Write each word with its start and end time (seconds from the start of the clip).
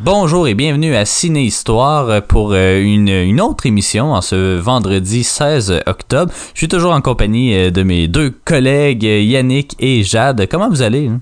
Bonjour 0.00 0.46
et 0.46 0.54
bienvenue 0.54 0.94
à 0.94 1.04
Ciné 1.04 1.42
Histoire 1.42 2.22
pour 2.22 2.52
euh, 2.52 2.80
une, 2.80 3.08
une 3.08 3.40
autre 3.40 3.66
émission 3.66 4.12
en 4.12 4.20
ce 4.20 4.56
vendredi 4.56 5.24
16 5.24 5.82
octobre. 5.86 6.32
Je 6.54 6.58
suis 6.58 6.68
toujours 6.68 6.92
en 6.92 7.00
compagnie 7.00 7.56
euh, 7.56 7.70
de 7.70 7.82
mes 7.82 8.06
deux 8.06 8.30
collègues 8.30 9.04
euh, 9.04 9.20
Yannick 9.20 9.74
et 9.80 10.04
Jade. 10.04 10.46
Comment 10.48 10.68
vous 10.68 10.82
allez? 10.82 11.08
hein? 11.08 11.20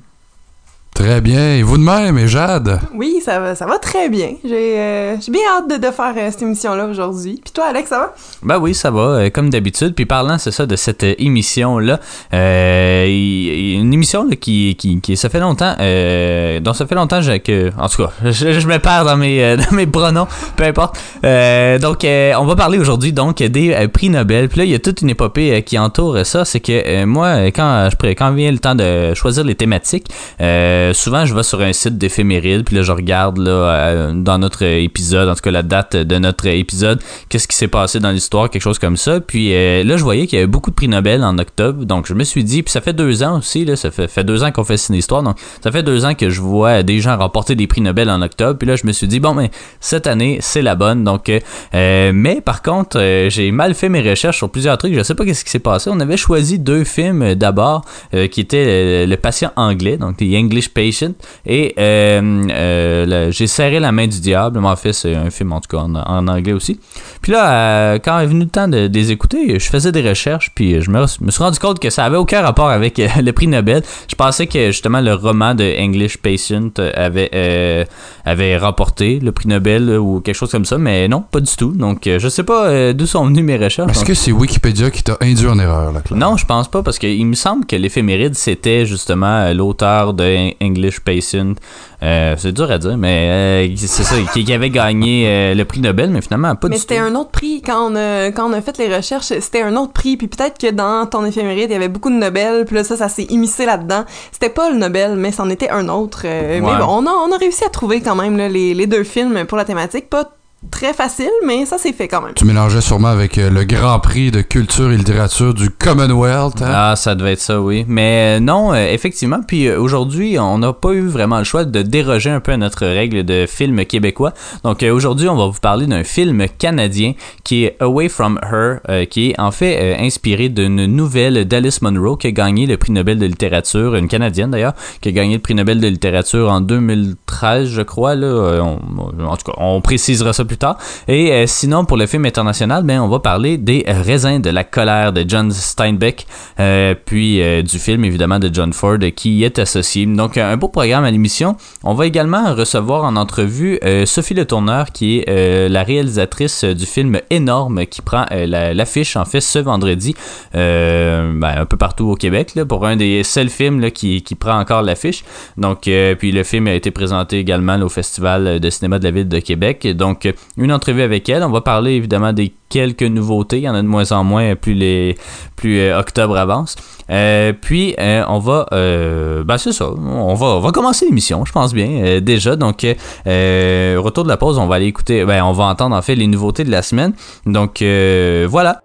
Très 0.97 1.21
bien. 1.21 1.57
Et 1.57 1.63
vous 1.63 1.77
de 1.77 1.83
même, 1.83 2.17
et 2.17 2.27
Jade? 2.27 2.81
Oui, 2.95 3.21
ça 3.23 3.39
va, 3.39 3.55
ça 3.55 3.67
va 3.67 3.79
très 3.79 4.09
bien. 4.09 4.31
J'ai 4.43 4.79
euh, 4.79 5.17
j'ai 5.21 5.31
bien 5.31 5.43
hâte 5.55 5.69
de, 5.69 5.77
de 5.77 5.93
faire 5.93 6.15
euh, 6.17 6.31
cette 6.31 6.41
émission-là 6.41 6.87
aujourd'hui. 6.87 7.39
Puis 7.45 7.53
toi, 7.53 7.67
Alex, 7.69 7.91
ça 7.91 7.99
va? 7.99 8.15
Ben 8.43 8.59
oui, 8.59 8.75
ça 8.75 8.91
va, 8.91 9.01
euh, 9.01 9.31
comme 9.31 9.51
d'habitude. 9.51 9.95
Puis 9.95 10.07
parlant, 10.07 10.39
c'est 10.39 10.51
ça, 10.53 10.65
de 10.65 10.75
cette 10.75 11.05
euh, 11.05 11.15
émission-là, 11.19 12.01
euh, 12.33 13.07
une 13.07 13.93
émission 13.93 14.25
là, 14.25 14.37
qui, 14.37 14.75
qui, 14.77 14.99
qui, 15.03 15.19
ça 15.19 15.29
fait 15.29 15.39
longtemps, 15.39 15.75
euh, 15.81 16.61
dont 16.61 16.73
ça 16.73 16.87
fait 16.87 16.95
longtemps 16.95 17.21
que, 17.21 17.71
en 17.79 17.89
tout 17.91 18.03
cas, 18.03 18.11
je, 18.31 18.59
je 18.59 18.67
me 18.67 18.79
perds 18.79 19.05
dans 19.05 19.19
mes, 19.19 19.45
euh, 19.45 19.57
dans 19.71 19.77
mes 19.77 19.87
pronoms, 19.87 20.27
peu 20.57 20.65
importe. 20.65 20.97
Euh, 21.25 21.79
donc, 21.79 22.05
euh, 22.05 22.33
on 22.39 22.47
va 22.47 22.57
parler 22.57 22.79
aujourd'hui 22.79 23.13
donc 23.13 23.43
des 23.43 23.75
euh, 23.75 23.87
prix 23.89 24.09
Nobel. 24.09 24.49
Puis 24.49 24.61
là, 24.61 24.65
il 24.65 24.71
y 24.71 24.75
a 24.75 24.79
toute 24.79 25.03
une 25.03 25.11
épopée 25.11 25.57
euh, 25.57 25.61
qui 25.61 25.79
entoure 25.79 26.25
ça. 26.25 26.47
C'est 26.47 26.61
que 26.61 26.73
euh, 26.73 27.05
moi, 27.05 27.49
quand 27.49 27.91
je 27.91 28.13
quand 28.15 28.33
vient 28.33 28.51
le 28.51 28.59
temps 28.59 28.75
de 28.75 29.13
choisir 29.13 29.45
les 29.45 29.55
thématiques, 29.55 30.07
euh, 30.41 30.86
souvent 30.93 31.25
je 31.25 31.35
vais 31.35 31.43
sur 31.43 31.61
un 31.61 31.73
site 31.73 31.99
d'éphéméride, 31.99 32.65
puis 32.65 32.77
là 32.77 32.83
je 32.83 32.93
regarde 32.93 33.39
là 33.39 33.51
euh, 33.51 34.13
dans 34.15 34.39
notre 34.39 34.63
épisode, 34.63 35.29
en 35.29 35.35
tout 35.35 35.41
cas 35.41 35.51
la 35.51 35.63
date 35.63 35.97
de 35.97 36.19
notre 36.19 36.47
épisode, 36.47 37.01
qu'est-ce 37.29 37.49
qui 37.49 37.57
s'est 37.57 37.69
passé 37.69 38.01
dans 38.01 38.11
l'histoire, 38.11 38.51
quelque 38.51 38.63
chose 38.63 38.79
comme 38.79 38.97
ça. 38.97 39.21
Puis 39.21 39.55
euh, 39.55 39.85
là 39.85 39.97
je 39.97 40.03
voyais 40.03 40.27
qu'il 40.27 40.37
y 40.37 40.43
avait 40.43 40.47
beaucoup 40.47 40.71
de 40.71 40.75
prix 40.77 40.89
Nobel 40.89 41.23
en 41.25 41.39
octobre, 41.39 41.85
donc 41.85 42.07
je 42.07 42.15
me 42.15 42.25
suis 42.25 42.45
dit, 42.45 42.63
puis 42.63 42.73
ça 42.73 42.81
fait 42.81 42.93
deux 42.93 43.23
ans 43.23 43.39
aussi, 43.39 43.65
là, 43.65 43.77
ça 43.77 43.91
fait, 43.91 44.09
fait 44.09 44.25
deux 44.25 44.43
ans 44.43 44.51
qu'on 44.51 44.65
fait 44.65 44.77
une 44.89 44.95
histoire, 44.95 45.23
donc 45.23 45.37
ça 45.63 45.71
fait 45.71 45.83
deux 45.83 46.05
ans 46.05 46.15
que 46.15 46.31
je 46.31 46.41
vois 46.41 46.83
des 46.83 47.01
gens 47.01 47.17
remporter 47.17 47.55
des 47.55 47.67
prix 47.67 47.81
Nobel 47.81 48.11
en 48.11 48.23
octobre, 48.23 48.59
puis 48.59 48.69
là 48.69 48.77
je 48.77 48.87
me 48.87 48.93
suis 48.93 49.09
dit 49.09 49.21
bon 49.21 49.35
mais 49.35 49.51
cette 49.81 50.07
année 50.07 50.39
c'est 50.41 50.63
la 50.63 50.75
bonne, 50.75 51.05
donc 51.05 51.29
euh, 51.29 51.41
euh, 51.75 52.13
mais 52.15 52.41
par 52.41 52.63
contre 52.63 52.99
euh, 52.99 53.31
j'ai 53.31 53.51
mal 53.51 53.75
fait 53.75 53.89
mes 53.89 54.09
recherches 54.09 54.37
sur 54.39 54.51
plusieurs 54.51 54.79
trucs, 54.79 54.95
je 54.95 55.03
sais 55.03 55.15
pas 55.15 55.25
qu'est-ce 55.25 55.45
qui 55.45 55.51
s'est 55.51 55.59
passé. 55.59 55.91
On 55.93 56.01
avait 56.01 56.17
choisi 56.17 56.59
deux 56.59 56.85
films 56.85 57.23
euh, 57.23 57.35
d'abord 57.35 57.85
euh, 58.15 58.27
qui 58.29 58.41
étaient 58.41 58.65
euh, 58.67 59.07
le 59.07 59.17
patient 59.17 59.53
anglais, 59.57 59.97
donc 59.97 60.17
The 60.17 60.35
English 60.35 60.71
Patient, 60.77 61.15
et 61.47 61.75
euh, 61.79 62.47
euh, 62.51 63.31
j'ai 63.31 63.47
serré 63.47 63.81
la 63.81 63.93
main 63.93 64.07
du 64.07 64.21
diable. 64.21 64.59
En 64.65 64.77
fait, 64.77 64.93
c'est 64.93 65.15
un 65.15 65.31
film 65.31 65.53
en 65.53 65.61
tout 65.61 65.71
cas 65.75 65.83
en, 65.83 65.95
en 65.95 66.29
anglais 66.29 66.53
aussi. 66.53 66.79
Puis 67.23 67.33
là, 67.33 67.51
euh, 67.51 67.99
quand 67.99 68.21
est 68.21 68.27
venu 68.27 68.45
le 68.45 68.51
temps 68.51 68.69
de, 68.69 68.87
de 68.89 68.95
les 68.95 69.11
écouter, 69.11 69.59
je 69.59 69.69
faisais 69.71 69.91
des 69.91 70.07
recherches, 70.07 70.53
puis 70.55 70.81
je 70.83 70.91
me, 70.91 71.01
me 71.01 71.31
suis 71.31 71.43
rendu 71.43 71.59
compte 71.59 71.79
que 71.79 71.91
ça 71.91 72.05
avait 72.05 72.19
aucun 72.19 72.43
rapport 72.43 72.69
avec 72.69 72.99
le 72.99 73.31
prix 73.33 73.47
Nobel. 73.47 73.83
Je 74.09 74.15
pensais 74.15 74.47
que 74.47 74.67
justement 74.67 75.01
le 75.01 75.15
roman 75.15 75.55
de 75.55 75.65
English 75.81 76.19
Patient 76.19 76.71
avait 76.95 77.31
euh, 77.35 77.85
avait 78.25 78.57
remporté 78.59 79.19
le 79.21 79.33
prix 79.33 79.49
Nobel 79.49 79.99
ou 79.99 80.21
quelque 80.21 80.35
chose 80.35 80.51
comme 80.51 80.67
ça, 80.67 80.79
mais 80.79 81.09
non, 81.09 81.23
pas 81.23 81.41
du 81.41 81.57
tout. 81.57 81.73
Donc, 81.73 82.03
je 82.05 82.29
sais 82.29 82.45
pas 82.45 82.67
euh, 82.67 82.93
d'où 82.93 83.07
sont 83.07 83.25
venues 83.27 83.43
mes 83.43 83.57
recherches. 83.57 83.91
Est-ce 83.91 84.01
Donc, 84.01 84.09
que 84.09 84.15
c'est 84.15 84.33
Wikipédia 84.33 84.91
qui 84.91 85.03
t'a 85.03 85.17
induit 85.23 85.49
en 85.49 85.59
erreur, 85.59 85.93
là, 85.93 86.01
non, 86.11 86.37
je 86.37 86.45
pense 86.45 86.69
pas 86.69 86.83
parce 86.83 86.99
qu'il 86.99 87.27
me 87.27 87.35
semble 87.35 87.65
que 87.67 87.77
l'éphéméride 87.77 88.35
c'était 88.35 88.85
justement 88.87 89.53
l'auteur 89.53 90.13
de 90.13 90.53
English 90.67 91.01
Patient. 91.01 91.55
Euh, 92.03 92.35
c'est 92.37 92.53
dur 92.53 92.71
à 92.71 92.79
dire, 92.79 92.97
mais 92.99 93.69
euh, 93.69 93.75
c'est 93.77 94.03
ça, 94.03 94.17
qui, 94.33 94.45
qui 94.45 94.53
avait 94.53 94.71
gagné 94.71 95.27
euh, 95.27 95.55
le 95.55 95.65
prix 95.65 95.81
Nobel, 95.81 96.11
mais 96.11 96.21
finalement 96.21 96.55
pas 96.55 96.69
Mais 96.69 96.77
du 96.77 96.81
tout. 96.83 96.89
c'était 96.89 97.01
un 97.01 97.15
autre 97.15 97.31
prix. 97.31 97.63
Quand 97.63 97.91
on, 97.91 97.97
a, 97.97 98.27
quand 98.33 98.51
on 98.51 98.53
a 98.53 98.61
fait 98.61 98.77
les 98.79 98.95
recherches, 98.95 99.27
c'était 99.27 99.63
un 99.63 99.75
autre 99.77 99.93
prix. 99.93 100.17
Puis 100.17 100.29
peut-être 100.29 100.59
que 100.59 100.71
dans 100.71 101.07
ton 101.07 101.25
éphéméride, 101.25 101.71
il 101.71 101.73
y 101.73 101.77
avait 101.77 101.89
beaucoup 101.89 102.11
de 102.11 102.17
Nobel. 102.17 102.65
Puis 102.67 102.77
là, 102.77 102.85
ça, 102.85 102.97
ça 102.97 103.09
s'est 103.09 103.25
immiscé 103.31 103.65
là-dedans. 103.65 104.05
C'était 104.33 104.51
pas 104.51 104.71
le 104.71 104.77
Nobel, 104.77 105.17
mais 105.17 105.33
c'en 105.33 105.49
était 105.49 105.71
un 105.71 105.89
autre. 105.89 106.25
Ouais. 106.25 106.61
Mais 106.61 106.61
bon, 106.61 106.87
on 106.89 107.07
a, 107.07 107.11
on 107.11 107.33
a 107.33 107.37
réussi 107.39 107.65
à 107.65 107.71
trouver 107.71 108.01
quand 108.01 108.15
même 108.17 108.37
là, 108.37 108.49
les, 108.49 108.75
les 108.75 108.87
deux 108.87 109.05
films 109.05 109.45
pour 109.47 109.57
la 109.57 109.65
thématique. 109.65 110.11
Pas 110.11 110.25
très 110.71 110.93
facile, 110.95 111.31
mais 111.47 111.65
ça 111.65 111.79
s'est 111.79 111.93
fait 111.93 112.09
quand 112.09 112.23
même. 112.23 112.33
Tu 112.35 112.45
mélangeais 112.45 112.81
sûrement 112.81 113.09
avec 113.09 113.39
euh, 113.39 113.51
le 113.51 113.65
Grand 113.65 114.01
Prix 114.01 114.31
de 114.31 114.41
culture 114.41 114.91
et 114.91 114.97
littérature 114.97 115.55
du 115.55 115.71
Commonwealth, 115.71 116.61
hein? 116.61 116.73
Ah, 116.75 116.97
ça 116.97 117.15
devait 117.15 117.35
être 117.35 117.41
ça, 117.41 117.61
oui. 117.61 117.85
Mais 117.87 118.37
euh, 118.39 118.41
non, 118.41 118.73
euh, 118.73 118.87
effectivement. 118.93 119.41
Puis 119.47 119.69
euh, 119.69 119.79
aujourd'hui, 119.81 120.39
on 120.41 120.59
n'a 120.59 120.73
pas 120.73 120.91
eu 120.93 121.07
vraiment 121.07 121.39
le 121.39 121.45
choix 121.45 121.65
de 121.65 121.83
déroger 121.83 122.31
un 122.31 122.41
peu 122.41 122.53
à 122.53 122.57
notre 122.57 122.85
règle 122.87 123.25
de 123.25 123.47
film 123.47 123.85
québécois. 123.85 124.33
Donc 124.65 124.83
euh, 124.83 124.91
aujourd'hui, 124.93 125.29
on 125.29 125.37
va 125.37 125.47
vous 125.47 125.61
parler 125.61 125.87
d'un 125.87 126.03
film 126.05 126.47
canadien 126.59 127.13
qui 127.45 127.65
est 127.65 127.77
Away 127.81 128.09
from 128.09 128.41
Her, 128.43 128.79
euh, 128.89 129.05
qui 129.05 129.31
est 129.31 129.41
en 129.41 129.53
fait 129.53 129.79
euh, 129.81 130.05
inspiré 130.05 130.49
d'une 130.49 130.87
nouvelle 130.87 131.45
d'Alice 131.47 131.81
Munro 131.83 132.17
qui 132.17 132.27
a 132.29 132.31
gagné 132.33 132.67
le 132.67 132.77
prix 132.77 132.93
Nobel 132.93 133.19
de 133.19 133.27
littérature, 133.27 133.95
une 133.95 134.09
canadienne 134.09 134.51
d'ailleurs, 134.51 134.75
qui 135.01 135.11
a 135.11 135.13
gagné 135.13 135.35
le 135.35 135.41
prix 135.43 135.55
Nobel 135.55 135.81
de 135.81 135.87
littérature 135.87 136.51
en 136.51 136.61
2013, 136.61 137.69
je 137.69 137.83
crois. 137.83 138.15
Là, 138.15 138.27
Euh, 138.27 138.61
on- 138.61 139.25
en 139.25 139.37
tout 139.37 139.51
cas, 139.53 139.59
on 139.59 139.81
précisera 139.81 140.33
ça 140.33 140.45
plus 140.47 140.57
tard. 140.57 140.79
Et 141.09 141.33
euh, 141.33 141.45
sinon, 141.47 141.85
pour 141.85 141.97
le 141.97 142.07
film 142.07 142.25
international, 142.25 142.83
ben, 142.85 143.01
on 143.01 143.09
va 143.09 143.19
parler 143.19 143.59
des 143.59 143.85
raisins 143.87 144.41
de 144.41 144.51
la 144.51 144.65
colère 144.65 145.13
de 145.13 145.25
John 145.27 145.51
Steinbeck, 145.51 146.27
euh, 146.61 146.95
puis 147.05 147.43
euh, 147.43 147.63
du 147.63 147.79
film 147.79 148.05
évidemment 148.05 148.39
de 148.39 148.51
John 148.53 148.73
Ford 148.73 148.99
qui 149.15 149.39
y 149.39 149.45
est 149.45 149.59
associé. 149.59 150.07
Donc 150.07 150.37
un 150.37 150.57
beau 150.57 150.69
programme 150.69 151.05
à 151.05 151.11
l'émission. 151.11 151.57
On 151.83 151.95
va 151.95 152.07
également 152.07 152.55
recevoir 152.55 153.05
en 153.05 153.17
entrevue 153.17 153.79
Sophie 154.05 154.35
Le 154.35 154.45
Tourneur 154.45 154.93
qui 154.93 155.19
est 155.19 155.69
la 155.69 155.83
réalisatrice 155.83 156.65
du 156.65 156.87
film 156.87 157.21
Énorme 157.31 157.87
qui 157.87 158.03
prend 158.03 158.27
la- 158.31 158.75
l'affiche 158.75 159.17
en 159.17 159.25
fait 159.25 159.41
ce 159.41 159.59
vendredi 159.59 160.15
ben, 160.53 161.43
un 161.43 161.65
peu 161.65 161.77
partout 161.77 162.07
au 162.11 162.15
Québec 162.15 162.53
pour 162.69 162.87
un 162.87 162.97
des 162.97 163.23
seuls 163.23 163.49
films 163.49 163.91
qui, 163.91 164.23
qui 164.23 164.35
prend 164.35 164.59
encore 164.59 164.83
l'affiche. 164.83 165.25
Donc 165.57 165.89
puis 166.19 166.33
le 166.33 166.43
film 166.43 166.67
a 166.67 166.75
été 166.75 166.91
présenté 166.91 167.39
également 167.39 167.81
au 167.81 167.89
Festival 167.89 168.61
de 168.61 168.71
cinéma 168.71 168.99
de 168.99 169.05
la 169.05 169.11
ville 169.11 169.29
de 169.29 169.39
Québec. 169.39 169.87
Donc 169.97 170.33
une 170.57 170.73
entrevue 170.73 171.03
avec 171.03 171.29
elle. 171.29 171.43
On 171.43 171.51
va 171.51 171.61
parler 171.61 171.93
évidemment 171.93 172.33
des 172.33 172.55
quelques 172.69 173.03
nouveautés. 173.03 173.59
Il 173.59 173.63
y 173.63 173.69
en 173.69 173.75
a 173.75 173.83
de 173.83 173.87
moins 173.87 174.11
en 174.13 174.25
moins 174.25 174.57
plus 174.57 174.75
les 174.75 175.17
plus 175.57 175.81
euh, 175.81 175.99
octobre 175.99 176.37
avance. 176.37 176.77
Euh, 177.11 177.53
puis 177.53 177.95
euh, 177.99 178.25
on 178.29 178.39
va 178.39 178.67
euh, 178.73 179.45
ben 179.45 179.59
c'est 179.59 179.73
ça. 179.73 179.89
On 179.91 180.35
va 180.35 180.47
on 180.47 180.61
va 180.61 180.73
commencer 180.73 181.07
l'émission, 181.07 181.45
je 181.45 181.53
pense 181.53 181.73
bien 181.73 181.89
euh, 181.89 182.21
déjà. 182.21 182.57
Donc 182.57 182.85
euh, 182.85 182.95
euh, 183.27 183.97
retour 183.99 184.25
de 184.25 184.29
la 184.29 184.37
pause, 184.37 184.59
on 184.59 184.67
va 184.67 184.77
aller 184.77 184.87
écouter. 184.87 185.25
Ben 185.25 185.43
on 185.45 185.53
va 185.53 185.65
entendre 185.65 185.95
en 185.97 186.03
fait 186.03 186.15
les 186.15 186.27
nouveautés 186.27 186.65
de 186.65 186.71
la 186.71 186.83
semaine. 186.83 187.13
Donc 187.47 187.83
euh, 187.83 188.47
voilà. 188.49 188.81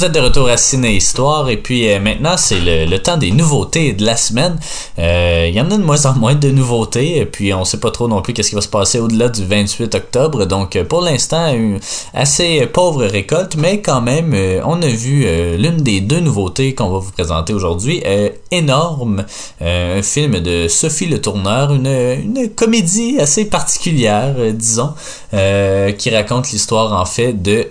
Vous 0.00 0.06
êtes 0.06 0.12
de 0.12 0.20
retour 0.20 0.48
à 0.48 0.56
Ciné 0.56 0.96
Histoire 0.96 1.50
et 1.50 1.58
puis 1.58 1.92
euh, 1.92 2.00
maintenant 2.00 2.38
c'est 2.38 2.58
le, 2.58 2.96
temps 3.00 3.18
des 3.18 3.32
nouveautés 3.32 3.92
de 3.92 4.02
la 4.06 4.16
semaine. 4.16 4.58
Euh, 4.98 5.19
Il 5.50 5.56
y 5.56 5.60
en 5.60 5.68
a 5.72 5.76
de 5.76 5.82
moins 5.82 6.06
en 6.06 6.14
moins 6.14 6.36
de 6.36 6.48
nouveautés 6.52 7.18
et 7.18 7.26
puis 7.26 7.52
on 7.52 7.64
sait 7.64 7.80
pas 7.80 7.90
trop 7.90 8.06
non 8.06 8.22
plus 8.22 8.32
qu'est-ce 8.32 8.50
qui 8.50 8.54
va 8.54 8.60
se 8.60 8.68
passer 8.68 9.00
au-delà 9.00 9.28
du 9.28 9.44
28 9.44 9.96
octobre. 9.96 10.44
Donc 10.44 10.76
euh, 10.76 10.84
pour 10.84 11.00
l'instant 11.00 11.52
une 11.52 11.80
assez 12.14 12.66
pauvre 12.66 13.04
récolte, 13.04 13.56
mais 13.56 13.80
quand 13.80 14.00
même 14.00 14.32
euh, 14.32 14.60
on 14.64 14.80
a 14.80 14.86
vu 14.86 15.24
euh, 15.26 15.56
l'une 15.56 15.78
des 15.78 16.00
deux 16.00 16.20
nouveautés 16.20 16.76
qu'on 16.76 16.88
va 16.90 17.00
vous 17.00 17.10
présenter 17.10 17.52
aujourd'hui. 17.52 18.00
Énorme, 18.52 19.24
un 19.60 20.02
film 20.02 20.38
de 20.40 20.68
Sophie 20.68 21.06
Le 21.06 21.20
Tourneur, 21.20 21.72
une, 21.72 21.86
une 21.86 22.48
comédie 22.50 23.18
assez 23.18 23.44
particulière, 23.44 24.34
disons, 24.52 24.92
qui 25.30 26.10
raconte 26.10 26.50
l'histoire 26.50 27.00
en 27.00 27.04
fait 27.04 27.32
de, 27.32 27.66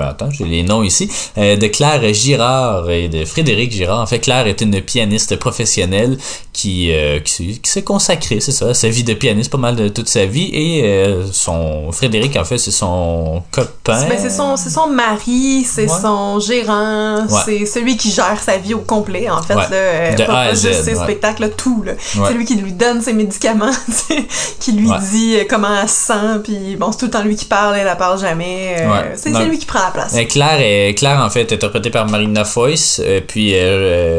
attends, 0.00 0.30
j'ai 0.30 0.44
les 0.44 0.62
noms 0.62 0.82
ici, 0.82 1.10
de 1.36 1.66
Claire 1.66 2.12
Girard 2.12 2.90
et 2.90 3.08
de 3.08 3.24
Frédéric 3.24 3.72
Girard. 3.72 4.00
En 4.00 4.06
fait, 4.06 4.18
Claire 4.18 4.46
est 4.46 4.60
une 4.60 4.80
pianiste 4.80 5.36
professionnelle 5.36 6.18
qui, 6.52 6.67
euh, 6.90 7.20
qui, 7.20 7.32
s'est- 7.32 7.58
qui 7.62 7.70
s'est 7.70 7.82
consacrée, 7.82 8.40
c'est 8.40 8.52
ça, 8.52 8.74
sa 8.74 8.88
vie 8.88 9.04
de 9.04 9.14
pianiste 9.14 9.50
pas 9.50 9.58
mal 9.58 9.76
de 9.76 9.88
toute 9.88 10.08
sa 10.08 10.24
vie 10.26 10.50
et 10.52 10.82
euh, 10.84 11.24
son 11.32 11.90
Frédéric 11.92 12.36
en 12.36 12.44
fait 12.44 12.58
c'est 12.58 12.70
son 12.70 13.42
copain. 13.50 14.04
Ben, 14.08 14.18
c'est 14.20 14.30
son, 14.30 14.56
c'est 14.56 14.70
son 14.70 14.86
mari, 14.88 15.64
c'est 15.64 15.82
Ouais. 15.88 16.00
son 16.02 16.38
gérant, 16.40 17.20
Ouais. 17.28 17.40
c'est 17.44 17.66
celui 17.66 17.96
qui 17.96 18.10
gère 18.10 18.40
sa 18.44 18.56
vie 18.58 18.74
au 18.74 18.80
complet, 18.80 19.28
en 19.30 19.42
fait. 19.42 19.54
Ouais. 19.54 19.62
Là, 19.62 19.76
euh, 19.76 20.14
De 20.14 20.24
pas, 20.24 20.32
A 20.32 20.40
à 20.48 20.54
Z, 20.54 20.66
juste 20.68 20.84
ses 20.84 20.94
spectacles, 20.94 21.42
là, 21.42 21.48
tout. 21.48 21.84
C'est 21.96 22.34
lui 22.34 22.44
qui 22.44 22.56
lui 22.56 22.72
donne 22.72 23.00
ses 23.00 23.12
médicaments, 23.12 23.70
qui 24.60 24.72
lui 24.72 24.88
dit 25.10 25.36
comment 25.48 25.68
elle 25.82 25.88
se 25.88 25.94
sent, 26.06 26.40
puis 26.44 26.76
bon, 26.76 26.92
c'est 26.92 26.98
tout 26.98 27.04
le 27.06 27.10
temps 27.10 27.22
lui 27.22 27.36
qui 27.36 27.44
parle, 27.46 27.76
elle, 27.76 27.86
elle 27.86 27.96
parle 27.96 28.20
jamais. 28.20 28.76
euh. 28.80 29.12
C'est 29.16 29.30
lui 29.46 29.58
qui 29.58 29.66
prend 29.66 29.80
la 29.80 29.90
place. 29.90 30.14
Claire, 30.28 30.58
est, 30.60 30.94
Claire, 30.94 31.20
en 31.24 31.30
fait, 31.30 31.40
est 31.40 31.52
interprétée 31.54 31.90
par 31.90 32.06
Marina 32.08 32.42
euh, 32.58 33.20
puis 33.26 33.54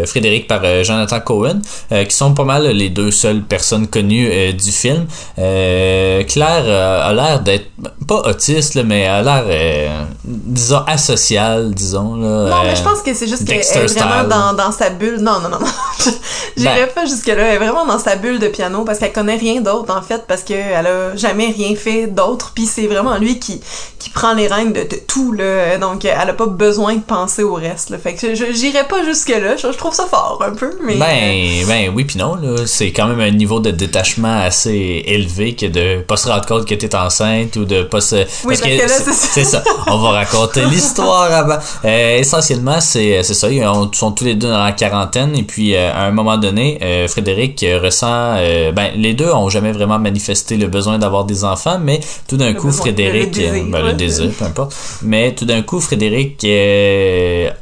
Frédéric 0.05 0.47
par 0.47 0.61
Jonathan 0.83 1.19
Cohen, 1.19 1.59
qui 1.89 2.15
sont 2.15 2.28
pas 2.33 2.43
mal 2.43 2.67
les 2.67 2.89
deux 2.89 3.11
seules 3.11 3.41
personnes 3.41 3.87
connues 3.87 4.29
euh, 4.31 4.51
du 4.51 4.71
film. 4.71 5.05
Euh, 5.37 6.23
Claire 6.23 6.63
euh, 6.65 7.09
a 7.09 7.13
l'air 7.13 7.39
d'être, 7.41 7.67
pas 8.07 8.21
autiste, 8.25 8.75
là, 8.75 8.83
mais 8.83 9.07
a 9.07 9.21
l'air, 9.21 10.07
disons, 10.23 10.83
asociale, 10.87 11.73
disons. 11.73 12.15
Là, 12.15 12.49
Non, 12.49 12.63
mais 12.63 12.75
je 12.75 12.83
pense 12.83 13.01
que 13.01 13.13
c'est 13.13 13.27
juste 13.27 13.45
qu'elle 13.45 13.59
est 13.59 13.99
vraiment 13.99 14.27
dans, 14.27 14.53
dans 14.53 14.71
sa 14.71 14.89
bulle. 14.89 15.17
Non, 15.19 15.39
non, 15.39 15.49
non, 15.49 15.59
non. 15.59 15.67
J'irais 16.57 16.85
Ben. 16.85 16.93
pas 16.93 17.05
jusque-là. 17.05 17.35
Elle 17.35 17.55
est 17.55 17.57
vraiment 17.57 17.85
dans 17.85 17.99
sa 17.99 18.15
bulle 18.15 18.39
de 18.39 18.47
piano 18.47 18.83
parce 18.83 18.99
qu'elle 18.99 19.13
connaît 19.13 19.37
rien 19.37 19.61
d'autre, 19.61 19.95
en 19.95 20.01
fait, 20.01 20.25
parce 20.27 20.43
qu'elle 20.43 20.87
a 20.87 21.15
jamais 21.15 21.47
rien 21.47 21.75
fait 21.75 22.07
d'autre. 22.07 22.51
Puis 22.53 22.65
c'est 22.65 22.87
vraiment 22.87 23.17
lui 23.17 23.39
qui, 23.39 23.61
qui 23.97 24.09
prend 24.09 24.33
les 24.33 24.47
rênes 24.47 24.73
de, 24.73 24.81
de 24.81 24.99
tout, 25.07 25.31
là. 25.31 25.77
Donc 25.77 26.05
elle 26.05 26.29
a 26.29 26.33
pas 26.33 26.47
besoin 26.47 26.95
de 26.95 27.01
penser 27.01 27.43
au 27.43 27.53
reste, 27.53 27.89
là. 27.89 27.97
Fait 27.97 28.15
que 28.15 28.33
j'irais 28.35 28.87
pas 28.87 29.03
jusque-là. 29.03 29.55
Je, 29.55 29.71
je 29.71 29.77
trouve 29.77 29.93
ça 29.93 30.05
fort, 30.05 30.43
un 30.45 30.53
peu, 30.53 30.77
mais. 30.83 30.95
Ben, 30.95 31.67
ben 31.67 31.93
oui 31.95 32.05
puis 32.05 32.18
non 32.19 32.35
là, 32.35 32.65
c'est 32.65 32.91
quand 32.91 33.07
même 33.07 33.19
un 33.21 33.31
niveau 33.31 33.59
de 33.59 33.71
détachement 33.71 34.41
assez 34.41 35.03
élevé 35.05 35.55
que 35.55 35.65
de 35.65 36.01
pas 36.01 36.17
se 36.17 36.27
rendre 36.29 36.45
compte 36.45 36.65
que 36.67 36.75
t'es 36.75 36.93
enceinte 36.95 37.55
ou 37.55 37.65
de 37.65 37.83
pas 37.83 38.01
se 38.01 38.17
Oui, 38.45 38.55
parce 38.55 38.61
que 38.61 38.67
là, 38.77 38.87
c'est 38.87 39.03
ça. 39.13 39.27
c'est 39.33 39.43
ça. 39.45 39.63
On 39.87 39.97
va 39.97 40.09
raconter 40.09 40.65
l'histoire 40.71 41.31
avant. 41.31 41.57
Euh, 41.85 42.17
essentiellement, 42.17 42.79
c'est 42.81 43.23
c'est 43.23 43.33
ça, 43.33 43.49
ils 43.49 43.63
ont- 43.65 43.91
sont 43.93 44.11
tous 44.11 44.25
les 44.25 44.35
deux 44.35 44.49
dans 44.49 44.63
la 44.63 44.71
quarantaine 44.73 45.35
et 45.37 45.43
puis 45.43 45.75
euh, 45.75 45.91
à 45.93 46.03
un 46.05 46.11
moment 46.11 46.37
donné, 46.37 46.77
euh, 46.81 47.07
Frédéric 47.07 47.65
ressent 47.83 48.35
ben 48.75 48.89
les 48.95 49.13
deux 49.13 49.31
ont 49.31 49.49
jamais 49.49 49.71
vraiment 49.71 49.99
manifesté 49.99 50.57
le 50.57 50.67
besoin 50.67 50.99
d'avoir 50.99 51.23
des 51.25 51.43
enfants, 51.43 51.79
mais 51.81 51.99
tout 52.27 52.37
d'un 52.37 52.53
coup 52.53 52.71
Frédéric 52.71 53.35
le 53.37 53.41
désir, 53.41 53.65
ben, 53.69 53.81
le 53.85 53.93
désir, 53.93 54.29
peu 54.37 54.45
importe. 54.45 54.73
Mais 55.03 55.33
tout 55.33 55.45
d'un 55.45 55.61
coup 55.61 55.79
Frédéric 55.79 56.43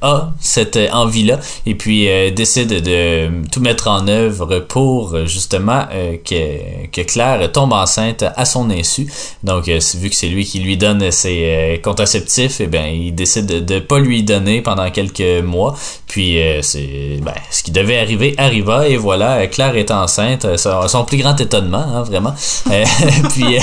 a 0.02 0.30
cette 0.40 0.80
envie-là 0.92 1.40
et 1.66 1.76
puis 1.76 2.08
décide 2.36 2.82
de 2.82 3.30
tout 3.52 3.60
mettre 3.62 3.88
en 3.88 4.08
œuvre 4.08 4.47
pour 4.56 5.14
euh, 5.14 5.26
justement 5.26 5.86
euh, 5.94 6.18
que, 6.24 6.88
que 6.92 7.02
Claire 7.02 7.52
tombe 7.52 7.74
enceinte 7.74 8.24
à 8.36 8.46
son 8.46 8.70
insu. 8.70 9.08
Donc 9.44 9.68
euh, 9.68 9.80
vu 9.96 10.10
que 10.10 10.16
c'est 10.16 10.28
lui 10.28 10.46
qui 10.46 10.60
lui 10.60 10.78
donne 10.78 11.12
ses 11.12 11.80
contraceptifs, 11.84 12.62
et 12.62 12.68
ben 12.68 12.86
il 12.88 13.14
décide 13.14 13.46
de, 13.46 13.60
de 13.60 13.80
pas 13.80 14.00
lui 14.00 14.24
donner 14.24 14.62
pendant 14.62 14.90
quelques 14.92 15.44
mois. 15.44 15.76
Puis 16.08 16.40
c'est 16.62 17.20
ben, 17.22 17.34
ce 17.52 17.64
qui 17.64 17.72
devait 17.72 18.00
arriver 18.00 18.34
arriva 18.38 18.88
et 18.88 18.98
voilà, 18.98 19.46
Claire 19.48 19.76
est 19.76 19.92
enceinte, 19.92 20.58
son, 20.58 20.88
son 20.88 21.04
plus 21.06 21.18
grand 21.18 21.40
étonnement, 21.40 21.78
hein, 21.94 22.04
vraiment. 22.04 22.34
Puis 23.34 23.58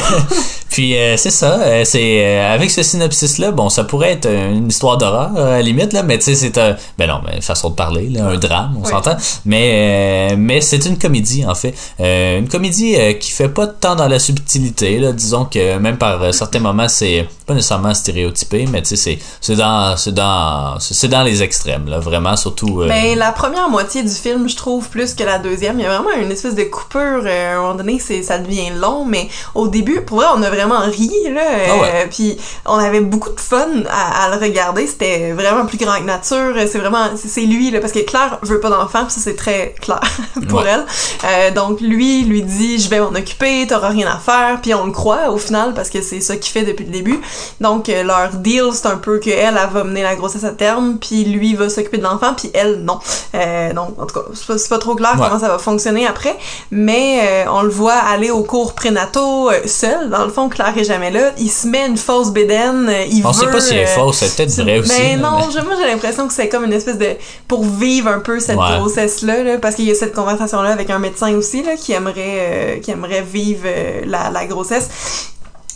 puis 0.70 0.94
c'est 1.16 1.30
ça, 1.30 1.84
c'est 1.84 2.40
avec 2.40 2.70
ce 2.70 2.82
synopsis 2.82 3.38
là, 3.38 3.52
bon 3.52 3.68
ça 3.68 3.84
pourrait 3.84 4.12
être 4.12 4.28
une 4.28 4.68
histoire 4.68 4.98
d'horreur 4.98 5.36
à 5.36 5.50
la 5.50 5.62
limite 5.62 5.92
là, 5.92 6.02
mais 6.02 6.18
tu 6.18 6.24
sais 6.24 6.34
c'est 6.34 6.58
un 6.58 6.76
ben 6.98 7.06
non, 7.08 7.20
mais 7.24 7.40
façon 7.40 7.70
de 7.70 7.74
parler 7.74 8.08
là, 8.08 8.26
un 8.26 8.36
drame, 8.36 8.74
on 8.78 8.84
Oui. 8.84 8.90
s'entend. 8.90 9.16
Mais 9.44 10.34
mais 10.36 10.60
c'est 10.60 10.73
une 10.76 10.98
comédie 10.98 11.44
en 11.46 11.54
fait, 11.54 11.74
Euh, 12.00 12.38
une 12.38 12.48
comédie 12.48 12.96
euh, 12.96 13.12
qui 13.14 13.30
fait 13.30 13.48
pas 13.48 13.66
tant 13.66 13.94
dans 13.94 14.08
la 14.08 14.18
subtilité 14.18 14.98
là, 14.98 15.12
disons 15.12 15.44
que 15.44 15.78
même 15.78 15.96
par 15.98 16.22
euh, 16.22 16.32
certains 16.32 16.60
moments 16.60 16.88
c'est 16.88 17.26
pas 17.46 17.54
nécessairement 17.54 17.94
stéréotypé, 17.94 18.66
mais 18.70 18.82
tu 18.82 18.88
sais 18.88 18.96
c'est 18.96 19.18
c'est 19.40 19.56
dans 19.56 19.96
c'est 19.96 20.14
dans 20.14 20.78
c'est 20.80 21.08
dans 21.08 21.22
les 21.22 21.42
extrêmes 21.42 21.88
là, 21.88 21.98
vraiment 21.98 22.36
surtout 22.36 22.82
euh, 22.82 22.88
Ben, 22.88 23.18
la 23.18 23.32
première 23.32 23.68
moitié 23.68 24.02
du 24.02 24.10
film, 24.10 24.48
je 24.48 24.56
trouve, 24.56 24.88
plus 24.88 25.14
que 25.14 25.24
la 25.24 25.38
deuxième. 25.38 25.78
Il 25.78 25.82
y 25.82 25.86
a 25.86 25.98
vraiment 25.98 26.16
une 26.20 26.30
espèce 26.30 26.54
de 26.54 26.64
coupure. 26.64 27.26
à 27.26 27.54
un 27.54 27.60
moment 27.60 27.74
donné, 27.74 27.98
c'est, 27.98 28.22
ça 28.22 28.38
devient 28.38 28.70
long, 28.74 29.04
mais 29.04 29.28
au 29.54 29.68
début, 29.68 30.00
pour 30.02 30.18
vrai, 30.18 30.26
on 30.34 30.42
a 30.42 30.50
vraiment 30.50 30.80
ri, 30.80 31.10
là. 31.32 31.42
Ah 31.68 31.80
ouais. 31.80 32.08
Puis 32.10 32.36
on 32.66 32.74
avait 32.76 33.00
beaucoup 33.00 33.30
de 33.30 33.40
fun 33.40 33.68
à, 33.88 34.24
à 34.24 34.34
le 34.36 34.42
regarder. 34.42 34.86
C'était 34.86 35.32
vraiment 35.32 35.66
plus 35.66 35.78
grand 35.78 35.96
que 35.98 36.04
nature. 36.04 36.54
C'est 36.66 36.78
vraiment, 36.78 37.10
c'est, 37.16 37.28
c'est 37.28 37.42
lui, 37.42 37.70
là, 37.70 37.80
parce 37.80 37.92
que 37.92 38.00
Claire 38.00 38.38
veut 38.42 38.60
pas 38.60 38.70
d'enfant, 38.70 39.04
puis 39.04 39.12
ça, 39.12 39.20
c'est 39.20 39.36
très 39.36 39.74
clair 39.80 40.00
pour 40.48 40.63
Elle. 40.66 40.84
Euh, 41.24 41.50
donc, 41.50 41.80
lui, 41.80 42.22
lui 42.24 42.42
dit, 42.42 42.78
je 42.78 42.88
vais 42.88 43.00
m'en 43.00 43.08
occuper, 43.08 43.66
t'auras 43.66 43.88
rien 43.90 44.06
à 44.06 44.18
faire, 44.18 44.60
puis 44.62 44.74
on 44.74 44.84
le 44.86 44.92
croit 44.92 45.30
au 45.30 45.38
final, 45.38 45.72
parce 45.74 45.90
que 45.90 46.00
c'est 46.02 46.20
ça 46.20 46.36
qu'il 46.36 46.52
fait 46.52 46.62
depuis 46.64 46.84
le 46.84 46.90
début. 46.92 47.20
Donc, 47.60 47.88
euh, 47.88 48.02
leur 48.02 48.30
deal, 48.34 48.64
c'est 48.72 48.86
un 48.86 48.96
peu 48.96 49.18
que 49.18 49.30
elle, 49.30 49.58
elle 49.62 49.70
va 49.72 49.84
mener 49.84 50.02
la 50.02 50.14
grossesse 50.16 50.44
à 50.44 50.50
terme, 50.50 50.98
puis 51.00 51.24
lui 51.24 51.54
va 51.54 51.68
s'occuper 51.68 51.98
de 51.98 52.02
l'enfant, 52.04 52.34
puis 52.36 52.50
elle, 52.54 52.82
non. 52.82 52.98
Euh, 53.34 53.72
donc, 53.72 53.98
en 54.00 54.06
tout 54.06 54.14
cas, 54.14 54.26
c'est 54.34 54.46
pas, 54.46 54.76
pas 54.76 54.78
trop 54.78 54.94
clair 54.94 55.12
Ouais. 55.14 55.26
comment 55.28 55.38
ça 55.38 55.48
va 55.48 55.58
fonctionner 55.58 56.06
après, 56.06 56.36
mais 56.70 57.20
euh, 57.22 57.44
on 57.52 57.62
le 57.62 57.68
voit 57.68 57.94
aller 57.94 58.30
au 58.30 58.42
cours 58.42 58.74
prénataux 58.74 59.50
seul. 59.66 60.10
Dans 60.10 60.24
le 60.24 60.30
fond, 60.30 60.48
Claire 60.48 60.74
est 60.76 60.84
jamais 60.84 61.10
là. 61.10 61.30
Il 61.38 61.50
se 61.50 61.66
met 61.68 61.86
une 61.86 61.96
fausse 61.96 62.30
bédaine, 62.30 62.90
il 63.10 63.24
on 63.26 63.30
veut... 63.30 63.40
sait 63.44 63.50
pas 63.50 63.60
si 63.60 63.74
elle 63.74 63.80
est 63.80 63.86
fausse, 63.86 64.16
c'est 64.18 64.34
peut-être 64.36 64.54
vrai 64.62 64.78
aussi. 64.78 64.88
Ben 64.90 65.20
non, 65.20 65.38
mais- 65.38 65.62
moi 65.62 65.74
j'ai 65.78 65.86
l'impression 65.86 66.26
que 66.26 66.32
c'est 66.34 66.48
comme 66.48 66.64
une 66.64 66.72
espèce 66.72 66.98
de 66.98 67.10
pour 67.48 67.64
vivre 67.64 68.08
un 68.08 68.18
peu 68.20 68.40
cette 68.40 68.56
Ouais. 68.58 68.78
grossesse 68.78 69.22
là, 69.22 69.42
là, 69.42 69.58
parce 69.58 69.74
qu'il 69.74 69.84
y 69.86 69.90
a 69.90 69.94
cette 69.94 70.14
conversation 70.14 70.53
avec 70.62 70.90
un 70.90 70.98
médecin 70.98 71.34
aussi 71.34 71.62
là 71.62 71.76
qui 71.76 71.92
aimerait 71.92 72.76
euh, 72.76 72.80
qui 72.80 72.90
aimerait 72.90 73.22
vivre 73.22 73.64
euh, 73.66 74.04
la 74.04 74.46
grossesse. 74.46 75.33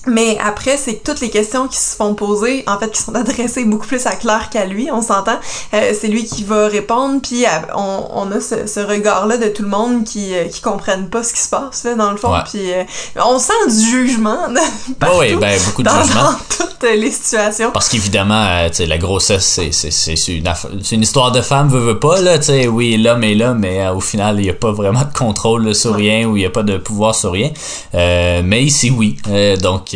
Mais 0.09 0.39
après, 0.45 0.77
c'est 0.77 0.95
que 0.97 1.05
toutes 1.05 1.21
les 1.21 1.31
questions 1.31 1.69
qui 1.69 1.77
se 1.77 1.95
font 1.97 2.15
poser, 2.15 2.65
en 2.67 2.79
fait, 2.79 2.91
qui 2.91 3.03
sont 3.03 3.15
adressées 3.15 3.65
beaucoup 3.65 3.87
plus 3.87 4.07
à 4.07 4.13
Claire 4.13 4.49
qu'à 4.51 4.65
lui, 4.65 4.89
on 4.93 5.03
s'entend. 5.03 5.39
Euh, 5.75 5.93
c'est 5.99 6.09
lui 6.09 6.25
qui 6.25 6.45
va 6.45 6.69
répondre, 6.69 7.21
puis 7.23 7.45
euh, 7.45 7.49
on, 7.77 8.09
on 8.15 8.33
a 8.33 8.41
ce, 8.41 8.67
ce 8.67 8.81
regard-là 8.81 9.37
de 9.37 9.49
tout 9.49 9.63
le 9.63 9.69
monde 9.69 10.05
qui, 10.05 10.35
euh, 10.35 10.45
qui 10.45 10.61
comprennent 10.61 11.09
pas 11.11 11.23
ce 11.23 11.33
qui 11.33 11.41
se 11.41 11.49
passe, 11.51 11.85
là, 11.85 11.95
dans 11.95 12.11
le 12.11 12.17
fond. 12.17 12.33
Puis 12.51 12.73
euh, 12.73 12.85
on 13.25 13.39
sent 13.39 13.53
du 13.69 13.91
jugement 13.91 14.49
de 14.49 14.95
partout, 14.95 15.19
oui, 15.19 15.35
ben, 15.37 15.59
beaucoup 15.67 15.83
de 15.83 15.89
dans, 15.89 16.03
jugement. 16.05 16.23
dans 16.23 16.67
toutes 16.67 16.83
les 16.91 17.11
situations. 17.11 17.71
Parce 17.73 17.89
qu'évidemment, 17.89 18.45
euh, 18.49 18.69
la 18.87 18.99
grossesse, 18.99 19.45
c'est, 19.45 19.73
c'est, 19.73 19.91
c'est, 19.91 20.17
c'est 20.17 20.33
une, 20.35 20.47
aff- 20.47 20.67
c'est 20.83 20.95
une 20.95 21.03
histoire 21.03 21.33
de 21.33 21.41
femme, 21.43 21.69
veut, 21.69 21.81
veut 21.81 21.99
pas, 21.99 22.21
là, 22.21 22.39
tu 22.39 22.47
sais, 22.47 22.67
oui, 22.69 22.97
l'homme 22.97 23.25
est 23.25 23.35
là, 23.35 23.55
mais 23.55 23.87
au 23.89 24.01
final, 24.01 24.39
il 24.39 24.45
n'y 24.45 24.51
a 24.51 24.55
pas 24.55 24.73
vraiment 24.73 25.03
de 25.03 25.17
contrôle 25.17 25.67
là, 25.67 25.75
sur 25.75 25.95
rien 25.95 26.27
ou 26.27 26.37
il 26.37 26.41
n'y 26.41 26.47
a 26.47 26.51
pas 26.51 26.63
de 26.63 26.79
pouvoir 26.79 27.15
sur 27.15 27.33
rien. 27.33 27.51
Mais 27.95 28.63
ici, 28.63 28.91
oui. 28.91 29.17
Donc, 29.61 29.95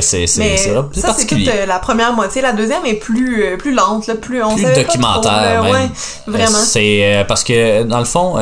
c'est, 0.00 0.26
ça, 0.26 0.42
c'est 1.16 1.26
toute 1.26 1.48
euh, 1.48 1.66
la 1.66 1.78
première 1.78 2.12
moitié. 2.12 2.42
La 2.42 2.52
deuxième 2.52 2.84
est 2.86 2.94
plus, 2.94 3.44
euh, 3.44 3.56
plus 3.56 3.72
lente, 3.74 4.06
là, 4.06 4.14
plus 4.14 4.42
on 4.42 4.54
plus 4.54 4.64
documentaire 4.74 5.20
trop, 5.20 5.30
là, 5.30 5.62
même. 5.62 5.72
ouais, 5.72 5.88
vraiment. 6.26 6.58
Euh, 6.58 6.64
C'est 6.64 7.24
parce 7.28 7.44
que 7.44 7.82
dans 7.84 7.98
le 7.98 8.04
fond, 8.04 8.36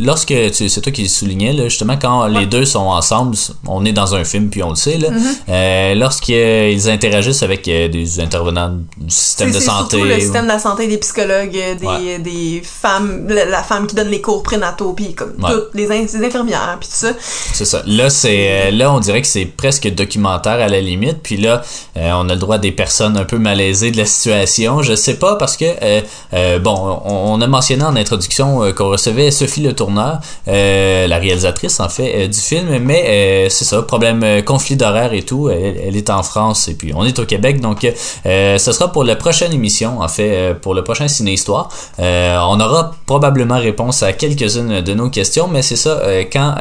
lorsque 0.00 0.34
c'est 0.52 0.80
toi 0.80 0.92
qui 0.92 1.02
le 1.02 1.08
soulignais 1.08 1.52
là, 1.52 1.64
justement 1.64 1.96
quand 2.00 2.26
les 2.26 2.46
deux 2.46 2.64
sont 2.64 2.80
ensemble, 2.80 3.36
on 3.66 3.84
est 3.84 3.92
dans 3.92 4.14
un 4.14 4.24
film 4.24 4.48
puis 4.50 4.62
on 4.62 4.70
le 4.70 4.76
sait 4.76 4.98
là. 4.98 5.08
Mm-hmm. 5.10 5.98
Lorsqu'ils 5.98 6.90
interagissent 6.90 7.42
avec 7.42 7.64
des 7.64 8.20
intervenants 8.20 8.74
du 8.96 9.10
système 9.10 9.50
de 9.52 9.60
santé, 9.60 10.00
le 10.02 10.20
système 10.20 10.44
de 10.44 10.48
la 10.48 10.58
santé, 10.58 10.86
des 10.86 10.98
psychologues, 10.98 11.50
des, 11.52 11.86
Ouais. 11.88 12.18
des 12.18 12.62
femmes, 12.64 13.26
la, 13.28 13.62
femme 13.62 13.86
qui 13.86 13.94
donne 13.94 14.08
les 14.10 14.20
cours 14.20 14.42
prénataux, 14.42 14.92
puis 14.92 15.14
comme 15.14 15.34
toutes 15.38 15.74
les, 15.74 15.90
in- 15.90 16.06
les 16.18 16.24
infirmières, 16.26 16.76
puis 16.80 16.88
tout 16.88 16.94
ça. 16.96 17.12
c'est 17.52 17.64
ça. 17.64 17.82
Là 17.86 18.10
c'est 18.10 18.70
là 18.72 18.92
on 18.92 19.00
dirait 19.00 19.22
que 19.22 19.26
c'est 19.26 19.44
presque 19.46 19.88
documentaire 19.94 20.27
à 20.28 20.68
la 20.68 20.80
limite. 20.80 21.18
Puis 21.22 21.36
là 21.36 21.62
euh, 21.96 22.10
on 22.14 22.28
a 22.28 22.34
le 22.34 22.40
droit 22.40 22.56
à 22.56 22.58
des 22.58 22.72
personnes 22.72 23.16
un 23.16 23.24
peu 23.24 23.38
malaisées 23.38 23.90
de 23.90 23.96
la 23.96 24.06
situation. 24.06 24.82
Je 24.82 24.94
sais 24.94 25.14
pas 25.14 25.36
parce 25.36 25.56
que 25.56 25.64
euh, 25.64 26.00
euh, 26.34 26.58
bon 26.58 27.00
on, 27.04 27.40
a 27.40 27.46
mentionné 27.46 27.84
en 27.84 27.96
introduction 27.96 28.72
qu'on 28.72 28.90
recevait 28.90 29.30
Sophie 29.30 29.60
Le 29.60 29.72
Tourneur, 29.72 30.20
la 30.46 31.18
réalisatrice 31.18 31.80
en 31.80 31.88
fait 31.88 32.28
du 32.28 32.38
film, 32.38 32.78
mais 32.78 33.48
c'est 33.50 33.64
ça 33.64 33.80
problème 33.82 34.42
conflit 34.44 34.76
d'horaire 34.76 35.12
et 35.12 35.22
tout. 35.22 35.48
Elle, 35.50 35.96
est 35.96 36.10
en 36.10 36.22
France 36.22 36.68
et 36.68 36.74
puis 36.74 36.92
on 36.94 37.04
est 37.04 37.18
au 37.18 37.24
Québec 37.24 37.60
donc 37.60 37.86
ce 38.24 38.58
sera 38.58 38.92
pour 38.92 39.04
la 39.04 39.16
prochaine 39.16 39.52
émission 39.52 40.00
en 40.00 40.08
fait 40.08 40.54
pour 40.60 40.74
le 40.74 40.82
prochain 40.82 41.08
ciné 41.08 41.32
histoire. 41.32 41.68
On 41.98 42.60
aura 42.60 42.92
probablement 43.06 43.58
réponse 43.58 44.02
à 44.02 44.12
quelques-unes 44.12 44.80
de 44.80 44.94
nos 44.94 45.10
questions, 45.10 45.48
mais 45.48 45.62
c'est 45.62 45.76
ça 45.76 46.00
quand 46.32 46.54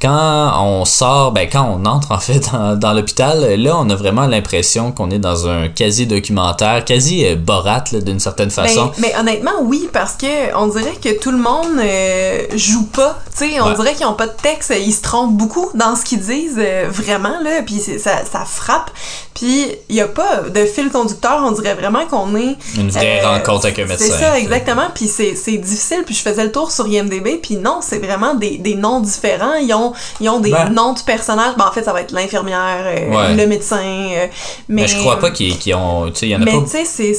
quand 0.00 0.52
on 0.62 0.84
sort, 0.84 1.32
ben 1.32 1.48
quand 1.50 1.64
on 1.64 1.84
entre 1.86 2.12
en 2.12 2.18
fait 2.18 2.40
dans, 2.52 2.76
dans 2.76 2.92
l'hôpital, 2.98 3.54
là 3.60 3.76
on 3.78 3.88
a 3.90 3.94
vraiment 3.94 4.26
l'impression 4.26 4.92
qu'on 4.92 5.10
est 5.10 5.18
dans 5.18 5.48
un 5.48 5.68
quasi 5.68 6.06
documentaire, 6.06 6.84
quasi 6.84 7.24
euh, 7.26 7.36
Borat 7.36 7.84
d'une 7.92 8.20
certaine 8.20 8.50
façon. 8.50 8.90
Mais, 8.98 9.08
mais 9.14 9.20
honnêtement, 9.20 9.52
oui, 9.62 9.88
parce 9.92 10.14
que 10.14 10.54
on 10.56 10.66
dirait 10.68 10.96
que 11.02 11.18
tout 11.18 11.30
le 11.30 11.38
monde 11.38 11.78
euh, 11.78 12.42
joue 12.54 12.86
pas. 12.86 13.18
Tu 13.38 13.50
sais, 13.50 13.60
on 13.60 13.68
Ouais. 13.68 13.74
dirait 13.76 13.94
qu'ils 13.94 14.06
ont 14.06 14.14
pas 14.14 14.26
de 14.26 14.32
texte. 14.42 14.72
Ils 14.78 14.92
se 14.92 15.02
trompent 15.02 15.36
beaucoup 15.36 15.70
dans 15.74 15.94
ce 15.94 16.04
qu'ils 16.04 16.20
disent, 16.20 16.56
euh, 16.58 16.86
vraiment, 16.90 17.38
là. 17.42 17.62
Puis 17.64 17.80
ça, 17.98 18.24
ça 18.30 18.44
frappe. 18.44 18.90
Puis 19.34 19.66
il 19.88 19.94
y 19.94 20.00
a 20.00 20.08
pas 20.08 20.40
de 20.52 20.64
fil 20.64 20.90
conducteur. 20.90 21.40
On 21.44 21.52
dirait 21.52 21.74
vraiment 21.74 22.04
qu'on 22.06 22.34
est. 22.36 22.56
Une 22.76 22.90
vraie 22.90 23.24
rencontre 23.24 23.66
avec 23.66 23.78
un 23.78 23.86
médecin. 23.86 24.04
C'est 24.06 24.18
ça, 24.24 24.38
exactement. 24.38 24.86
Puis 24.94 25.06
c'est 25.06 25.32
difficile. 25.58 26.02
Puis 26.04 26.14
je 26.14 26.22
faisais 26.22 26.44
le 26.44 26.50
tour 26.52 26.72
sur 26.72 26.86
IMDB. 26.88 27.38
Puis 27.42 27.56
non, 27.56 27.78
c'est 27.80 27.98
vraiment 27.98 28.34
des, 28.34 28.58
des 28.58 28.74
noms 28.74 29.00
différents. 29.00 29.54
Ils 29.54 29.72
ont, 29.74 29.92
ils 30.20 30.28
ont 30.28 30.40
des 30.40 30.50
Ben. 30.50 30.70
noms 30.70 30.92
de 30.94 31.00
personnages. 31.00 31.54
Ben, 31.56 31.66
en 31.68 31.72
fait, 31.72 31.84
ça 31.84 31.92
va 31.92 32.00
être 32.00 32.12
l'infirmière, 32.12 32.82
euh, 32.86 32.87
Ouais. 32.88 33.34
le 33.34 33.46
médecin. 33.46 33.78
euh, 33.82 34.26
mais, 34.68 34.82
Mais, 34.82 34.88
je 34.88 34.96
crois 34.98 35.18
pas 35.18 35.30
qu'ils 35.30 35.58
qu'ils 35.58 35.74
ont, 35.74 36.10
tu 36.10 36.16
sais, 36.16 36.26
il 36.26 36.30
y 36.30 36.36
en 36.36 36.42
a 36.42 36.44
mais 36.44 36.52
pas. 36.52 36.62
tu 36.62 36.84
sais, 36.84 37.14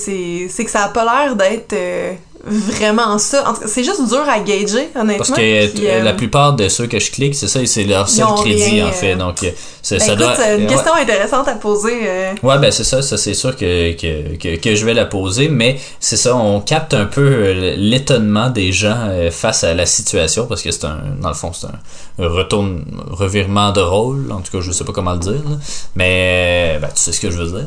c'est 0.49 0.63
que 0.63 0.71
ça 0.71 0.83
a 0.85 0.89
pas 0.89 1.03
l'air 1.03 1.35
d'être 1.35 1.73
euh, 1.73 2.13
vraiment 2.45 3.17
ça. 3.17 3.49
En 3.49 3.53
tout 3.53 3.61
cas, 3.61 3.67
c'est 3.67 3.83
juste 3.83 4.07
dur 4.07 4.23
à 4.27 4.39
gager, 4.39 4.89
honnêtement. 4.95 5.17
Parce 5.17 5.29
que 5.31 5.35
Puis, 5.35 5.87
euh, 5.87 5.91
euh, 5.91 6.03
la 6.03 6.13
plupart 6.13 6.53
de 6.53 6.69
ceux 6.69 6.87
que 6.87 6.99
je 6.99 7.11
clique, 7.11 7.35
c'est 7.35 7.47
ça, 7.47 7.59
c'est 7.65 7.83
leur 7.83 8.07
seul 8.09 8.25
crédit 8.43 8.63
rien, 8.63 8.87
en 8.87 8.91
fait. 8.91 9.13
euh, 9.13 9.17
Donc 9.17 9.41
ben, 9.41 9.53
ça 9.81 9.95
écoute, 9.97 10.17
doit. 10.17 10.35
c'est 10.35 10.55
une 10.55 10.61
ouais. 10.63 10.67
question 10.67 10.93
intéressante 10.93 11.47
à 11.47 11.53
poser. 11.55 11.99
euh, 12.07 12.31
Ouais, 12.43 12.57
ben 12.59 12.71
c'est 12.71 12.83
ça, 12.83 13.01
ça 13.01 13.17
c'est 13.17 13.33
sûr 13.33 13.55
que, 13.55 13.93
que, 13.93 14.35
que, 14.37 14.55
que 14.57 14.75
je 14.75 14.85
vais 14.85 14.93
la 14.93 15.05
poser, 15.05 15.49
mais 15.49 15.77
c'est 15.99 16.17
ça, 16.17 16.35
on 16.35 16.61
capte 16.61 16.93
un 16.93 17.05
peu 17.05 17.51
l'étonnement 17.77 18.49
des 18.49 18.71
gens 18.71 19.09
face 19.31 19.63
à 19.63 19.73
la 19.73 19.85
situation, 19.85 20.45
parce 20.45 20.61
que 20.61 20.71
c'est 20.71 20.85
un, 20.85 20.99
dans 21.21 21.29
le 21.29 21.35
fond, 21.35 21.51
c'est 21.53 21.67
un 21.67 22.27
retourne, 22.27 22.83
revirement 23.09 23.71
de 23.71 23.81
rôle, 23.81 24.31
en 24.31 24.41
tout 24.41 24.51
cas, 24.51 24.59
je 24.61 24.71
sais 24.71 24.83
pas 24.83 24.91
comment 24.93 25.13
le 25.13 25.19
dire, 25.19 25.31
là. 25.33 25.57
mais 25.95 26.77
ben, 26.81 26.87
tu 26.87 27.01
sais 27.01 27.11
ce 27.11 27.19
que 27.19 27.31
je 27.31 27.37
veux 27.37 27.47
dire. 27.47 27.65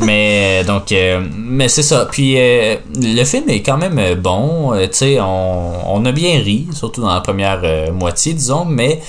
Mais 0.00 0.64
donc, 0.64 0.92
euh, 0.92 1.20
mais 1.36 1.68
c'est 1.68 1.82
ça. 1.82 2.06
Puis 2.10 2.34
le 2.36 3.24
film 3.24 3.48
est 3.48 3.62
quand 3.62 3.76
même 3.78 3.97
euh, 3.98 4.14
bon. 4.14 4.74
Euh, 4.74 4.86
tu 4.86 4.94
sais, 4.94 5.18
on, 5.20 6.04
a 6.04 6.12
bien 6.12 6.40
ri, 6.40 6.68
surtout 6.72 7.00
dans 7.02 7.12
la 7.12 7.20
première 7.20 7.60
euh, 7.64 7.92
moitié, 7.92 8.34
disons, 8.34 8.64
mais 8.64 9.00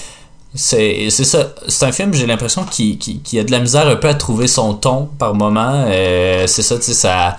c'est 0.54 1.10
ça. 1.10 1.54
C'est 1.68 1.86
un 1.86 1.92
film, 1.92 2.14
j'ai 2.14 2.26
l'impression, 2.26 2.66
qui, 2.66 2.98
qui, 2.98 3.40
a 3.40 3.44
de 3.44 3.52
la 3.52 3.60
misère 3.60 3.88
un 3.88 3.96
peu 3.96 4.08
à 4.08 4.16
trouver 4.16 4.48
son 4.48 4.74
ton 4.74 5.06
par 5.18 5.36
moment. 5.36 5.86
C'est 5.88 6.64
ça, 6.64 6.78
tu 6.78 6.84
sais, 6.84 6.94
ça. 6.94 7.38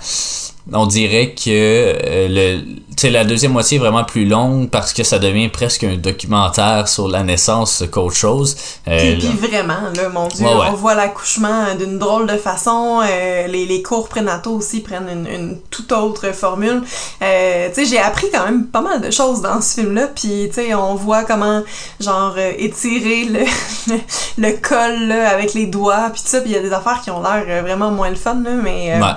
On 0.71 0.85
dirait 0.85 1.33
que 1.33 1.95
le, 2.29 2.61
sais, 3.01 3.09
la 3.09 3.23
deuxième 3.25 3.51
moitié 3.51 3.77
est 3.77 3.79
vraiment 3.79 4.03
plus 4.03 4.25
longue 4.25 4.69
parce 4.69 4.93
que 4.93 5.03
ça 5.03 5.19
devient 5.19 5.49
presque 5.49 5.83
un 5.83 5.97
documentaire 5.97 6.87
sur 6.87 7.07
la 7.07 7.23
naissance 7.23 7.83
qu'autre 7.91 8.15
chose. 8.15 8.55
Euh, 8.87 8.97
Puis, 9.17 9.27
puis 9.27 9.47
vraiment, 9.49 9.81
là, 9.95 10.09
mon 10.09 10.27
Dieu, 10.27 10.45
Ouais, 10.45 10.53
ouais. 10.53 10.67
on 10.71 10.73
voit 10.73 10.95
l'accouchement 10.95 11.75
d'une 11.77 11.99
drôle 11.99 12.27
de 12.27 12.37
façon. 12.37 13.01
euh, 13.03 13.47
les, 13.47 13.65
les 13.65 13.81
cours 13.81 14.07
prénataux 14.09 14.51
aussi 14.55 14.81
prennent 14.81 15.09
une, 15.11 15.27
une 15.27 15.57
toute 15.69 15.91
autre 15.91 16.31
formule. 16.33 16.81
Euh, 17.21 17.67
tu 17.69 17.75
sais, 17.75 17.85
j'ai 17.85 17.99
appris 17.99 18.27
quand 18.31 18.45
même 18.45 18.65
pas 18.67 18.81
mal 18.81 19.01
de 19.01 19.11
choses 19.11 19.41
dans 19.41 19.61
ce 19.61 19.81
film-là. 19.81 20.07
Puis, 20.15 20.47
tu 20.49 20.53
sais, 20.55 20.73
on 20.75 20.95
voit 20.95 21.23
comment, 21.23 21.61
genre, 21.99 22.33
euh, 22.37 22.51
étirer 22.57 23.25
le, 24.37 24.51
col 24.61 25.07
là, 25.07 25.29
avec 25.29 25.53
les 25.53 25.65
doigts, 25.65 26.09
puis 26.13 26.21
tout 26.21 26.27
ça. 26.29 26.41
Puis 26.41 26.51
il 26.51 26.55
y 26.55 26.59
a 26.59 26.61
des 26.61 26.73
affaires 26.73 27.01
qui 27.03 27.11
ont 27.11 27.21
l'air 27.21 27.43
euh, 27.47 27.61
vraiment 27.61 27.91
moins 27.91 28.09
le 28.09 28.15
fun, 28.15 28.35
là, 28.43 28.51
mais... 28.61 28.93
euh, 28.95 28.99
ouais. 29.01 29.13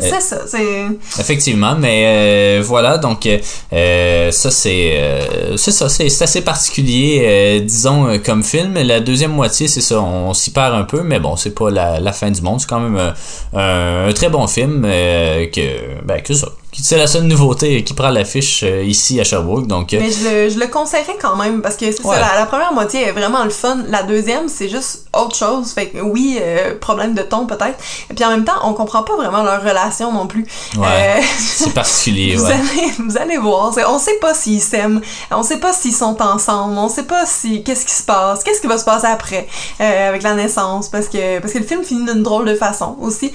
C'est 0.00 0.20
ça, 0.20 0.38
c'est... 0.46 0.86
Effectivement, 1.20 1.74
mais 1.78 2.04
euh, 2.06 2.62
voilà, 2.62 2.98
donc 2.98 3.24
euh, 3.26 3.38
euh, 3.72 4.30
ça 4.30 4.50
c'est 4.50 4.92
euh, 4.98 5.56
c'est 5.56 5.72
ça, 5.72 5.88
c'est 5.88 6.06
assez 6.22 6.42
particulier, 6.42 7.60
disons 7.64 8.18
comme 8.24 8.42
film. 8.42 8.74
La 8.74 9.00
deuxième 9.00 9.32
moitié, 9.32 9.66
c'est 9.68 9.80
ça, 9.80 10.00
on 10.00 10.34
s'y 10.34 10.50
perd 10.50 10.74
un 10.74 10.84
peu, 10.84 11.02
mais 11.02 11.20
bon, 11.20 11.36
c'est 11.36 11.54
pas 11.54 11.70
la, 11.70 12.00
la 12.00 12.12
fin 12.12 12.30
du 12.30 12.42
monde. 12.42 12.60
C'est 12.60 12.68
quand 12.68 12.80
même 12.80 13.14
un, 13.54 14.08
un 14.08 14.12
très 14.12 14.28
bon 14.28 14.46
film 14.46 14.82
que 14.82 16.02
ben 16.04 16.20
que 16.22 16.34
ça, 16.34 16.48
c'est 16.72 16.96
la 16.96 17.06
seule 17.06 17.22
nouveauté 17.24 17.82
qui 17.82 17.94
prend 17.94 18.10
l'affiche 18.10 18.62
euh, 18.62 18.82
ici 18.84 19.18
à 19.20 19.24
Sherbrooke. 19.24 19.66
Donc 19.66 19.92
euh, 19.94 19.98
Mais 20.00 20.10
je 20.10 20.24
le, 20.28 20.48
je 20.48 20.58
le 20.58 20.66
conseillerais 20.68 21.16
quand 21.20 21.34
même 21.36 21.60
parce 21.62 21.76
que 21.76 21.90
c'est 21.90 22.04
Ouais. 22.04 22.14
ça, 22.16 22.20
la, 22.34 22.38
la 22.40 22.46
première 22.46 22.72
moitié 22.72 23.02
est 23.08 23.12
vraiment 23.12 23.42
le 23.42 23.50
fun. 23.50 23.78
La 23.88 24.02
deuxième, 24.02 24.48
c'est 24.48 24.68
juste 24.68 25.06
autre 25.12 25.34
chose. 25.34 25.72
Fait 25.72 25.88
que 25.88 25.98
oui, 26.00 26.38
euh, 26.40 26.78
problème 26.78 27.14
de 27.14 27.22
ton 27.22 27.46
peut-être. 27.46 27.78
Et 28.10 28.14
puis 28.14 28.24
en 28.24 28.30
même 28.30 28.44
temps, 28.44 28.60
on 28.64 28.74
comprend 28.74 29.02
pas 29.02 29.16
vraiment 29.16 29.42
leur 29.42 29.62
relation 29.62 30.12
non 30.12 30.26
plus. 30.26 30.46
Ouais. 30.76 30.86
Euh, 31.18 31.20
c'est 31.38 31.72
particulier, 31.74 32.36
vous, 32.36 32.44
ouais. 32.44 32.52
allez, 32.52 32.92
vous 32.98 33.16
allez 33.18 33.38
voir. 33.38 33.74
On 33.88 33.98
sait 33.98 34.18
pas 34.20 34.34
s'ils 34.34 34.60
s'aiment. 34.60 35.00
On 35.30 35.42
sait 35.42 35.58
pas 35.58 35.72
s'ils 35.72 35.94
sont 35.94 36.20
ensemble. 36.22 36.76
On 36.78 36.88
sait 36.88 37.02
pas 37.04 37.24
si 37.26 37.64
qu'est-ce 37.64 37.86
qui 37.86 37.94
se 37.94 38.02
passe. 38.04 38.44
Qu'est-ce 38.44 38.60
qui 38.60 38.66
va 38.66 38.78
se 38.78 38.84
passer 38.84 39.06
après 39.06 39.48
euh, 39.80 40.08
avec 40.10 40.22
la 40.22 40.34
naissance? 40.34 40.88
Parce 40.88 41.08
que, 41.08 41.40
parce 41.40 41.52
que 41.52 41.58
le 41.58 41.64
film 41.64 41.82
finit 41.82 42.04
d'une 42.04 42.22
drôle 42.22 42.44
de 42.46 42.54
façon 42.54 42.96
aussi. 43.00 43.32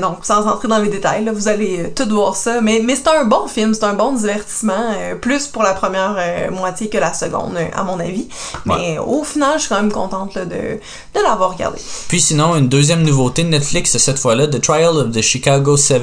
Donc, 0.00 0.18
sans 0.24 0.46
entrer 0.46 0.68
dans 0.68 0.78
les 0.78 0.88
détails, 0.88 1.24
là, 1.24 1.32
vous 1.32 1.48
allez 1.48 1.92
tout 1.94 2.08
voir 2.08 2.36
ça. 2.36 2.49
Mais, 2.62 2.80
mais 2.84 2.96
c'est 2.96 3.08
un 3.08 3.24
bon 3.24 3.46
film. 3.46 3.74
C'est 3.74 3.84
un 3.84 3.94
bon 3.94 4.12
divertissement. 4.12 4.72
euh, 5.00 5.14
plus 5.14 5.46
pour 5.46 5.62
la 5.62 5.74
première 5.74 6.16
euh, 6.18 6.50
moitié 6.50 6.88
que 6.88 6.98
la 6.98 7.12
seconde, 7.12 7.56
euh, 7.56 7.66
à 7.74 7.82
mon 7.82 7.98
avis. 8.00 8.28
Mais 8.64 8.98
au 8.98 9.22
final, 9.24 9.54
je 9.54 9.60
suis 9.60 9.68
quand 9.68 9.80
même 9.80 9.92
contente 9.92 10.34
là, 10.34 10.44
de, 10.44 10.54
de 10.54 11.22
l'avoir 11.22 11.52
regardé. 11.52 11.78
Puis 12.08 12.20
sinon, 12.20 12.56
une 12.56 12.68
deuxième 12.68 13.02
nouveauté 13.02 13.42
de 13.44 13.48
Netflix, 13.48 13.96
cette 13.96 14.18
fois-là, 14.18 14.46
The 14.46 14.60
Trial 14.60 14.96
of 14.96 15.10
the 15.12 15.20
Chicago 15.20 15.76
7, 15.76 16.02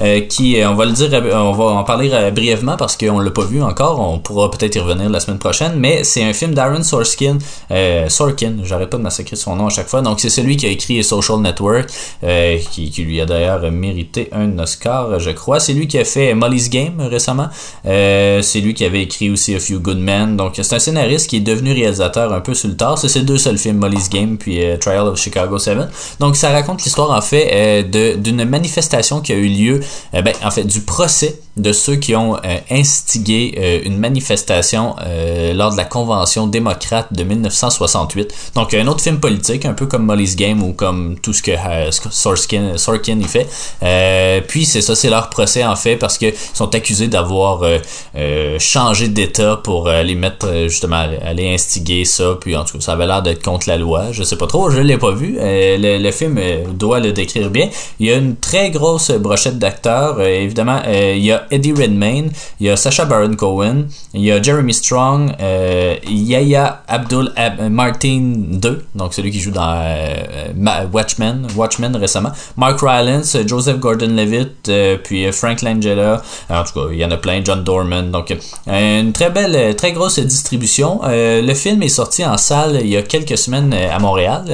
euh, 0.00 0.20
qui, 0.22 0.56
on 0.66 0.74
va 0.74 0.84
le 0.84 0.92
dire, 0.92 1.10
on 1.34 1.52
va 1.52 1.64
en 1.64 1.84
parler 1.84 2.30
brièvement 2.32 2.76
parce 2.76 2.96
qu'on 2.96 3.18
l'a 3.20 3.30
pas 3.30 3.44
vu 3.44 3.62
encore, 3.62 4.00
on 4.00 4.18
pourra 4.18 4.50
peut-être 4.50 4.76
y 4.76 4.78
revenir 4.80 5.10
la 5.10 5.20
semaine 5.20 5.38
prochaine, 5.38 5.74
mais 5.76 6.04
c'est 6.04 6.22
un 6.24 6.32
film 6.32 6.54
d'Aaron 6.54 6.82
Sorkin, 6.82 7.38
Sorkin, 8.08 8.56
j'arrête 8.62 8.90
pas 8.90 8.96
de 8.96 9.02
massacrer 9.02 9.36
son 9.36 9.56
nom 9.56 9.66
à 9.66 9.70
chaque 9.70 9.88
fois, 9.88 10.00
donc 10.02 10.20
c'est 10.20 10.30
celui 10.30 10.56
qui 10.56 10.66
a 10.66 10.70
écrit 10.70 11.02
Social 11.04 11.38
Network, 11.40 11.88
qui, 12.70 12.90
qui 12.90 13.02
lui 13.02 13.20
a 13.20 13.26
d'ailleurs 13.26 13.70
mérité 13.70 14.28
un 14.32 14.58
Oscar, 14.58 15.18
je 15.18 15.30
crois. 15.30 15.60
C'est 15.60 15.72
lui 15.72 15.83
qui 15.86 15.98
a 15.98 16.04
fait 16.04 16.34
Molly's 16.34 16.70
Game 16.70 17.00
euh, 17.00 17.08
récemment, 17.08 17.48
euh, 17.86 18.42
c'est 18.42 18.60
lui 18.60 18.74
qui 18.74 18.84
avait 18.84 19.02
écrit 19.02 19.30
aussi 19.30 19.54
A 19.54 19.60
Few 19.60 19.78
Good 19.78 19.98
Men, 19.98 20.36
donc 20.36 20.52
c'est 20.54 20.74
un 20.74 20.78
scénariste 20.78 21.28
qui 21.28 21.36
est 21.36 21.40
devenu 21.40 21.72
réalisateur 21.72 22.32
un 22.32 22.40
peu 22.40 22.54
sur 22.54 22.68
le 22.68 22.76
tard, 22.76 22.98
c'est 22.98 23.08
ses 23.08 23.22
deux 23.22 23.38
seuls 23.38 23.58
films, 23.58 23.78
Molly's 23.78 24.08
Game 24.08 24.36
puis 24.38 24.64
euh, 24.64 24.76
Trial 24.76 25.06
of 25.06 25.18
Chicago 25.18 25.58
7. 25.58 25.78
Donc 26.20 26.36
ça 26.36 26.50
raconte 26.50 26.82
l'histoire 26.84 27.10
en 27.10 27.20
fait 27.20 27.84
d'une 27.84 28.44
manifestation 28.44 29.20
qui 29.20 29.32
a 29.32 29.36
eu 29.36 29.48
lieu, 29.48 29.80
ben, 30.12 30.32
en 30.42 30.50
fait 30.50 30.64
du 30.64 30.80
procès 30.80 31.40
de 31.56 31.72
ceux 31.72 31.96
qui 31.96 32.16
ont 32.16 32.36
euh, 32.36 32.58
instigé 32.70 33.54
euh, 33.56 33.80
une 33.84 33.98
manifestation 33.98 34.96
euh, 35.06 35.54
lors 35.54 35.70
de 35.70 35.76
la 35.76 35.84
Convention 35.84 36.46
démocrate 36.46 37.12
de 37.12 37.22
1968. 37.22 38.34
Donc 38.56 38.74
un 38.74 38.86
autre 38.88 39.00
film 39.00 39.20
politique, 39.20 39.64
un 39.64 39.72
peu 39.72 39.86
comme 39.86 40.04
Molly's 40.04 40.34
Game 40.34 40.62
ou 40.62 40.72
comme 40.72 41.16
tout 41.20 41.32
ce 41.32 41.42
que 41.42 41.52
euh, 41.52 41.90
Sorkin, 41.90 42.76
Sorkin 42.76 43.20
y 43.20 43.24
fait. 43.24 43.46
Puis 44.48 44.64
c'est 44.64 44.80
ça, 44.80 44.96
c'est 44.96 45.10
leur 45.10 45.30
procès 45.30 45.64
en 45.64 45.76
fait 45.76 45.96
parce 45.96 46.18
qu'ils 46.18 46.34
sont 46.52 46.74
accusés 46.74 47.08
d'avoir 47.08 47.62
changé 48.58 49.08
d'État 49.08 49.60
pour 49.62 49.88
les 49.88 50.14
mettre 50.14 50.68
justement 50.68 50.96
aller- 50.96 51.54
instiguer 51.54 52.04
ça. 52.04 52.36
Puis 52.40 52.56
en 52.56 52.64
tout 52.64 52.78
cas, 52.78 52.84
ça 52.84 52.92
avait 52.92 53.06
l'air 53.06 53.22
d'être 53.22 53.42
contre 53.42 53.68
la 53.68 53.76
loi. 53.76 54.12
Je 54.12 54.22
sais 54.22 54.36
pas 54.36 54.46
trop, 54.46 54.70
je 54.70 54.80
l'ai 54.80 54.98
pas 54.98 55.12
vu. 55.12 55.36
Le, 55.38 56.10
film 56.10 56.40
doit 56.72 57.00
le 57.00 57.12
décrire 57.12 57.50
bien. 57.50 57.68
Il 58.00 58.06
y 58.06 58.12
a 58.12 58.16
une 58.16 58.36
très 58.36 58.70
grosse 58.70 59.10
brochette 59.10 59.58
d'acteurs. 59.58 60.20
Évidemment, 60.20 60.82
il 60.88 61.24
y 61.24 61.32
a 61.32 61.43
Eddie 61.50 61.72
Redmayne, 61.72 62.30
il 62.60 62.66
y 62.66 62.70
a 62.70 62.76
Sacha 62.76 63.04
Baron 63.04 63.34
Cohen, 63.34 63.84
il 64.14 64.22
y 64.22 64.30
a 64.32 64.40
Jeremy 64.42 64.72
Strong, 64.74 65.32
euh, 65.40 65.96
Yahya 66.08 66.82
Abdul 66.88 67.32
Ab- 67.36 67.68
Martin 67.70 68.32
2, 68.36 68.84
donc 68.94 69.14
celui 69.14 69.30
qui 69.30 69.40
joue 69.40 69.50
dans 69.50 69.74
euh, 69.82 70.14
Ma- 70.56 70.84
Watchmen, 70.92 71.46
Watchmen 71.56 71.94
récemment, 71.96 72.30
Mark 72.56 72.80
Rylance, 72.80 73.34
euh, 73.36 73.44
Joseph 73.46 73.78
Gordon-Levitt, 73.78 74.68
euh, 74.68 74.96
puis 75.02 75.26
euh, 75.26 75.32
Frank 75.32 75.62
Langella. 75.62 76.22
En 76.50 76.64
tout 76.64 76.72
cas, 76.80 76.86
il 76.92 76.98
y 76.98 77.04
en 77.04 77.10
a 77.10 77.16
plein, 77.16 77.40
John 77.44 77.62
Dorman. 77.64 78.10
Donc, 78.10 78.30
euh, 78.68 79.00
une 79.00 79.12
très 79.12 79.30
belle, 79.30 79.54
euh, 79.56 79.72
très 79.72 79.92
grosse 79.92 80.18
distribution. 80.18 81.00
Euh, 81.04 81.42
le 81.42 81.54
film 81.54 81.82
est 81.82 81.88
sorti 81.88 82.24
en 82.24 82.36
salle 82.36 82.78
il 82.82 82.88
y 82.88 82.96
a 82.96 83.02
quelques 83.02 83.38
semaines 83.38 83.72
euh, 83.74 83.94
à 83.94 83.98
Montréal. 83.98 84.44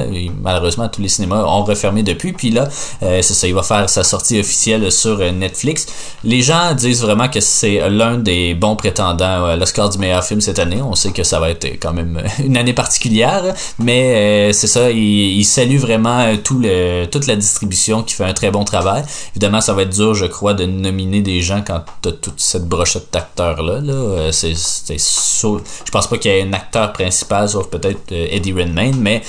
Malheureusement, 0.41 0.87
tous 0.89 1.01
les 1.01 1.07
cinémas 1.09 1.43
ont 1.43 1.63
refermé 1.63 2.03
depuis. 2.03 2.33
Puis 2.33 2.49
là, 2.51 2.67
euh, 3.03 3.21
c'est 3.21 3.33
ça, 3.33 3.47
il 3.47 3.53
va 3.53 3.63
faire 3.63 3.89
sa 3.89 4.03
sortie 4.03 4.39
officielle 4.39 4.91
sur 4.91 5.19
euh, 5.19 5.31
Netflix. 5.31 5.87
Les 6.23 6.41
gens 6.41 6.73
disent 6.81 7.01
vraiment 7.01 7.27
que 7.29 7.39
c'est 7.39 7.89
l'un 7.89 8.17
des 8.17 8.53
bons 8.53 8.75
prétendants 8.75 9.45
à 9.45 9.55
l'Oscar 9.55 9.89
du 9.89 9.97
meilleur 9.97 10.23
film 10.23 10.41
cette 10.41 10.59
année. 10.59 10.81
On 10.81 10.95
sait 10.95 11.11
que 11.11 11.23
ça 11.23 11.39
va 11.39 11.49
être 11.49 11.65
quand 11.81 11.93
même 11.93 12.21
une 12.43 12.57
année 12.57 12.73
particulière, 12.73 13.53
mais 13.79 14.49
euh, 14.49 14.53
c'est 14.53 14.67
ça, 14.67 14.91
il, 14.91 14.97
il 15.39 15.45
salue 15.45 15.77
vraiment 15.77 16.19
euh, 16.19 16.35
tout 16.43 16.59
le, 16.59 17.05
toute 17.05 17.27
la 17.27 17.35
distribution 17.35 18.03
qui 18.03 18.15
fait 18.15 18.25
un 18.25 18.33
très 18.33 18.51
bon 18.51 18.63
travail. 18.63 19.03
Évidemment, 19.31 19.61
ça 19.61 19.73
va 19.73 19.83
être 19.83 19.95
dur, 19.95 20.13
je 20.13 20.25
crois, 20.25 20.53
de 20.53 20.65
nominer 20.65 21.21
des 21.21 21.41
gens 21.41 21.63
quand 21.65 21.83
t'as 22.01 22.11
toute 22.11 22.39
cette 22.39 22.67
brochette 22.67 23.07
d'acteurs-là. 23.11 23.81
Là. 23.81 23.93
Euh, 23.93 24.31
C'est, 24.31 24.53
je 24.53 25.91
pense 25.91 26.07
pas 26.07 26.17
qu'il 26.17 26.31
y 26.31 26.35
ait 26.35 26.43
un 26.43 26.53
acteur 26.53 26.93
principal, 26.93 27.49
sauf 27.49 27.67
peut-être 27.67 28.11
Eddie 28.11 28.53
Redmayne, 28.53 28.97
mais 28.99 29.21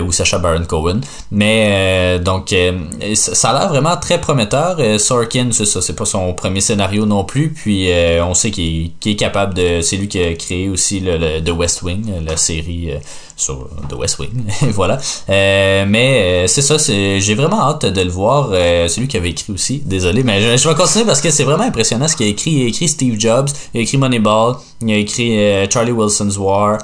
ou 0.00 0.12
Sacha 0.12 0.38
Baron 0.38 0.64
Cohen. 0.64 1.00
Mais 1.30 2.18
donc, 2.20 2.54
ça 3.14 3.50
a 3.50 3.58
l'air 3.58 3.68
vraiment 3.68 3.96
très 3.96 4.20
prometteur. 4.20 4.78
Sorkin, 5.00 5.48
c'est 5.50 5.64
ça, 5.66 5.80
c'est 5.82 5.96
pas 5.96 6.04
son 6.04 6.32
premier 6.34 6.60
scénario 6.60 6.95
non 7.04 7.24
plus. 7.24 7.50
Puis 7.50 7.90
euh, 7.92 8.24
on 8.24 8.32
sait 8.34 8.50
qu'il, 8.50 8.92
est 9.04 9.16
capable 9.16 9.52
de. 9.54 9.80
C'est 9.82 9.96
lui 9.96 10.08
qui 10.08 10.20
a 10.22 10.34
créé 10.34 10.68
aussi 10.68 11.00
le, 11.00 11.18
le- 11.18 11.42
The 11.44 11.50
West 11.50 11.82
Wing, 11.82 12.24
la 12.24 12.36
série 12.36 12.92
euh, 12.92 12.98
sur 13.36 13.68
The 13.90 13.92
West 13.92 14.18
Wing. 14.18 14.30
voilà. 14.72 14.98
Euh, 15.28 15.84
mais 15.86 16.44
euh, 16.44 16.46
c'est 16.46 16.62
ça, 16.62 16.76
j'ai 16.78 17.34
vraiment 17.34 17.60
hâte 17.60 17.84
de 17.84 18.00
le 18.00 18.08
voir. 18.10 18.48
Euh, 18.52 18.88
c'est 18.88 19.00
lui 19.00 19.08
qui 19.08 19.18
avait 19.18 19.30
écrit 19.30 19.52
aussi. 19.52 19.82
Désolé, 19.84 20.22
mais 20.22 20.56
je, 20.56 20.68
vais 20.68 20.74
continuer 20.74 21.04
parce 21.04 21.20
que 21.20 21.30
c'est 21.30 21.44
vraiment 21.44 21.64
impressionnant 21.64 22.08
ce 22.08 22.16
qu'il 22.16 22.26
a 22.26 22.30
écrit. 22.30 22.52
Il 22.52 22.64
a 22.64 22.68
écrit 22.68 22.88
Steve 22.88 23.20
Jobs, 23.20 23.48
il 23.74 23.80
a 23.80 23.82
écrit 23.82 23.98
Moneyball, 23.98 24.56
il 24.80 24.90
a 24.90 24.96
écrit 24.96 25.38
Charlie 25.70 25.92
Wilson's 25.92 26.38
War, 26.38 26.78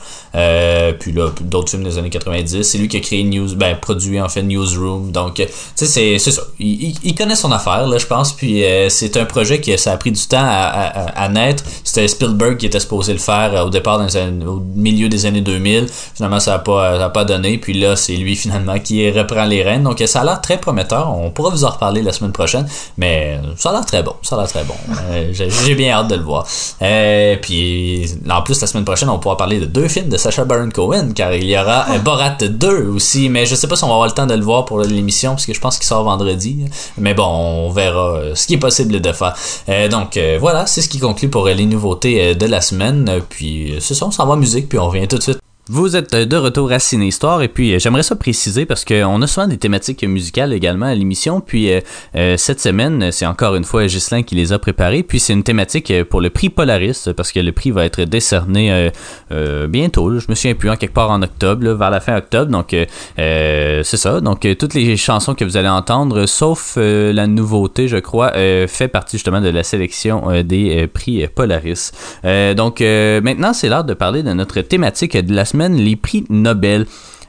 puis 1.00 1.12
là, 1.12 1.30
d'autres 1.40 1.70
films 1.70 1.84
des 1.84 1.96
années 1.96 2.10
90. 2.10 2.62
C'est 2.62 2.78
lui 2.78 2.88
qui 2.88 2.98
a 2.98 3.00
créé 3.00 3.24
News, 3.24 3.54
ben, 3.56 3.74
produit 3.76 4.20
en 4.20 4.28
fait 4.28 4.42
Newsroom. 4.42 5.10
Donc, 5.10 5.34
tu 5.36 5.46
sais, 5.74 6.18
c'est, 6.18 6.30
ça. 6.30 6.42
Il, 6.58 7.14
connaît 7.14 7.36
son 7.36 7.50
affaire, 7.50 7.86
là, 7.86 7.96
je 7.96 8.06
pense. 8.06 8.32
Puis 8.32 8.62
c'est 8.90 9.16
un 9.16 9.24
projet 9.24 9.60
qui 9.60 9.76
ça 9.78 9.92
a 9.92 9.96
pris 9.96 10.12
du 10.12 10.26
temps 10.26 10.44
à, 10.44 11.28
naître. 11.30 11.64
C'était 11.82 12.08
Spielberg 12.08 12.58
qui 12.58 12.66
était 12.66 12.80
supposé 12.80 13.14
le 13.14 13.18
faire 13.18 13.64
au 13.64 13.70
départ, 13.70 13.98
dans 13.98 14.06
au 14.46 14.60
milieu 14.74 15.08
des 15.08 15.24
années 15.24 15.40
2000. 15.40 15.86
Finalement, 16.14 16.40
ça 16.42 16.54
a 16.54 16.58
pas, 16.58 16.98
ça 16.98 17.06
a 17.06 17.10
pas 17.10 17.24
donné. 17.24 17.58
Puis 17.58 17.74
là, 17.74 17.96
c'est 17.96 18.16
lui 18.16 18.36
finalement 18.36 18.78
qui 18.78 19.10
reprend 19.10 19.44
les 19.44 19.62
rênes. 19.62 19.82
Donc, 19.82 20.02
ça 20.06 20.20
a 20.20 20.24
l'air 20.24 20.40
très 20.40 20.58
prometteur. 20.58 21.16
On 21.16 21.30
pourra 21.30 21.50
vous 21.50 21.64
en 21.64 21.70
reparler 21.70 22.02
la 22.02 22.12
semaine 22.12 22.32
prochaine. 22.32 22.66
Mais 22.98 23.38
ça 23.56 23.70
a 23.70 23.72
l'air 23.72 23.86
très 23.86 24.02
bon. 24.02 24.14
Ça 24.22 24.36
a 24.36 24.40
l'air 24.40 24.48
très 24.48 24.64
bon. 24.64 24.74
Euh, 25.10 25.32
j'ai, 25.66 25.74
bien 25.74 25.92
hâte 25.92 26.08
de 26.08 26.16
le 26.16 26.22
voir. 26.22 26.46
Euh, 26.82 27.36
puis 27.40 28.06
en 28.28 28.42
plus, 28.42 28.60
la 28.60 28.66
semaine 28.66 28.84
prochaine, 28.84 29.08
on 29.08 29.18
pourra 29.18 29.36
parler 29.36 29.60
de 29.60 29.66
deux 29.66 29.88
films 29.88 30.08
de 30.08 30.16
Sacha 30.16 30.44
Baron 30.44 30.70
Cohen, 30.70 31.12
car 31.14 31.32
il 31.34 31.44
y 31.44 31.58
aura 31.58 31.86
euh, 31.90 31.98
Borat 31.98 32.36
2 32.40 32.88
aussi. 32.88 33.28
Mais 33.28 33.46
je 33.46 33.54
sais 33.54 33.68
pas 33.68 33.76
si 33.76 33.84
on 33.84 33.88
va 33.88 33.94
avoir 33.94 34.08
le 34.08 34.14
temps 34.14 34.26
de 34.26 34.34
le 34.34 34.42
voir 34.44 34.64
pour 34.64 34.80
l'émission, 34.80 35.30
parce 35.30 35.46
que 35.46 35.54
je 35.54 35.60
pense 35.60 35.78
qu'il 35.78 35.86
sort 35.86 36.04
vendredi. 36.04 36.64
Mais 36.98 37.14
bon, 37.14 37.24
on 37.24 37.70
verra 37.70 38.34
ce 38.34 38.46
qui 38.46 38.54
est 38.54 38.58
possible 38.58 39.00
de 39.00 39.12
faire. 39.12 39.34
Euh, 39.68 39.88
donc 39.88 40.18
voilà, 40.40 40.66
c'est 40.66 40.82
ce 40.82 40.88
qui 40.88 40.98
conclut 40.98 41.28
pour 41.28 41.46
les 41.46 41.66
nouveautés 41.66 42.34
de 42.34 42.46
la 42.46 42.60
semaine. 42.60 43.20
Puis 43.28 43.74
c'est 43.80 43.94
ça, 43.94 44.06
on 44.06 44.10
s'en 44.10 44.26
va 44.26 44.34
en 44.34 44.36
musique, 44.36 44.68
puis 44.68 44.78
on 44.78 44.88
revient 44.88 45.08
tout 45.08 45.18
de 45.18 45.22
suite. 45.22 45.41
Vous 45.68 45.94
êtes 45.94 46.16
de 46.16 46.36
retour 46.36 46.72
à 46.72 46.80
Ciné 46.80 47.06
Histoire 47.06 47.40
et 47.40 47.46
puis 47.46 47.72
euh, 47.72 47.78
j'aimerais 47.78 48.02
ça 48.02 48.16
préciser 48.16 48.66
parce 48.66 48.84
qu'on 48.84 49.22
a 49.22 49.26
souvent 49.28 49.46
des 49.46 49.58
thématiques 49.58 50.02
musicales 50.02 50.52
également 50.52 50.86
à 50.86 50.94
l'émission. 50.96 51.40
Puis 51.40 51.72
euh, 51.72 51.78
euh, 52.16 52.36
cette 52.36 52.58
semaine, 52.58 53.12
c'est 53.12 53.26
encore 53.26 53.54
une 53.54 53.62
fois 53.62 53.86
Ghislain 53.86 54.24
qui 54.24 54.34
les 54.34 54.52
a 54.52 54.58
préparées. 54.58 55.04
Puis 55.04 55.20
c'est 55.20 55.32
une 55.32 55.44
thématique 55.44 55.92
euh, 55.92 56.04
pour 56.04 56.20
le 56.20 56.30
prix 56.30 56.48
Polaris 56.48 57.08
parce 57.16 57.30
que 57.30 57.38
le 57.38 57.52
prix 57.52 57.70
va 57.70 57.84
être 57.84 58.02
décerné 58.02 58.72
euh, 58.72 58.90
euh, 59.30 59.68
bientôt. 59.68 60.18
je 60.18 60.26
me 60.28 60.34
souviens 60.34 60.56
plus, 60.56 60.68
quelque 60.78 60.94
part 60.94 61.12
en 61.12 61.22
octobre, 61.22 61.70
vers 61.70 61.90
la 61.90 62.00
fin 62.00 62.16
octobre. 62.16 62.50
Donc 62.50 62.74
euh, 62.74 62.84
euh, 63.20 63.84
c'est 63.84 63.98
ça. 63.98 64.20
Donc 64.20 64.44
euh, 64.44 64.56
toutes 64.56 64.74
les 64.74 64.96
chansons 64.96 65.36
que 65.36 65.44
vous 65.44 65.56
allez 65.56 65.68
entendre, 65.68 66.26
sauf 66.26 66.74
euh, 66.76 67.12
la 67.12 67.28
nouveauté, 67.28 67.86
je 67.86 67.98
crois, 67.98 68.32
euh, 68.34 68.66
fait 68.66 68.88
partie 68.88 69.16
justement 69.16 69.40
de 69.40 69.48
la 69.48 69.62
sélection 69.62 70.28
euh, 70.28 70.42
des 70.42 70.82
euh, 70.82 70.86
prix 70.92 71.22
euh, 71.22 71.28
Polaris. 71.32 71.92
Euh, 72.24 72.52
donc 72.54 72.80
euh, 72.80 73.20
maintenant, 73.20 73.52
c'est 73.52 73.68
l'heure 73.68 73.84
de 73.84 73.94
parler 73.94 74.24
de 74.24 74.32
notre 74.32 74.60
thématique 74.62 75.16
de 75.16 75.32
la 75.32 75.44
les 75.54 75.96
prix 75.96 76.24
Nobel. 76.28 76.86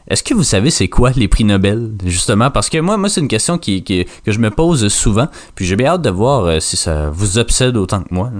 Est-ce 0.07 0.23
que 0.23 0.33
vous 0.33 0.43
savez 0.43 0.69
c'est 0.69 0.89
quoi 0.89 1.11
les 1.11 1.27
prix 1.27 1.43
Nobel 1.43 1.91
justement? 2.05 2.51
Parce 2.51 2.69
que 2.69 2.77
moi 2.77 2.97
moi 2.97 3.09
c'est 3.09 3.21
une 3.21 3.27
question 3.27 3.57
qui, 3.57 3.83
que 3.83 4.03
je 4.25 4.39
me 4.39 4.49
pose 4.49 4.87
souvent 4.89 5.27
puis 5.55 5.65
j'ai 5.65 5.75
bien 5.75 5.93
hâte 5.93 6.01
de 6.01 6.09
voir 6.09 6.45
euh, 6.45 6.59
si 6.59 6.75
ça 6.75 7.09
vous 7.09 7.37
obsède 7.37 7.77
autant 7.77 8.01
que 8.01 8.13
moi. 8.13 8.31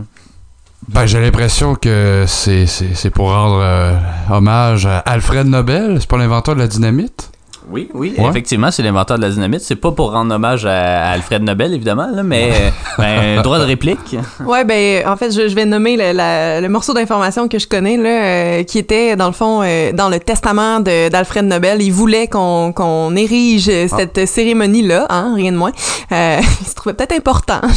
Ben, 0.89 1.05
j'ai 1.05 1.21
l'impression 1.21 1.75
que 1.75 2.25
c'est 2.27 3.09
pour 3.13 3.29
rendre 3.31 3.61
euh, 3.61 3.97
hommage 4.29 4.85
à 4.85 4.99
Alfred 4.99 5.47
Nobel. 5.47 5.97
C'est 5.99 6.09
pas 6.09 6.17
l'inventeur 6.17 6.55
de 6.55 6.59
la 6.59 6.67
dynamite? 6.67 7.31
Oui, 7.69 7.89
oui, 7.93 8.13
Ouais. 8.17 8.29
effectivement, 8.29 8.71
c'est 8.71 8.83
l'inventeur 8.83 9.17
de 9.17 9.21
la 9.23 9.29
dynamite. 9.29 9.61
C'est 9.61 9.75
pas 9.75 9.91
pour 9.91 10.11
rendre 10.11 10.33
hommage 10.35 10.65
à, 10.65 11.11
Alfred 11.11 11.43
Nobel, 11.43 11.73
évidemment, 11.73 12.07
là, 12.13 12.23
mais 12.23 12.51
ben, 12.97 13.41
droit 13.41 13.59
de 13.59 13.63
réplique. 13.63 14.17
Ouais, 14.45 14.63
ben, 14.65 15.07
en 15.07 15.15
fait, 15.15 15.31
je, 15.31 15.47
je 15.47 15.55
vais 15.55 15.65
nommer 15.65 15.95
le, 15.97 16.11
la- 16.11 16.61
le 16.61 16.69
morceau 16.69 16.93
d'information 16.93 17.47
que 17.47 17.57
je 17.59 17.67
connais, 17.67 17.97
là, 17.97 18.09
euh, 18.09 18.63
qui 18.63 18.77
était, 18.79 19.15
dans 19.15 19.27
le 19.27 19.33
fond, 19.33 19.61
euh, 19.63 19.91
dans 19.93 20.09
le 20.09 20.19
testament 20.19 20.79
d'Alfred 20.81 21.45
Nobel. 21.45 21.81
Il 21.81 21.91
voulait 21.93 22.27
qu'on 22.27 22.73
qu'on 22.73 23.15
érige 23.15 23.65
cette 23.87 24.25
cérémonie-là, 24.27 25.07
hein, 25.09 25.33
rien 25.35 25.51
de 25.51 25.57
moins. 25.57 25.71
Euh, 26.11 26.39
il 26.61 26.67
se 26.67 26.75
trouvait 26.75 26.93
peut-être 26.95 27.13
important. 27.15 27.61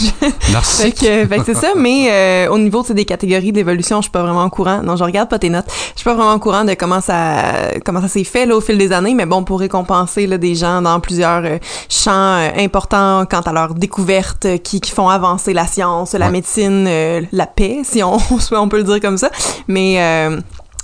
fait 0.62 0.90
que, 0.92 1.26
fait 1.26 1.38
que 1.38 1.44
c'est 1.44 1.54
ça, 1.54 1.68
mais 1.76 2.08
euh, 2.10 2.48
au 2.50 2.58
niveau 2.58 2.82
des 2.90 3.04
catégories 3.04 3.52
d'évolution, 3.52 3.98
je 3.98 4.02
suis 4.02 4.10
pas 4.10 4.22
vraiment 4.22 4.44
au 4.44 4.50
courant. 4.50 4.82
Non, 4.82 4.96
je 4.96 5.04
regarde 5.04 5.28
pas 5.28 5.38
tes 5.38 5.50
notes. 5.50 5.66
Je 5.94 6.00
suis 6.00 6.04
pas 6.04 6.14
vraiment 6.14 6.34
au 6.34 6.38
courant 6.38 6.64
de 6.64 6.74
comment 6.74 7.00
ça 7.00 7.42
comment 7.84 8.00
ça 8.00 8.08
s'est 8.08 8.24
fait 8.24 8.46
là, 8.46 8.56
au 8.56 8.60
fil 8.60 8.76
des 8.78 8.92
années, 8.92 9.14
mais 9.14 9.26
bon, 9.26 9.44
pour 9.44 9.60
récompenser 9.60 9.75
là, 10.26 10.38
des 10.38 10.54
gens 10.54 10.82
dans 10.82 11.00
plusieurs 11.00 11.44
euh, 11.44 11.58
champs 11.88 12.10
euh, 12.38 12.50
importants 12.58 13.24
quant 13.30 13.40
à 13.40 13.52
leur 13.52 13.74
découverte 13.74 14.44
euh, 14.46 14.56
qui, 14.58 14.80
qui 14.80 14.90
font 14.92 15.08
avancer 15.08 15.52
la 15.52 15.66
science, 15.66 16.12
la 16.14 16.26
Ouais. 16.26 16.32
médecine, 16.32 16.86
euh, 16.88 17.22
la 17.32 17.46
paix, 17.46 17.80
si 17.84 18.02
on, 18.02 18.18
on 18.52 18.68
peut 18.68 18.78
le 18.78 18.84
dire 18.84 19.00
comme 19.00 19.18
ça. 19.18 19.30
Mais 19.68 19.96
euh, 20.00 20.38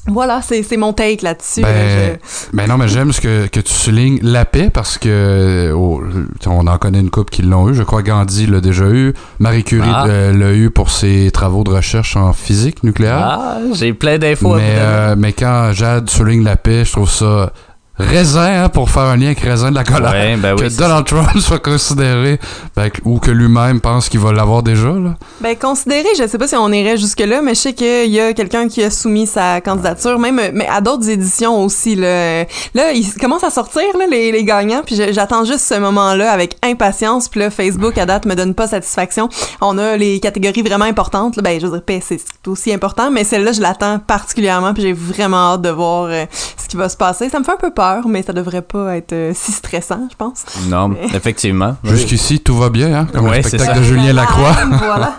voilà, 0.09 0.40
c'est 0.42 0.76
mon 0.76 0.92
take 0.92 1.22
là-dessus. 1.22 1.61
là. 1.61 1.68
Ben, 1.68 2.18
Je- 2.50 2.57
ben 2.57 2.66
non, 2.68 2.76
mais 2.76 2.88
j'aime 2.88 3.12
ce 3.12 3.20
que, 3.20 3.46
que 3.46 3.61
tu 3.61 3.72
soulignes 3.72 4.18
la 4.22 4.44
paix 4.44 4.68
parce 4.68 4.98
que 4.98 5.72
oh, 5.76 6.02
on 6.46 6.66
en 6.66 6.76
connaît 6.78 6.98
une 6.98 7.11
couple 7.11 7.31
qui 7.33 7.42
l'ont 7.42 7.68
eu. 7.68 7.74
Je 7.74 7.85
crois 7.85 8.02
Gandhi 8.02 8.46
l'a 8.48 8.61
déjà 8.61 8.87
eu. 8.87 9.14
Marie 9.38 9.62
Curie 9.62 9.88
Ah. 9.94 10.07
l'a 10.09 10.52
eu 10.55 10.70
pour 10.70 10.90
ses 10.90 11.31
travaux 11.31 11.62
de 11.62 11.70
recherche 11.70 12.16
en 12.16 12.33
physique 12.33 12.83
nucléaire. 12.83 13.38
Ah, 13.40 13.59
j'ai 13.74 13.92
plein 13.94 14.18
d'infos. 14.18 14.55
à 14.55 14.57
mais, 14.57 14.74
euh, 14.76 15.14
mais 15.16 15.33
quand 15.33 15.70
Jade 15.72 16.11
souligne 16.11 16.42
la 16.42 16.57
paix, 16.57 16.85
je 16.85 16.90
trouve 16.90 17.09
ça 17.11 17.52
raisin 17.98 18.64
hein, 18.64 18.68
pour 18.68 18.90
faire 18.90 19.02
un 19.02 19.16
lien 19.16 19.26
avec 19.26 19.40
raisin 19.40 19.70
de 19.70 19.74
la 19.74 19.85
colère. 19.85 20.12
Ouais, 20.12 20.37
ben 20.37 20.55
oui, 20.55 20.62
que 20.62 20.76
Donald 20.76 21.05
Trump 21.07 21.28
soit 21.38 21.59
considéré 21.59 22.38
ben, 22.74 22.90
ou 23.05 23.18
que 23.18 23.31
lui-même 23.31 23.81
pense 23.81 24.09
qu'il 24.09 24.20
va 24.20 24.33
l'avoir 24.33 24.62
déjà. 24.62 24.88
Là. 24.88 25.14
Ben, 25.40 25.57
considéré, 25.57 26.09
je 26.18 26.26
sais 26.26 26.38
pas 26.38 26.48
si 26.48 26.57
on 26.57 26.70
irait 26.72 26.96
jusque-là, 26.96 27.42
mais 27.42 27.55
je 27.55 27.61
sais 27.61 27.72
qu'il 27.74 28.11
y 28.11 28.20
a 28.20 28.33
quelqu'un 28.33 28.68
qui 28.68 28.83
a 28.83 28.90
soumis 28.90 29.26
sa 29.26 29.61
candidature, 29.61 30.18
même, 30.18 30.40
mais 30.52 30.66
à 30.66 30.81
d'autres 30.81 31.09
éditions 31.09 31.62
aussi, 31.62 31.94
là. 31.94 32.44
Là, 32.74 32.92
ils 32.92 33.12
commencent 33.14 33.44
à 33.44 33.50
sortir, 33.50 33.85
là, 33.98 34.07
les, 34.11 34.33
les 34.33 34.44
gagnants, 34.44 34.83
puis 34.85 34.96
j'attends 35.11 35.44
juste 35.44 35.66
ce 35.66 35.78
moment-là 35.78 36.31
avec 36.31 36.57
impatience, 36.62 37.28
puis 37.28 37.40
là, 37.40 37.50
Facebook, 37.50 37.98
à 37.98 38.07
date, 38.07 38.24
me 38.24 38.35
donne 38.35 38.55
pas 38.55 38.66
satisfaction. 38.66 39.28
On 39.61 39.76
a 39.78 39.96
les 39.96 40.20
catégories 40.20 40.62
vraiment 40.62 40.87
importantes, 40.87 41.37
là. 41.37 41.42
ben, 41.42 41.61
je 41.61 41.66
veux 41.66 41.78
dire, 41.78 42.00
c'est 42.09 42.48
aussi 42.48 42.72
important, 42.72 43.11
mais 43.11 43.24
celle-là, 43.24 43.52
je 43.52 43.61
l'attends 43.61 43.98
particulièrement, 43.98 44.72
puis 44.72 44.83
j'ai 44.83 44.92
vraiment 44.92 45.52
hâte 45.55 45.62
de 45.62 45.70
voir 45.70 46.05
euh, 46.05 46.24
ce 46.33 46.68
qui 46.68 46.76
va 46.76 46.88
se 46.88 46.96
passer. 46.96 47.28
Ça 47.28 47.38
me 47.38 47.44
fait 47.44 47.52
un 47.52 47.57
peu 47.57 47.70
peur, 47.70 47.82
peur, 47.83 48.07
mais 48.07 48.23
ça 48.23 48.33
devrait 48.33 48.62
pas 48.62 48.97
être 48.97 49.12
euh, 49.12 49.33
si 49.35 49.51
stressant, 49.51 50.07
je 50.09 50.16
pense. 50.16 50.45
Non, 50.68 50.95
effectivement. 51.14 51.77
Jusqu'ici, 51.83 52.38
tout 52.38 52.57
va 52.57 52.71
bien, 52.71 52.95
hein? 52.95 53.09
Comme 53.12 53.27
Ouais, 53.27 53.38
le 53.38 53.42
spectacle 53.42 53.81
de 53.81 53.85
Julien 53.85 54.12
Lacroix. 54.12 54.55
voilà. 54.79 55.18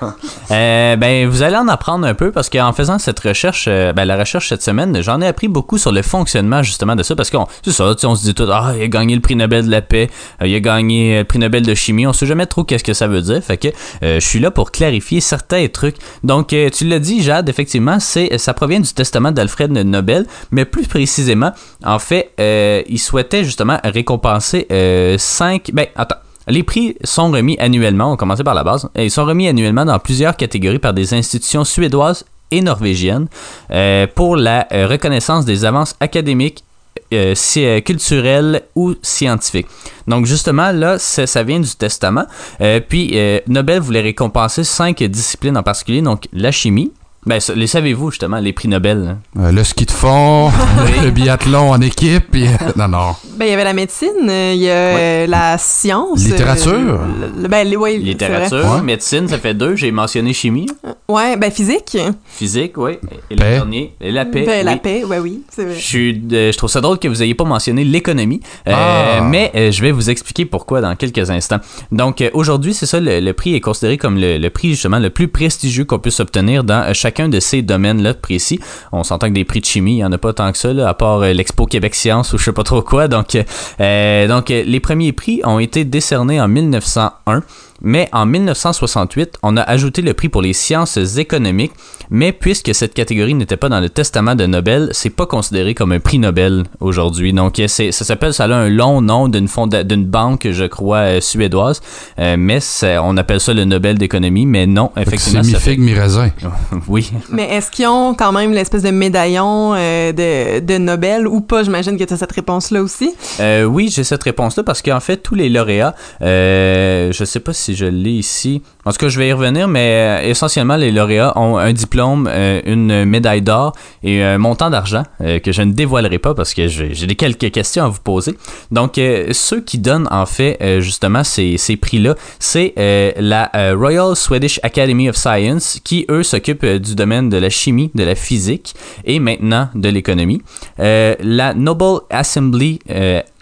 Euh, 0.51 0.95
ben, 0.95 1.27
vous 1.27 1.41
allez 1.41 1.57
en 1.57 1.67
apprendre 1.67 2.07
un 2.07 2.13
peu 2.13 2.31
parce 2.31 2.49
qu'en 2.49 2.71
faisant 2.71 2.99
cette 2.99 3.19
recherche, 3.19 3.65
euh, 3.67 3.91
ben, 3.91 4.05
la 4.05 4.17
recherche 4.17 4.47
cette 4.47 4.63
semaine, 4.63 5.01
j'en 5.01 5.19
ai 5.19 5.27
appris 5.27 5.49
beaucoup 5.49 5.77
sur 5.77 5.91
le 5.91 6.01
fonctionnement 6.01 6.63
justement 6.63 6.95
de 6.95 7.03
ça 7.03 7.15
parce 7.15 7.29
qu'on, 7.29 7.47
c'est 7.63 7.71
ça, 7.71 7.93
on 8.03 8.15
se 8.15 8.23
dit 8.23 8.33
tout, 8.33 8.47
ah, 8.49 8.73
il 8.77 8.83
a 8.83 8.87
gagné 8.87 9.15
le 9.15 9.21
prix 9.21 9.35
Nobel 9.35 9.65
de 9.65 9.71
la 9.71 9.81
paix, 9.81 10.09
euh, 10.41 10.47
il 10.47 10.55
a 10.55 10.59
gagné 10.61 11.19
le 11.19 11.23
prix 11.25 11.39
Nobel 11.39 11.65
de 11.65 11.73
chimie, 11.73 12.07
on 12.07 12.13
sait 12.13 12.25
jamais 12.25 12.45
trop 12.45 12.63
qu'est-ce 12.63 12.83
que 12.83 12.93
ça 12.93 13.07
veut 13.07 13.21
dire, 13.21 13.43
fait 13.43 13.57
que 13.57 13.67
euh, 14.03 14.19
je 14.19 14.25
suis 14.25 14.39
là 14.39 14.51
pour 14.51 14.71
clarifier 14.71 15.21
certains 15.21 15.67
trucs. 15.67 15.97
Donc, 16.23 16.53
euh, 16.53 16.69
tu 16.69 16.85
l'as 16.85 16.99
dit, 16.99 17.21
Jade, 17.21 17.49
effectivement, 17.49 17.99
c'est, 17.99 18.37
ça 18.37 18.53
provient 18.53 18.79
du 18.79 18.93
testament 18.93 19.31
d'Alfred 19.31 19.71
Nobel, 19.71 20.25
mais 20.51 20.65
plus 20.65 20.87
précisément, 20.87 21.51
en 21.83 21.99
fait, 21.99 22.31
euh, 22.39 22.52
il 22.87 22.99
souhaitait 22.99 23.43
justement 23.43 23.79
récompenser 23.83 24.67
euh, 24.71 25.17
cinq, 25.17 25.71
ben, 25.73 25.87
attends. 25.95 26.17
Les 26.47 26.63
prix 26.63 26.97
sont 27.05 27.31
remis 27.31 27.57
annuellement, 27.57 28.11
on 28.11 28.17
commencer 28.17 28.43
par 28.43 28.53
la 28.53 28.65
base, 28.65 28.89
et 28.95 29.05
ils 29.05 29.11
sont 29.11 29.23
remis 29.23 29.47
annuellement 29.47 29.85
dans 29.85 29.97
plusieurs 29.97 30.35
catégories 30.35 30.79
par 30.79 30.93
des 30.93 31.13
institutions 31.13 31.63
suédoises 31.63 32.25
et 32.51 32.61
norvégiennes 32.61 33.27
euh, 33.71 34.07
pour 34.13 34.35
la 34.35 34.67
euh, 34.73 34.87
reconnaissance 34.87 35.45
des 35.45 35.63
avances 35.63 35.95
académiques, 36.01 36.65
euh, 37.13 37.33
euh, 37.57 37.81
culturelles 37.81 38.63
ou 38.75 38.95
scientifiques. 39.01 39.67
Donc 40.07 40.25
justement, 40.25 40.71
là, 40.71 40.99
ça, 40.99 41.43
vient 41.43 41.59
du 41.59 41.75
testament. 41.75 42.25
Euh, 42.61 42.79
puis 42.79 43.11
euh, 43.13 43.39
Nobel 43.47 43.79
voulait 43.79 44.01
récompenser 44.01 44.63
cinq 44.63 45.01
disciplines 45.03 45.57
en 45.57 45.63
particulier, 45.63 46.01
donc 46.01 46.27
la 46.33 46.51
chimie. 46.51 46.91
Ben, 47.25 47.39
les 47.55 47.67
savez-vous 47.67 48.11
justement, 48.11 48.39
les 48.39 48.51
prix 48.53 48.67
Nobel? 48.67 49.17
hein? 49.37 49.41
Euh, 49.41 49.51
le 49.51 49.63
ski 49.63 49.85
de 49.85 49.91
fond, 49.91 50.51
le 51.03 51.09
biathlon 51.11 51.71
en 51.71 51.79
équipe. 51.81 52.25
puis- 52.31 52.47
non, 52.75 52.87
non. 52.87 53.15
Ben, 53.37 53.45
il 53.45 53.51
y 53.51 53.53
avait 53.53 53.63
la 53.63 53.73
médecine, 53.73 54.09
euh, 54.29 54.51
il 54.53 54.61
y 54.61 54.69
a 54.69 54.73
euh, 54.73 55.27
la 55.27 55.57
science. 55.57 56.19
Littérature? 56.23 56.73
euh, 56.73 57.29
le- 57.41 57.47
ben, 57.47 57.67
les- 57.67 57.77
ouais, 57.77 57.97
Littérature, 57.97 58.65
Ouais. 58.75 58.81
médecine, 58.81 59.27
ça 59.27 59.37
fait 59.37 59.53
deux. 59.53 59.75
J'ai 59.75 59.91
mentionné 59.91 60.33
chimie. 60.33 60.67
Ouais, 61.07 61.37
ben, 61.37 61.49
physique. 61.51 61.97
physique, 62.27 62.73
oui. 62.77 62.93
Et 63.31 63.35
Paix. 63.35 63.43
le 63.51 63.55
dernier, 63.55 63.93
et 64.01 64.11
la 64.11 64.25
paix. 64.25 64.43
Ben, 64.45 64.65
la 64.65 64.77
paix, 64.77 65.03
ouais, 65.05 65.19
oui, 65.19 65.43
c'est 65.49 65.63
vrai. 65.65 65.75
Je, 65.75 65.81
suis 65.81 66.13
de- 66.17 66.51
je 66.51 66.57
trouve 66.57 66.69
ça 66.69 66.81
drôle 66.81 66.99
que 66.99 67.07
vous 67.07 67.23
ayez 67.23 67.35
pas 67.35 67.43
mentionné 67.45 67.83
l'économie, 67.83 68.41
Euh, 68.67 68.71
Ah. 68.75 69.21
mais 69.21 69.51
euh, 69.55 69.71
je 69.71 69.81
vais 69.81 69.91
vous 69.91 70.09
expliquer 70.09 70.45
pourquoi 70.45 70.81
dans 70.81 70.95
quelques 70.95 71.29
instants. 71.29 71.59
Donc 71.91 72.21
euh, 72.21 72.29
aujourd'hui, 72.33 72.73
c'est 72.73 72.85
ça, 72.85 72.99
le, 72.99 73.19
le 73.19 73.33
prix 73.33 73.55
est 73.55 73.61
considéré 73.61 73.97
comme 73.97 74.17
le, 74.17 74.37
le 74.37 74.49
prix 74.49 74.69
justement 74.71 74.99
le 74.99 75.09
plus 75.09 75.27
prestigieux 75.27 75.85
qu'on 75.85 75.99
puisse 75.99 76.19
obtenir 76.19 76.63
dans 76.63 76.83
euh, 76.89 76.93
chacun 77.13 77.29
de 77.29 77.39
ces 77.39 77.61
domaines-là 77.61 78.15
précis. 78.15 78.59
On 78.91 79.03
s'entend 79.03 79.27
que 79.27 79.33
des 79.33 79.45
prix 79.45 79.59
de 79.59 79.65
chimie, 79.65 79.97
il 79.97 79.99
y 79.99 80.03
en 80.03 80.11
a 80.11 80.17
pas 80.17 80.33
tant 80.33 80.51
que 80.51 80.57
ça, 80.57 80.69
à 80.87 80.93
part 80.95 81.21
euh, 81.21 81.31
l'Expo 81.31 81.67
Québec 81.67 81.93
Science 81.93 82.33
ou 82.33 82.39
je 82.39 82.45
sais 82.45 82.53
pas 82.53 82.63
trop 82.63 82.81
quoi. 82.81 83.07
Donc, 83.07 83.37
euh, 83.79 84.27
donc 84.27 84.49
euh, 84.49 84.63
les 84.65 84.79
premiers 84.79 85.11
prix 85.11 85.41
ont 85.43 85.59
été 85.59 85.85
décernés 85.85 86.41
en 86.41 86.47
1901. 86.47 87.43
Mais 87.83 88.09
en 88.13 88.25
1968, 88.25 89.35
on 89.43 89.57
a 89.57 89.61
ajouté 89.61 90.01
le 90.01 90.13
prix 90.13 90.29
pour 90.29 90.41
les 90.41 90.53
sciences 90.53 90.97
économiques, 91.17 91.73
mais 92.09 92.31
puisque 92.31 92.73
cette 92.73 92.93
catégorie 92.93 93.33
n'était 93.33 93.57
pas 93.57 93.69
dans 93.69 93.79
le 93.79 93.89
testament 93.89 94.35
de 94.35 94.45
Nobel, 94.45 94.89
c'est 94.93 95.09
pas 95.09 95.25
considéré 95.25 95.73
comme 95.73 95.91
un 95.91 95.99
prix 95.99 96.17
Nobel 96.19 96.63
aujourd'hui. 96.79 97.33
Donc 97.33 97.59
euh, 97.59 97.67
c'est- 97.67 97.91
ça 97.91 98.05
s'appelle, 98.05 98.33
ça 98.33 98.45
a 98.45 98.53
un 98.53 98.69
long 98.69 99.01
nom 99.01 99.27
d'une 99.27 99.47
d'une 99.85 100.05
banque, 100.05 100.47
je 100.51 100.65
crois, 100.65 100.97
euh, 100.99 101.21
suédoise, 101.21 101.81
Euh, 102.19 102.35
mais 102.37 102.59
c'est- 102.59 102.97
on 102.97 103.17
appelle 103.17 103.39
ça 103.39 103.53
le 103.53 103.65
Nobel 103.65 103.97
d'économie, 103.97 104.45
mais 104.45 104.65
non, 104.67 104.91
C'est 104.95 105.01
effectivement, 105.01 105.43
ça 105.43 105.59
fait... 105.59 105.71
mi-figue, 105.71 105.79
mi-raisin. 105.81 106.29
Oui. 106.87 107.11
Mais 107.29 107.49
est-ce 107.49 107.69
qu'ils 107.71 107.87
ont 107.87 108.13
quand 108.13 108.31
même 108.31 108.51
l'espèce 108.53 108.83
de 108.83 108.91
médaillon 108.91 109.73
euh, 109.75 110.11
de, 110.11 110.59
de 110.59 110.77
Nobel 110.77 111.27
ou 111.27 111.41
pas? 111.41 111.63
J'imagine 111.63 111.97
que 111.97 112.03
tu 112.03 112.13
as 112.13 112.17
cette 112.17 112.31
réponse-là 112.31 112.81
aussi. 112.81 113.13
Euh, 113.39 113.63
oui, 113.63 113.89
j'ai 113.93 114.03
cette 114.03 114.23
réponse-là 114.23 114.63
parce 114.63 114.81
qu'en 114.81 114.99
fait, 114.99 115.17
tous 115.17 115.35
les 115.35 115.49
lauréats, 115.49 115.95
euh, 116.21 117.11
je 117.11 117.23
sais 117.25 117.39
pas 117.39 117.53
si 117.53 117.72
je 117.75 117.85
l'ai 117.85 118.11
ici. 118.11 118.61
En 118.85 118.91
tout 118.91 118.97
cas, 118.97 119.07
je 119.07 119.17
vais 119.17 119.29
y 119.29 119.33
revenir, 119.33 119.67
mais 119.67 120.21
euh, 120.23 120.29
essentiellement, 120.29 120.75
les 120.75 120.91
lauréats 120.91 121.37
ont 121.37 121.57
un 121.57 121.71
diplôme, 121.71 122.29
euh, 122.29 122.61
une 122.65 123.05
médaille 123.05 123.41
d'or 123.41 123.73
et 124.03 124.21
un 124.21 124.37
montant 124.37 124.69
d'argent 124.69 125.03
euh, 125.21 125.39
que 125.39 125.53
je 125.53 125.61
ne 125.61 125.71
dévoilerai 125.71 126.19
pas 126.19 126.33
parce 126.33 126.53
que 126.53 126.67
j'ai 126.67 127.07
des 127.07 127.15
quelques 127.15 127.51
questions 127.51 127.85
à 127.85 127.87
vous 127.87 128.01
poser. 128.01 128.35
Donc, 128.71 128.99
ceux 129.31 129.61
qui 129.61 129.77
donnent 129.77 130.07
en 130.11 130.25
fait 130.25 130.81
justement 130.81 131.23
ces, 131.23 131.57
ces 131.57 131.77
prix-là, 131.77 132.15
c'est 132.39 132.73
la 133.17 133.49
Royal 133.75 134.15
Swedish 134.15 134.59
Academy 134.63 135.09
of 135.09 135.15
Science 135.15 135.79
qui, 135.83 136.05
eux, 136.09 136.23
s'occupent 136.23 136.65
du 136.65 136.95
domaine 136.95 137.29
de 137.29 137.37
la 137.37 137.49
chimie, 137.49 137.91
de 137.95 138.03
la 138.03 138.15
physique 138.15 138.75
et 139.05 139.19
maintenant 139.19 139.69
de 139.75 139.89
l'économie. 139.89 140.41
La 140.77 141.53
Noble 141.53 142.01
Assembly 142.09 142.79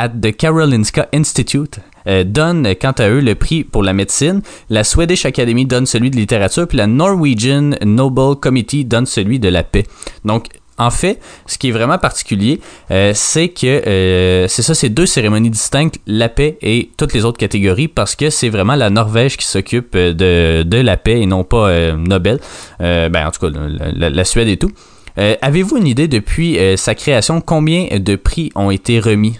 at 0.01 0.09
the 0.09 0.35
Karolinska 0.35 1.07
Institute 1.13 1.79
euh, 2.07 2.23
donne, 2.23 2.65
euh, 2.65 2.73
quant 2.73 2.93
à 2.97 3.07
eux, 3.07 3.19
le 3.19 3.35
prix 3.35 3.63
pour 3.63 3.83
la 3.83 3.93
médecine. 3.93 4.41
La 4.71 4.83
Swedish 4.83 5.25
Academy 5.25 5.65
donne 5.65 5.85
celui 5.85 6.09
de 6.09 6.15
littérature, 6.15 6.67
puis 6.67 6.79
la 6.79 6.87
Norwegian 6.87 7.71
Nobel 7.85 8.35
Committee 8.35 8.83
donne 8.83 9.05
celui 9.05 9.39
de 9.39 9.47
la 9.47 9.61
paix. 9.61 9.85
Donc, 10.25 10.47
en 10.79 10.89
fait, 10.89 11.19
ce 11.45 11.59
qui 11.59 11.69
est 11.69 11.71
vraiment 11.71 11.99
particulier, 11.99 12.59
euh, 12.89 13.11
c'est 13.13 13.49
que 13.49 14.47
c'est 14.49 14.63
ça, 14.63 14.73
c'est 14.73 14.89
deux 14.89 15.05
cérémonies 15.05 15.51
distinctes, 15.51 15.99
la 16.07 16.27
paix 16.27 16.57
et 16.63 16.89
toutes 16.97 17.13
les 17.13 17.23
autres 17.23 17.37
catégories, 17.37 17.87
parce 17.87 18.15
que 18.15 18.31
c'est 18.31 18.49
vraiment 18.49 18.73
la 18.73 18.89
Norvège 18.89 19.37
qui 19.37 19.45
s'occupe 19.45 19.95
de, 19.95 20.63
de 20.63 20.77
la 20.77 20.97
paix 20.97 21.21
et 21.21 21.27
non 21.27 21.43
pas 21.43 21.93
Nobel. 21.93 22.39
Ben, 22.79 23.27
en 23.27 23.29
tout 23.29 23.41
cas, 23.41 23.59
la, 23.93 24.25
Suède 24.25 24.47
et 24.47 24.57
tout. 24.57 24.71
Avez-vous 25.17 25.77
une 25.77 25.87
idée 25.87 26.07
depuis 26.07 26.57
sa 26.77 26.95
création 26.95 27.41
combien 27.41 27.99
de 27.99 28.15
prix 28.15 28.51
ont 28.55 28.71
été 28.71 28.99
remis? 28.99 29.37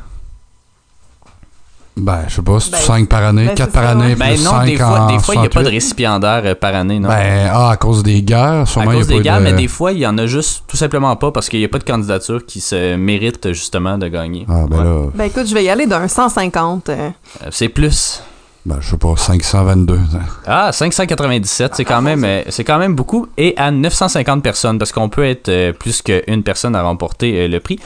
Ben, 1.98 2.20
je 2.28 2.36
sais 2.36 2.42
pas, 2.42 2.60
c'est 2.60 2.72
Ben, 2.72 2.78
5 2.78 3.10
par 3.10 3.24
année, 3.24 3.48
ben, 3.48 3.54
4 3.56 3.70
c'est 3.70 3.80
par 3.80 3.90
année, 3.90 4.06
ouais. 4.06 4.16
plus 4.16 4.20
Ben 4.20 4.44
non, 4.44 4.52
5 4.52 4.66
des 4.66 4.78
fois, 4.78 5.00
en 5.02 5.08
des 5.08 5.20
fois 5.20 5.36
il 5.36 5.42
n'y 5.42 5.46
a 5.46 5.50
pas 5.50 5.60
de 5.60 5.66
68. 5.66 5.70
récipiendaire 5.70 6.42
euh, 6.46 6.56
par 6.56 6.74
année, 6.74 7.00
non? 7.00 7.10
Ben, 7.10 7.50
ah, 7.54 7.70
à 7.72 7.78
cause 7.78 8.02
des 8.02 8.22
guerres, 8.22 8.62
à 8.62 8.66
sûrement, 8.66 8.92
il 8.94 8.98
cause 9.00 9.08
n'y 9.10 9.14
a 9.16 9.18
des 9.18 9.24
pas 9.24 9.30
gars, 9.36 9.40
de... 9.40 9.44
mais 9.44 9.54
des 9.54 9.68
fois, 9.68 9.92
il 9.92 10.00
y 10.00 10.08
en 10.08 10.18
a 10.18 10.26
juste 10.26 10.64
tout 10.68 10.78
simplement 10.78 11.14
pas 11.18 11.32
parce 11.32 11.50
qu'il 11.50 11.60
n'y 11.60 11.66
a 11.66 11.70
pas 11.70 11.80
de 11.80 11.84
candidature 11.84 12.46
qui 12.46 12.62
se 12.62 12.96
mérite 12.96 13.52
justement 13.52 13.98
de 13.98 14.08
gagner. 14.08 14.46
Ah, 14.50 14.64
ben 14.70 14.78
Ouais. 14.78 14.84
là, 14.86 15.06
Ben 15.16 15.24
écoute, 15.26 15.48
je 15.48 15.54
vais 15.54 15.66
y 15.66 15.70
aller 15.70 15.86
d'un 15.86 16.08
150. 16.08 16.88
euh. 16.90 17.10
Euh, 17.44 17.48
C'est 17.52 17.70
plus. 17.70 18.24
Ben, 18.64 18.78
je 18.80 18.92
sais 18.92 18.98
pas, 18.98 19.16
522. 19.18 19.98
Ah, 20.46 20.72
597, 20.72 21.74
c'est 21.76 21.84
quand 21.84 22.04
même 22.04 22.24
euh, 22.24 22.44
c'est 22.50 22.64
quand 22.64 22.78
même 22.78 22.94
beaucoup 22.94 23.28
et 23.36 23.56
à 23.58 23.72
950 23.72 24.44
personnes 24.44 24.78
parce 24.78 24.92
qu'on 24.92 25.10
peut 25.10 25.26
être 25.26 25.50
euh, 25.50 25.74
plus 25.74 26.04
qu'une 26.04 26.44
personne 26.44 26.76
à 26.76 26.84
remporter 26.84 27.40
euh, 27.40 27.48
le 27.48 27.60
prix. 27.60 27.80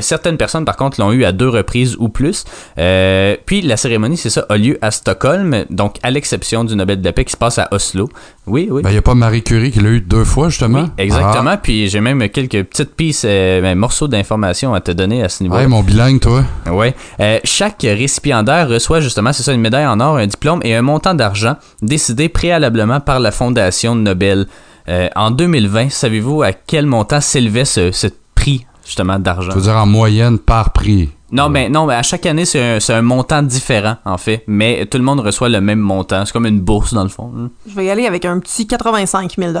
Certaines 0.00 0.36
personnes 0.36 0.64
par 0.64 0.76
contre 0.76 1.00
l'ont 1.00 1.12
eu 1.12 1.24
à 1.24 1.30
deux 1.30 1.48
reprises 1.48 1.96
ou 2.00 2.08
plus. 2.08 2.44
Puis 2.74 3.62
la 3.62 3.76
cérémonie, 3.76 4.16
c'est 4.16 4.30
ça, 4.30 4.44
a 4.48 4.56
lieu 4.56 4.78
à 4.82 4.90
Stockholm, 4.90 5.64
donc 5.70 5.96
à 6.02 6.10
l'exception 6.10 6.64
du 6.64 6.74
Nobel 6.74 7.00
de 7.00 7.10
paix 7.10 7.24
qui 7.24 7.32
se 7.32 7.36
passe 7.36 7.58
à 7.58 7.68
Oslo. 7.70 8.08
Oui, 8.46 8.68
oui. 8.70 8.82
Ben, 8.82 8.90
il 8.90 8.92
n'y 8.92 8.98
a 8.98 9.02
pas 9.02 9.14
Marie 9.16 9.42
Curie 9.42 9.72
qui 9.72 9.80
l'a 9.80 9.88
eu 9.90 10.00
deux 10.00 10.22
fois, 10.24 10.48
justement. 10.50 10.82
Oui, 10.82 10.88
exactement. 10.98 11.56
Puis 11.60 11.88
j'ai 11.88 12.00
même 12.00 12.28
quelques 12.28 12.62
petites 12.64 12.94
pistes, 12.94 13.24
euh, 13.24 13.60
ben, 13.60 13.76
morceaux 13.76 14.06
d'informations 14.06 14.72
à 14.72 14.80
te 14.80 14.92
donner 14.92 15.22
à 15.24 15.28
ce 15.28 15.38
Ah. 15.40 15.42
niveau. 15.44 15.56
Ouais, 15.56 15.66
mon 15.66 15.82
bilingue, 15.82 16.20
toi. 16.20 16.44
Ouais. 16.70 16.94
Euh, 17.20 17.38
chaque 17.42 17.82
récipiendaire 17.82 18.68
reçoit 18.68 19.00
justement, 19.00 19.32
c'est 19.32 19.42
ça, 19.42 19.52
une 19.52 19.60
médaille 19.60 19.86
en 19.86 19.98
or, 19.98 20.18
un 20.18 20.26
diplôme 20.26 20.60
et 20.62 20.74
un 20.76 20.82
montant 20.82 21.14
d'argent 21.14 21.56
décidé 21.82 22.28
préalablement 22.28 23.00
par 23.00 23.18
la 23.18 23.32
Fondation 23.32 23.94
Nobel. 23.96 24.46
Euh, 24.88 25.08
en 25.16 25.32
2020, 25.32 25.90
savez-vous 25.90 26.42
à 26.42 26.52
quel 26.52 26.86
montant 26.86 27.20
s'élevait 27.20 27.64
ce, 27.64 27.90
ce 27.90 28.06
prix 28.36 28.64
justement 28.84 29.18
d'argent? 29.18 29.50
Je 29.50 29.56
veux 29.56 29.62
dire, 29.62 29.76
en 29.76 29.86
moyenne, 29.86 30.38
par 30.38 30.72
prix. 30.72 31.08
Non, 31.32 31.48
mais 31.48 31.68
non, 31.68 31.86
mais 31.86 31.94
à 31.94 32.02
chaque 32.02 32.24
année, 32.26 32.44
c'est 32.44 32.76
un, 32.76 32.80
c'est 32.80 32.94
un 32.94 33.02
montant 33.02 33.42
différent, 33.42 33.96
en 34.04 34.16
fait. 34.16 34.44
Mais 34.46 34.86
tout 34.86 34.96
le 34.98 35.04
monde 35.04 35.20
reçoit 35.20 35.48
le 35.48 35.60
même 35.60 35.80
montant. 35.80 36.24
C'est 36.24 36.32
comme 36.32 36.46
une 36.46 36.60
bourse, 36.60 36.94
dans 36.94 37.02
le 37.02 37.08
fond. 37.08 37.32
hein. 37.36 37.48
Je 37.68 37.74
vais 37.74 37.86
y 37.86 37.90
aller 37.90 38.06
avec 38.06 38.24
un 38.24 38.38
petit 38.38 38.66
85 38.66 39.34
000 39.36 39.52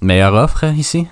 Meilleure 0.00 0.34
offre, 0.34 0.64
hein, 0.64 0.74
ici? 0.76 1.06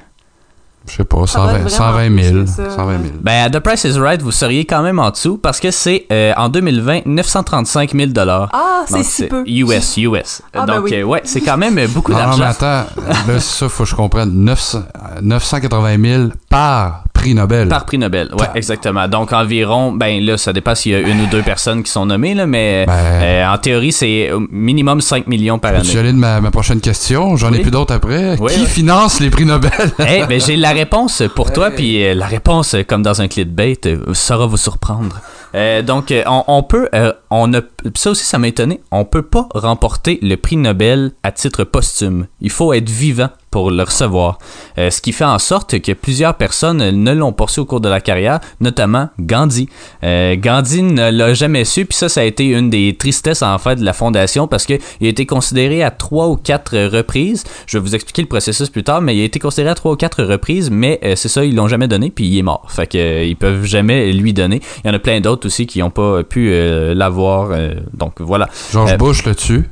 Je 0.88 0.92
sais 0.94 1.04
pas, 1.04 1.26
Ça 1.26 1.40
va 1.40 1.46
120, 1.54 1.58
être 1.62 1.70
120 1.70 1.92
vraiment 1.92 2.22
000. 2.22 2.34
plus 2.34 2.44
que 2.44 2.50
ça. 2.50 2.70
120 2.76 2.92
000. 2.98 3.02
Ben, 3.20 3.44
à 3.44 3.50
The 3.50 3.58
Price 3.58 3.82
is 3.82 3.98
Right, 3.98 4.22
vous 4.22 4.30
seriez 4.30 4.64
quand 4.64 4.82
même 4.82 5.00
en 5.00 5.10
dessous 5.10 5.36
parce 5.36 5.58
que 5.58 5.72
c'est 5.72 6.06
euh, 6.12 6.32
en 6.36 6.48
2020 6.48 7.06
935 7.06 7.90
000 7.92 8.10
Ah, 8.52 8.84
c'est 8.86 8.94
Donc, 8.94 9.04
si 9.04 9.26
peu. 9.26 9.42
US, 9.48 9.96
US. 9.96 10.42
Ah, 10.54 10.64
ben 10.64 10.76
Donc, 10.76 10.84
oui. 10.84 10.94
euh, 10.94 11.02
ouais, 11.02 11.22
c'est 11.24 11.40
quand 11.40 11.56
même 11.56 11.76
euh, 11.78 11.88
beaucoup 11.88 12.12
Non, 12.12 12.18
non, 12.18 12.24
mais 12.36 12.38
d'argent. 12.38 12.44
attends, 12.66 12.86
là, 13.04 13.14
c'est 13.26 13.40
ça, 13.40 13.68
faut 13.68 13.82
que 13.82 13.90
je 13.90 13.96
comprenne. 13.96 14.30
900 14.32 14.82
980 15.22 15.96
000 16.00 16.28
par 16.48 17.02
prix 17.26 17.34
Nobel. 17.34 17.68
Par 17.68 17.84
prix 17.86 17.98
Nobel, 17.98 18.28
ouais, 18.38 18.46
exactement. 18.54 19.08
Donc 19.08 19.32
environ, 19.32 19.92
ben 19.92 20.22
là, 20.24 20.36
ça 20.38 20.52
dépend 20.52 20.74
s'il 20.74 20.92
y 20.92 20.94
a 20.94 21.00
une 21.00 21.22
ou 21.22 21.26
deux 21.26 21.42
personnes 21.42 21.82
qui 21.82 21.90
sont 21.90 22.06
nommées, 22.06 22.34
là, 22.34 22.46
mais 22.46 22.86
Ben. 22.86 22.92
euh, 22.92 23.46
en 23.52 23.58
théorie, 23.58 23.90
c'est 23.92 24.30
au 24.32 24.40
minimum 24.50 25.00
5 25.00 25.26
millions 25.26 25.58
par 25.58 25.74
année. 25.74 25.96
aller 25.98 26.12
de 26.12 26.16
ma, 26.18 26.40
ma 26.40 26.50
prochaine 26.50 26.80
question? 26.80 27.36
J'en 27.36 27.48
ai 27.52 27.56
Oui. 27.56 27.62
plus 27.62 27.70
d'autres 27.72 27.94
après. 27.94 28.36
Oui, 28.38 28.52
Qui 28.52 28.60
oui. 28.60 28.66
finance 28.66 29.18
les 29.20 29.30
prix 29.30 29.44
Nobel? 29.44 29.70
Eh, 30.08 30.24
ben 30.26 30.40
j'ai 30.40 30.56
la 30.56 30.70
réponse 30.72 31.22
pour 31.34 31.52
toi, 31.52 31.70
puis 31.70 32.04
euh, 32.04 32.14
la 32.14 32.26
réponse, 32.26 32.74
euh, 32.74 32.82
comme 32.84 33.02
dans 33.02 33.20
un 33.20 33.28
clip 33.28 33.48
bait, 33.52 33.78
euh, 33.86 33.98
saura 34.12 34.46
vous 34.46 34.56
surprendre. 34.56 35.20
Euh, 35.54 35.80
donc, 35.82 36.10
euh, 36.10 36.22
on, 36.26 36.44
on 36.48 36.62
peut, 36.62 36.88
euh, 36.94 37.12
on 37.30 37.52
a, 37.54 37.60
ça 37.94 38.10
aussi, 38.10 38.24
ça 38.24 38.38
m'a 38.38 38.48
étonné. 38.48 38.80
On 38.90 39.04
peut 39.04 39.22
pas 39.22 39.48
remporter 39.54 40.18
le 40.22 40.36
prix 40.36 40.56
Nobel 40.56 41.12
à 41.22 41.32
titre 41.32 41.64
posthume. 41.64 42.26
Il 42.40 42.50
faut 42.50 42.72
être 42.74 42.88
vivant 42.90 43.30
pour 43.56 43.70
le 43.70 43.82
recevoir. 43.84 44.38
Euh, 44.76 44.90
ce 44.90 45.00
qui 45.00 45.12
fait 45.12 45.24
en 45.24 45.38
sorte 45.38 45.80
que 45.80 45.92
plusieurs 45.92 46.34
personnes 46.34 46.90
ne 46.90 47.12
l'ont 47.12 47.34
su 47.48 47.60
au 47.60 47.64
cours 47.64 47.80
de 47.80 47.88
la 47.88 48.02
carrière, 48.02 48.38
notamment 48.60 49.08
Gandhi. 49.18 49.70
Euh, 50.04 50.36
Gandhi 50.36 50.82
ne 50.82 51.10
l'a 51.10 51.32
jamais 51.32 51.64
su, 51.64 51.86
puis 51.86 51.96
ça, 51.96 52.10
ça 52.10 52.20
a 52.20 52.24
été 52.24 52.44
une 52.44 52.68
des 52.68 52.94
tristesses 52.98 53.40
en 53.40 53.56
fait 53.56 53.76
de 53.76 53.84
la 53.86 53.94
fondation 53.94 54.46
parce 54.46 54.66
que 54.66 54.74
il 55.00 55.06
a 55.06 55.08
été 55.08 55.24
considéré 55.24 55.82
à 55.82 55.90
trois 55.90 56.28
ou 56.28 56.36
quatre 56.36 56.76
reprises. 56.76 57.44
Je 57.66 57.78
vais 57.78 57.82
vous 57.82 57.94
expliquer 57.94 58.20
le 58.20 58.28
processus 58.28 58.68
plus 58.68 58.84
tard, 58.84 59.00
mais 59.00 59.16
il 59.16 59.22
a 59.22 59.24
été 59.24 59.38
considéré 59.38 59.70
à 59.70 59.74
trois 59.74 59.92
ou 59.92 59.96
quatre 59.96 60.22
reprises, 60.22 60.68
mais 60.70 61.00
euh, 61.02 61.14
c'est 61.16 61.30
ça, 61.30 61.42
ils 61.42 61.54
l'ont 61.56 61.68
jamais 61.68 61.88
donné, 61.88 62.10
puis 62.10 62.26
il 62.26 62.38
est 62.38 62.42
mort. 62.42 62.66
Fait 62.68 62.86
que 62.86 63.24
ils 63.24 63.36
peuvent 63.36 63.64
jamais 63.64 64.12
lui 64.12 64.34
donner. 64.34 64.60
Il 64.84 64.88
y 64.88 64.90
en 64.90 64.94
a 64.94 64.98
plein 64.98 65.22
d'autres 65.22 65.46
aussi 65.46 65.66
qui 65.66 65.78
n'ont 65.78 65.88
pas 65.88 66.24
pu 66.24 66.52
l'avoir. 66.94 67.56
donc 67.94 68.20
voilà. 68.20 68.50
George 68.70 68.98
Bush 68.98 69.24
là-dessus. 69.24 69.64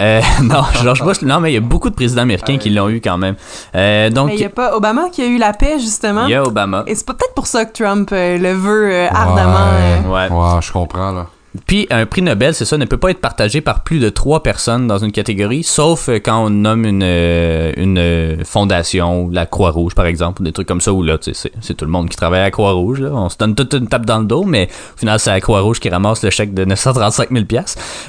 Euh, 0.00 0.20
non, 0.42 0.62
George 0.82 1.02
Bush, 1.02 1.22
non, 1.22 1.40
mais 1.40 1.50
il 1.50 1.54
y 1.54 1.58
a 1.58 1.60
beaucoup 1.60 1.90
de 1.90 1.94
présidents 1.94 2.22
américains 2.22 2.58
qui 2.58 2.70
l'ont 2.70 2.88
eu 2.88 3.00
quand 3.00 3.18
même. 3.18 3.34
Euh, 3.74 4.08
donc, 4.10 4.28
Mais 4.28 4.34
il 4.36 4.40
y 4.40 4.44
a 4.44 4.48
pas 4.50 4.74
Obama 4.76 5.10
qui 5.10 5.22
a 5.22 5.26
eu 5.26 5.36
la 5.38 5.52
paix, 5.52 5.78
justement? 5.78 6.24
il 6.24 6.30
y 6.30 6.34
a 6.34 6.42
Obama. 6.42 6.84
Et 6.86 6.94
c'est 6.94 7.06
peut-être 7.06 7.34
pour 7.34 7.46
ça 7.46 7.64
que 7.64 7.72
Trump 7.82 8.10
euh, 8.12 8.38
le 8.38 8.52
veut 8.52 8.90
euh, 8.92 9.08
ardemment. 9.10 9.58
euh. 9.58 10.02
Ouais. 10.08 10.28
Ouais, 10.34 10.60
je 10.62 10.72
comprends, 10.72 11.12
là. 11.12 11.26
Puis 11.66 11.88
un 11.90 12.06
prix 12.06 12.22
Nobel, 12.22 12.54
c'est 12.54 12.64
ça, 12.64 12.78
ne 12.78 12.84
peut 12.84 12.96
pas 12.96 13.10
être 13.10 13.20
partagé 13.20 13.60
par 13.60 13.82
plus 13.82 13.98
de 13.98 14.08
trois 14.08 14.42
personnes 14.42 14.86
dans 14.86 14.98
une 14.98 15.10
catégorie, 15.10 15.64
sauf 15.64 16.08
euh, 16.08 16.20
quand 16.20 16.44
on 16.44 16.50
nomme 16.50 16.84
une, 16.84 17.02
euh, 17.02 17.72
une 17.76 17.98
euh, 17.98 18.44
fondation, 18.44 19.28
la 19.32 19.46
Croix-Rouge 19.46 19.96
par 19.96 20.06
exemple, 20.06 20.44
des 20.44 20.52
trucs 20.52 20.68
comme 20.68 20.80
ça, 20.80 20.92
où 20.92 21.02
là, 21.02 21.18
c'est 21.20 21.74
tout 21.74 21.84
le 21.84 21.90
monde 21.90 22.08
qui 22.08 22.16
travaille 22.16 22.40
à 22.40 22.44
la 22.44 22.50
Croix-Rouge. 22.52 23.02
On 23.02 23.28
se 23.28 23.36
donne 23.36 23.56
toute 23.56 23.74
une 23.74 23.88
tape 23.88 24.06
dans 24.06 24.20
le 24.20 24.26
dos, 24.26 24.44
mais 24.44 24.68
au 24.94 24.98
final, 24.98 25.18
c'est 25.18 25.30
la 25.30 25.40
Croix-Rouge 25.40 25.80
qui 25.80 25.88
ramasse 25.88 26.22
le 26.22 26.30
chèque 26.30 26.54
de 26.54 26.64
935 26.64 27.30
000 27.30 27.44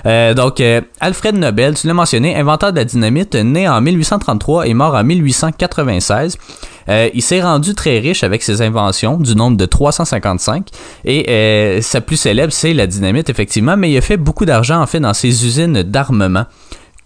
euh, 0.06 0.34
Donc, 0.36 0.60
euh, 0.60 0.82
Alfred 1.00 1.36
Nobel, 1.36 1.74
tu 1.74 1.88
l'as 1.88 1.94
mentionné, 1.94 2.36
inventeur 2.36 2.72
de 2.72 2.78
la 2.78 2.86
dynamite, 2.86 3.34
né 3.34 3.68
en 3.68 3.82
1833 3.82 4.68
et 4.68 4.74
mort 4.76 4.94
en 4.94 5.04
1896. 5.04 6.38
Euh, 6.92 7.10
il 7.14 7.22
s'est 7.22 7.42
rendu 7.42 7.74
très 7.74 7.98
riche 8.00 8.24
avec 8.24 8.44
ses 8.44 8.62
inventions, 8.62 9.18
du 9.18 9.36
nombre 9.36 9.58
de 9.58 9.66
355. 9.66 10.68
Et 11.06 11.26
euh, 11.30 11.82
sa 11.82 12.02
plus 12.02 12.18
célèbre, 12.18 12.52
c'est 12.54 12.74
la 12.74 12.86
dynamite, 12.86 13.30
effectivement, 13.30 13.78
mais 13.78 13.90
il 13.92 13.98
a 13.98 14.02
fait 14.02 14.18
beaucoup 14.18 14.46
d'argent, 14.46 14.82
en 14.82 14.86
fait, 14.88 15.00
dans 15.00 15.14
ses 15.14 15.46
usines 15.46 15.84
d'armement. 15.84 16.46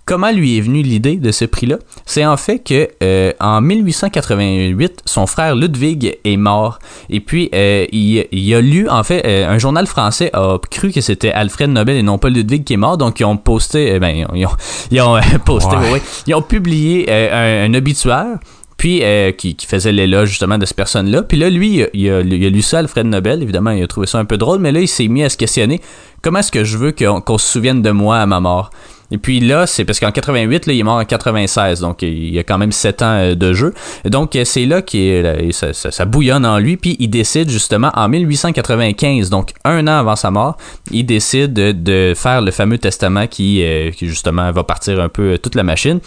Comment 0.08 0.32
lui 0.32 0.56
est 0.58 0.62
venue 0.62 0.84
l'idée 0.84 1.15
de 1.15 1.32
ce 1.32 1.45
prix-là? 1.45 1.78
C'est 2.06 2.24
en 2.24 2.38
fait 2.38 2.60
que 2.60 2.89
euh, 3.02 3.34
en 3.39 3.60
1888, 3.60 5.02
son 5.06 5.26
frère 5.26 5.56
Ludwig 5.56 6.19
est 6.24 6.38
mort. 6.38 6.78
Et 7.10 7.19
puis, 7.19 7.50
euh, 7.56 7.88
il, 7.91 8.24
il 8.32 8.54
a 8.54 8.62
lu, 8.62 8.88
en 8.88 9.04
fait, 9.04 9.26
euh, 9.26 9.50
un 9.50 9.58
journal 9.58 9.88
français 9.88 10.30
a 10.34 10.60
cru 10.69 10.91
que 10.91 11.02
c'était 11.02 11.32
Alfred 11.32 11.71
Nobel 11.71 11.98
et 11.98 12.04
non 12.04 12.19
pas 12.19 12.30
Ludwig 12.30 12.63
qui 12.63 12.74
est 12.74 12.78
mort. 12.78 13.00
Donc, 13.00 13.19
ils 13.19 13.26
ont 13.26 13.38
posté, 13.38 13.93
eh 13.95 14.00
ben, 14.00 14.10
ils 14.15 14.26
ont, 14.26 14.36
ils 14.36 14.45
ont, 14.45 14.52
ils 14.91 15.02
ont, 15.02 15.15
euh, 15.17 15.21
posté, 15.43 15.76
Ouais. 15.76 16.02
ils 16.28 16.36
ont 16.36 16.43
publié 16.43 17.12
un, 17.12 17.65
un 17.65 17.74
obituaire 17.74 18.38
puis 18.86 19.00
euh, 19.02 19.32
qui, 19.32 19.58
faisait 19.67 19.91
l'éloge 19.91 20.30
justement 20.30 20.60
de 20.60 20.65
cette 20.67 20.78
personne-là. 20.78 21.24
Puis 21.24 21.39
là, 21.39 21.50
lui, 21.50 21.84
il 21.95 22.08
a, 22.12 22.21
lu 22.21 22.62
ça, 22.62 22.78
Alfred 22.78 23.08
Nobel, 23.08 23.41
évidemment, 23.41 23.71
il 23.71 23.82
a 23.82 23.88
trouvé 23.88 24.06
ça 24.06 24.19
un 24.19 24.26
peu 24.26 24.38
drôle, 24.38 24.60
mais 24.60 24.71
là, 24.71 24.80
il 24.80 24.88
s'est 24.88 25.08
mis 25.08 25.24
à 25.24 25.30
se 25.30 25.38
questionner 25.38 25.82
comment 26.21 26.38
est-ce 26.38 26.52
que 26.52 26.63
je 26.63 26.78
veux 26.78 26.91
qu'on 26.91 27.38
se 27.39 27.48
souvienne 27.48 27.82
de 27.82 27.89
moi 27.89 28.19
à 28.19 28.28
ma 28.28 28.39
mort? 28.39 28.69
Et 29.10 29.17
puis 29.17 29.39
là, 29.39 29.65
c'est 29.65 29.86
parce 29.86 30.00
qu'en 30.00 30.12
88, 30.12 30.67
là, 30.67 30.74
il 30.74 30.80
est 30.80 30.84
mort 30.84 30.98
en 30.98 31.06
96, 31.06 31.80
donc 31.80 32.04
il 32.04 32.32
y 32.32 32.38
a 32.38 32.43
quand 32.43 32.60
même 32.60 32.71
7 32.71 33.02
ans 33.02 33.06
euh, 33.06 33.34
de 33.34 33.54
jeu. 33.54 33.74
Donc 34.06 34.36
euh, 34.36 34.43
c'est 34.45 34.67
là 34.67 34.84
que 34.84 35.50
ça, 35.52 36.06
bouillonne 36.06 36.45
en 36.45 36.60
lui, 36.60 36.78
puis 36.78 36.95
il 37.00 37.10
décide 37.10 37.50
justement 37.50 37.89
en 37.95 38.08
1895, 38.08 39.32
donc 39.32 39.54
un 39.63 39.88
an 39.88 39.98
avant 39.98 40.15
sa 40.15 40.30
mort, 40.30 40.58
il 40.91 41.08
décide 41.08 41.54
de, 41.54 42.13
faire 42.15 42.41
le 42.43 42.52
fameux 42.52 42.78
testament 42.78 43.26
qui 43.26 43.65
justement 44.00 44.52
va 44.52 44.63
partir 44.63 45.00
un 45.00 45.10
peu 45.10 45.39
toute 45.39 45.56
la 45.56 45.63
machine. 45.63 46.00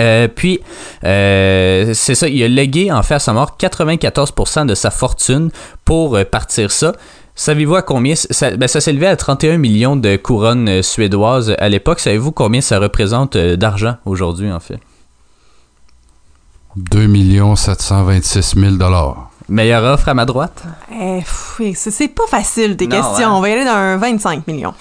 Euh, 0.00 0.28
puis, 0.28 0.60
euh, 1.04 1.92
c'est 1.94 2.14
ça, 2.14 2.26
il 2.28 2.42
a 2.42 2.48
légué 2.48 2.90
en 2.90 3.02
fait 3.02 3.14
à 3.14 3.18
sa 3.18 3.32
mort 3.32 3.56
94% 3.60 4.66
de 4.66 4.74
sa 4.74 4.90
fortune 4.90 5.50
pour 5.84 6.16
euh, 6.16 6.24
partir 6.24 6.70
ça. 6.70 6.92
Savez-vous 7.36 7.74
à 7.74 7.82
combien 7.82 8.14
ça, 8.14 8.56
ben, 8.56 8.68
ça 8.68 8.80
s'élevait 8.80 9.08
à 9.08 9.16
31 9.16 9.58
millions 9.58 9.96
de 9.96 10.16
couronnes 10.16 10.82
suédoises 10.82 11.54
à 11.58 11.68
l'époque. 11.68 12.00
Savez-vous 12.00 12.32
combien 12.32 12.60
ça 12.60 12.78
représente 12.78 13.36
d'argent 13.36 13.96
aujourd'hui 14.04 14.50
en 14.52 14.60
fait? 14.60 14.78
2 16.76 17.08
726 17.56 18.54
000 18.58 18.72
dollars. 18.76 19.30
Meilleure 19.48 19.84
offre 19.84 20.08
à 20.08 20.14
ma 20.14 20.24
droite? 20.24 20.62
Eh, 20.92 21.20
c'est 21.74 21.90
c'est 21.90 22.08
pas 22.08 22.26
facile 22.28 22.76
tes 22.76 22.86
Non, 22.86 22.96
questions. 22.96 23.28
hein? 23.28 23.34
On 23.34 23.40
va 23.40 23.48
y 23.50 23.52
aller 23.52 23.64
dans 23.64 23.72
un 23.72 23.96
25 23.96 24.46
millions. 24.46 24.74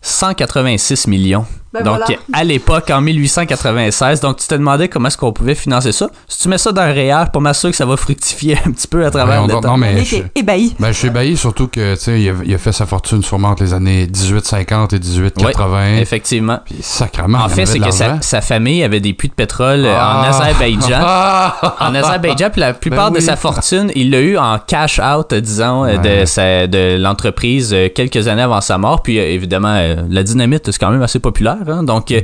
186 0.00 1.06
millions. 1.08 1.44
Ben 1.82 1.92
donc, 1.92 2.02
voilà. 2.06 2.20
à 2.32 2.44
l'époque, 2.44 2.90
en 2.90 3.00
1896, 3.00 4.20
donc 4.20 4.36
tu 4.38 4.46
te 4.46 4.54
demandais 4.54 4.88
comment 4.88 5.08
est-ce 5.08 5.16
qu'on 5.18 5.32
pouvait 5.32 5.54
financer 5.54 5.92
ça. 5.92 6.08
Si 6.28 6.40
tu 6.42 6.48
mets 6.48 6.58
ça 6.58 6.72
dans 6.72 6.82
un 6.82 6.92
réel, 6.92 7.26
pour 7.32 7.40
m'assurer 7.42 7.70
que 7.72 7.76
ça 7.76 7.86
va 7.86 7.96
fructifier 7.96 8.58
un 8.66 8.70
petit 8.72 8.86
peu 8.88 9.04
à 9.04 9.10
travers 9.10 9.42
Ouais, 9.42 9.48
le 9.48 9.54
on- 9.56 9.60
temps. 9.60 9.70
non, 9.72 9.76
mais 9.76 9.94
Il 9.98 10.04
je, 10.04 10.16
était 10.16 10.30
ébahi. 10.36 10.74
ben, 10.78 10.88
je 10.92 10.98
suis 10.98 11.08
ébahi, 11.08 11.36
surtout 11.36 11.68
que, 11.68 11.94
tu 11.94 12.00
sais, 12.00 12.20
il, 12.20 12.28
a- 12.30 12.34
il 12.44 12.54
a 12.54 12.58
fait 12.58 12.72
sa 12.72 12.86
fortune 12.86 13.22
sûrement 13.22 13.48
entre 13.48 13.62
les 13.62 13.74
années 13.74 14.06
1850 14.06 14.92
et 14.92 14.98
1880. 14.98 15.96
Effectivement. 15.98 16.58
Puis, 16.64 16.76
sacrement, 16.80 17.38
En 17.38 17.48
fait, 17.48 17.66
c'est 17.66 17.78
que 17.78 17.90
sa, 17.90 18.40
famille 18.40 18.82
avait 18.82 19.00
des 19.00 19.12
puits 19.12 19.28
de 19.28 19.34
pétrole 19.34 19.84
euh, 19.84 19.94
en 19.94 19.98
Ah. 19.98 20.28
Azerbaïdjan. 20.28 20.98
Ah! 21.00 21.76
en 21.80 21.94
Azerbaïdjan, 21.94 22.50
puis 22.50 22.60
la 22.60 22.74
plupart 22.74 23.10
Ben 23.10 23.18
de 23.20 23.24
sa 23.24 23.36
fortune, 23.36 23.90
il 23.94 24.10
l'a 24.10 24.20
eu 24.20 24.36
en 24.38 24.58
cash 24.58 25.00
out, 25.00 25.32
disons, 25.34 25.84
euh, 25.84 25.96
de, 25.98 26.08
Ouais. 26.08 26.26
sa- 26.26 26.66
de 26.66 26.96
l'entreprise 26.98 27.72
euh, 27.72 27.88
quelques 27.94 28.28
années 28.28 28.42
avant 28.42 28.60
sa 28.60 28.78
mort. 28.78 29.02
Puis 29.02 29.16
évidemment, 29.18 29.76
la 30.08 30.22
dynamite, 30.22 30.70
c'est 30.70 30.78
quand 30.78 30.90
même 30.90 31.02
assez 31.02 31.18
populaire. 31.18 31.56
Hein? 31.68 31.82
donc, 31.82 32.10
euh, 32.10 32.20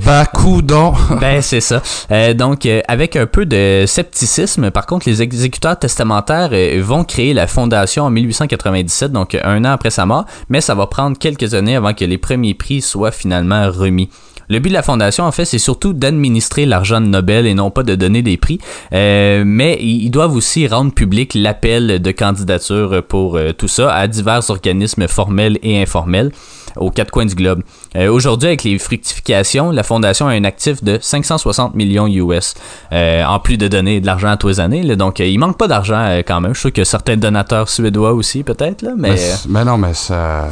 ben 1.21 1.43
c'est 1.43 1.61
ça. 1.61 1.83
Euh, 2.11 2.35
donc, 2.35 2.67
euh, 2.67 2.81
avec 2.89 3.17
un 3.17 3.27
peu 3.27 3.47
de 3.47 3.85
scepticisme, 3.87 4.71
par 4.71 4.87
contre, 4.87 5.09
les 5.09 5.23
exécuteurs 5.23 5.79
testamentaires 5.79 6.51
euh, 6.53 6.81
vont 6.83 7.05
créer 7.05 7.35
la 7.35 7.47
fondation 7.47 8.05
en 8.05 8.11
1897, 8.11 9.13
donc 9.13 9.37
un 9.43 9.65
an 9.65 9.71
après 9.71 9.91
sa 9.91 10.07
mort, 10.07 10.25
mais 10.49 10.61
ça 10.61 10.75
va 10.75 10.87
prendre 10.87 11.19
quelques 11.19 11.55
années 11.55 11.77
avant 11.77 11.95
que 11.95 12.05
les 12.05 12.19
premiers 12.19 12.55
prix 12.55 12.81
soient 12.81 13.13
finalement 13.13 13.71
remis. 13.71 14.09
Le 14.49 14.59
but 14.59 14.69
de 14.69 14.75
la 14.75 14.83
fondation, 14.83 15.25
en 15.25 15.33
fait, 15.33 15.47
c'est 15.47 15.59
surtout 15.59 15.95
d'administrer 15.95 16.67
l'argent 16.67 17.01
de 17.01 17.07
Nobel 17.07 17.47
et 17.47 17.55
non 17.55 17.71
pas 17.71 17.83
de 17.85 17.95
donner 17.95 18.21
des 18.21 18.37
prix. 18.37 18.59
Euh, 18.93 19.45
mais 19.47 19.79
ils 19.81 20.03
ils 20.03 20.11
doivent 20.11 20.35
aussi 20.35 20.67
rendre 20.67 20.93
public 20.93 21.33
l'appel 21.35 22.03
de 22.03 22.11
candidature 22.11 23.03
pour 23.09 23.37
euh, 23.37 23.53
tout 23.53 23.69
ça 23.69 23.95
à 23.95 24.07
divers 24.09 24.51
organismes 24.51 25.09
formels 25.09 25.59
et 25.63 25.81
informels 25.81 26.33
aux 26.77 26.91
quatre 26.91 27.11
coins 27.11 27.27
du 27.27 27.35
globe. 27.35 27.63
Euh, 27.97 28.09
Aujourd'hui, 28.11 28.49
avec 28.49 28.63
les 28.65 28.79
fructifications, 28.79 29.71
la 29.71 29.83
fondation 29.83 30.27
a 30.29 30.33
un 30.33 30.45
actif 30.45 30.83
de 30.83 30.99
560 31.01 31.75
millions 31.75 32.07
US, 32.07 32.55
euh, 32.93 33.25
en 33.25 33.39
plus 33.41 33.57
de 33.57 33.69
donner 33.69 34.01
de 34.01 34.07
l'argent 34.07 34.29
à 34.29 34.37
tous 34.37 34.49
les 34.49 34.61
années. 34.61 34.83
là. 34.83 34.97
donc, 34.97 35.21
euh, 35.21 35.27
il 35.27 35.39
manque 35.39 35.59
pas 35.59 35.69
d'argent 35.69 36.21
quand 36.27 36.41
même. 36.41 36.55
Je 36.55 36.59
suis 36.61 36.69
sûr 36.69 36.73
que 36.73 36.85
certains 36.85 37.17
donateurs 37.17 37.69
suédois 37.69 38.13
aussi, 38.13 38.43
peut-être, 38.43 38.85
mais... 38.97 39.11
Mais, 39.13 39.19
mais 39.49 39.65
non, 39.65 39.77
mais 39.79 39.95
ça. 39.95 40.49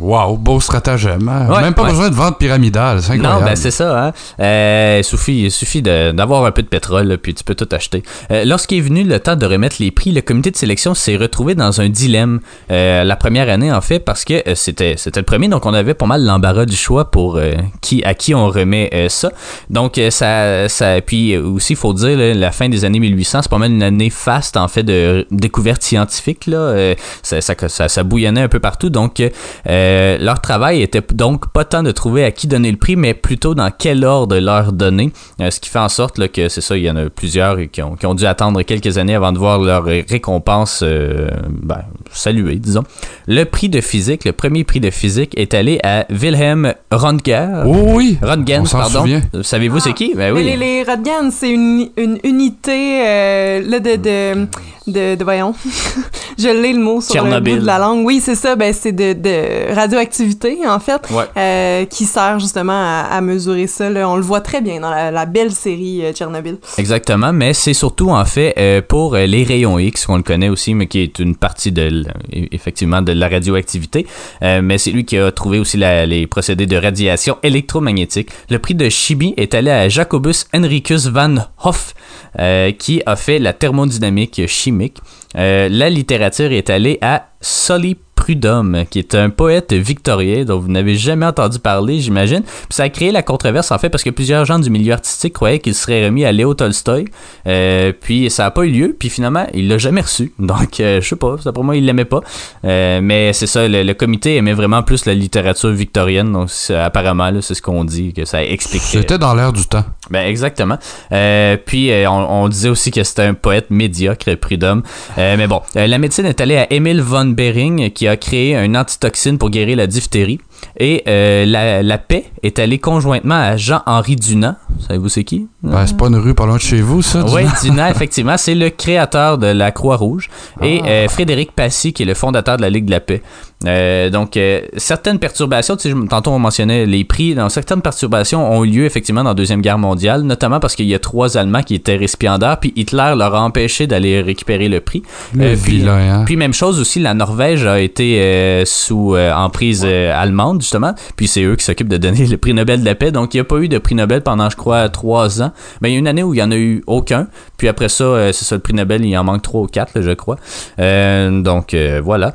Waouh, 0.00 0.36
beau 0.36 0.60
stratagème. 0.60 1.28
hein. 1.28 1.48
Ouais, 1.50 1.62
Même 1.62 1.74
pas 1.74 1.82
ouais. 1.84 1.90
besoin 1.90 2.10
de 2.10 2.14
vente 2.14 2.38
pyramidale. 2.38 3.02
C'est 3.02 3.12
incroyable. 3.12 3.40
Non, 3.40 3.46
ben 3.46 3.56
c'est 3.56 3.70
ça. 3.70 4.06
Hein? 4.38 4.92
Il 4.98 5.04
suffit, 5.04 5.42
il 5.44 5.50
suffit 5.50 5.82
d'avoir 5.82 6.44
un 6.44 6.50
peu 6.52 6.62
de 6.62 6.68
pétrole, 6.68 7.06
là, 7.08 7.16
puis 7.18 7.34
tu 7.34 7.44
peux 7.44 7.54
tout 7.54 7.68
acheter. 7.72 8.02
Lorsqu'il 8.30 8.78
est 8.78 8.82
venu 8.82 9.04
le 9.04 9.18
temps 9.20 9.36
de 9.36 9.46
remettre 9.46 9.76
les 9.80 9.90
prix, 9.90 10.12
le 10.12 10.20
comité 10.20 10.50
de 10.50 10.56
sélection 10.56 10.94
s'est 10.94 11.16
retrouvé 11.16 11.54
dans 11.54 11.80
un 11.80 11.88
dilemme 11.88 12.40
la 12.68 13.16
première 13.16 13.48
année, 13.48 13.72
en 13.72 13.80
fait, 13.80 14.00
parce 14.00 14.24
que 14.24 14.42
c'était 14.54 14.94
c'était 14.96 15.20
le 15.20 15.24
premier, 15.26 15.48
donc 15.48 15.63
on 15.66 15.74
avait 15.74 15.94
pas 15.94 16.06
mal 16.06 16.24
l'embarras 16.24 16.66
du 16.66 16.76
choix 16.76 17.10
pour 17.10 17.36
euh, 17.36 17.52
qui 17.80 18.02
à 18.04 18.14
qui 18.14 18.34
on 18.34 18.48
remet 18.48 18.90
euh, 18.94 19.08
ça. 19.08 19.32
Donc 19.70 19.98
euh, 19.98 20.10
ça, 20.10 20.68
ça, 20.68 21.00
puis 21.00 21.36
aussi, 21.36 21.72
il 21.74 21.76
faut 21.76 21.92
dire, 21.92 22.34
la 22.34 22.52
fin 22.52 22.68
des 22.68 22.84
années 22.84 23.00
1800, 23.00 23.42
c'est 23.42 23.50
pas 23.50 23.58
mal 23.58 23.70
une 23.70 23.82
année 23.82 24.10
faste 24.10 24.56
en 24.56 24.68
fait 24.68 24.82
de 24.82 25.26
découverte 25.30 25.82
scientifique. 25.82 26.46
Là, 26.46 26.94
ça, 27.22 27.40
ça, 27.40 27.88
ça, 27.88 28.02
bouillonnait 28.02 28.42
un 28.42 28.48
peu 28.48 28.60
partout. 28.60 28.90
Donc 28.90 29.22
leur 29.66 30.40
travail 30.40 30.82
était 30.82 31.02
donc 31.12 31.52
pas 31.52 31.64
tant 31.64 31.82
de 31.82 31.90
trouver 31.90 32.24
à 32.24 32.30
qui 32.30 32.46
donner 32.46 32.70
le 32.70 32.76
prix, 32.76 32.96
mais 32.96 33.14
plutôt 33.14 33.54
dans 33.54 33.70
quel 33.70 34.04
ordre 34.04 34.38
leur 34.38 34.72
donner. 34.72 35.12
Ce 35.38 35.60
qui 35.60 35.70
fait 35.70 35.78
en 35.78 35.88
sorte 35.88 36.28
que 36.28 36.48
c'est 36.48 36.60
ça, 36.60 36.76
il 36.76 36.84
y 36.84 36.90
en 36.90 36.96
a 36.96 37.08
plusieurs 37.08 37.56
qui 37.70 37.82
ont, 37.82 37.96
qui 37.96 38.06
ont 38.06 38.14
dû 38.14 38.26
attendre 38.26 38.62
quelques 38.62 38.98
années 38.98 39.14
avant 39.14 39.32
de 39.32 39.38
voir 39.38 39.60
leur 39.60 39.84
récompense 39.84 40.82
ben, 40.82 41.82
saluée, 42.12 42.56
disons. 42.56 42.84
Le 43.26 43.44
prix 43.44 43.68
de 43.68 43.80
physique, 43.80 44.24
le 44.24 44.32
premier 44.32 44.64
prix 44.64 44.80
de 44.80 44.90
physique 44.90 45.34
est 45.54 45.58
allé 45.58 45.78
à 45.82 46.06
Wilhelm 46.10 46.74
Röntgen. 46.90 47.64
Oh 47.66 47.74
oui. 47.94 48.18
Röntgen, 48.22 48.64
pardon. 48.70 49.00
souvient. 49.00 49.20
Savez-vous 49.42 49.80
c'est 49.80 49.92
qui? 49.92 50.14
Ben 50.14 50.32
Mais 50.34 50.40
oui. 50.40 50.44
les, 50.44 50.56
les 50.56 50.82
Röntgen, 50.82 51.30
c'est 51.30 51.50
une, 51.50 51.88
une 51.96 52.18
unité 52.24 53.02
euh, 53.06 53.62
là, 53.66 53.80
de, 53.80 53.96
de 53.96 54.46
de, 54.86 55.14
de 55.14 55.24
voyons, 55.24 55.54
je 56.38 56.48
l'ai 56.48 56.74
le 56.74 56.78
mot 56.78 57.00
sur 57.00 57.14
Tchernobyl. 57.14 57.54
le 57.54 57.56
bout 57.56 57.62
de 57.62 57.66
la 57.66 57.78
langue. 57.78 58.04
Oui, 58.04 58.20
c'est 58.22 58.34
ça. 58.34 58.54
Ben, 58.54 58.70
c'est 58.74 58.92
de, 58.92 59.14
de 59.14 59.74
radioactivité, 59.74 60.58
en 60.68 60.78
fait, 60.78 61.00
Ouais. 61.10 61.24
euh, 61.38 61.86
qui 61.86 62.04
sert 62.04 62.38
justement 62.38 62.74
à, 62.74 63.06
à 63.10 63.20
mesurer 63.22 63.66
ça. 63.66 63.88
Là. 63.88 64.06
On 64.10 64.16
le 64.16 64.22
voit 64.22 64.42
très 64.42 64.60
bien 64.60 64.80
dans 64.80 64.90
la, 64.90 65.10
la 65.10 65.24
belle 65.24 65.52
série 65.52 66.04
euh, 66.04 66.12
Tchernobyl. 66.12 66.58
Exactement, 66.76 67.32
mais 67.32 67.54
c'est 67.54 67.72
surtout 67.72 68.10
en 68.10 68.26
fait 68.26 68.52
euh, 68.58 68.82
pour 68.86 69.16
les 69.16 69.42
rayons 69.44 69.78
X 69.78 70.04
qu'on 70.04 70.16
le 70.16 70.22
connaît 70.22 70.50
aussi, 70.50 70.74
mais 70.74 70.86
qui 70.86 71.00
est 71.00 71.18
une 71.18 71.34
partie 71.34 71.72
de 71.72 72.04
effectivement 72.30 73.00
de 73.00 73.12
la 73.12 73.28
radioactivité. 73.30 74.06
Euh, 74.42 74.60
mais 74.62 74.76
c'est 74.76 74.90
lui 74.90 75.06
qui 75.06 75.16
a 75.16 75.30
trouvé 75.32 75.43
aussi 75.50 75.76
la- 75.76 76.06
les 76.06 76.26
procédés 76.26 76.66
de 76.66 76.76
radiation 76.76 77.36
électromagnétique. 77.42 78.30
Le 78.50 78.58
prix 78.58 78.74
de 78.74 78.88
chimie 78.88 79.34
est 79.36 79.54
allé 79.54 79.70
à 79.70 79.88
Jacobus 79.88 80.46
Henricus 80.54 81.06
van 81.06 81.36
Hoff, 81.62 81.94
euh, 82.38 82.72
qui 82.72 83.02
a 83.06 83.16
fait 83.16 83.38
la 83.38 83.52
thermodynamique 83.52 84.46
chimique. 84.46 84.98
Euh, 85.36 85.68
la 85.70 85.90
littérature 85.90 86.52
est 86.52 86.70
allée 86.70 86.98
à 87.00 87.28
Sully 87.40 87.96
Prudhomme, 88.24 88.84
qui 88.88 88.98
est 88.98 89.14
un 89.14 89.28
poète 89.28 89.74
victorien 89.74 90.46
dont 90.46 90.58
vous 90.58 90.70
n'avez 90.70 90.94
jamais 90.94 91.26
entendu 91.26 91.58
parler, 91.58 92.00
j'imagine. 92.00 92.40
Puis 92.40 92.68
ça 92.70 92.84
a 92.84 92.88
créé 92.88 93.12
la 93.12 93.22
controverse, 93.22 93.70
en 93.70 93.76
fait, 93.76 93.90
parce 93.90 94.02
que 94.02 94.08
plusieurs 94.08 94.46
gens 94.46 94.58
du 94.58 94.70
milieu 94.70 94.94
artistique 94.94 95.34
croyaient 95.34 95.58
qu'il 95.58 95.74
serait 95.74 96.06
remis 96.06 96.24
à 96.24 96.32
Léo 96.32 96.54
Tolstoï. 96.54 97.04
Euh, 97.46 97.92
puis 98.00 98.30
ça 98.30 98.44
n'a 98.44 98.50
pas 98.50 98.62
eu 98.62 98.70
lieu, 98.70 98.96
puis 98.98 99.10
finalement, 99.10 99.46
il 99.52 99.68
l'a 99.68 99.76
jamais 99.76 100.00
reçu. 100.00 100.32
Donc, 100.38 100.80
euh, 100.80 101.02
je 101.02 101.06
sais 101.06 101.16
pas, 101.16 101.36
ça, 101.38 101.52
pour 101.52 101.64
moi, 101.64 101.76
il 101.76 101.84
l'aimait 101.84 102.06
pas. 102.06 102.20
Euh, 102.64 103.00
mais 103.02 103.34
c'est 103.34 103.46
ça, 103.46 103.68
le, 103.68 103.82
le 103.82 103.92
comité 103.92 104.36
aimait 104.36 104.54
vraiment 104.54 104.82
plus 104.82 105.04
la 105.04 105.12
littérature 105.12 105.72
victorienne. 105.72 106.32
Donc, 106.32 106.48
apparemment, 106.70 107.30
c'est 107.42 107.52
ce 107.52 107.60
qu'on 107.60 107.84
dit, 107.84 108.14
que 108.14 108.24
ça 108.24 108.42
explique. 108.42 108.84
C'était 108.84 109.18
dans 109.18 109.34
l'air 109.34 109.52
du 109.52 109.66
temps. 109.66 109.84
Ben 110.10 110.26
exactement. 110.26 110.78
Euh, 111.12 111.56
puis 111.56 111.90
euh, 111.90 112.08
on, 112.08 112.48
disait 112.48 112.68
aussi 112.68 112.90
que 112.90 113.02
c'était 113.02 113.22
un 113.22 113.34
poète 113.34 113.70
médiocre, 113.70 114.34
Prudhomme. 114.34 114.82
Euh, 115.18 115.36
mais 115.38 115.46
bon, 115.46 115.62
euh, 115.76 115.86
la 115.86 115.98
médecine 115.98 116.26
est 116.26 116.40
allée 116.40 116.56
à 116.56 116.72
Emil 116.72 117.00
von 117.00 117.26
Behring 117.26 117.90
qui 117.90 118.06
a 118.06 118.16
créé 118.16 118.56
un 118.56 118.74
antitoxine 118.74 119.38
pour 119.38 119.50
guérir 119.50 119.76
la 119.78 119.86
diphtérie. 119.86 120.40
Et 120.78 121.02
euh, 121.06 121.44
la, 121.46 121.82
la 121.82 121.98
paix 121.98 122.24
est 122.42 122.58
allée 122.58 122.78
conjointement 122.78 123.34
à 123.34 123.56
Jean-Henri 123.56 124.16
Dunant. 124.16 124.56
Savez-vous 124.86 125.08
c'est 125.08 125.24
qui? 125.24 125.46
Ben, 125.62 125.86
c'est 125.86 125.96
pas 125.96 126.08
une 126.08 126.16
rue 126.16 126.34
pas 126.34 126.46
loin 126.46 126.56
de 126.56 126.60
chez 126.60 126.80
vous, 126.80 127.02
ça? 127.02 127.24
Oui, 127.32 127.42
Dunant, 127.62 127.86
effectivement, 127.90 128.36
c'est 128.36 128.54
le 128.54 128.70
créateur 128.70 129.38
de 129.38 129.46
la 129.46 129.70
Croix-Rouge 129.72 130.28
et 130.62 130.82
euh, 130.84 131.08
Frédéric 131.08 131.52
Passy, 131.52 131.92
qui 131.92 132.02
est 132.02 132.06
le 132.06 132.14
fondateur 132.14 132.56
de 132.56 132.62
la 132.62 132.70
Ligue 132.70 132.86
de 132.86 132.90
la 132.90 133.00
paix. 133.00 133.22
Euh, 133.66 134.10
donc, 134.10 134.38
certaines 134.76 135.18
perturbations, 135.18 135.76
tu 135.76 135.88
sais, 135.90 135.96
tantôt 136.10 136.32
on 136.32 136.38
mentionnait 136.38 136.84
les 136.84 137.04
prix, 137.04 137.34
donc 137.34 137.50
certaines 137.50 137.80
perturbations 137.80 138.52
ont 138.52 138.62
eu 138.64 138.68
lieu 138.70 138.84
effectivement 138.84 139.22
dans 139.22 139.30
la 139.30 139.34
Deuxième 139.34 139.62
Guerre 139.62 139.78
mondiale, 139.78 140.22
notamment 140.22 140.60
parce 140.60 140.74
qu'il 140.74 140.86
y 140.86 140.94
a 140.94 140.98
trois 140.98 141.38
Allemands 141.38 141.62
qui 141.62 141.74
étaient 141.74 141.96
récipiendaires, 141.96 142.58
puis 142.60 142.74
Hitler 142.76 143.14
leur 143.16 143.34
a 143.34 143.40
empêché 143.40 143.86
d'aller 143.86 144.20
récupérer 144.20 144.68
le 144.68 144.80
prix. 144.80 145.02
Le 145.34 145.54
puis- 145.54 145.78
vilain, 145.78 146.20
hein? 146.20 146.22
puis 146.26 146.36
même 146.36 146.52
chose 146.52 146.78
aussi, 146.78 147.00
la 147.00 147.14
Norvège 147.14 147.64
a 147.64 147.80
été 147.80 148.62
sous 148.66 149.14
emprise 149.16 149.84
euh, 149.86 150.12
justement. 150.60 150.94
Puis 151.16 151.28
c'est 151.28 151.42
eux 151.42 151.56
qui 151.56 151.64
s'occupent 151.64 151.88
de 151.88 151.96
donner 151.96 152.26
le 152.26 152.36
prix 152.36 152.54
Nobel 152.54 152.80
de 152.80 152.84
la 152.84 152.94
paix. 152.94 153.12
Donc 153.12 153.34
il 153.34 153.38
n'y 153.38 153.40
a 153.42 153.44
pas 153.44 153.58
eu 153.58 153.68
de 153.68 153.78
prix 153.78 153.94
Nobel 153.94 154.22
pendant 154.22 154.50
je 154.50 154.56
crois 154.56 154.88
trois 154.88 155.42
ans. 155.42 155.52
Ben 155.80 155.88
il 155.88 155.92
y 155.92 155.96
a 155.96 155.98
une 155.98 156.08
année 156.08 156.22
où 156.22 156.34
il 156.34 156.38
y 156.38 156.42
en 156.42 156.50
a 156.50 156.56
eu 156.56 156.82
aucun. 156.86 157.28
Puis 157.56 157.68
après 157.68 157.88
ça, 157.88 158.04
euh, 158.04 158.32
c'est 158.32 158.44
ça 158.44 158.54
le 158.54 158.60
prix 158.60 158.74
Nobel, 158.74 159.04
il 159.04 159.16
en 159.16 159.24
manque 159.24 159.42
trois 159.42 159.62
ou 159.62 159.66
quatre, 159.66 160.00
je 160.00 160.10
crois. 160.12 160.36
Euh, 160.78 161.42
donc 161.42 161.74
euh, 161.74 162.00
voilà. 162.02 162.34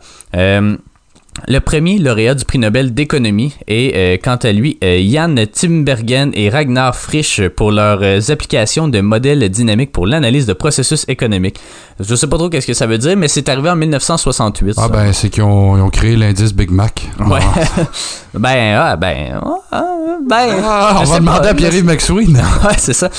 Le 1.48 1.60
premier 1.60 1.98
lauréat 1.98 2.36
du 2.36 2.46
prix 2.46 2.60
Nobel 2.60 2.94
d'économie 2.94 3.56
est, 3.68 3.96
euh, 3.96 4.18
quant 4.22 4.36
à 4.36 4.52
lui, 4.52 4.78
euh, 4.84 5.02
Jan 5.08 5.36
Timbergen 5.52 6.32
et 6.34 6.50
Ragnar 6.50 6.96
Frisch 6.96 7.42
pour 7.56 7.72
leurs 7.72 8.00
euh, 8.02 8.20
applications 8.30 8.88
de 8.88 9.02
modèles 9.02 9.48
dynamiques 9.50 9.92
pour 9.92 10.08
l'analyse 10.08 10.46
de 10.46 10.54
processus 10.54 11.06
économiques. 11.08 11.60
Je 12.00 12.16
sais 12.16 12.28
pas 12.28 12.38
trop 12.38 12.50
qu'est-ce 12.50 12.68
que 12.68 12.74
ça 12.74 12.88
veut 12.88 12.98
dire, 12.98 13.16
mais 13.18 13.28
c'est 13.28 13.50
arrivé 13.50 13.70
en 13.70 13.76
1968. 13.76 14.76
Ah 14.78 14.82
ça. 14.82 14.88
ben, 14.88 15.14
c'est 15.14 15.30
qu'ils 15.30 15.44
ont, 15.44 15.90
créé 15.90 16.16
l'indice 16.16 16.54
Big 16.54 16.72
Mac. 16.72 17.08
Ouais. 17.20 17.40
ben, 18.34 18.78
ah, 18.78 18.96
ben, 18.96 19.40
ah, 19.72 20.18
ben. 20.28 20.62
Ah, 20.64 20.96
on 20.96 21.00
va 21.00 21.06
sais 21.06 21.20
demander 21.20 21.40
pas, 21.42 21.50
à 21.50 21.54
Pierre-Yves 21.54 21.86
McSween. 21.86 22.42
Ouais, 22.64 22.76
c'est 22.78 22.94
ça. 22.94 23.10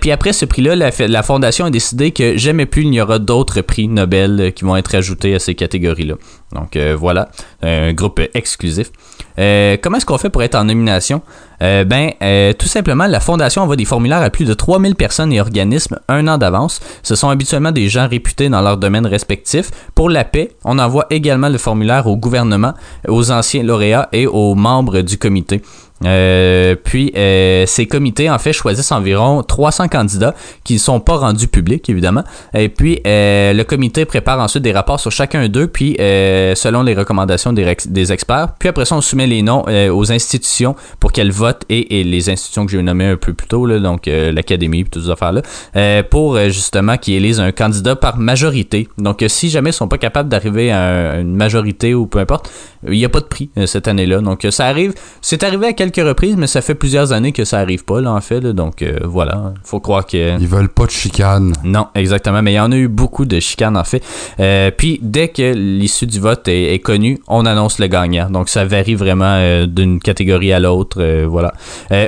Puis 0.00 0.10
après 0.10 0.32
ce 0.32 0.44
prix-là, 0.44 0.76
la, 0.76 0.90
la 0.98 1.22
fondation 1.22 1.64
a 1.64 1.70
décidé 1.70 2.10
que 2.10 2.36
jamais 2.36 2.66
plus 2.66 2.82
il 2.82 2.90
n'y 2.90 3.00
aura 3.00 3.18
d'autres 3.18 3.60
prix 3.62 3.88
Nobel 3.88 4.52
qui 4.54 4.64
vont 4.64 4.76
être 4.76 4.94
ajoutés 4.94 5.34
à 5.34 5.38
ces 5.38 5.54
catégories-là. 5.54 6.14
Donc 6.54 6.76
voilà, 6.76 7.28
un 7.62 7.92
groupe 7.92 8.20
exclusif. 8.34 8.90
Euh, 9.38 9.76
comment 9.80 9.96
est-ce 9.96 10.06
qu'on 10.06 10.18
fait 10.18 10.30
pour 10.30 10.42
être 10.42 10.54
en 10.54 10.64
nomination? 10.64 11.22
Euh, 11.62 11.84
ben, 11.84 12.12
euh, 12.22 12.52
tout 12.52 12.66
simplement, 12.66 13.06
la 13.06 13.20
fondation 13.20 13.62
envoie 13.62 13.76
des 13.76 13.84
formulaires 13.84 14.22
à 14.22 14.30
plus 14.30 14.44
de 14.44 14.54
3000 14.54 14.94
personnes 14.94 15.32
et 15.32 15.40
organismes 15.40 15.98
un 16.08 16.28
an 16.28 16.38
d'avance. 16.38 16.80
Ce 17.02 17.14
sont 17.14 17.28
habituellement 17.28 17.72
des 17.72 17.88
gens 17.88 18.08
réputés 18.08 18.48
dans 18.48 18.60
leur 18.60 18.76
domaine 18.76 19.06
respectif. 19.06 19.70
Pour 19.94 20.08
la 20.08 20.24
paix, 20.24 20.52
on 20.64 20.78
envoie 20.78 21.06
également 21.10 21.48
le 21.48 21.58
formulaire 21.58 22.06
au 22.06 22.16
gouvernement, 22.16 22.74
aux 23.08 23.30
anciens 23.30 23.62
lauréats 23.62 24.08
et 24.12 24.26
aux 24.26 24.54
membres 24.54 25.00
du 25.00 25.18
comité. 25.18 25.62
Euh, 26.04 26.74
puis 26.82 27.12
euh, 27.16 27.66
ces 27.66 27.86
comités 27.86 28.28
en 28.28 28.38
fait 28.38 28.52
choisissent 28.52 28.90
environ 28.90 29.42
300 29.42 29.88
candidats 29.88 30.34
qui 30.64 30.74
ne 30.74 30.78
sont 30.78 31.00
pas 31.00 31.16
rendus 31.16 31.46
publics 31.46 31.88
évidemment. 31.88 32.24
Et 32.52 32.68
puis 32.68 33.00
euh, 33.06 33.52
le 33.52 33.64
comité 33.64 34.04
prépare 34.04 34.40
ensuite 34.40 34.62
des 34.64 34.72
rapports 34.72 34.98
sur 34.98 35.12
chacun 35.12 35.48
d'eux 35.48 35.68
puis 35.68 35.96
selon 35.98 36.82
les 36.82 36.94
recommandations 36.94 37.52
des, 37.52 38.12
experts. 38.12 38.54
Puis 38.58 38.68
après 38.68 38.84
ça 38.84 38.96
on 38.96 39.00
soumet 39.00 39.26
les 39.26 39.42
noms 39.42 39.64
aux 39.92 40.12
institutions 40.12 40.74
pour 41.00 41.12
qu'elles 41.12 41.32
votent 41.32 41.64
et, 41.68 42.00
et 42.00 42.04
les 42.04 42.28
institutions 42.28 42.66
que 42.66 42.72
j'ai 42.72 42.82
nommées 42.82 43.06
un 43.06 43.16
peu 43.16 43.32
plus 43.32 43.46
tôt 43.46 43.64
là, 43.64 43.78
donc 43.78 44.06
l'académie 44.06 44.84
puis 44.84 44.90
toutes 44.90 45.04
ces 45.04 45.10
affaires 45.10 45.32
là 45.32 46.02
pour 46.02 46.38
justement 46.50 46.96
qu'ils 46.96 47.14
élisent 47.14 47.40
un 47.40 47.52
candidat 47.52 47.96
par 47.96 48.18
majorité. 48.18 48.88
Donc 48.98 49.24
si 49.28 49.48
jamais 49.48 49.70
ils 49.70 49.74
sont 49.74 49.88
pas 49.88 49.98
capables 49.98 50.28
d'arriver 50.28 50.70
à 50.70 50.82
un- 50.82 51.20
une 51.20 51.36
majorité 51.36 51.94
ou 51.94 52.06
peu 52.06 52.18
importe 52.18 52.50
il 52.86 52.98
n'y 52.98 53.04
a 53.04 53.08
pas 53.08 53.20
de 53.20 53.26
prix 53.26 53.50
cette 53.66 53.88
année-là. 53.88 54.20
Donc 54.20 54.44
euh, 54.44 54.50
ça 54.50 54.66
arrive, 54.66 54.94
c'est 55.20 55.42
arrivé 55.42 55.66
à 55.66 55.72
quelques 55.90 56.06
reprises, 56.06 56.36
mais 56.36 56.46
ça 56.46 56.60
fait 56.60 56.74
plusieurs 56.74 57.12
années 57.12 57.32
que 57.32 57.44
ça 57.44 57.58
arrive 57.58 57.84
pas 57.84 58.00
là 58.00 58.12
en 58.12 58.20
fait. 58.20 58.40
là. 58.40 58.52
donc 58.52 58.82
euh, 58.82 58.98
voilà, 59.04 59.52
faut 59.64 59.80
croire 59.80 60.06
que 60.06 60.38
Ils 60.40 60.46
veulent 60.46 60.68
pas 60.68 60.86
de 60.86 60.90
chicane. 60.90 61.52
non, 61.64 61.86
exactement. 61.94 62.42
Mais 62.42 62.52
il 62.52 62.56
y 62.56 62.60
en 62.60 62.72
a 62.72 62.76
eu 62.76 62.88
beaucoup 62.88 63.24
de 63.24 63.40
chicanes, 63.40 63.76
en 63.76 63.84
fait. 63.84 64.02
Euh, 64.40 64.70
puis, 64.76 64.98
dès 65.02 65.28
que 65.28 65.52
l'issue 65.54 66.06
du 66.06 66.20
vote 66.20 66.48
est, 66.48 66.74
est 66.74 66.78
connue, 66.78 67.18
on 67.28 67.46
annonce 67.46 67.78
le 67.78 67.86
gagnant. 67.86 68.30
Donc, 68.30 68.48
ça 68.48 68.64
varie 68.64 68.94
vraiment 68.94 69.24
euh, 69.36 69.66
d'une 69.66 70.00
catégorie 70.00 70.52
à 70.52 70.60
l'autre. 70.60 70.98
euh, 71.00 71.26
voilà. 71.28 71.52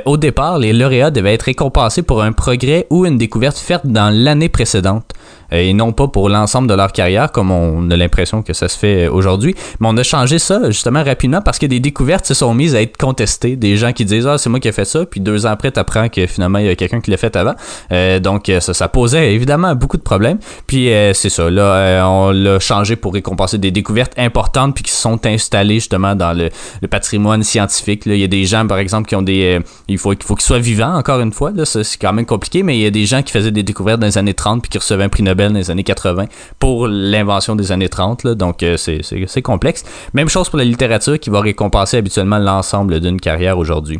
Au 0.05 0.17
départ, 0.17 0.57
les 0.59 0.73
lauréats 0.73 1.11
devaient 1.11 1.33
être 1.33 1.43
récompensés 1.43 2.01
pour 2.03 2.21
un 2.21 2.31
progrès 2.31 2.87
ou 2.89 3.05
une 3.05 3.17
découverte 3.17 3.57
faite 3.57 3.81
dans 3.85 4.09
l'année 4.13 4.49
précédente. 4.49 5.11
Euh, 5.53 5.57
Et 5.57 5.73
non 5.73 5.91
pas 5.91 6.07
pour 6.07 6.29
l'ensemble 6.29 6.67
de 6.67 6.73
leur 6.73 6.91
carrière, 6.91 7.31
comme 7.31 7.51
on 7.51 7.89
a 7.91 7.97
l'impression 7.97 8.41
que 8.41 8.53
ça 8.53 8.67
se 8.67 8.77
fait 8.77 9.05
euh, 9.05 9.11
aujourd'hui. 9.11 9.55
Mais 9.79 9.87
on 9.89 9.97
a 9.97 10.03
changé 10.03 10.39
ça, 10.39 10.69
justement, 10.69 11.03
rapidement, 11.03 11.41
parce 11.41 11.59
que 11.59 11.65
des 11.65 11.79
découvertes 11.79 12.25
se 12.25 12.33
sont 12.33 12.53
mises 12.53 12.75
à 12.75 12.81
être 12.81 12.97
contestées. 12.97 13.55
Des 13.55 13.77
gens 13.77 13.93
qui 13.93 14.05
disent, 14.05 14.27
ah, 14.27 14.37
c'est 14.37 14.49
moi 14.49 14.59
qui 14.59 14.67
ai 14.67 14.71
fait 14.71 14.85
ça. 14.85 15.05
Puis 15.05 15.19
deux 15.19 15.45
ans 15.45 15.49
après, 15.49 15.71
t'apprends 15.71 16.09
que 16.09 16.25
finalement, 16.27 16.59
il 16.59 16.65
y 16.65 16.69
a 16.69 16.75
quelqu'un 16.75 17.01
qui 17.01 17.11
l'a 17.11 17.17
fait 17.17 17.35
avant. 17.35 17.55
Euh, 17.91 18.19
donc 18.19 18.49
euh, 18.49 18.59
ça, 18.59 18.73
ça 18.73 18.87
posait 18.87 19.33
évidemment 19.33 19.75
beaucoup 19.75 19.97
de 19.97 20.01
problèmes. 20.01 20.39
Puis 20.65 20.91
euh, 20.91 21.13
c'est 21.13 21.29
ça, 21.29 21.49
là, 21.49 22.07
on 22.07 22.31
l'a 22.31 22.59
changé 22.59 22.95
pour 22.95 23.13
récompenser 23.13 23.57
des 23.57 23.71
découvertes 23.71 24.13
importantes 24.17 24.75
puis 24.75 24.83
qui 24.83 24.91
se 24.91 25.01
sont 25.01 25.25
installées 25.25 25.75
justement 25.75 26.15
dans 26.15 26.33
le, 26.33 26.49
patrimoine 26.87 27.43
scientifique. 27.43 28.05
Là. 28.05 28.15
Il 28.15 28.21
y 28.21 28.23
a 28.23 28.27
des 28.27 28.45
gens, 28.45 28.65
par 28.65 28.77
exemple, 28.77 29.09
qui 29.09 29.15
ont 29.15 29.21
des... 29.21 29.59
il 29.87 29.97
faut, 29.97 30.13
faut 30.23 30.35
qu'ils 30.35 30.45
soient 30.45 30.59
vivants, 30.59 30.95
encore 30.95 31.19
une 31.19 31.33
fois. 31.33 31.51
Là, 31.51 31.65
c'est 31.65 31.83
quand 31.99 32.13
même 32.13 32.25
compliqué, 32.25 32.63
mais 32.63 32.77
il 32.77 32.81
y 32.81 32.85
a 32.85 32.91
des 32.91 33.05
gens 33.05 33.21
qui 33.21 33.33
faisaient 33.33 33.51
des 33.51 33.63
découvertes 33.63 33.99
dans 33.99 34.07
les 34.07 34.17
années 34.17 34.33
30 34.33 34.61
puis 34.61 34.69
qui 34.69 34.77
recevaient 34.77 35.03
un 35.03 35.09
prix 35.09 35.23
Nobel 35.23 35.36
dans 35.37 35.53
les 35.53 35.71
années 35.71 35.83
80 35.83 36.25
pour 36.59 36.87
l'invention 36.87 37.55
des 37.55 37.71
années 37.71 37.89
30. 37.89 38.23
Là. 38.23 38.35
Donc 38.35 38.63
euh, 38.63 38.77
c'est, 38.77 39.41
complexe. 39.41 39.83
Même 40.13 40.29
chose 40.29 40.49
pour 40.49 40.57
la 40.57 40.65
littérature 40.65 41.19
qui 41.19 41.29
va 41.29 41.41
récompenser 41.41 41.97
habituellement 41.97 42.39
l'ensemble 42.39 42.99
d'une 42.99 43.19
carrière 43.19 43.57
aujourd'hui. 43.57 43.99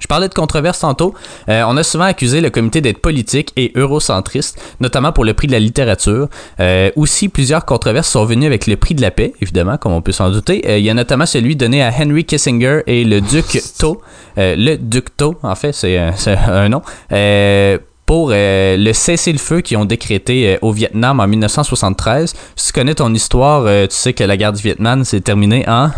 Je 0.00 0.08
parlais 0.08 0.28
de 0.28 0.34
controverse 0.34 0.80
tantôt. 0.80 1.14
Euh, 1.48 1.62
on 1.68 1.76
a 1.76 1.84
souvent 1.84 2.06
accusé 2.06 2.40
le 2.40 2.50
comité 2.50 2.80
d'être 2.80 2.98
politique 2.98 3.52
et 3.56 3.70
eurocentriste, 3.76 4.60
notamment 4.80 5.12
pour 5.12 5.24
le 5.24 5.32
prix 5.32 5.46
de 5.46 5.52
la 5.52 5.60
littérature. 5.60 6.26
Euh, 6.58 6.90
aussi, 6.96 7.28
plusieurs 7.28 7.64
controverses 7.64 8.08
sont 8.08 8.24
venues 8.24 8.46
avec 8.46 8.66
le 8.66 8.76
prix 8.76 8.96
de 8.96 9.00
la 9.00 9.12
paix, 9.12 9.32
évidemment, 9.40 9.76
comme 9.76 9.92
on 9.92 10.02
peut 10.02 10.10
s'en 10.10 10.30
douter. 10.30 10.76
Il 10.76 10.84
y 10.84 10.90
a 10.90 10.94
notamment 10.94 11.26
celui 11.26 11.54
donné 11.54 11.84
à 11.84 11.92
Henry 11.96 12.24
Kissinger 12.24 12.80
et 12.88 13.04
le 13.04 13.20
duc 13.20 13.62
To. 13.78 14.02
Le 14.36 14.74
duc 14.74 15.16
To, 15.16 15.36
en 15.44 15.54
fait, 15.54 15.72
c'est 15.72 15.98
un 15.98 16.68
nom. 16.68 16.82
Pour 18.06 18.30
euh, 18.32 18.76
le 18.76 18.92
cessez-le-feu 18.92 19.60
qu'ils 19.60 19.76
ont 19.76 19.84
décrété 19.84 20.54
euh, 20.54 20.58
au 20.62 20.72
Vietnam 20.72 21.20
en 21.20 21.26
1973. 21.26 22.34
Si 22.56 22.66
tu 22.66 22.72
connais 22.72 22.94
ton 22.94 23.12
histoire, 23.14 23.64
euh, 23.66 23.86
tu 23.86 23.94
sais 23.94 24.12
que 24.12 24.24
la 24.24 24.36
guerre 24.36 24.52
du 24.52 24.62
Vietnam 24.62 25.04
s'est 25.04 25.20
terminée 25.20 25.64
en... 25.68 25.90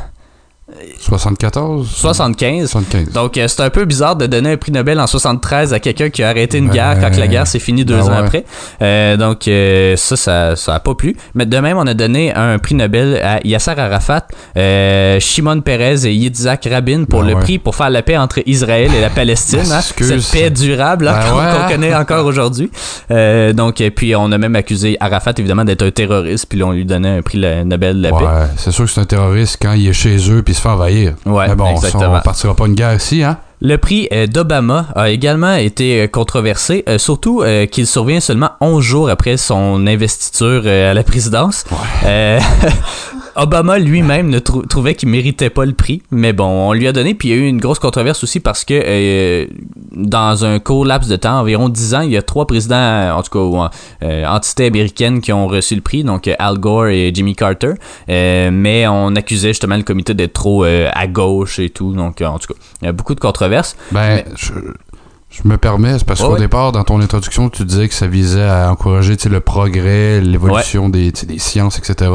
74? 0.98 1.88
75. 1.88 2.68
75. 2.70 3.12
Donc, 3.12 3.36
euh, 3.36 3.46
c'est 3.48 3.62
un 3.62 3.70
peu 3.70 3.84
bizarre 3.84 4.16
de 4.16 4.26
donner 4.26 4.52
un 4.52 4.56
prix 4.56 4.72
Nobel 4.72 4.98
en 4.98 5.06
73 5.06 5.72
à 5.72 5.80
quelqu'un 5.80 6.10
qui 6.10 6.22
a 6.22 6.28
arrêté 6.28 6.58
une 6.58 6.68
guerre 6.68 6.98
quand 7.00 7.16
la 7.16 7.26
guerre 7.28 7.46
s'est 7.46 7.58
finie 7.58 7.84
deux 7.84 7.96
ben 7.96 8.02
ans 8.02 8.08
ouais. 8.10 8.16
après. 8.16 8.44
Euh, 8.82 9.16
donc, 9.16 9.46
euh, 9.46 9.96
ça, 9.96 10.16
ça, 10.16 10.56
ça 10.56 10.74
a 10.74 10.80
pas 10.80 10.94
plu. 10.94 11.16
Mais 11.34 11.46
de 11.46 11.56
même, 11.58 11.76
on 11.76 11.86
a 11.86 11.94
donné 11.94 12.34
un 12.34 12.58
prix 12.58 12.74
Nobel 12.74 13.20
à 13.22 13.40
Yasser 13.46 13.74
Arafat, 13.76 14.26
Shimon 15.20 15.60
Peres 15.60 16.06
et 16.06 16.14
Yitzhak 16.14 16.68
Rabin 16.70 17.04
pour 17.04 17.20
Ben 17.20 17.28
le 17.28 17.34
ouais. 17.34 17.40
prix 17.40 17.58
pour 17.58 17.76
faire 17.76 17.90
la 17.90 18.02
paix 18.02 18.16
entre 18.16 18.40
Israël 18.46 18.90
et 18.96 19.00
la 19.00 19.10
Palestine. 19.10 19.70
hein. 19.70 19.80
Cette 19.80 20.30
paix 20.32 20.50
durable 20.50 21.08
hein, 21.08 21.18
Ben 21.20 21.30
qu'on 21.30 21.66
ouais. 21.66 21.72
connaît 21.72 21.94
encore 21.94 22.26
aujourd'hui. 22.26 22.70
Donc, 23.10 23.80
et 23.80 23.90
puis, 23.90 24.16
on 24.16 24.32
a 24.32 24.38
même 24.38 24.56
accusé 24.56 24.96
Arafat, 25.00 25.34
évidemment, 25.38 25.64
d'être 25.64 25.82
un 25.82 25.90
terroriste. 25.90 26.46
Puis 26.48 26.62
on 26.62 26.72
lui 26.72 26.84
donnait 26.84 27.18
un 27.18 27.22
prix 27.22 27.38
Nobel 27.64 27.98
de 27.98 28.02
la 28.02 28.10
paix. 28.10 28.24
C'est 28.56 28.72
sûr 28.72 28.84
que 28.84 28.90
c'est 28.90 29.00
un 29.00 29.04
terroriste 29.04 29.58
quand 29.60 29.72
il 29.72 29.88
est 29.88 29.92
chez 29.92 30.16
eux 30.30 30.42
puis 30.42 30.52
il 30.52 30.56
se 30.56 30.62
fait 30.64 30.74
envahir. 30.74 31.14
Ouais, 31.26 31.48
Mais 31.48 31.54
bon, 31.54 31.70
exactement. 31.70 32.14
on 32.16 32.20
partira 32.20 32.54
pas 32.54 32.66
une 32.66 32.74
guerre 32.74 32.94
ici, 32.94 33.22
hein? 33.22 33.38
Le 33.60 33.78
prix 33.78 34.08
euh, 34.12 34.26
d'Obama 34.26 34.86
a 34.94 35.08
également 35.08 35.54
été 35.54 36.02
euh, 36.02 36.06
controversé, 36.06 36.84
euh, 36.88 36.98
surtout 36.98 37.42
qu'il 37.70 37.86
survient 37.86 38.20
seulement 38.20 38.50
11 38.60 38.82
jours 38.84 39.08
après 39.08 39.36
son 39.38 39.86
investiture 39.86 40.66
à 40.66 40.92
la 40.92 41.02
présidence. 41.02 41.64
Obama 43.36 43.78
lui-même 43.78 44.28
ne 44.28 44.38
trou- 44.38 44.64
trouvait 44.66 44.94
qu'il 44.94 45.08
méritait 45.08 45.50
pas 45.50 45.64
le 45.64 45.72
prix, 45.72 46.02
mais 46.12 46.32
bon, 46.32 46.68
on 46.68 46.72
lui 46.72 46.86
a 46.86 46.92
donné, 46.92 47.14
puis 47.14 47.28
il 47.28 47.30
y 47.32 47.34
a 47.34 47.40
eu 47.40 47.46
une 47.48 47.58
grosse 47.58 47.80
controverse 47.80 48.22
aussi 48.22 48.38
parce 48.38 48.64
que 48.64 48.74
euh, 48.74 49.46
dans 49.94 50.44
un 50.44 50.58
court 50.58 50.84
laps 50.84 51.08
de 51.08 51.16
temps, 51.16 51.40
environ 51.40 51.68
10 51.68 51.94
ans, 51.94 52.00
il 52.00 52.10
y 52.10 52.16
a 52.16 52.22
trois 52.22 52.46
présidents, 52.46 53.16
en 53.16 53.22
tout 53.22 53.30
cas, 53.30 53.38
ou, 53.38 53.62
euh, 54.02 54.26
entités 54.26 54.66
américaines 54.66 55.20
qui 55.20 55.32
ont 55.32 55.46
reçu 55.46 55.74
le 55.74 55.80
prix, 55.80 56.04
donc 56.04 56.28
euh, 56.28 56.34
Al 56.38 56.58
Gore 56.58 56.88
et 56.88 57.12
Jimmy 57.14 57.34
Carter, 57.34 57.74
Euh, 58.08 58.50
mais 58.52 58.86
on 58.86 59.14
accusait 59.16 59.48
justement 59.48 59.76
le 59.76 59.82
comité 59.82 60.14
d'être 60.14 60.32
trop 60.32 60.64
euh, 60.64 60.88
à 60.92 61.06
gauche 61.06 61.58
et 61.58 61.70
tout, 61.70 61.92
donc 61.92 62.20
euh, 62.20 62.26
en 62.26 62.38
tout 62.38 62.52
cas, 62.52 62.60
il 62.82 62.86
y 62.86 62.88
a 62.88 62.92
beaucoup 62.92 63.14
de 63.14 63.20
controverses. 63.20 63.76
Ben, 63.92 64.22
je, 64.36 64.52
je 65.30 65.48
me 65.48 65.56
permets, 65.56 65.98
c'est 65.98 66.06
parce 66.06 66.20
qu'au 66.20 66.34
ouais. 66.34 66.38
départ, 66.38 66.72
dans 66.72 66.84
ton 66.84 67.00
introduction, 67.00 67.48
tu 67.48 67.64
disais 67.64 67.88
que 67.88 67.94
ça 67.94 68.06
visait 68.06 68.48
à 68.48 68.70
encourager 68.70 69.16
le 69.28 69.40
progrès, 69.40 70.20
l'évolution 70.20 70.88
des, 70.88 71.12
des 71.12 71.38
sciences, 71.38 71.78
etc. 71.78 72.10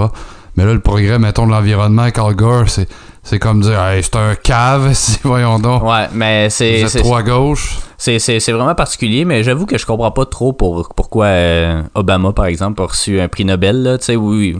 Mais 0.55 0.65
là, 0.65 0.73
le 0.73 0.79
progrès, 0.79 1.19
mettons, 1.19 1.45
de 1.45 1.51
l'environnement 1.51 2.03
avec 2.03 2.17
Al 2.17 2.35
Gore, 2.35 2.69
c'est, 2.69 2.89
c'est 3.23 3.39
comme 3.39 3.61
dire, 3.61 3.81
hey, 3.81 4.01
c'est 4.03 4.15
un 4.15 4.35
cave, 4.35 4.91
si, 4.93 5.19
voyons 5.23 5.59
donc. 5.59 5.83
Ouais, 5.83 6.07
mais 6.13 6.45
Vous 6.47 6.51
c'est 6.55 6.81
êtes 6.81 6.97
trop 6.99 7.15
à 7.15 7.23
gauche. 7.23 7.79
c'est 7.97 8.17
c'est 8.19 8.39
c'est 8.39 8.51
vraiment 8.51 8.75
particulier, 8.75 9.25
mais 9.25 9.43
j'avoue 9.43 9.65
que 9.65 9.77
je 9.77 9.85
comprends 9.85 10.11
pas 10.11 10.25
trop 10.25 10.53
pour 10.53 10.89
pourquoi 10.95 11.25
euh, 11.25 11.83
Obama 11.95 12.31
par 12.33 12.45
exemple 12.45 12.81
a 12.81 12.85
reçu 12.85 13.19
un 13.19 13.27
prix 13.27 13.45
Nobel 13.45 13.83
là, 13.83 13.97
tu 13.97 14.05
sais 14.05 14.15
oui. 14.15 14.57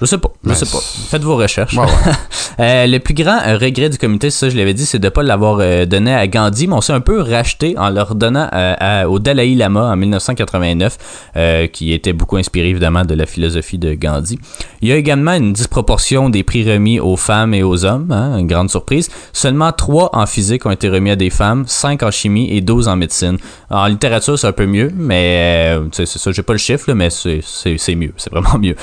Je 0.00 0.06
sais 0.06 0.18
pas, 0.18 0.30
je 0.42 0.48
Ben, 0.48 0.54
sais 0.56 0.66
pas. 0.66 0.80
Faites 1.08 1.22
vos 1.22 1.36
recherches. 1.36 1.76
Ouais, 1.76 1.84
ouais. 1.84 2.12
Euh, 2.60 2.86
le 2.86 2.98
plus 3.00 3.14
grand 3.14 3.40
euh, 3.44 3.58
regret 3.58 3.88
du 3.88 3.98
comité, 3.98 4.30
c'est 4.30 4.38
ça 4.46 4.48
je 4.48 4.56
l'avais 4.56 4.74
dit, 4.74 4.86
c'est 4.86 5.00
de 5.00 5.08
pas 5.08 5.24
l'avoir 5.24 5.58
euh, 5.60 5.86
donné 5.86 6.14
à 6.14 6.28
Gandhi, 6.28 6.68
mais 6.68 6.74
on 6.74 6.80
s'est 6.80 6.92
un 6.92 7.00
peu 7.00 7.20
racheté 7.20 7.74
en 7.76 7.90
leur 7.90 8.14
donnant 8.14 8.46
à- 8.52 9.08
au 9.08 9.18
Dalai 9.18 9.56
Lama 9.56 9.90
en 9.90 9.96
1989, 9.96 10.96
euh, 11.36 11.66
qui 11.66 11.92
était 11.92 12.12
beaucoup 12.12 12.36
inspiré 12.36 12.68
évidemment 12.68 13.04
de 13.04 13.14
la 13.14 13.26
philosophie 13.26 13.76
de 13.78 13.94
Gandhi. 13.94 14.38
Il 14.82 14.88
y 14.88 14.92
a 14.92 14.96
également 14.96 15.32
une 15.32 15.52
disproportion 15.52 16.28
des 16.30 16.44
prix 16.44 16.70
remis 16.70 17.00
aux 17.00 17.16
femmes 17.16 17.54
et 17.54 17.64
aux 17.64 17.84
hommes, 17.84 18.12
hein, 18.12 18.38
une 18.38 18.46
grande 18.46 18.70
surprise. 18.70 19.10
Seulement 19.32 19.72
3 19.72 20.10
en 20.12 20.26
physique 20.26 20.64
ont 20.64 20.70
été 20.70 20.88
remis 20.88 21.10
à 21.10 21.16
des 21.16 21.30
femmes, 21.30 21.64
5 21.66 22.04
en 22.04 22.12
chimie 22.12 22.48
et 22.52 22.60
12 22.60 22.86
en 22.86 22.94
médecine. 22.94 23.38
En 23.70 23.86
littérature, 23.86 24.38
c'est 24.38 24.46
un 24.46 24.52
peu 24.52 24.66
mieux, 24.66 24.92
mais 24.94 25.74
euh, 25.76 25.88
c'est 25.90 26.06
ça, 26.06 26.30
j'ai 26.30 26.42
pas 26.44 26.52
le 26.52 26.58
chiffre, 26.60 26.84
là, 26.86 26.94
mais 26.94 27.08
c'est 27.10 27.94
mieux, 27.96 28.12
c'est 28.16 28.30
vraiment 28.32 28.58
mieux. 28.60 28.76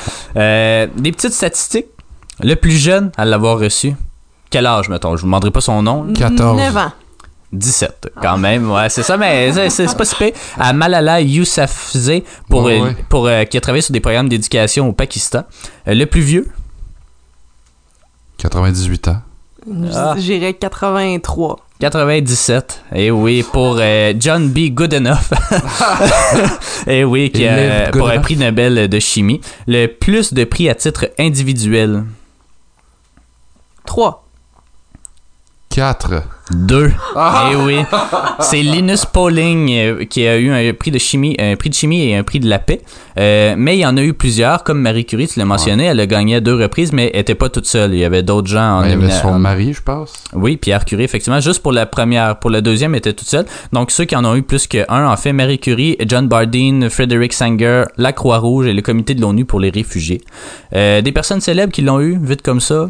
Des 1.02 1.12
petites 1.12 1.34
statistiques. 1.34 1.88
Le 2.42 2.56
plus 2.56 2.72
jeune 2.78 3.12
à 3.18 3.26
l'avoir 3.26 3.60
reçu, 3.60 3.96
quel 4.50 4.66
âge, 4.66 4.88
mettons? 4.90 5.16
Je 5.16 5.22
vous 5.22 5.28
demanderai 5.28 5.52
pas 5.52 5.62
son 5.62 5.82
nom. 5.82 6.12
14. 6.14 6.58
9 6.58 6.78
ans. 6.78 6.92
17, 7.54 8.12
quand 8.22 8.38
même. 8.38 8.72
Ouais, 8.72 8.88
c'est 8.90 9.04
ça, 9.04 9.18
mais 9.18 9.52
c'est- 9.52 9.70
c'est 9.70 9.88
c'est 9.88 9.98
pas 9.98 10.06
si 10.06 10.16
pire. 10.16 10.32
À 10.58 10.72
Malala 10.72 11.20
Yousafzai, 11.22 12.24
pour, 12.50 12.64
Ouais, 12.64 12.80
euh, 12.80 12.84
ouais. 12.86 12.96
pour, 13.10 13.28
euh, 13.28 13.44
qui 13.44 13.58
a 13.58 13.62
travaillé 13.62 13.82
sur 13.82 13.92
des 13.92 14.00
programmes 14.00 14.30
d'éducation 14.30 14.88
au 14.88 14.94
Pakistan. 14.94 15.44
Euh, 15.88 15.94
le 15.94 16.06
plus 16.06 16.22
vieux, 16.22 16.48
98 18.38 19.08
ans. 19.10 19.22
Ah. 19.94 20.16
J'irais 20.18 20.54
83. 20.54 21.58
97. 21.82 22.84
Et 22.94 23.10
oui, 23.10 23.44
pour 23.44 23.78
euh, 23.80 24.14
John 24.20 24.50
B. 24.50 24.70
Goodenough. 24.70 25.34
Et 26.88 27.04
oui, 27.04 27.32
qui 27.32 27.48
a, 27.48 27.86
lived 27.86 27.92
pour 27.98 28.08
un 28.08 28.20
prix 28.20 28.38
Nobel 28.38 28.88
de 28.88 29.00
chimie. 29.00 29.42
Le 29.66 29.88
plus 29.88 30.32
de 30.32 30.44
prix 30.44 30.70
à 30.70 30.76
titre 30.76 31.10
individuel. 31.18 32.04
3. 33.88 34.28
4. 35.72 36.24
Deux. 36.54 36.92
Eh 37.16 37.56
oui. 37.56 37.78
C'est 38.42 38.62
Linus 38.62 39.06
Pauling 39.06 39.72
euh, 39.72 40.04
qui 40.04 40.28
a 40.28 40.38
eu 40.38 40.52
un 40.52 40.74
prix 40.74 40.92
de 40.92 40.98
chimie, 41.00 41.34
un 41.40 41.56
prix 41.56 41.70
de 41.70 41.74
chimie 41.76 42.04
et 42.10 42.16
un 42.18 42.24
prix 42.24 42.42
de 42.42 42.50
la 42.50 42.60
paix. 42.60 42.82
Euh, 43.18 43.56
mais 43.58 43.78
il 43.78 43.80
y 43.80 43.86
en 43.86 43.96
a 43.96 44.02
eu 44.02 44.14
plusieurs, 44.14 44.64
comme 44.66 44.82
Marie 44.82 45.06
Curie, 45.06 45.30
tu 45.30 45.40
l'as 45.40 45.46
mentionné, 45.46 45.86
elle 45.86 46.00
a 46.02 46.08
gagné 46.08 46.36
à 46.36 46.40
deux 46.42 46.56
reprises, 46.56 46.92
mais 46.92 47.10
elle 47.14 47.22
était 47.22 47.36
pas 47.36 47.48
toute 47.48 47.68
seule. 47.68 47.94
Il 47.94 48.00
y 48.00 48.04
avait 48.06 48.22
d'autres 48.22 48.50
gens 48.50 48.80
en 48.80 48.84
il 48.84 48.90
y 48.90 48.94
avait 48.94 49.12
son 49.12 49.30
en- 49.30 49.40
mari, 49.40 49.72
je 49.72 49.82
pense. 49.82 50.14
Oui, 50.34 50.58
Pierre 50.58 50.84
Curie, 50.84 51.04
effectivement, 51.06 51.40
juste 51.40 51.62
pour 51.64 51.72
la 51.72 51.86
première. 51.86 52.38
Pour 52.40 52.50
la 52.50 52.60
deuxième, 52.60 52.94
elle 52.96 53.00
était 53.00 53.14
toute 53.14 53.30
seule. 53.30 53.46
Donc, 53.72 53.92
ceux 53.92 54.04
qui 54.04 54.16
en 54.18 54.26
ont 54.26 54.36
eu 54.36 54.44
plus 54.44 54.68
qu'un, 54.68 54.86
en 54.90 55.16
fait, 55.16 55.32
Marie 55.32 55.60
Curie, 55.60 55.96
John 56.06 56.28
Bardeen, 56.28 56.90
Frederick 56.90 57.32
Sanger, 57.32 57.86
la 57.96 58.12
Croix-Rouge 58.12 58.68
et 58.68 58.74
le 58.74 58.82
comité 58.82 59.14
de 59.16 59.22
l'ONU 59.22 59.46
pour 59.46 59.62
les 59.62 59.70
réfugiés. 59.70 60.22
Euh, 60.76 61.02
des 61.02 61.14
personnes 61.14 61.40
célèbres 61.40 61.72
qui 61.72 61.82
l'ont 61.82 62.02
eu, 62.02 62.20
vite 62.22 62.42
comme 62.42 62.60
ça? 62.60 62.90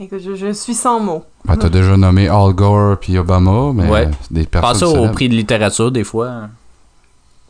Écoute, 0.00 0.20
je, 0.24 0.34
je 0.34 0.52
suis 0.52 0.74
sans 0.74 0.98
mots. 0.98 1.22
Ben, 1.44 1.56
t'as 1.56 1.68
déjà 1.68 1.96
nommé 1.96 2.28
Al 2.28 2.52
Gore 2.52 2.96
puis 2.98 3.16
Obama, 3.16 3.72
mais 3.74 3.88
Ouais. 3.88 4.08
des 4.30 4.44
personnes 4.44 4.98
au 4.98 5.08
prix 5.12 5.28
de 5.28 5.34
littérature, 5.34 5.92
des 5.92 6.02
fois. 6.04 6.48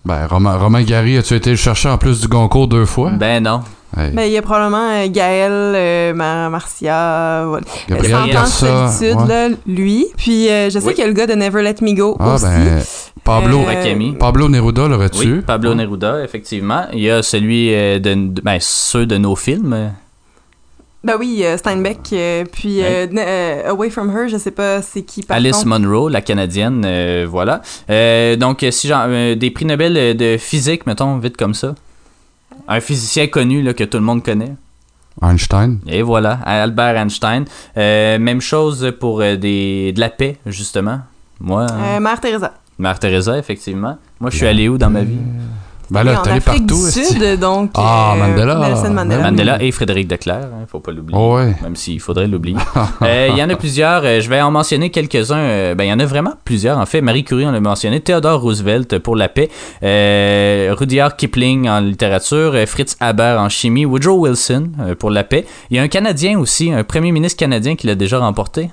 Ben, 0.05 0.27
Romain, 0.27 0.57
Romain 0.59 0.83
Gary, 0.83 1.17
as-tu 1.17 1.35
été 1.35 1.51
le 1.51 1.57
chercher 1.57 1.89
en 1.89 1.97
plus 1.97 2.21
du 2.21 2.29
Goncourt 2.29 2.69
deux 2.69 2.85
fois? 2.85 3.11
Ben 3.13 3.43
non. 3.43 3.63
Hey, 3.97 4.11
Mais 4.13 4.29
il 4.29 4.33
y 4.33 4.37
a 4.37 4.43
probablement 4.43 4.91
euh, 4.91 5.07
Gaël, 5.09 5.53
euh, 5.53 6.13
Mar- 6.15 6.51
Marcia, 6.51 7.45
voilà. 7.47 7.65
Gabriel 7.89 8.11
Cent 8.13 8.23
ans 8.23 8.27
de 8.27 8.33
Garça. 8.33 8.89
solitude, 8.91 9.21
ouais. 9.21 9.29
là, 9.29 9.49
lui. 9.67 10.07
Puis 10.17 10.49
euh, 10.51 10.69
je 10.69 10.79
sais 10.81 10.87
Oui. 10.87 10.95
qu'il 10.95 11.03
y 11.03 11.05
a 11.05 11.07
le 11.09 11.15
gars 11.15 11.27
de 11.29 11.35
Never 11.35 11.63
Let 11.63 11.77
Me 11.81 11.95
Go 11.95 12.17
Ah, 12.19 12.35
aussi. 12.35 12.45
ben, 12.45 12.83
Pablo, 13.23 13.61
Euh. 13.67 14.13
Pablo 14.19 14.49
Neruda 14.49 14.89
l'aurais-tu? 14.89 15.19
Oui, 15.37 15.41
Pablo 15.47 15.75
Neruda, 15.75 16.23
effectivement. 16.25 16.83
Il 16.93 16.99
y 17.01 17.11
a 17.11 17.23
celui 17.23 17.73
euh, 17.73 17.99
de, 18.01 18.15
de- 18.15 18.41
ben, 18.43 18.59
ceux 18.61 19.07
de 19.07 19.17
nos 19.17 19.37
films. 19.37 19.93
Ben 21.05 21.17
oui, 21.19 21.43
euh, 21.45 21.59
Steinbeck, 21.59 21.99
euh, 22.15 22.45
puis 22.51 22.83
euh, 22.83 23.07
euh, 23.15 23.69
Away 23.71 23.91
From 23.91 24.09
Her, 24.11 24.27
je 24.29 24.39
sais 24.39 24.51
pas 24.51 24.81
c'est 24.81 25.03
qui 25.03 25.23
par 25.23 25.37
Alice 25.37 25.57
contre. 25.59 25.67
Munro, 25.79 26.09
la 26.09 26.23
canadienne, 26.23 26.83
euh, 26.87 27.27
voilà. 27.29 27.61
Euh, 27.91 28.37
donc, 28.37 28.65
si 28.71 28.91
euh, 28.91 29.35
des 29.35 29.51
prix 29.51 29.67
Nobel 29.67 30.17
de 30.17 30.37
physique, 30.39 30.87
mettons, 30.87 31.19
vite 31.19 31.37
comme 31.37 31.53
ça. 31.53 31.75
Un 32.69 32.81
physicien 32.81 33.27
connu 33.27 33.61
là, 33.63 33.75
que 33.75 33.85
tout 33.85 33.99
le 33.99 34.03
monde 34.05 34.23
connaît. 34.25 34.53
Einstein. 35.23 35.79
Et 35.87 36.01
voilà, 36.01 36.39
Albert 36.45 36.97
Einstein. 36.97 37.45
Euh, 37.77 38.19
même 38.19 38.41
chose 38.41 38.91
pour 38.99 39.21
euh, 39.21 39.37
des, 39.37 39.93
de 39.93 40.01
la 40.01 40.09
paix, 40.09 40.39
justement. 40.47 41.01
Moi, 41.39 41.67
Euh, 41.71 42.01
Mère 42.01 42.21
Teresa. 42.21 42.55
Mère 42.79 42.99
Teresa, 42.99 43.37
effectivement. 43.39 43.99
Moi, 44.21 44.31
je 44.31 44.37
suis 44.39 44.47
allé 44.47 44.69
où 44.71 44.79
dans 44.79 44.91
ma 44.91 45.03
vie? 45.03 45.19
Ben 45.91 46.03
là, 46.03 46.21
t'es 46.25 46.31
allé 46.31 46.41
partout. 46.41 46.63
du. 46.67 46.75
Sud, 46.91 47.39
donc. 47.41 47.71
Ah, 47.75 48.15
euh, 48.17 48.19
Mandela. 48.19 48.55
Nelson 48.59 48.91
Mandela. 48.93 49.17
Ben 49.17 49.31
Mandela 49.31 49.63
et 49.63 49.71
Frédéric 49.71 50.09
Declerc, 50.09 50.37
hein, 50.45 50.65
faut 50.67 50.81
pas 50.81 50.93
l'oublier. 50.93 51.19
Oh 51.21 51.37
ouais. 51.37 51.55
Même 51.63 51.77
s'il 51.77 52.01
faudrait 52.01 52.27
l'oublier. 52.27 52.57
Euh, 53.03 53.29
Il 53.31 53.39
y 53.39 53.43
en 53.43 53.51
a 53.51 53.57
plusieurs, 53.57 54.03
euh, 54.05 54.21
je 54.21 54.29
vais 54.29 54.41
en 54.41 54.51
mentionner 54.51 54.91
quelques-uns. 54.91 55.37
euh, 55.39 55.75
ben, 55.75 55.85
il 55.85 55.89
y 55.91 55.93
en 55.93 55.99
a 56.01 56.07
vraiment 56.07 56.33
plusieurs, 56.45 56.79
en 56.79 56.87
fait. 56.87 57.01
Marie 57.01 57.25
Curie, 57.25 57.47
on 57.47 57.53
l'a 57.53 57.61
mentionné. 57.61 58.01
Theodore 58.01 58.41
Roosevelt 58.41 58.99
pour 58.99 59.17
la 59.17 59.29
paix. 59.29 59.51
Euh, 59.83 60.75
Rudyard 60.79 61.17
Kipling 61.17 61.69
en 61.69 61.81
littérature. 61.81 62.53
euh, 62.55 62.67
Fritz 62.67 62.97
Haber 63.01 63.37
en 63.39 63.49
chimie. 63.49 63.85
Woodrow 63.85 64.21
Wilson 64.27 64.71
euh, 64.81 64.95
pour 64.95 65.11
la 65.11 65.25
paix. 65.25 65.45
Il 65.71 65.77
y 65.77 65.81
a 65.81 65.83
un 65.83 65.89
Canadien 65.89 66.39
aussi, 66.39 66.73
un 66.73 66.85
premier 66.85 67.13
ministre 67.13 67.39
canadien 67.39 67.77
qui 67.77 67.87
l'a 67.87 67.95
déjà 67.95 68.19
remporté. 68.19 68.71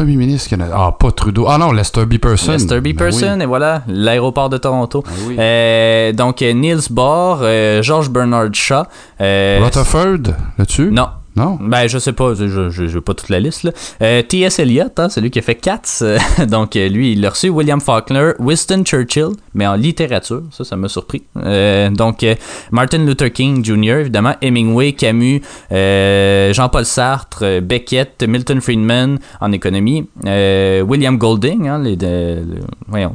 Premier 0.00 0.16
ministre 0.16 0.48
canadien. 0.48 0.74
Ah, 0.78 0.96
pas 0.98 1.10
Trudeau. 1.12 1.44
Ah 1.46 1.58
non, 1.58 1.72
Lester 1.72 2.06
B. 2.06 2.16
Person. 2.16 2.52
Lester 2.52 2.80
B. 2.80 2.84
Ben 2.84 2.96
Person, 2.96 3.34
oui. 3.36 3.42
et 3.42 3.44
voilà, 3.44 3.82
l'aéroport 3.86 4.48
de 4.48 4.56
Toronto. 4.56 5.04
Ben 5.04 5.12
oui. 5.28 5.36
Euh, 5.38 6.12
donc, 6.14 6.40
euh, 6.40 6.54
Niels 6.54 6.88
Bohr, 6.90 7.40
euh, 7.42 7.82
George 7.82 8.08
Bernard 8.08 8.54
Shaw. 8.54 8.84
Rutherford, 9.20 10.32
là-dessus? 10.56 10.90
Non, 10.90 11.08
Non? 11.36 11.58
Ben, 11.60 11.86
je 11.86 11.98
sais 11.98 12.12
pas, 12.12 12.34
je 12.34 12.48
je- 12.48 12.70
je- 12.70 12.86
j'ai 12.86 13.00
pas 13.00 13.14
toute 13.14 13.28
la 13.28 13.38
liste. 13.38 13.62
là. 13.62 13.70
Euh, 14.02 14.22
T.S. 14.22 14.58
Eliot, 14.58 14.84
hein, 14.98 15.08
celui 15.08 15.30
qui 15.30 15.38
a 15.38 15.42
fait 15.42 15.54
Cats, 15.54 15.80
euh, 16.02 16.18
donc 16.48 16.74
euh, 16.76 16.88
lui, 16.88 17.12
il 17.12 17.20
l'a 17.20 17.30
reçu. 17.30 17.48
William 17.48 17.80
Faulkner, 17.80 18.32
Winston 18.40 18.82
Churchill, 18.84 19.28
mais 19.54 19.66
en 19.66 19.74
littérature, 19.76 20.42
ça, 20.50 20.64
ça 20.64 20.74
m'a 20.76 20.88
surpris. 20.88 21.22
Euh, 21.36 21.88
donc, 21.90 22.24
euh, 22.24 22.34
Martin 22.72 22.98
Luther 22.98 23.32
King 23.32 23.64
Jr., 23.64 24.00
évidemment, 24.00 24.34
Hemingway, 24.42 24.92
Camus, 24.92 25.40
euh, 25.70 26.52
Jean-Paul 26.52 26.84
Sartre, 26.84 27.40
euh, 27.42 27.60
Beckett, 27.60 28.24
Milton 28.26 28.60
Friedman 28.60 29.18
en 29.40 29.52
économie, 29.52 30.06
euh, 30.26 30.82
William 30.82 31.16
Golding, 31.16 31.68
hein, 31.68 31.78
les, 31.82 31.96
de- 31.96 32.06
le- 32.06 32.60
voyons, 32.88 33.14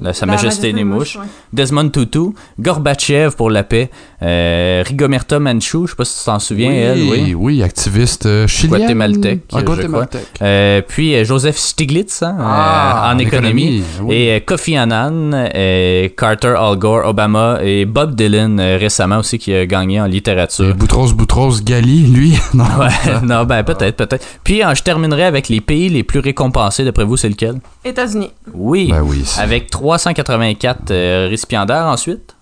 la- 0.00 0.12
Sa 0.12 0.24
La 0.24 0.34
Majesté 0.34 0.72
des 0.72 0.84
Mouches, 0.84 1.18
Desmond 1.52 1.88
Tutu, 1.90 2.30
Gorbatchev 2.60 3.34
pour 3.36 3.50
la 3.50 3.64
paix, 3.64 3.90
Euh, 4.22 4.82
Rigoberta 4.86 5.38
Menchú, 5.38 5.86
je 5.86 5.92
sais 5.92 5.96
pas 5.96 6.04
si 6.04 6.18
tu 6.18 6.24
t'en 6.26 6.38
souviens, 6.38 6.70
elle, 6.70 7.02
oui. 7.02 7.34
oui, 7.34 7.62
activiste 7.62 8.26
euh, 8.26 8.46
chilienne. 8.46 8.80
Guatémaltèque, 8.80 9.40
Ah. 9.50 10.42
Euh, 10.42 10.82
puis 10.86 11.14
euh, 11.14 11.24
Joseph 11.24 11.56
Stiglitz 11.56 12.22
hein, 12.22 12.36
Ah, 12.38 13.06
euh, 13.08 13.12
en 13.12 13.16
en 13.16 13.18
économie, 13.18 13.78
économie, 13.78 13.84
oui. 14.02 14.14
et 14.16 14.36
euh, 14.36 14.40
Kofi 14.44 14.76
Annan, 14.76 15.32
euh, 15.32 16.08
Carter, 16.16 16.54
Al 16.58 16.76
Gore, 16.76 17.06
Obama 17.06 17.60
et 17.62 17.86
Bob 17.86 18.14
Dylan 18.14 18.60
euh, 18.60 18.76
récemment 18.78 19.18
aussi 19.18 19.38
qui 19.38 19.54
a 19.54 19.64
gagné 19.64 20.00
en 20.00 20.04
Et 20.06 20.10
littérature. 20.10 20.74
Boutros 20.74 21.14
Boutros 21.14 21.62
Gali, 21.62 22.00
lui? 22.06 22.38
non. 22.54 22.64
Ouais, 22.78 23.20
non, 23.22 23.44
ben 23.44 23.62
peut-être, 23.64 23.96
peut-être. 23.96 24.26
Puis 24.44 24.62
euh, 24.62 24.74
je 24.74 24.82
terminerai 24.82 25.24
avec 25.24 25.48
les 25.48 25.62
pays 25.62 25.88
les 25.88 26.02
plus 26.02 26.20
récompensés. 26.20 26.84
D'après 26.84 27.04
vous, 27.04 27.16
c'est 27.16 27.28
lequel? 27.30 27.54
États-Unis. 27.86 28.30
Oui. 28.52 28.88
Ben 28.90 29.02
oui, 29.02 29.24
Avec 29.38 29.70
384 29.70 30.90
euh, 30.90 31.26
récipiendaires 31.30 31.86
ensuite? 31.86 32.36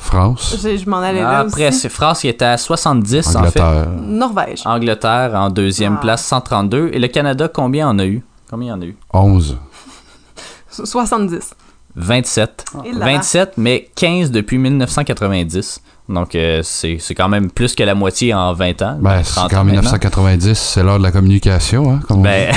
France, 0.00 0.56
Je, 0.62 0.76
je 0.76 0.88
m'en 0.88 0.98
allais 1.00 1.20
là 1.20 1.40
Après, 1.40 1.68
aussi. 1.68 1.80
c'est 1.80 1.88
France 1.88 2.20
qui 2.20 2.28
était 2.28 2.44
à 2.44 2.56
70 2.56 3.26
en 3.36 3.44
fait. 3.44 3.60
Angleterre. 3.60 3.88
Norvège. 4.00 4.62
Angleterre 4.64 5.32
en 5.34 5.50
deuxième 5.50 5.96
Ah. 5.98 6.00
place, 6.00 6.24
132. 6.24 6.90
Et 6.92 6.98
le 6.98 7.08
Canada, 7.08 7.48
combien 7.48 7.88
en 7.88 7.98
a 7.98 8.06
eu? 8.06 8.22
Combien 8.48 8.74
en 8.76 8.80
a 8.80 8.84
eu? 8.86 8.96
11. 9.12 9.58
So- 10.70 10.86
70. 10.86 11.52
27. 11.96 12.64
Et 12.84 12.92
là. 12.92 13.04
27, 13.04 13.54
mais 13.56 13.90
15 13.96 14.30
depuis 14.30 14.56
1990. 14.58 15.80
Donc, 16.08 16.34
euh, 16.34 16.60
c'est 16.62 16.96
c'est 17.00 17.14
quand 17.14 17.28
même 17.28 17.50
plus 17.50 17.74
que 17.74 17.82
la 17.82 17.94
moitié 17.94 18.32
en 18.32 18.54
20 18.54 18.82
ans. 18.82 18.98
Ben, 19.00 19.20
30 19.22 19.50
c'est 19.50 19.56
maintenant. 19.56 19.64
1990, 19.64 20.54
c'est 20.54 20.82
l'heure 20.82 20.98
de 20.98 21.02
la 21.02 21.12
communication, 21.12 21.92
hein, 21.92 22.00
comme 22.08 22.22
Ben, 22.22 22.50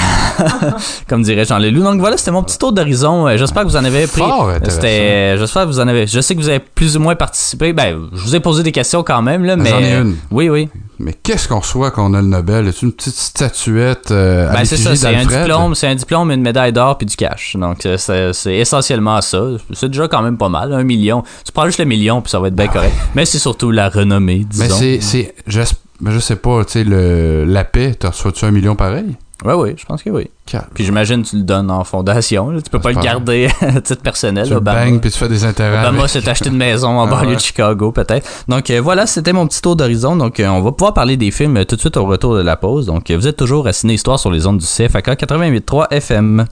comme 1.09 1.21
dirait 1.23 1.43
Jean 1.43 1.59
Leloup. 1.59 1.83
Donc 1.83 1.99
voilà, 1.99 2.15
c'était 2.15 2.31
mon 2.31 2.43
petit 2.43 2.57
tour 2.57 2.71
d'horizon. 2.71 3.27
Euh, 3.27 3.35
J'espère 3.35 3.63
que 3.63 3.67
vous 3.67 3.75
en 3.75 3.83
avez 3.83 4.07
pris. 4.07 4.23
C'était, 4.69 5.37
j'espère 5.37 5.63
que 5.63 5.67
vous 5.67 5.81
en 5.81 5.87
avez. 5.87 6.07
Je 6.07 6.21
sais 6.21 6.33
que 6.33 6.39
vous 6.39 6.47
avez 6.47 6.59
plus 6.59 6.95
ou 6.95 7.01
moins 7.01 7.15
participé. 7.15 7.73
Ben, 7.73 7.99
je 8.13 8.21
vous 8.21 8.35
ai 8.35 8.39
posé 8.39 8.63
des 8.63 8.71
questions 8.71 9.03
quand 9.03 9.21
même 9.21 9.43
là, 9.43 9.57
mais. 9.57 9.69
J'en 9.69 9.79
ai 9.79 9.95
une. 9.95 10.15
Oui, 10.31 10.49
oui. 10.49 10.69
Mais 11.01 11.13
qu'est-ce 11.13 11.47
qu'on 11.47 11.59
reçoit 11.59 11.89
quand 11.89 12.09
on 12.09 12.13
a 12.13 12.21
le 12.21 12.27
Nobel? 12.27 12.67
Est-ce 12.67 12.85
une 12.85 12.91
petite 12.91 13.15
statuette 13.15 14.11
euh, 14.11 14.51
Ben, 14.51 14.63
c'est 14.65 14.77
ça. 14.77 14.95
C'est 14.95 15.15
un 15.15 15.25
diplôme, 15.25 15.73
c'est 15.73 15.87
un 15.87 15.95
diplôme, 15.95 16.31
une 16.31 16.41
médaille 16.41 16.71
d'or 16.71 16.97
puis 16.97 17.07
du 17.07 17.15
cash. 17.15 17.55
Donc 17.59 17.85
euh, 17.85 17.97
c'est 17.97 18.33
c'est 18.33 18.55
essentiellement 18.55 19.19
ça. 19.21 19.41
C'est 19.73 19.87
déjà 19.89 20.07
quand 20.07 20.21
même 20.21 20.37
pas 20.37 20.49
mal, 20.49 20.73
un 20.73 20.83
million. 20.83 21.23
Tu 21.43 21.51
prends 21.51 21.65
juste 21.65 21.79
le 21.79 21.85
million 21.85 22.21
puis 22.21 22.29
ça 22.29 22.39
va 22.39 22.47
être 22.49 22.55
bien 22.55 22.67
correct. 22.67 22.93
Mais 23.15 23.25
c'est 23.25 23.39
surtout 23.41 23.71
la 23.71 23.89
renommée, 23.89 24.45
disons. 24.49 24.77
Mais 24.79 24.99
c'est, 25.01 25.33
je 25.47 26.19
sais 26.19 26.35
pas, 26.35 26.63
tu 26.65 26.71
sais, 26.71 26.83
la 26.83 27.63
paix, 27.63 27.93
t'en 27.95 28.09
reçois-tu 28.09 28.45
un 28.45 28.51
million 28.51 28.75
pareil? 28.75 29.15
Ouais, 29.43 29.53
oui, 29.55 29.73
je 29.75 29.85
pense 29.85 30.03
que 30.03 30.11
oui. 30.11 30.29
Puis 30.75 30.85
j'imagine 30.85 31.23
que 31.23 31.29
tu 31.29 31.37
le 31.37 31.41
donnes 31.41 31.71
en 31.71 31.83
fondation. 31.83 32.51
là. 32.51 32.61
Tu 32.61 32.69
peux 32.69 32.77
pas 32.79 32.91
le 32.91 33.01
garder 33.01 33.49
à 33.61 33.81
titre 33.81 34.03
personnel. 34.03 34.45
Tu 34.47 34.53
Obama. 34.53 34.85
bangs 34.85 34.99
puis 34.99 35.09
tu 35.09 35.17
fais 35.17 35.27
des 35.29 35.43
intérêts. 35.45 35.79
Obama 35.79 36.07
s'est 36.07 36.29
acheté 36.29 36.49
une 36.49 36.57
maison 36.57 36.89
en 36.99 37.07
Ah 37.07 37.09
banlieue 37.09 37.29
ouais. 37.29 37.35
de 37.37 37.41
Chicago, 37.41 37.91
peut-être. 37.91 38.29
Donc 38.47 38.69
euh, 38.69 38.79
voilà, 38.81 39.07
c'était 39.07 39.33
mon 39.33 39.47
petit 39.47 39.59
tour 39.59 39.75
d'horizon. 39.75 40.15
Donc 40.15 40.39
euh, 40.39 40.47
on 40.47 40.61
va 40.61 40.71
pouvoir 40.71 40.93
parler 40.93 41.17
des 41.17 41.31
films 41.31 41.57
euh, 41.57 41.65
tout 41.65 41.75
de 41.75 41.81
suite 41.81 41.97
au 41.97 42.05
retour 42.05 42.35
de 42.35 42.41
la 42.41 42.55
pause. 42.55 42.85
Donc 42.85 43.09
vous 43.09 43.27
êtes 43.27 43.37
toujours 43.37 43.65
à 43.65 43.73
Ciné 43.73 43.95
Histoire 43.95 44.19
sur 44.19 44.29
les 44.29 44.45
ondes 44.45 44.59
du 44.59 44.65
CFAK 44.65 45.07
88.3 45.07 45.87
FM. 45.89 46.45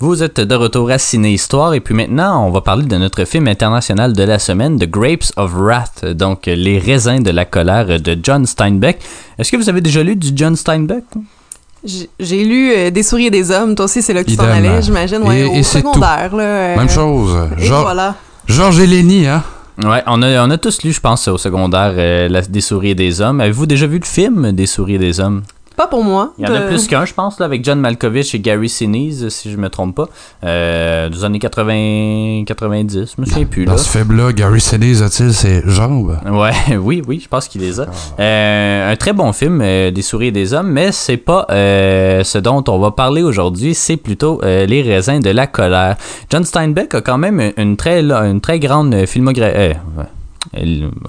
Vous 0.00 0.22
êtes 0.22 0.40
de 0.40 0.54
retour 0.54 0.90
à 0.90 0.98
Ciné 0.98 1.32
Histoire 1.32 1.74
et 1.74 1.80
puis 1.80 1.92
maintenant 1.92 2.46
on 2.46 2.50
va 2.50 2.60
parler 2.60 2.84
de 2.84 2.96
notre 2.96 3.24
film 3.24 3.48
international 3.48 4.12
de 4.12 4.22
la 4.22 4.38
semaine, 4.38 4.78
The 4.78 4.88
Grapes 4.88 5.32
of 5.36 5.52
Wrath, 5.54 6.04
donc 6.04 6.46
Les 6.46 6.78
raisins 6.78 7.20
de 7.22 7.30
la 7.32 7.44
colère 7.44 8.00
de 8.00 8.16
John 8.22 8.46
Steinbeck. 8.46 9.00
Est-ce 9.38 9.50
que 9.50 9.56
vous 9.56 9.68
avez 9.68 9.80
déjà 9.80 10.04
lu 10.04 10.14
du 10.14 10.28
John 10.36 10.54
Steinbeck 10.54 11.02
J'ai 11.84 12.44
lu 12.44 12.72
euh, 12.76 12.90
Des 12.90 13.02
souris 13.02 13.26
et 13.26 13.30
des 13.30 13.50
hommes. 13.50 13.74
Toi 13.74 13.86
aussi, 13.86 14.00
c'est 14.00 14.12
là 14.12 14.22
que 14.22 14.30
tu 14.30 14.36
t'en 14.36 14.44
allais, 14.44 14.80
j'imagine. 14.82 15.22
Ouais, 15.22 15.40
Et- 15.40 15.44
au 15.46 15.54
et 15.54 15.62
secondaire, 15.64 16.34
là. 16.34 16.44
euh, 16.44 16.76
Même 16.76 16.88
chose. 16.88 17.36
Et 17.58 17.64
Georges 17.64 17.82
voilà. 17.82 18.14
Georges 18.46 18.78
et 18.80 18.86
Lénie, 18.86 19.26
hein? 19.26 19.42
Ouais, 19.84 20.02
on 20.06 20.22
a, 20.22 20.44
on 20.46 20.50
a 20.50 20.58
tous 20.58 20.82
lu, 20.82 20.92
je 20.92 21.00
pense, 21.00 21.26
au 21.28 21.38
secondaire, 21.38 21.92
euh, 21.96 22.28
la- 22.28 22.42
Des 22.42 22.60
souris 22.60 22.90
et 22.90 22.94
des 22.94 23.20
hommes. 23.20 23.40
Avez-vous 23.40 23.66
déjà 23.66 23.86
vu 23.88 23.98
le 23.98 24.04
film 24.04 24.52
Des 24.52 24.66
souris 24.66 24.94
et 24.94 24.98
des 24.98 25.18
hommes? 25.20 25.42
Pas 25.78 25.86
pour 25.86 26.02
moi. 26.02 26.32
Il 26.38 26.44
y 26.44 26.50
en 26.50 26.54
a 26.54 26.58
Euh, 26.58 26.66
plus 26.68 26.88
qu'un, 26.88 27.04
je 27.04 27.14
pense, 27.14 27.38
là, 27.38 27.46
avec 27.46 27.64
John 27.64 27.78
Malkovich 27.78 28.34
et 28.34 28.40
Gary 28.40 28.68
Sinise, 28.68 29.28
si 29.28 29.50
je 29.52 29.56
me 29.56 29.70
trompe 29.70 29.94
pas. 29.94 30.08
Euh, 30.42 31.08
des 31.08 31.24
années 31.24 31.38
80, 31.38 32.42
90, 32.46 33.14
je 33.16 33.20
me 33.20 33.24
souviens 33.26 33.44
plus. 33.46 33.64
Dans 33.64 33.72
Là. 33.72 33.78
ce 33.78 33.88
faible-là, 33.88 34.32
Gary 34.32 34.60
Sinise 34.60 35.02
a-t-il 35.04 35.32
ses 35.32 35.62
jambes? 35.66 36.18
Ouais, 36.28 36.50
oui, 36.80 37.00
oui, 37.06 37.20
je 37.22 37.28
pense 37.28 37.46
qu'il 37.46 37.60
les 37.60 37.78
a. 37.78 37.86
Euh, 38.18 38.92
un 38.92 38.96
très 38.96 39.12
bon 39.12 39.32
film, 39.32 39.60
euh, 39.62 39.92
Des 39.92 40.02
souris 40.02 40.26
et 40.26 40.32
des 40.32 40.52
hommes, 40.52 40.68
mais 40.72 40.90
c'est 40.90 41.16
pas 41.16 41.46
euh, 41.50 42.24
ce 42.24 42.38
dont 42.38 42.64
on 42.66 42.78
va 42.80 42.90
parler 42.90 43.22
aujourd'hui, 43.22 43.72
c'est 43.74 43.96
plutôt 43.96 44.40
euh, 44.42 44.66
Les 44.66 44.82
raisins 44.82 45.20
de 45.20 45.30
la 45.30 45.46
colère. 45.46 45.96
John 46.28 46.44
Steinbeck 46.44 46.92
a 46.96 47.00
quand 47.02 47.18
même 47.18 47.52
une 47.56 47.76
très, 47.76 48.00
une 48.02 48.40
très 48.40 48.58
grande 48.58 49.06
filmographie. 49.06 49.76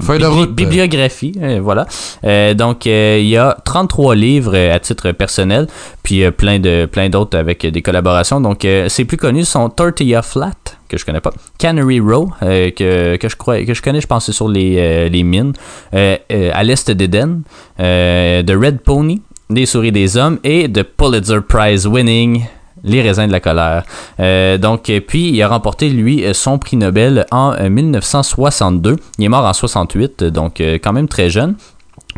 Feuille 0.01 0.19
de 0.19 0.25
route. 0.25 0.51
bibliographie, 0.51 1.34
euh, 1.41 1.59
voilà. 1.61 1.86
Euh, 2.23 2.53
donc, 2.53 2.88
euh, 2.88 3.17
il 3.19 3.27
y 3.27 3.38
a 3.38 3.57
33 3.63 4.15
livres 4.15 4.53
euh, 4.55 4.75
à 4.75 4.80
titre 4.80 5.11
personnel, 5.11 5.67
puis 6.03 6.30
plein 6.32 6.59
de 6.59 6.88
plein 6.91 7.09
d'autres 7.09 7.38
avec 7.38 7.65
des 7.65 7.82
collaborations. 7.82 8.41
Donc, 8.41 8.65
ses 8.88 9.05
plus 9.05 9.17
connus 9.17 9.45
sont 9.45 9.69
Tortilla 9.69 10.21
Flat, 10.21 10.53
que 10.88 10.97
je 10.97 11.05
connais 11.05 11.21
pas, 11.21 11.32
Cannery 11.57 11.99
Row, 11.99 12.30
que, 12.41 13.15
que 13.15 13.30
je 13.30 13.36
crois 13.36 13.63
que 13.63 13.73
je 13.73 13.82
connais, 13.82 14.01
je 14.01 14.07
pense 14.07 14.25
c'est 14.25 14.32
sur 14.32 14.49
les, 14.49 15.09
les 15.09 15.23
mines, 15.23 15.53
à 15.93 16.63
l'est 16.63 16.89
d'Eden, 16.91 17.43
euh, 17.80 18.43
The 18.43 18.51
Red 18.51 18.80
Pony, 18.82 19.21
Des 19.49 19.65
souris 19.65 19.91
des 19.91 20.17
hommes 20.17 20.39
et 20.43 20.67
de 20.67 20.82
Pulitzer 20.82 21.39
Prize 21.47 21.88
winning 21.88 22.43
les 22.84 23.01
raisins 23.01 23.27
de 23.27 23.32
la 23.32 23.39
colère. 23.39 23.84
Euh, 24.19 24.57
donc, 24.57 24.89
euh, 24.89 24.99
puis 25.05 25.30
il 25.30 25.41
a 25.41 25.47
remporté, 25.47 25.89
lui, 25.89 26.23
euh, 26.23 26.34
son 26.34 26.57
prix 26.57 26.77
Nobel 26.77 27.25
en 27.32 27.53
euh, 27.53 27.69
1962. 27.69 28.95
Il 29.17 29.25
est 29.25 29.30
mort 29.30 29.45
en 29.45 29.53
68, 29.53 30.21
euh, 30.21 30.30
donc 30.32 30.61
quand 30.61 30.93
même 30.93 31.07
très 31.07 31.30
jeune. 31.30 31.55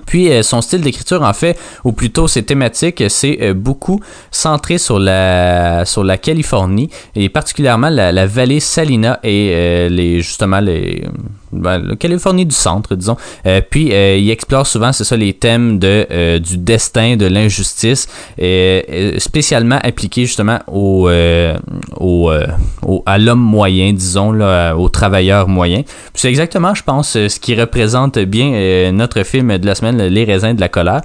Puis 0.05 0.29
son 0.41 0.61
style 0.61 0.81
d'écriture, 0.81 1.21
en 1.21 1.33
fait, 1.33 1.59
ou 1.83 1.91
plutôt 1.91 2.27
ses 2.27 2.43
thématiques, 2.43 3.03
c'est 3.09 3.53
beaucoup 3.53 3.99
centré 4.31 4.77
sur 4.77 4.99
la, 4.99 5.83
Californie 6.21 6.89
et 7.15 7.29
particulièrement 7.29 7.89
la, 7.89 8.25
vallée 8.25 8.61
Salina 8.61 9.19
et 9.21 9.89
les, 9.89 10.21
justement 10.21 10.59
les, 10.59 11.03
ben, 11.51 11.79
la 11.79 11.95
Californie 11.95 12.45
du 12.45 12.55
centre, 12.55 12.95
disons. 12.95 13.17
Euh, 13.45 13.61
puis 13.67 13.91
euh, 13.93 14.17
il 14.17 14.29
explore 14.29 14.65
souvent, 14.67 14.91
c'est 14.93 15.03
ça, 15.03 15.17
les 15.17 15.33
thèmes 15.33 15.79
de, 15.79 16.05
euh, 16.11 16.39
du 16.39 16.57
destin, 16.57 17.15
de 17.17 17.25
l'injustice, 17.25 18.07
euh, 18.41 19.13
spécialement 19.19 19.79
appliqués 19.83 20.25
justement 20.25 20.59
au, 20.67 21.07
euh, 21.09 21.57
au, 21.97 22.31
euh, 22.31 22.47
au- 22.85 23.03
à 23.05 23.17
l'homme 23.17 23.39
moyen, 23.41 23.93
disons, 23.93 24.31
là, 24.31 24.75
au 24.75 24.89
travailleur 24.89 25.47
moyen. 25.47 25.83
C'est 26.13 26.29
exactement, 26.29 26.73
je 26.75 26.83
pense, 26.83 27.11
ce 27.13 27.39
qui 27.39 27.55
représente 27.59 28.19
bien 28.19 28.91
notre 28.91 29.23
film 29.23 29.57
de 29.57 29.65
la 29.65 29.75
semaine, 29.75 29.97
Les 30.01 30.23
raisins 30.23 30.53
de 30.53 30.61
la 30.61 30.69
colère, 30.69 31.01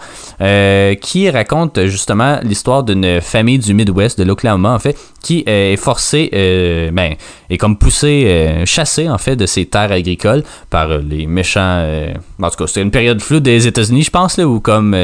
qui 1.01 1.31
raconte 1.31 1.87
justement 1.87 2.39
l'histoire 2.43 2.83
d'une 2.85 3.21
famille 3.21 3.59
du 3.59 3.75
Midwest, 3.75 4.19
de 4.19 4.25
l'Oklahoma, 4.25 4.73
en 4.75 4.79
fait, 4.79 4.97
qui 5.27 5.43
est 5.45 5.77
forcée, 5.77 6.31
euh, 6.35 6.93
ben, 6.93 7.15
est 7.51 7.57
comme 7.57 7.77
poussée, 7.77 8.27
euh, 8.29 8.65
chassée, 8.65 9.09
en 9.09 9.19
fait, 9.19 9.35
de 9.35 9.45
ses 9.45 9.67
terres 9.67 9.91
agricoles 9.91 10.45
par 10.71 10.99
les 10.99 11.27
méchants. 11.27 11.81
euh, 11.81 12.15
en 12.41 12.49
tout 12.49 12.59
cas, 12.59 12.67
c'est 12.69 12.81
une 12.81 12.93
période 12.93 13.21
floue 13.21 13.41
des 13.41 13.67
États-Unis, 13.67 14.05
je 14.05 14.11
pense, 14.11 14.37
là, 14.37 14.47
où 14.47 14.61
comme 14.61 14.95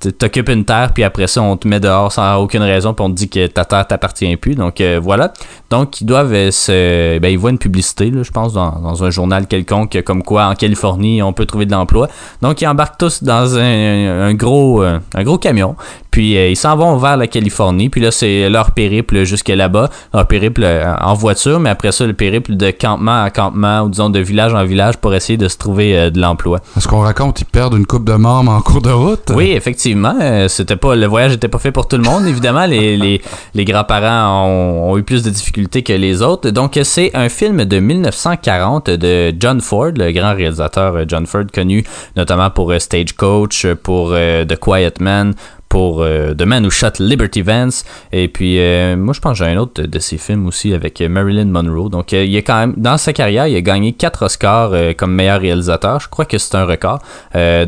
t'occupes 0.00 0.48
une 0.48 0.64
terre, 0.64 0.92
puis 0.94 1.02
après 1.02 1.26
ça, 1.26 1.42
on 1.42 1.56
te 1.56 1.66
met 1.66 1.80
dehors 1.80 2.12
sans 2.12 2.36
aucune 2.36 2.62
raison, 2.62 2.94
puis 2.94 3.04
on 3.04 3.10
te 3.10 3.14
dit 3.14 3.28
que 3.28 3.46
ta 3.46 3.64
terre 3.64 3.86
t'appartient 3.86 4.36
plus. 4.36 4.54
Donc 4.54 4.80
euh, 4.80 5.00
voilà. 5.02 5.32
Donc 5.70 6.00
ils 6.00 6.04
doivent 6.04 6.32
euh, 6.32 6.50
se. 6.50 7.18
Ben, 7.18 7.28
ils 7.28 7.38
voient 7.38 7.50
une 7.50 7.58
publicité, 7.58 8.10
là, 8.10 8.22
je 8.22 8.30
pense, 8.30 8.52
dans, 8.52 8.78
dans 8.78 9.02
un 9.02 9.10
journal 9.10 9.46
quelconque, 9.46 10.00
comme 10.04 10.22
quoi 10.22 10.46
en 10.46 10.54
Californie, 10.54 11.22
on 11.22 11.32
peut 11.32 11.46
trouver 11.46 11.66
de 11.66 11.72
l'emploi. 11.72 12.08
Donc 12.42 12.60
ils 12.60 12.66
embarquent 12.66 12.98
tous 12.98 13.22
dans 13.24 13.58
un, 13.58 14.28
un 14.28 14.34
gros, 14.34 14.82
euh, 14.82 14.98
un 15.14 15.22
gros 15.24 15.38
camion. 15.38 15.74
Puis 16.10 16.36
euh, 16.36 16.48
ils 16.48 16.56
s'en 16.56 16.76
vont 16.76 16.96
vers 16.96 17.16
la 17.16 17.26
Californie. 17.26 17.88
Puis 17.88 18.00
là, 18.00 18.10
c'est 18.10 18.48
leur 18.48 18.70
périple 18.72 19.24
jusque 19.24 19.48
là-bas. 19.48 19.90
Leur 20.14 20.26
périple 20.26 20.66
en 21.00 21.14
voiture, 21.14 21.60
mais 21.60 21.70
après 21.70 21.92
ça, 21.92 22.06
le 22.06 22.12
périple 22.12 22.56
de 22.56 22.70
campement 22.70 23.22
à 23.22 23.30
campement, 23.30 23.82
ou 23.82 23.88
disons 23.88 24.10
de 24.10 24.18
village 24.18 24.54
en 24.54 24.64
village 24.64 24.96
pour 24.96 25.14
essayer 25.14 25.36
de 25.36 25.48
se 25.48 25.56
trouver 25.58 26.10
de 26.10 26.20
l'emploi. 26.20 26.60
Est-ce 26.76 26.88
qu'on 26.88 27.00
raconte 27.00 27.36
qu'ils 27.36 27.46
perdent 27.46 27.74
une 27.74 27.86
coupe 27.86 28.04
de 28.04 28.14
membres 28.14 28.50
en 28.50 28.60
cours 28.60 28.82
de 28.82 28.90
route? 28.90 29.30
Oui, 29.34 29.52
effectivement. 29.52 29.87
Euh, 29.94 30.48
c'était 30.48 30.76
le 30.82 31.06
voyage 31.06 31.32
n'était 31.32 31.48
pas 31.48 31.58
fait 31.58 31.72
pour 31.72 31.86
tout 31.88 31.96
le 31.96 32.02
monde. 32.02 32.26
Évidemment, 32.26 32.66
les, 32.66 33.20
les, 33.54 33.64
grands-parents 33.64 34.46
ont, 34.46 34.96
eu 34.96 35.02
plus 35.02 35.22
de 35.22 35.30
difficultés 35.30 35.82
que 35.82 35.92
les 35.92 36.22
autres. 36.22 36.50
Donc, 36.50 36.78
c'est 36.82 37.14
un 37.14 37.28
film 37.28 37.64
de 37.64 37.78
1940 37.78 38.90
de 38.90 39.34
John 39.38 39.60
Ford, 39.60 39.92
le 39.96 40.12
grand 40.12 40.34
réalisateur 40.34 40.96
euh, 40.96 41.04
John 41.06 41.26
Ford, 41.26 41.44
connu 41.52 41.84
notamment 42.16 42.50
pour 42.50 42.70
euh, 42.70 42.78
Stagecoach, 42.78 43.66
pour 43.82 44.10
The 44.10 44.56
Quiet 44.56 44.94
Man, 45.00 45.34
pour 45.68 46.02
euh, 46.02 46.34
The 46.34 46.42
Man 46.42 46.64
Who 46.64 46.70
Shot 46.70 46.98
Liberty 46.98 47.42
Vance. 47.42 47.84
Et 48.12 48.28
puis, 48.28 48.58
euh, 48.58 48.96
moi, 48.96 49.14
je 49.14 49.20
pense 49.20 49.38
que 49.38 49.44
j'ai 49.44 49.50
un 49.50 49.56
autre 49.58 49.82
de, 49.82 49.98
ses 49.98 50.18
films 50.18 50.46
aussi 50.46 50.72
avec 50.72 51.00
euh, 51.00 51.08
Marilyn 51.08 51.46
Monroe. 51.46 51.90
Donc, 51.90 52.12
euh, 52.12 52.24
il 52.24 52.34
est 52.36 52.42
quand 52.42 52.58
même, 52.58 52.74
dans 52.76 52.96
sa 52.96 53.12
carrière, 53.12 53.46
il 53.46 53.56
a 53.56 53.60
gagné 53.60 53.92
quatre 53.92 54.24
Oscars 54.24 54.72
comme 54.96 55.12
meilleur 55.12 55.40
réalisateur. 55.40 56.00
Je 56.00 56.08
crois 56.08 56.24
que 56.24 56.38
c'est 56.38 56.54
un 56.54 56.64
record. 56.64 57.00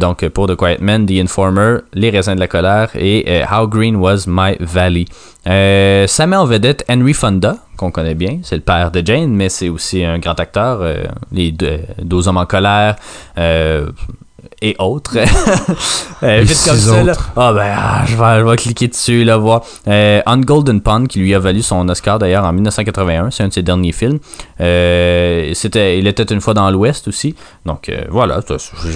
Donc, 0.01 0.27
pour 0.29 0.47
The 0.47 0.57
Quiet 0.57 0.79
Man, 0.81 1.07
The 1.07 1.13
Informer, 1.13 1.79
Les 1.93 2.11
raisins 2.11 2.35
de 2.35 2.41
la 2.41 2.49
colère 2.49 2.91
et 2.95 3.43
How 3.51 3.67
Green 3.67 3.97
Was 3.97 4.25
My 4.27 4.57
Valley. 4.61 5.05
Ça 5.45 6.27
met 6.27 6.37
en 6.37 6.45
vedette 6.45 6.85
Henry 6.89 7.15
Fonda, 7.15 7.57
qu'on 7.77 7.91
connaît 7.91 8.15
bien. 8.15 8.39
C'est 8.43 8.57
le 8.57 8.63
père 8.63 8.91
de 8.91 9.05
Jane, 9.05 9.31
mais 9.31 9.49
c'est 9.49 9.69
aussi 9.69 10.05
un 10.05 10.19
grand 10.19 10.39
acteur. 10.39 10.83
les 11.33 11.53
deux 11.53 12.29
hommes 12.29 12.39
en 12.39 12.47
colère. 12.47 12.97
Et 14.63 14.77
autres. 14.79 15.17
Euh, 16.23 16.43
vite 16.43 16.63
comme 16.67 16.77
ça, 16.77 17.03
là. 17.03 17.13
Ah 17.35 17.53
ben, 17.55 17.75
ah, 17.75 18.05
je, 18.07 18.15
vais, 18.15 18.41
je 18.41 18.45
vais 18.45 18.57
cliquer 18.57 18.89
dessus, 18.89 19.25
là, 19.25 19.39
voir. 19.39 19.63
Euh, 19.89 20.21
On 20.27 20.37
Golden 20.37 20.83
Pond, 20.83 21.07
qui 21.07 21.19
lui 21.19 21.35
a 21.35 21.39
valu 21.39 21.63
son 21.63 21.89
Oscar 21.89 22.19
d'ailleurs 22.19 22.45
en 22.45 22.53
1981, 22.53 23.31
c'est 23.31 23.43
un 23.43 23.49
de 23.49 23.53
ses 23.55 23.63
derniers 23.63 23.93
films. 23.93 24.19
Euh, 24.61 25.51
c'était, 25.55 25.99
il 25.99 26.07
était 26.07 26.25
une 26.25 26.41
fois 26.41 26.53
dans 26.53 26.71
l'Ouest 26.71 27.09
aussi. 27.09 27.35
Donc 27.67 27.89
euh, 27.89 28.05
voilà, 28.11 28.41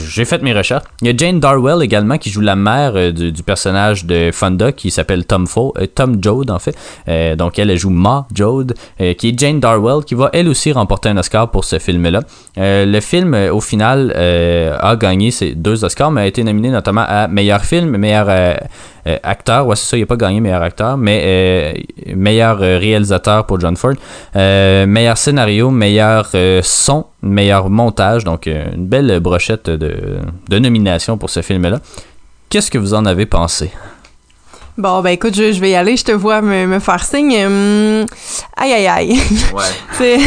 j'ai 0.08 0.24
fait 0.24 0.42
mes 0.42 0.52
recherches. 0.52 0.84
Il 1.00 1.08
y 1.08 1.10
a 1.10 1.16
Jane 1.16 1.40
Darwell 1.40 1.82
également 1.82 2.18
qui 2.18 2.30
joue 2.30 2.40
la 2.40 2.56
mère 2.56 2.92
euh, 2.96 3.12
du, 3.12 3.32
du 3.32 3.42
personnage 3.42 4.04
de 4.04 4.30
Fonda 4.32 4.72
qui 4.72 4.90
s'appelle 4.90 5.24
Tom, 5.24 5.46
Fo, 5.46 5.74
Tom 5.94 6.18
Joad 6.22 6.50
en 6.50 6.58
fait. 6.58 6.76
Donc 7.36 7.58
elle, 7.58 7.70
elle 7.70 7.78
joue 7.78 7.90
Ma 7.90 8.26
Joad, 8.34 8.74
euh, 9.00 9.14
qui 9.14 9.30
est 9.30 9.38
Jane 9.38 9.60
Darwell, 9.60 10.04
qui 10.04 10.14
va 10.14 10.30
elle 10.32 10.48
aussi 10.48 10.72
remporter 10.72 11.08
un 11.08 11.16
Oscar 11.16 11.50
pour 11.50 11.64
ce 11.64 11.78
film-là. 11.78 12.22
Le 12.56 13.00
film, 13.00 13.34
au 13.52 13.60
final, 13.60 14.12
a 14.12 14.96
gagné 14.96 15.30
ses 15.34 15.54
deux 15.54 15.84
Oscars, 15.84 16.10
mais 16.10 16.22
a 16.22 16.26
été 16.26 16.42
nominé 16.42 16.70
notamment 16.70 17.04
à 17.06 17.28
meilleur 17.28 17.64
film, 17.64 17.96
meilleur 17.96 18.26
euh, 18.28 18.54
euh, 19.06 19.18
acteur. 19.22 19.66
Ouais, 19.66 19.76
c'est 19.76 19.84
ça, 19.84 19.96
il 19.96 20.00
n'a 20.00 20.06
pas 20.06 20.16
gagné 20.16 20.40
meilleur 20.40 20.62
acteur, 20.62 20.96
mais 20.96 21.22
euh, 21.24 22.14
meilleur 22.16 22.58
réalisateur 22.58 23.44
pour 23.46 23.60
John 23.60 23.76
Ford. 23.76 23.94
Meilleur 24.34 25.18
scénario, 25.18 25.70
meilleur 25.70 26.30
son, 26.62 27.06
meilleur 27.22 27.68
montage. 27.68 28.24
Donc, 28.24 28.46
une 28.46 28.86
belle 28.86 29.20
brochette 29.20 29.68
de, 29.68 30.18
de 30.48 30.58
nominations 30.58 31.18
pour 31.18 31.30
ce 31.30 31.42
film-là. 31.42 31.80
Qu'est-ce 32.48 32.70
que 32.70 32.78
vous 32.78 32.94
en 32.94 33.04
avez 33.04 33.26
pensé? 33.26 33.70
Bon, 34.76 35.02
ben 35.02 35.10
écoute, 35.10 35.36
je, 35.36 35.52
je 35.52 35.60
vais 35.60 35.70
y 35.70 35.74
aller, 35.76 35.96
je 35.96 36.02
te 36.02 36.10
vois 36.10 36.42
me, 36.42 36.66
me 36.66 36.80
faire 36.80 37.04
signe. 37.04 37.46
Hum, 37.46 38.06
aïe, 38.56 38.72
aïe, 38.72 38.88
aïe. 38.88 39.20
Ouais. 39.54 39.62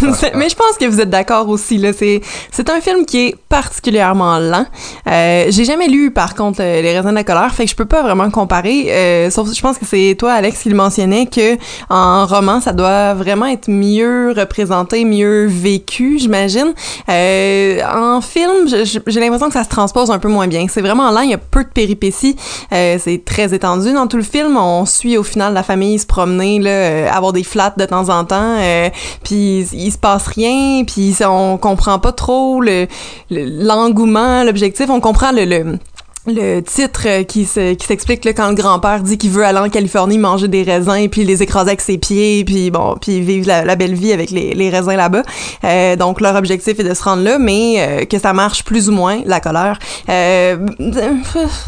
Mais 0.34 0.48
je 0.48 0.56
pense 0.56 0.76
que 0.80 0.86
vous 0.86 1.00
êtes 1.00 1.10
d'accord 1.10 1.48
aussi. 1.48 1.78
Là. 1.78 1.92
C'est, 1.92 2.22
c'est 2.50 2.68
un 2.70 2.80
film 2.80 3.06
qui 3.06 3.28
est 3.28 3.36
particulièrement 3.48 4.40
lent. 4.40 4.66
Euh, 5.08 5.46
j'ai 5.50 5.64
jamais 5.64 5.86
lu, 5.86 6.10
par 6.10 6.34
contre, 6.34 6.60
euh, 6.60 6.82
Les 6.82 6.96
raisins 6.96 7.10
de 7.10 7.14
la 7.14 7.22
colère, 7.22 7.54
fait 7.54 7.66
que 7.66 7.70
je 7.70 7.76
peux 7.76 7.84
pas 7.84 8.02
vraiment 8.02 8.28
comparer. 8.30 8.86
Euh, 8.90 9.30
sauf 9.30 9.54
je 9.54 9.60
pense 9.60 9.78
que 9.78 9.86
c'est 9.86 10.16
toi, 10.18 10.32
Alex, 10.32 10.62
qui 10.62 10.68
le 10.70 10.76
mentionnait, 10.76 11.26
que 11.26 11.56
en 11.88 12.26
roman, 12.26 12.60
ça 12.60 12.72
doit 12.72 13.14
vraiment 13.14 13.46
être 13.46 13.70
mieux 13.70 14.34
représenté, 14.36 15.04
mieux 15.04 15.46
vécu, 15.46 16.18
j'imagine. 16.18 16.74
Euh, 17.08 17.80
en 17.94 18.20
film, 18.20 18.66
j'ai 18.66 19.20
l'impression 19.20 19.46
que 19.46 19.54
ça 19.54 19.62
se 19.62 19.68
transpose 19.68 20.10
un 20.10 20.18
peu 20.18 20.28
moins 20.28 20.48
bien. 20.48 20.66
C'est 20.68 20.80
vraiment 20.80 21.12
lent, 21.12 21.20
il 21.20 21.30
y 21.30 21.34
a 21.34 21.38
peu 21.38 21.62
de 21.62 21.68
péripéties. 21.68 22.34
Euh, 22.72 22.98
c'est 23.00 23.24
très 23.24 23.35
étendu 23.44 23.92
dans 23.92 24.06
tout 24.06 24.16
le 24.16 24.22
film. 24.22 24.56
On 24.56 24.84
suit 24.86 25.16
au 25.18 25.22
final 25.22 25.54
la 25.54 25.62
famille 25.62 25.98
se 25.98 26.06
promener, 26.06 26.58
là, 26.58 26.70
euh, 26.70 27.10
avoir 27.10 27.32
des 27.32 27.42
flats 27.44 27.74
de 27.76 27.84
temps 27.84 28.08
en 28.08 28.24
temps. 28.24 28.56
euh, 28.58 28.88
puis 29.22 29.66
il 29.72 29.90
se 29.92 29.98
passe 29.98 30.26
rien, 30.26 30.84
puis 30.84 31.14
on 31.26 31.56
comprend 31.58 31.98
pas 31.98 32.12
trop 32.12 32.60
le- 32.60 32.86
l'engouement, 33.30 34.42
l'objectif. 34.44 34.86
On 34.90 35.00
comprend 35.00 35.32
le, 35.32 35.44
le 35.44 35.78
le 36.26 36.60
titre 36.60 37.22
qui 37.22 37.44
se- 37.44 37.74
qui 37.74 37.86
s'explique 37.86 38.24
là, 38.24 38.32
quand 38.32 38.48
le 38.48 38.54
grand-père 38.54 39.00
dit 39.00 39.16
qu'il 39.18 39.30
veut 39.30 39.44
aller 39.44 39.58
en 39.58 39.68
Californie 39.68 40.18
manger 40.18 40.48
des 40.48 40.62
raisins 40.62 41.08
puis 41.10 41.24
les 41.24 41.42
écraser 41.42 41.68
avec 41.70 41.80
ses 41.80 41.98
pieds 41.98 42.44
puis 42.44 42.70
bon 42.70 42.96
puis 43.00 43.20
vivre 43.20 43.46
la, 43.46 43.64
la 43.64 43.76
belle 43.76 43.94
vie 43.94 44.12
avec 44.12 44.30
les, 44.30 44.52
les 44.54 44.70
raisins 44.70 44.96
là-bas 44.96 45.22
Euh, 45.64 45.96
donc 45.96 46.20
leur 46.20 46.34
objectif 46.36 46.78
est 46.80 46.84
de 46.84 46.94
se 46.94 47.02
rendre 47.04 47.22
là 47.22 47.38
mais 47.38 47.74
euh, 47.78 48.04
que 48.04 48.18
ça 48.18 48.32
marche 48.32 48.64
plus 48.64 48.88
ou 48.88 48.92
moins 48.92 49.20
la 49.24 49.40
colère 49.40 49.78
euh, 50.08 50.56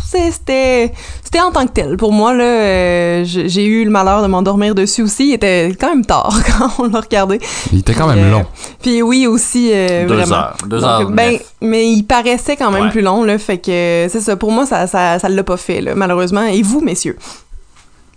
c'était 0.07 0.93
c'était 1.25 1.41
en 1.41 1.51
tant 1.53 1.67
que 1.67 1.73
tel 1.73 1.97
pour 1.97 2.13
moi 2.13 2.33
là 2.35 2.45
euh, 2.45 3.23
j'ai 3.25 3.65
eu 3.65 3.85
le 3.85 3.91
malheur 3.91 4.23
de 4.23 4.27
m'endormir 4.27 4.75
dessus 4.75 5.03
aussi 5.03 5.29
il 5.31 5.35
était 5.35 5.73
quand 5.79 5.91
même 5.91 6.05
tard 6.05 6.33
quand 6.59 6.71
on 6.85 6.89
l'a 6.89 7.01
regardé 7.01 7.39
Il 7.73 7.81
était 7.81 7.95
quand 7.95 8.09
Puis, 8.09 8.17
même 8.17 8.29
euh, 8.29 8.31
long. 8.33 8.47
puis 8.83 9.03
oui 9.03 9.27
aussi 9.27 9.71
euh, 9.73 10.07
Deux 10.07 10.15
vraiment 10.15 10.37
heures. 10.37 10.57
Deux 10.67 10.81
Donc, 10.81 10.89
heures. 10.89 11.11
ben, 11.11 11.33
neuf. 11.33 11.43
mais 11.61 11.89
il 11.91 12.03
paraissait 12.05 12.57
quand 12.57 12.71
même 12.71 12.79
Ouais. 12.85 12.91
plus 12.91 13.01
long, 13.01 13.25
là. 13.25 13.37
Fait 13.39 13.59
que 13.59 14.07
c'est 14.09 14.21
ça. 14.21 14.37
Pour 14.37 14.48
moi, 14.51 14.67
ça, 14.67 14.87
ça, 14.87 15.19
ça 15.19 15.29
l'a 15.29 15.45
pas 15.45 15.57
fait, 15.57 15.81
malheureusement. 15.95 16.45
Et 16.45 16.63
vous, 16.63 16.81
messieurs? 16.81 17.17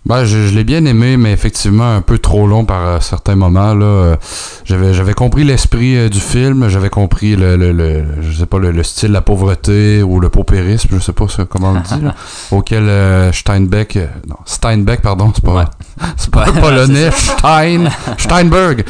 Ben, 0.04 0.24
je, 0.24 0.48
je 0.48 0.54
l'ai 0.56 0.64
bien 0.64 0.84
aimé, 0.84 1.16
mais 1.16 1.30
effectivement 1.32 1.94
un 1.94 2.00
peu 2.00 2.18
trop 2.18 2.48
long 2.48 2.64
par 2.64 2.84
euh, 2.86 2.98
certains 3.00 3.36
moments. 3.36 3.72
Là, 3.72 3.84
Euh, 3.86 4.16
j'avais, 4.64 4.94
j'avais 4.94 5.14
compris 5.14 5.44
l'esprit 5.44 5.96
euh, 5.96 6.08
du 6.08 6.18
film, 6.18 6.68
j'avais 6.68 6.90
compris 6.90 7.36
le, 7.36 7.56
le, 7.56 7.70
le- 7.70 8.04
je 8.20 8.36
sais 8.38 8.46
pas, 8.46 8.58
le, 8.58 8.72
le 8.72 8.82
style, 8.82 9.12
la 9.12 9.20
pauvreté 9.20 10.02
ou 10.02 10.18
le 10.18 10.28
paupérisme, 10.28 10.88
je 10.92 10.98
sais 10.98 11.12
pas 11.12 11.28
ça, 11.28 11.44
comment 11.48 11.70
on 11.70 11.74
le 11.74 11.80
dit, 11.80 12.04
là, 12.04 12.14
auquel 12.50 13.32
Steinbeck, 13.32 13.96
non, 14.28 14.36
Steinbeck, 14.44 15.02
pardon, 15.02 15.30
c'est 15.34 15.44
pas, 15.44 15.52
Ouais. 15.54 15.64
c'est 16.16 16.30
pas 16.30 16.50
Ouais, 16.50 16.60
polonais, 16.60 17.10
Stein, 17.16 17.84
Steinberg, 18.18 18.84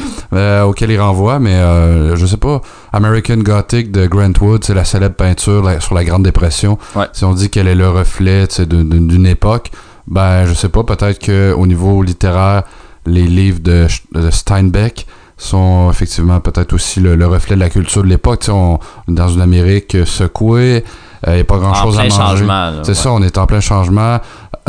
auquel 0.65 0.89
il 0.91 0.99
renvoie, 0.99 1.37
mais 1.39 1.53
euh, 1.55 2.15
je 2.15 2.25
sais 2.25 2.37
pas, 2.37 2.59
American 2.91 3.37
Gothic 3.37 3.91
de 3.91 4.07
Grant 4.07 4.33
Wood, 4.41 4.63
c'est 4.63 4.73
la 4.73 4.83
célèbre 4.85 5.15
peinture 5.15 5.61
là, 5.63 5.79
sur 5.79 5.93
la 5.93 6.03
Grande 6.03 6.23
Dépression. 6.23 6.79
Ouais. 6.95 7.05
Si 7.13 7.23
on 7.23 7.33
dit 7.33 7.49
qu'elle 7.51 7.67
est 7.67 7.75
le 7.75 7.89
reflet 7.89 8.47
d'une 8.67 9.27
époque, 9.27 9.71
ben 10.07 10.45
je 10.45 10.53
sais 10.53 10.69
pas, 10.69 10.83
peut-être 10.83 11.19
que 11.19 11.53
au 11.53 11.65
niveau 11.67 12.01
littéraire, 12.03 12.63
les 13.05 13.23
livres 13.23 13.59
de, 13.61 13.87
Steinbeck 14.29 15.07
sont 15.37 15.89
effectivement 15.89 16.39
peut-être 16.39 16.73
aussi 16.73 16.99
le, 16.99 17.15
le 17.15 17.27
reflet 17.27 17.55
de 17.55 17.59
la 17.59 17.69
culture 17.69 18.03
de 18.03 18.07
l'époque. 18.07 18.41
Tu 18.41 18.45
sais, 18.47 18.51
on 18.51 18.79
dans 19.07 19.27
une 19.27 19.41
Amérique 19.41 19.97
secouée, 20.05 20.83
il 21.27 21.33
n'y 21.33 21.39
a 21.39 21.43
pas 21.43 21.57
grand-chose 21.57 21.99
à 21.99 22.03
manger. 22.03 22.45
C'est 22.83 22.89
ouais. 22.89 22.93
ça, 22.95 23.11
on 23.11 23.21
est 23.21 23.37
en 23.37 23.45
plein 23.45 23.59
changement. 23.59 24.19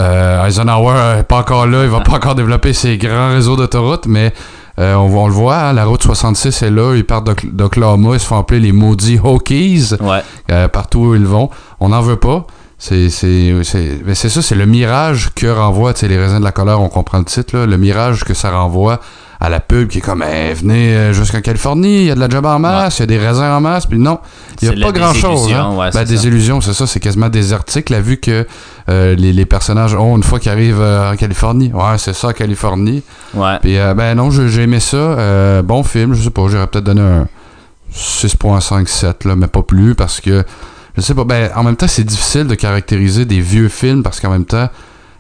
Euh, 0.01 0.45
Eisenhower 0.47 1.16
n'est 1.16 1.22
pas 1.22 1.39
encore 1.39 1.66
là, 1.66 1.85
il 1.85 1.91
va 1.91 2.01
pas 2.01 2.14
encore 2.14 2.35
développer 2.35 2.72
ses 2.72 2.99
grands 2.99 3.28
réseaux 3.30 3.55
d'autoroutes, 3.55 4.07
mais 4.07 4.32
euh, 4.80 4.95
on, 4.95 5.07
on 5.16 5.28
le 5.28 5.32
voit, 5.32 5.57
hein, 5.57 5.72
la 5.72 5.85
route 5.85 6.03
66 6.03 6.62
est 6.62 6.70
là, 6.70 6.95
ils 6.97 7.05
partent 7.05 7.30
d'Oklahoma, 7.45 8.14
ils 8.14 8.20
se 8.20 8.26
font 8.26 8.39
appeler 8.39 8.59
les 8.59 8.72
maudits 8.72 9.20
Hokies 9.22 9.93
Ouais. 10.01 10.22
euh, 10.51 10.66
partout 10.66 10.99
où 11.01 11.14
ils 11.14 11.26
vont. 11.26 11.49
On 11.78 11.91
n'en 11.91 12.01
veut 12.01 12.16
pas. 12.16 12.45
C'est 12.79 13.09
ça, 13.11 14.43
c'est 14.43 14.55
le 14.55 14.66
mirage 14.66 15.31
que 15.35 15.47
renvoie, 15.47 15.93
les 16.03 16.18
raisins 16.18 16.39
de 16.39 16.45
la 16.45 16.53
colère, 16.53 16.81
on 16.81 16.89
comprend 16.89 17.18
le 17.18 17.25
titre 17.25 17.57
là, 17.57 17.66
le 17.66 17.77
mirage 17.79 18.25
que 18.25 18.35
ça 18.35 18.51
renvoie 18.51 19.01
à 19.41 19.49
la 19.49 19.61
pub 19.61 19.89
qui 19.89 19.99
est 19.99 20.01
comme 20.01 20.25
Eh, 20.27 20.55
venez 20.55 20.95
euh, 20.95 21.12
jusqu'en 21.12 21.41
Californie, 21.41 22.03
il 22.03 22.05
y 22.07 22.11
a 22.11 22.14
de 22.14 22.20
la 22.20 22.29
job 22.29 22.47
en 22.47 22.59
masse, 22.59 22.99
il 22.99 23.01
y 23.01 23.03
a 23.03 23.07
des 23.07 23.18
raisins 23.18 23.43
en 23.45 23.61
masse, 23.61 23.87
puis 23.87 23.99
non, 23.99 24.18
il 24.62 24.68
n'y 24.68 24.75
a 24.75 24.79
la 24.79 24.87
pas 24.87 24.93
grand 24.93 25.12
chose. 25.12 25.53
ouais, 25.53 25.91
ben, 25.93 26.05
des 26.05 26.16
ça. 26.16 26.27
illusions, 26.29 26.61
c'est 26.61 26.72
ça, 26.72 26.87
c'est 26.87 27.01
quasiment 27.01 27.29
désertique, 27.29 27.91
là, 27.91 28.01
vu 28.01 28.16
que 28.18 28.47
euh, 28.89 29.14
les, 29.14 29.33
les 29.33 29.45
personnages 29.45 29.95
ont 29.95 30.16
une 30.16 30.22
fois 30.22 30.39
qu'ils 30.39 30.53
arrivent 30.53 30.81
euh, 30.81 31.12
en 31.12 31.16
Californie. 31.16 31.70
Ouais, 31.72 31.99
c'est 31.99 32.14
ça, 32.14 32.33
Californie. 32.33 33.03
Ouais. 33.35 33.59
Puis 33.61 33.79
euh, 33.79 33.95
ben 33.95 34.14
non, 34.14 34.31
j'ai 34.31 34.62
aimé 34.62 34.81
ça. 34.81 35.62
Bon 35.62 35.83
film, 35.83 36.14
je 36.14 36.22
sais 36.22 36.31
pas, 36.31 36.47
j'aurais 36.49 36.66
peut-être 36.66 36.85
donné 36.85 37.03
un 37.03 37.27
6.57 37.95 39.29
là, 39.29 39.37
mais 39.37 39.47
pas 39.47 39.62
plus 39.62 39.95
parce 39.95 40.20
que 40.20 40.45
je 40.97 41.01
sais 41.03 41.14
pas. 41.14 41.24
Ben 41.24 41.51
en 41.55 41.62
même 41.62 41.76
temps, 41.76 41.88
c'est 41.88 42.05
difficile 42.05 42.47
de 42.47 42.55
caractériser 42.55 43.24
des 43.24 43.40
vieux 43.40 43.68
films 43.68 44.03
parce 44.03 44.20
qu'en 44.20 44.30
même 44.30 44.45
temps, 44.45 44.68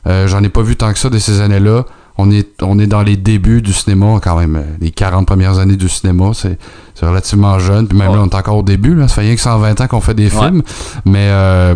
euh, 0.06 0.26
j'en 0.28 0.42
ai 0.42 0.48
pas 0.48 0.62
vu 0.62 0.76
tant 0.76 0.92
que 0.92 0.98
ça 0.98 1.08
de 1.10 1.18
ces 1.18 1.40
années-là. 1.40 1.84
On 2.16 2.30
est, 2.30 2.48
on 2.62 2.78
est 2.78 2.86
dans 2.86 3.02
les 3.02 3.16
débuts 3.16 3.60
du 3.60 3.72
cinéma, 3.72 4.20
quand 4.22 4.38
même, 4.38 4.54
euh, 4.56 4.62
les 4.80 4.92
40 4.92 5.26
premières 5.26 5.58
années 5.58 5.76
du 5.76 5.88
cinéma, 5.88 6.30
c'est 6.32 6.58
c'est 6.94 7.06
relativement 7.06 7.58
jeune. 7.58 7.88
Puis 7.88 7.98
même 7.98 8.10
Ouais. 8.10 8.16
là, 8.16 8.22
on 8.22 8.28
est 8.28 8.34
encore 8.36 8.58
au 8.58 8.62
début, 8.62 8.94
là. 8.94 9.08
ça 9.08 9.16
fait 9.16 9.20
rien 9.22 9.34
que 9.34 9.40
120 9.40 9.80
ans 9.80 9.86
qu'on 9.88 10.00
fait 10.00 10.14
des 10.14 10.32
Ouais. 10.32 10.46
films. 10.46 10.62
Mais 11.06 11.26
euh, 11.30 11.74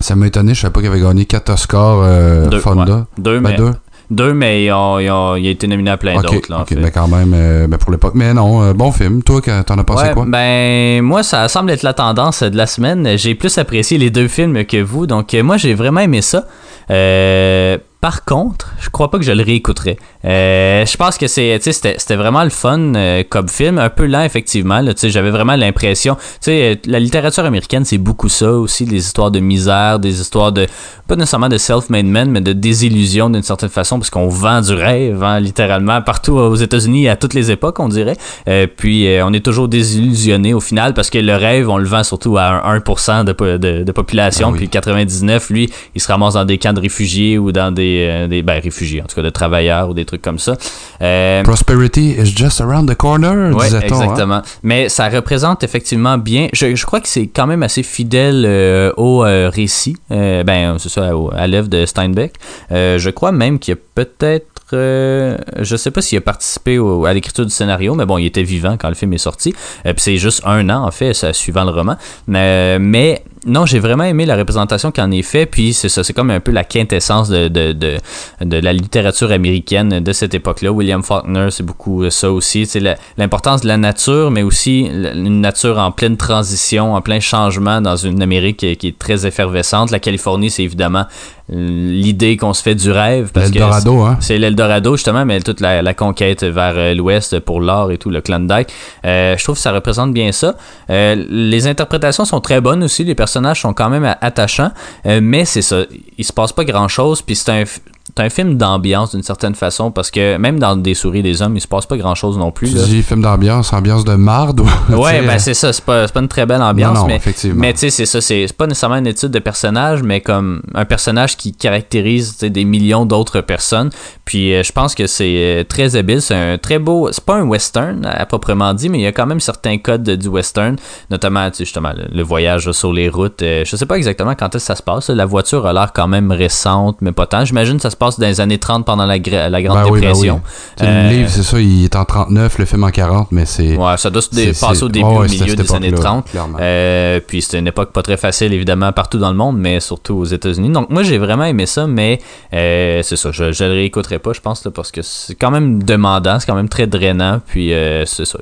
ça 0.00 0.16
m'a 0.16 0.26
étonné, 0.26 0.52
je 0.52 0.60
savais 0.60 0.72
pas 0.72 0.80
qu'il 0.80 0.90
avait 0.90 1.00
gagné 1.00 1.24
4 1.24 1.48
Oscars 1.50 1.98
euh, 2.02 2.46
Deux, 2.48 2.58
Fonda. 2.60 2.94
ouais. 2.96 3.02
Deux, 3.16 3.40
Ben, 3.40 3.50
mais, 3.52 3.56
deux. 3.56 3.72
Deux, 4.10 4.34
mais 4.34 4.64
ils 4.64 4.72
ont- 4.72 4.98
il 4.98 5.46
a 5.46 5.50
été 5.50 5.66
nominé 5.66 5.90
à 5.90 5.96
plein 5.96 6.20
d'autres. 6.20 6.36
ok, 6.60 6.68
fait. 6.68 6.76
mais 6.76 6.90
quand 6.90 7.08
même, 7.08 7.32
euh, 7.34 7.66
ben 7.66 7.78
pour 7.78 7.90
l'époque. 7.90 8.12
Mais 8.14 8.32
non, 8.34 8.62
euh, 8.62 8.72
bon 8.72 8.92
film. 8.92 9.22
Toi, 9.22 9.40
t'en 9.66 9.78
as 9.78 9.84
pensé 9.84 10.04
Ouais, 10.08 10.12
quoi? 10.12 10.24
Ben, 10.26 11.00
moi, 11.02 11.22
ça 11.22 11.48
semble 11.48 11.70
être 11.70 11.82
la 11.82 11.94
tendance 11.94 12.42
de 12.42 12.56
la 12.56 12.66
semaine. 12.66 13.16
J'ai 13.16 13.34
plus 13.34 13.56
apprécié 13.58 13.98
les 13.98 14.10
deux 14.10 14.28
films 14.28 14.64
que 14.64 14.82
vous, 14.82 15.06
donc 15.06 15.34
euh, 15.34 15.42
moi, 15.42 15.56
j'ai 15.56 15.74
vraiment 15.74 16.00
aimé 16.00 16.20
ça. 16.22 16.44
Euh, 16.90 17.78
par 18.04 18.26
contre, 18.26 18.68
je 18.80 18.90
crois 18.90 19.10
pas 19.10 19.16
que 19.16 19.24
je 19.24 19.32
le 19.32 19.42
réécouterai. 19.42 19.96
Euh, 20.26 20.84
je 20.84 20.94
pense 20.98 21.16
que 21.16 21.26
c'est, 21.26 21.58
c'était, 21.62 22.16
vraiment 22.16 22.44
le 22.44 22.50
fun 22.50 22.94
euh, 22.94 23.22
comme 23.26 23.48
film, 23.48 23.78
un 23.78 23.88
peu 23.88 24.04
lent 24.04 24.24
effectivement. 24.24 24.82
j'avais 25.04 25.30
vraiment 25.30 25.56
l'impression, 25.56 26.18
euh, 26.48 26.76
la 26.84 27.00
littérature 27.00 27.46
américaine, 27.46 27.86
c'est 27.86 27.96
beaucoup 27.96 28.28
ça 28.28 28.52
aussi, 28.52 28.84
des 28.84 28.98
histoires 28.98 29.30
de 29.30 29.40
misère, 29.40 30.00
des 30.00 30.20
histoires 30.20 30.52
de, 30.52 30.66
pas 31.08 31.16
nécessairement 31.16 31.48
de 31.48 31.56
self-made 31.56 32.04
men, 32.04 32.30
mais 32.30 32.42
de 32.42 32.52
désillusion 32.52 33.30
d'une 33.30 33.42
certaine 33.42 33.70
façon, 33.70 33.98
parce 33.98 34.10
qu'on 34.10 34.28
vend 34.28 34.60
du 34.60 34.74
rêve, 34.74 35.22
hein, 35.22 35.40
littéralement, 35.40 36.02
partout 36.02 36.34
aux 36.34 36.56
États-Unis 36.56 37.08
à 37.08 37.16
toutes 37.16 37.32
les 37.32 37.50
époques, 37.50 37.80
on 37.80 37.88
dirait. 37.88 38.18
Euh, 38.48 38.66
puis 38.66 39.08
on 39.22 39.32
est 39.32 39.42
toujours 39.42 39.68
désillusionné 39.68 40.52
au 40.52 40.60
final 40.60 40.92
parce 40.92 41.08
que 41.08 41.16
le 41.16 41.36
rêve, 41.36 41.70
on 41.70 41.78
le 41.78 41.86
vend 41.86 42.04
surtout 42.04 42.36
à 42.36 42.66
un 42.68 42.78
1% 42.78 43.24
de, 43.24 43.56
de, 43.56 43.82
de 43.82 43.92
population. 43.92 44.48
Ah 44.48 44.52
oui. 44.52 44.58
Puis 44.58 44.68
99, 44.68 45.48
lui, 45.48 45.72
il 45.94 46.02
se 46.02 46.08
ramasse 46.08 46.34
dans 46.34 46.44
des 46.44 46.58
camps 46.58 46.74
de 46.74 46.80
réfugiés 46.80 47.38
ou 47.38 47.50
dans 47.50 47.72
des, 47.72 47.93
euh, 48.02 48.26
des 48.26 48.42
ben, 48.42 48.60
réfugiés, 48.60 49.02
en 49.02 49.06
tout 49.06 49.16
cas 49.16 49.22
de 49.22 49.30
travailleurs 49.30 49.88
ou 49.88 49.94
des 49.94 50.04
trucs 50.04 50.22
comme 50.22 50.38
ça. 50.38 50.56
Euh, 51.02 51.42
Prosperity 51.42 52.12
is 52.18 52.34
just 52.36 52.60
around 52.60 52.90
the 52.90 52.94
corner, 52.94 53.54
Ouais, 53.54 53.64
disait-on. 53.64 53.94
hein? 53.94 54.02
exactement. 54.02 54.42
Mais 54.62 54.88
ça 54.88 55.08
représente 55.08 55.62
effectivement 55.64 56.18
bien. 56.18 56.48
Je, 56.52 56.74
je 56.74 56.86
crois 56.86 57.00
que 57.00 57.08
c'est 57.08 57.26
quand 57.28 57.46
même 57.46 57.62
assez 57.62 57.82
fidèle 57.82 58.44
euh, 58.46 58.92
au 58.96 59.18
récit. 59.50 59.96
Ben, 60.10 60.76
c'est 60.78 60.88
ça, 60.88 61.16
au- 61.16 61.30
à 61.34 61.46
l'œuvre 61.46 61.68
de 61.68 61.86
Steinbeck. 61.86 62.34
Je 62.70 63.10
crois 63.10 63.32
même 63.32 63.58
qu'il 63.58 63.74
y 63.74 63.76
a 63.76 63.80
peut-être. 63.94 64.46
euh, 64.72 65.36
je 65.60 65.76
sais 65.76 65.90
pas 65.90 66.00
s'il 66.00 66.18
a 66.18 66.20
participé 66.22 66.78
au- 66.78 67.04
à 67.04 67.12
l'écriture 67.12 67.44
du 67.44 67.50
scénario, 67.52 67.94
mais 67.94 68.06
bon, 68.06 68.18
il 68.18 68.26
était 68.26 68.42
vivant 68.42 68.76
quand 68.78 68.88
le 68.88 68.94
film 68.94 69.12
est 69.12 69.18
sorti. 69.18 69.54
Euh, 69.86 69.92
puis 69.92 70.02
c'est 70.02 70.16
juste 70.16 70.40
un 70.44 70.68
an, 70.70 70.84
en 70.86 70.90
fait, 70.90 71.12
ça, 71.14 71.32
suivant 71.32 71.64
le 71.64 71.70
roman. 71.70 71.96
Mais 72.26 73.22
non, 73.46 73.66
j'ai 73.66 73.78
vraiment 73.78 74.04
aimé 74.04 74.26
la 74.26 74.36
représentation 74.36 74.90
qu'il 74.90 75.02
en 75.04 75.10
est 75.10 75.22
fait. 75.22 75.46
Puis 75.46 75.74
c'est 75.74 75.88
ça, 75.88 76.02
c'est 76.04 76.12
comme 76.12 76.30
un 76.30 76.40
peu 76.40 76.50
la 76.52 76.64
quintessence 76.64 77.28
de, 77.28 77.48
de, 77.48 77.72
de, 77.72 77.98
de 78.40 78.56
la 78.56 78.72
littérature 78.72 79.30
américaine 79.30 80.00
de 80.00 80.12
cette 80.12 80.34
époque-là. 80.34 80.72
William 80.72 81.02
Faulkner, 81.02 81.48
c'est 81.50 81.64
beaucoup 81.64 82.08
ça 82.10 82.32
aussi. 82.32 82.66
C'est 82.66 82.82
l'importance 83.18 83.60
de 83.60 83.68
la 83.68 83.76
nature, 83.76 84.30
mais 84.30 84.42
aussi 84.42 84.80
une 84.82 85.40
nature 85.40 85.78
en 85.78 85.90
pleine 85.90 86.16
transition, 86.16 86.94
en 86.94 87.00
plein 87.00 87.20
changement 87.20 87.80
dans 87.80 87.96
une 87.96 88.22
Amérique 88.22 88.58
qui 88.58 88.66
est, 88.68 88.76
qui 88.76 88.88
est 88.88 88.98
très 88.98 89.26
effervescente. 89.26 89.90
La 89.90 89.98
Californie, 89.98 90.50
c'est 90.50 90.62
évidemment 90.62 91.04
l'idée 91.50 92.38
qu'on 92.38 92.54
se 92.54 92.62
fait 92.62 92.74
du 92.74 92.90
rêve. 92.90 93.30
parce 93.32 93.50
L'Eldorado, 93.50 94.00
hein? 94.00 94.16
c'est 94.20 94.38
l'Eldorado, 94.38 94.96
justement, 94.96 95.26
mais 95.26 95.40
toute 95.40 95.60
la, 95.60 95.82
la 95.82 95.92
conquête 95.92 96.42
vers 96.42 96.72
euh, 96.76 96.94
l'ouest 96.94 97.38
pour 97.40 97.60
l'or 97.60 97.92
et 97.92 97.98
tout, 97.98 98.08
le 98.08 98.22
Klondike. 98.22 98.68
Euh, 99.04 99.36
je 99.36 99.44
trouve 99.44 99.56
que 99.56 99.60
ça 99.60 99.72
représente 99.72 100.14
bien 100.14 100.32
ça. 100.32 100.54
Euh, 100.88 101.22
les 101.28 101.66
interprétations 101.66 102.24
sont 102.24 102.40
très 102.40 102.62
bonnes 102.62 102.82
aussi, 102.82 103.04
les 103.04 103.14
personnages 103.14 103.33
sont 103.54 103.74
quand 103.74 103.90
même 103.90 104.16
attachants, 104.20 104.70
euh, 105.06 105.20
mais 105.22 105.44
c'est 105.44 105.62
ça, 105.62 105.84
il 106.16 106.24
se 106.24 106.32
passe 106.32 106.52
pas 106.52 106.64
grand-chose, 106.64 107.22
puis 107.22 107.36
c'est 107.36 107.50
un, 107.50 107.64
c'est 108.06 108.22
un 108.22 108.28
film 108.28 108.56
d'ambiance 108.58 109.12
d'une 109.12 109.22
certaine 109.22 109.54
façon, 109.54 109.90
parce 109.90 110.10
que 110.10 110.36
même 110.36 110.58
dans 110.58 110.76
Des 110.76 110.92
souris 110.94 111.22
des 111.22 111.40
hommes, 111.40 111.56
il 111.56 111.60
se 111.60 111.66
passe 111.68 111.86
pas 111.86 111.96
grand-chose 111.96 112.36
non 112.36 112.50
plus. 112.50 112.68
Tu 112.68 112.74
là. 112.76 112.82
dis 112.84 113.02
film 113.02 113.22
d'ambiance, 113.22 113.72
ambiance 113.72 114.04
de 114.04 114.14
marde 114.14 114.60
ou. 114.60 114.66
Ouais, 114.94 115.22
ben 115.26 115.38
c'est 115.38 115.54
ça, 115.54 115.72
c'est 115.72 115.84
pas, 115.84 116.06
pas 116.08 116.20
une 116.20 116.28
très 116.28 116.44
belle 116.44 116.60
ambiance, 116.62 116.94
Non, 116.94 117.00
non, 117.02 117.06
mais, 117.06 117.16
effectivement. 117.16 117.60
mais 117.60 117.72
tu 117.72 117.78
sais, 117.80 117.90
c'est 117.90 118.04
ça, 118.06 118.20
c'est 118.20 118.46
pas 118.56 118.66
nécessairement 118.66 118.96
une 118.96 119.06
étude 119.06 119.30
de 119.30 119.38
personnage, 119.38 120.02
mais 120.02 120.20
comme 120.20 120.62
un 120.74 120.84
personnage 120.84 121.36
qui 121.38 121.52
caractérise 121.52 122.36
des 122.38 122.64
millions 122.64 123.06
d'autres 123.06 123.40
personnes. 123.40 123.90
Puis 124.26 124.54
euh, 124.54 124.62
je 124.62 124.72
pense 124.72 124.94
que 124.94 125.06
c'est 125.06 125.34
euh, 125.36 125.64
très 125.64 125.96
habile, 125.96 126.20
c'est 126.20 126.34
un 126.34 126.58
très 126.58 126.78
beau, 126.78 127.08
c'est 127.12 127.24
pas 127.24 127.36
un 127.36 127.44
western 127.44 128.04
à, 128.04 128.26
proprement 128.26 128.74
dit, 128.74 128.88
mais 128.90 128.98
il 128.98 129.02
y 129.02 129.06
a 129.06 129.12
quand 129.12 129.26
même 129.26 129.40
certains 129.40 129.78
codes 129.78 130.02
de- 130.02 130.16
du 130.16 130.28
western, 130.28 130.76
notamment 131.10 131.48
justement 131.56 131.92
le, 131.96 132.04
le 132.14 132.22
voyage 132.22 132.70
sur 132.72 132.92
les 132.92 133.08
routes. 133.08 133.40
Euh, 133.42 133.64
je 133.64 133.76
sais 133.76 133.86
pas 133.86 133.96
exactement 133.96 134.34
quand 134.34 134.54
est-ce 134.54 134.64
que 134.64 134.66
ça 134.66 134.76
se 134.76 134.82
passe, 134.82 135.08
là. 135.08 135.14
la 135.14 135.26
voiture 135.26 135.66
a 135.66 135.72
l'air 135.72 135.92
quand 135.94 136.08
même 136.08 136.30
récente, 136.32 136.98
mais 137.00 137.12
pas 137.12 137.26
tant. 137.26 137.44
J'imagine 137.44 137.76
que 137.76 137.82
ça 137.82 137.90
se 137.94 137.96
se 137.96 137.98
passe 137.98 138.18
dans 138.18 138.26
les 138.26 138.40
années 138.40 138.58
30 138.58 138.84
pendant 138.84 139.06
la, 139.06 139.18
gra- 139.18 139.48
la 139.48 139.62
Grande 139.62 139.78
Ben 139.78 139.84
oui, 139.84 140.00
ben 140.00 140.08
Dépression. 140.08 140.40
oui. 140.44 140.50
Sais, 140.78 140.84
Euh, 140.86 141.02
Le 141.10 141.16
livre, 141.16 141.30
c'est 141.30 141.42
ça, 141.44 141.60
il 141.60 141.84
est 141.84 141.94
en 141.96 142.04
39, 142.04 142.58
le 142.58 142.64
film 142.64 142.84
en 142.84 142.90
40, 142.90 143.28
mais 143.30 143.46
c'est. 143.46 143.76
Ouais, 143.76 143.96
ça 143.96 144.10
doit 144.10 144.20
se 144.22 144.60
passer 144.60 144.82
au 144.82 144.88
début, 144.88 145.04
au 145.06 145.20
ouais, 145.20 145.28
milieu 145.28 145.54
des 145.54 145.72
années 145.74 145.88
époque-là, 145.88 146.10
30. 146.10 146.30
clairement. 146.30 146.58
Euh, 146.60 147.20
puis 147.26 147.40
c'était 147.42 147.60
une 147.60 147.68
époque 147.68 147.92
pas 147.92 148.02
très 148.02 148.16
facile, 148.16 148.52
évidemment, 148.52 148.92
partout 148.92 149.18
dans 149.18 149.30
le 149.30 149.36
monde, 149.36 149.56
mais 149.58 149.78
surtout 149.80 150.14
aux 150.14 150.24
États-Unis. 150.24 150.70
Donc 150.70 150.90
moi, 150.90 151.02
j'ai 151.04 151.18
vraiment 151.18 151.44
aimé 151.44 151.66
ça, 151.66 151.86
mais 151.86 152.18
euh, 152.52 153.00
c'est 153.02 153.16
ça, 153.16 153.30
je, 153.32 153.52
je 153.52 153.64
le 153.64 153.70
réécouterai 153.70 154.18
pas, 154.18 154.32
je 154.32 154.40
pense, 154.40 154.64
là, 154.64 154.70
parce 154.72 154.90
que 154.90 155.02
c'est 155.02 155.34
quand 155.36 155.50
même 155.52 155.82
demandant, 155.82 156.40
c'est 156.40 156.46
quand 156.46 156.54
même 156.56 156.68
très 156.68 156.86
drainant, 156.88 157.40
puis 157.46 157.72
euh, 157.72 158.04
c'est 158.06 158.24
ça, 158.24 158.38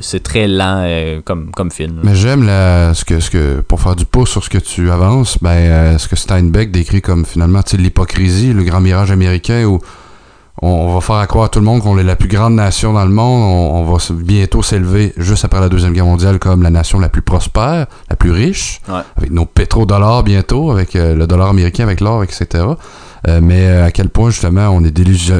c'est 0.00 0.22
très 0.22 0.46
lent 0.46 1.20
comme, 1.24 1.50
comme 1.50 1.70
film. 1.70 1.98
Mais 2.04 2.14
j'aime 2.14 2.44
ce 2.94 3.04
que, 3.04 3.18
ce 3.20 3.30
que, 3.30 3.60
pour 3.60 3.80
faire 3.80 3.96
du 3.96 4.04
pouce 4.04 4.30
sur 4.30 4.44
ce 4.44 4.50
que 4.50 4.58
tu 4.58 4.90
avances, 4.90 5.38
ben, 5.42 5.98
ce 5.98 6.06
que 6.08 6.16
Steinbeck 6.16 6.70
décrit 6.70 7.02
comme 7.02 7.24
finalement, 7.24 7.62
tu 7.62 7.72
sais, 7.72 7.76
l'hypocrisie, 7.82 8.52
le 8.52 8.62
grand 8.62 8.80
mirage 8.84 9.10
américain 9.10 9.64
où 9.64 9.80
on, 10.62 10.94
va 10.94 11.00
faire 11.00 11.16
à 11.16 11.26
croire 11.26 11.46
à 11.46 11.48
tout 11.48 11.58
le 11.58 11.64
monde 11.64 11.82
qu'on 11.82 11.98
est 11.98 12.04
la 12.04 12.14
plus 12.14 12.28
grande 12.28 12.54
nation 12.54 12.92
dans 12.92 13.04
le 13.04 13.10
monde, 13.10 13.42
on, 13.42 13.80
on 13.80 13.92
va 13.92 13.98
bientôt 14.14 14.62
s'élever 14.62 15.12
juste 15.16 15.44
après 15.44 15.60
la 15.60 15.68
Deuxième 15.68 15.92
Guerre 15.92 16.06
mondiale 16.06 16.38
comme 16.38 16.62
la 16.62 16.70
nation 16.70 17.00
la 17.00 17.08
plus 17.08 17.22
prospère, 17.22 17.86
la 18.08 18.16
plus 18.16 18.30
riche, 18.30 18.80
Ouais. 18.88 19.00
avec 19.16 19.30
nos 19.32 19.46
pétrodollars 19.46 20.22
bientôt, 20.22 20.70
avec 20.70 20.94
euh, 20.94 21.14
le 21.16 21.26
dollar 21.26 21.48
américain, 21.48 21.82
avec 21.82 22.00
l'or, 22.00 22.22
etc. 22.22 22.64
Euh, 23.26 23.40
mais 23.42 23.66
euh, 23.66 23.86
à 23.86 23.90
quel 23.90 24.10
point 24.10 24.30
justement 24.30 24.68
on 24.68 24.84
est 24.84 24.92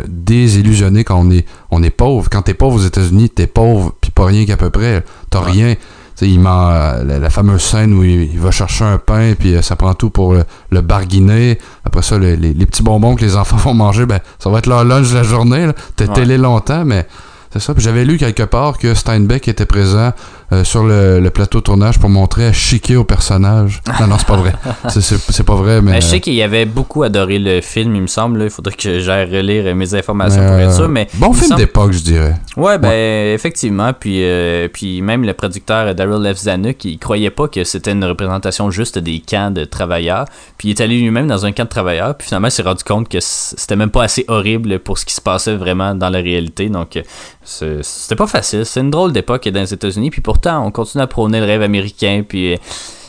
désillusionné 0.09 1.05
quand 1.05 1.21
on 1.21 1.31
est 1.31 1.47
on 1.71 1.83
est 1.83 1.91
pauvre. 1.91 2.29
Quand 2.31 2.43
t'es 2.43 2.55
pauvre 2.55 2.77
aux 2.77 2.85
États-Unis, 2.85 3.31
t'es 3.31 3.47
pauvre 3.47 3.93
puis 4.01 4.11
pas 4.11 4.25
rien 4.27 4.45
qu'à 4.47 4.57
peu 4.57 4.71
près. 4.71 5.05
T'as 5.31 5.41
Ouais. 5.45 5.51
rien. 5.53 5.75
Tu 6.17 6.27
sais, 6.27 6.31
il 6.31 6.39
ment, 6.41 6.69
euh, 6.71 7.03
la, 7.05 7.19
la 7.19 7.31
fameuse 7.31 7.63
scène 7.63 7.93
où 7.93 8.05
il, 8.05 8.33
il 8.33 8.39
va 8.39 8.51
chercher 8.53 8.85
un 8.85 8.99
pain 8.99 9.35
puis 9.39 9.55
euh, 9.57 9.63
ça 9.63 9.75
prend 9.77 9.95
tout 9.95 10.11
pour 10.11 10.35
le, 10.35 10.45
le 10.71 10.81
barguiner. 10.81 11.59
Après 11.85 12.03
ça, 12.03 12.19
le- 12.19 12.35
les, 12.37 12.55
les 12.55 12.67
petits 12.67 12.83
bonbons 12.85 13.17
que 13.17 13.23
les 13.25 13.37
enfants 13.37 13.57
vont 13.65 13.75
manger, 13.75 14.07
ben 14.07 14.21
ça 14.39 14.49
va 14.51 14.59
être 14.59 14.67
leur 14.67 14.85
lunch 14.85 15.11
de 15.11 15.15
la 15.17 15.23
journée. 15.25 15.69
T'es 15.97 16.07
Ouais. 16.09 16.15
télé 16.15 16.39
longtemps, 16.39 16.85
mais 16.85 17.07
c'est 17.53 17.61
ça. 17.61 17.75
Puis 17.75 17.83
j'avais 17.83 18.05
lu 18.05 18.17
quelque 18.17 18.43
part 18.45 18.79
que 18.79 18.95
Steinbeck 18.95 19.49
était 19.49 19.67
présent 19.67 20.13
euh, 20.53 20.65
sur 20.65 20.85
le, 20.85 21.21
le 21.21 21.31
plateau 21.31 21.59
de 21.59 21.65
tournage 21.65 21.99
pour 21.99 22.11
montrer 22.11 22.47
à 22.47 22.53
chiquer 22.53 22.97
au 22.97 23.05
personnage. 23.05 23.81
Non, 24.01 24.07
non, 24.07 24.17
c'est 24.19 24.27
pas 24.27 24.37
vrai. 24.37 24.53
C'est- 24.89 25.43
pas 25.45 25.55
vrai, 25.57 25.83
mais. 25.83 25.93
Ben, 25.93 26.01
je 26.03 26.07
sais 26.07 26.21
qu'il 26.21 26.41
avait 26.43 26.65
beaucoup 26.65 27.03
adoré 27.03 27.39
le 27.39 27.61
film, 27.61 27.95
il 27.97 28.03
me 28.03 28.07
semble. 28.07 28.39
là. 28.39 28.45
Il 28.45 28.51
faudrait 28.51 28.75
que 28.75 28.99
j'aille 29.01 29.25
relire 29.37 29.75
mes 29.77 29.95
informations 29.95 30.41
mais, 30.41 30.47
pour 30.49 30.57
être 30.59 30.71
euh, 30.71 30.77
sûr. 30.77 30.89
Mais 30.89 31.09
bon 31.15 31.33
film 31.33 31.49
semble- 31.49 31.61
d'époque, 31.61 31.93
je 31.93 32.01
dirais. 32.03 32.35
Ouais, 32.57 32.79
ben 32.79 33.35
effectivement. 33.35 33.93
Puis, 33.93 34.23
euh, 34.25 34.69
puis 34.73 35.03
même 35.03 35.25
le 35.25 35.33
producteur 35.35 35.89
euh, 35.89 35.93
Daryl 35.95 36.35
F. 36.35 36.39
Zanuck, 36.39 36.85
il 36.85 36.99
croyait 36.99 37.31
pas 37.31 37.49
que 37.49 37.63
c'était 37.65 37.93
une 37.93 38.05
représentation 38.05 38.71
juste 38.71 38.99
des 38.99 39.21
camps 39.21 39.51
de 39.51 39.65
travailleurs. 39.65 40.25
Puis 40.57 40.69
il 40.69 40.71
est 40.71 40.81
allé 40.81 40.99
lui-même 40.99 41.27
dans 41.27 41.45
un 41.45 41.53
camp 41.53 41.65
de 41.65 41.69
travailleurs. 41.69 42.17
Puis 42.17 42.29
finalement, 42.29 42.49
il 42.49 42.53
s'est 42.53 42.63
rendu 42.63 42.85
compte 42.85 43.09
que 43.09 43.19
c'était 43.21 43.77
même 43.77 43.91
pas 43.91 44.05
assez 44.05 44.25
horrible 44.29 44.79
pour 44.79 44.99
ce 44.99 45.05
qui 45.05 45.15
se 45.15 45.21
passait 45.21 45.57
vraiment 45.57 45.95
dans 45.95 46.09
la 46.11 46.21
réalité. 46.21 46.69
Donc, 46.69 46.97
euh, 46.97 47.81
c'était 47.83 48.17
pas 48.17 48.27
facile. 48.27 48.65
C'est 48.65 48.81
une 48.81 48.91
drôle 48.91 49.13
d'époque 49.13 49.47
dans 49.49 49.61
les 49.61 49.75
États-Unis. 49.75 50.11
Puis 50.11 50.21
pourtant, 50.35 50.67
on 50.67 50.71
continue 50.71 51.03
à 51.03 51.07
prôner 51.07 51.41
le 51.41 51.47
rêve 51.47 51.63
américain. 51.63 52.23
Puis. 52.29 52.55
euh, 52.55 52.57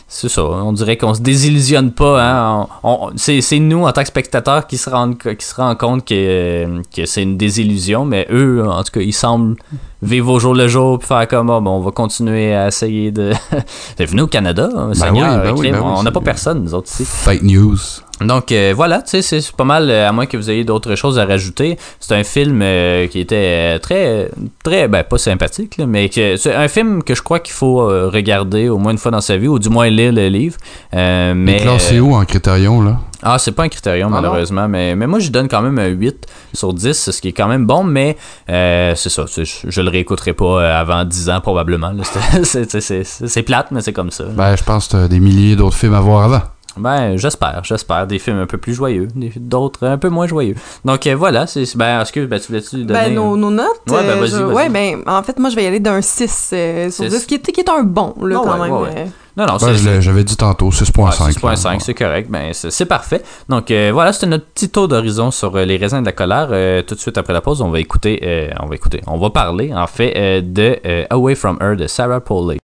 c'est 0.08 0.28
ça, 0.28 0.44
on 0.44 0.72
dirait 0.72 0.96
qu'on 0.96 1.14
se 1.14 1.20
désillusionne 1.20 1.90
pas. 1.90 2.22
Hein? 2.22 2.68
On- 2.84 3.08
on- 3.08 3.10
c'est, 3.16 3.40
c'est 3.40 3.58
nous, 3.58 3.84
en 3.84 3.92
tant 3.92 4.02
que 4.02 4.06
spectateurs, 4.06 4.68
qui 4.68 4.78
se 4.78 4.88
rendent, 4.88 5.18
qui 5.18 5.44
se 5.44 5.52
rendent 5.56 5.76
compte 5.76 6.04
que, 6.06 6.80
que 6.94 7.04
c'est 7.06 7.24
une 7.24 7.36
désillusion, 7.36 8.04
mais 8.04 8.24
eux, 8.30 8.64
en 8.64 8.84
tout 8.84 8.92
cas, 8.92 9.00
ils 9.00 9.12
semblent 9.12 9.56
vivre 10.02 10.30
au 10.32 10.38
jour 10.38 10.54
le 10.54 10.68
jour 10.68 11.00
puis 11.00 11.08
faire 11.08 11.26
comme, 11.26 11.50
Ah, 11.50 11.58
bon, 11.58 11.70
on 11.72 11.80
va 11.80 11.90
continuer 11.90 12.54
à 12.54 12.68
essayer 12.68 13.10
de... 13.10 13.32
Venez 13.98 14.22
au 14.22 14.28
Canada, 14.28 14.68
hein, 14.76 14.94
Seigneur, 14.94 15.38
oui, 15.38 15.42
ben 15.42 15.52
oui, 15.58 15.70
ben 15.72 15.78
oui, 15.80 15.92
on 15.96 16.02
n'a 16.04 16.12
pas 16.12 16.20
personne, 16.20 16.62
nous 16.62 16.72
autres, 16.74 16.88
ici. 16.88 17.04
Fake 17.04 17.42
news. 17.42 17.76
Donc 18.22 18.50
euh, 18.50 18.72
voilà, 18.74 19.02
tu 19.02 19.20
sais, 19.22 19.40
c'est 19.40 19.52
pas 19.52 19.64
mal, 19.64 19.90
euh, 19.90 20.08
à 20.08 20.12
moins 20.12 20.24
que 20.24 20.38
vous 20.38 20.50
ayez 20.50 20.64
d'autres 20.64 20.94
choses 20.94 21.18
à 21.18 21.26
rajouter. 21.26 21.76
C'est 22.00 22.14
un 22.14 22.24
film 22.24 22.60
euh, 22.62 23.06
qui 23.08 23.20
était 23.20 23.36
euh, 23.76 23.78
très, 23.78 24.30
très, 24.64 24.88
ben 24.88 25.04
pas 25.04 25.18
sympathique, 25.18 25.76
là, 25.76 25.86
mais 25.86 26.08
que 26.08 26.36
c'est 26.36 26.54
un 26.54 26.68
film 26.68 27.02
que 27.02 27.14
je 27.14 27.20
crois 27.22 27.40
qu'il 27.40 27.52
faut 27.52 27.82
euh, 27.82 28.08
regarder 28.12 28.70
au 28.70 28.78
moins 28.78 28.92
une 28.92 28.98
fois 28.98 29.10
dans 29.10 29.20
sa 29.20 29.36
vie, 29.36 29.48
ou 29.48 29.58
du 29.58 29.68
moins 29.68 29.90
lire 29.90 30.12
le 30.12 30.28
livre. 30.28 30.56
Euh, 30.94 31.34
mais 31.36 31.58
classé 31.58 32.00
où 32.00 32.14
en 32.14 32.24
critérion, 32.24 32.80
là? 32.80 32.98
ah, 33.22 33.38
c'est 33.38 33.52
pas 33.52 33.64
un 33.64 33.68
critérium, 33.68 34.12
Ah 34.14 34.20
malheureusement, 34.20 34.66
mais, 34.68 34.94
mais 34.96 35.06
moi, 35.06 35.18
je 35.18 35.30
donne 35.30 35.48
quand 35.48 35.60
même 35.62 35.78
un 35.78 35.88
8 35.88 36.26
sur 36.54 36.72
10, 36.72 37.10
ce 37.10 37.20
qui 37.20 37.28
est 37.28 37.32
quand 37.32 37.48
même 37.48 37.66
bon, 37.66 37.84
mais 37.84 38.16
euh, 38.48 38.94
c'est 38.94 39.10
ça, 39.10 39.26
je, 39.26 39.42
je 39.44 39.80
le 39.82 39.90
réécouterai 39.90 40.32
pas 40.32 40.78
avant 40.78 41.04
10 41.04 41.30
ans, 41.30 41.40
probablement. 41.40 41.92
C'est- 42.42 43.42
plate, 43.42 43.70
mais 43.72 43.80
c'est 43.80 43.92
comme 43.92 44.10
ça. 44.10 44.24
Ben, 44.24 44.56
je 44.56 44.62
pense 44.64 44.86
que 44.88 44.92
t'as 44.92 45.08
des 45.08 45.20
milliers 45.20 45.54
d'autres 45.54 45.76
films 45.76 45.94
à 45.94 46.00
voir 46.00 46.24
avant. 46.24 46.42
Ben, 46.76 47.16
j'espère, 47.16 47.60
j'espère. 47.64 48.06
Des 48.06 48.18
films 48.18 48.38
un 48.38 48.46
peu 48.46 48.58
plus 48.58 48.74
joyeux, 48.74 49.08
des- 49.14 49.32
d'autres 49.36 49.86
un 49.86 49.98
peu 49.98 50.08
moins 50.08 50.26
joyeux. 50.26 50.54
Donc, 50.84 51.06
euh, 51.06 51.14
voilà, 51.16 51.46
c'est... 51.46 51.64
Ben, 51.76 52.00
excuse, 52.00 52.28
ben, 52.28 52.38
tu 52.40 52.48
voulais-tu 52.48 52.84
donner... 52.84 53.00
Ben, 53.06 53.14
nos, 53.14 53.36
nos 53.36 53.50
notes. 53.50 53.66
Ouais, 53.88 54.02
ben, 54.02 54.10
euh, 54.10 54.20
vas-y, 54.20 54.30
je- 54.30 54.36
vas-y. 54.36 54.54
ouais, 54.54 54.68
ben, 54.68 55.02
en 55.06 55.22
fait, 55.22 55.38
moi, 55.38 55.50
je 55.50 55.56
vais 55.56 55.64
y 55.64 55.66
aller 55.66 55.80
d'un 55.80 56.00
6 56.00 56.50
euh, 56.52 56.90
sur 56.90 57.04
Six. 57.04 57.10
10, 57.10 57.26
qui 57.26 57.34
est, 57.36 57.52
qui 57.52 57.60
est 57.60 57.68
un 57.70 57.82
bon, 57.82 58.14
là, 58.22 58.40
quand 58.44 58.52
ouais, 58.52 58.60
même. 58.68 58.72
ouais, 58.72 58.82
ouais. 58.82 58.94
euh. 58.98 59.04
Non, 59.38 59.44
non, 59.44 59.52
Ben, 59.54 59.58
c'est... 59.58 59.74
je 59.76 59.88
l'ai- 59.90 60.00
J'avais 60.02 60.24
dit 60.24 60.36
tantôt, 60.36 60.70
6.5. 60.70 61.02
Ouais, 61.46 61.54
6.5, 61.54 61.72
là. 61.72 61.78
c'est 61.80 61.94
correct. 61.94 62.30
Ben, 62.30 62.52
c'est 62.52 62.86
parfait. 62.86 63.22
Donc, 63.50 63.70
euh, 63.70 63.90
voilà, 63.92 64.12
c'était 64.14 64.26
notre 64.28 64.46
petit 64.46 64.70
tour 64.70 64.88
d'horizon 64.88 65.30
sur 65.30 65.54
euh, 65.56 65.64
les 65.66 65.76
raisins 65.76 66.00
de 66.00 66.06
la 66.06 66.12
colère. 66.12 66.48
Euh, 66.52 66.82
tout 66.82 66.94
de 66.94 67.00
suite 67.00 67.18
après 67.18 67.32
la 67.34 67.42
pause, 67.42 67.60
on 67.60 67.68
va 67.70 67.78
écouter, 67.80 68.20
euh, 68.24 68.48
on 68.60 68.66
va 68.66 68.74
écouter, 68.74 69.02
on 69.06 69.18
va 69.18 69.28
parler, 69.30 69.74
en 69.74 69.86
fait, 69.86 70.14
euh, 70.16 70.40
de 70.42 70.78
euh, 70.86 71.04
Away 71.10 71.34
From 71.34 71.58
Her 71.60 71.76
de 71.76 71.86
Sarah 71.86 72.20
Polley. 72.20 72.56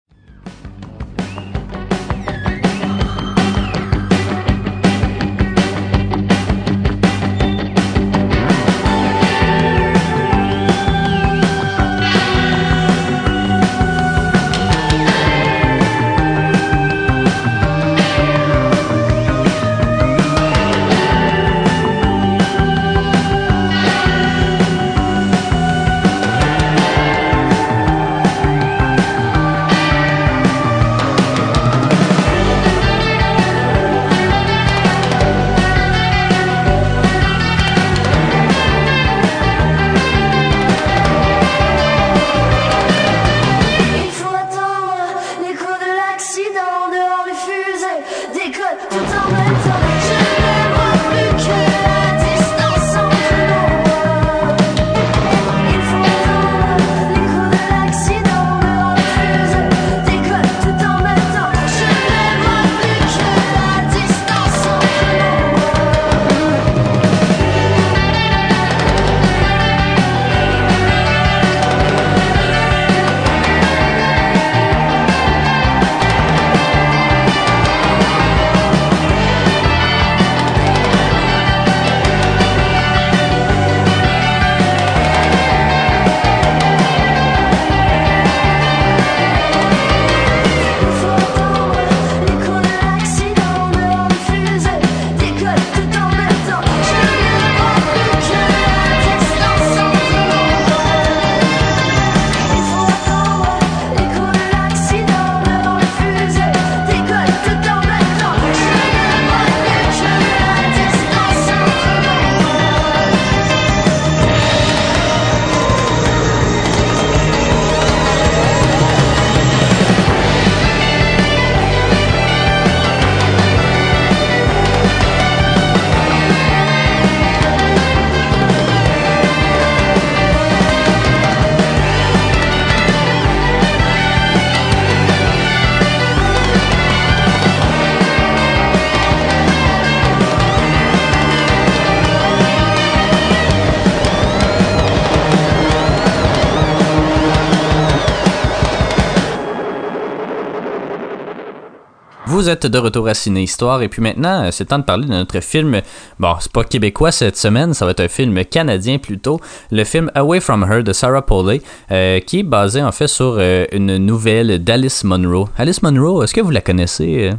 Vous 152.41 152.49
êtes 152.49 152.65
de 152.65 152.79
retour 152.79 153.07
à 153.07 153.13
Ciné 153.13 153.43
Histoire 153.43 153.83
et 153.83 153.89
puis 153.89 154.01
maintenant, 154.01 154.45
euh, 154.45 154.49
c'est 154.51 154.65
temps 154.65 154.79
de 154.79 154.85
parler 154.85 155.05
de 155.05 155.11
notre 155.11 155.41
film. 155.41 155.83
Bon, 156.19 156.37
c'est 156.41 156.51
pas 156.51 156.65
québécois 156.65 157.13
cette 157.13 157.37
semaine, 157.37 157.75
ça 157.75 157.85
va 157.85 157.91
être 157.91 158.01
un 158.01 158.09
film 158.09 158.43
canadien 158.47 158.97
plutôt. 158.97 159.43
Le 159.71 159.85
film 159.85 160.11
Away 160.15 160.41
from 160.41 160.65
Her 160.65 160.83
de 160.83 160.95
Sarah 160.95 161.21
Polley, 161.21 161.61
euh, 161.91 162.19
qui 162.21 162.39
est 162.39 162.43
basé 162.43 162.83
en 162.83 162.93
fait 162.93 163.09
sur 163.09 163.37
euh, 163.39 163.67
une 163.73 163.99
nouvelle 163.99 164.65
d'Alice 164.65 165.05
Munro. 165.05 165.51
Alice 165.59 165.83
Munro, 165.83 166.23
est-ce 166.23 166.33
que 166.33 166.41
vous 166.41 166.49
la 166.49 166.63
connaissez? 166.63 167.31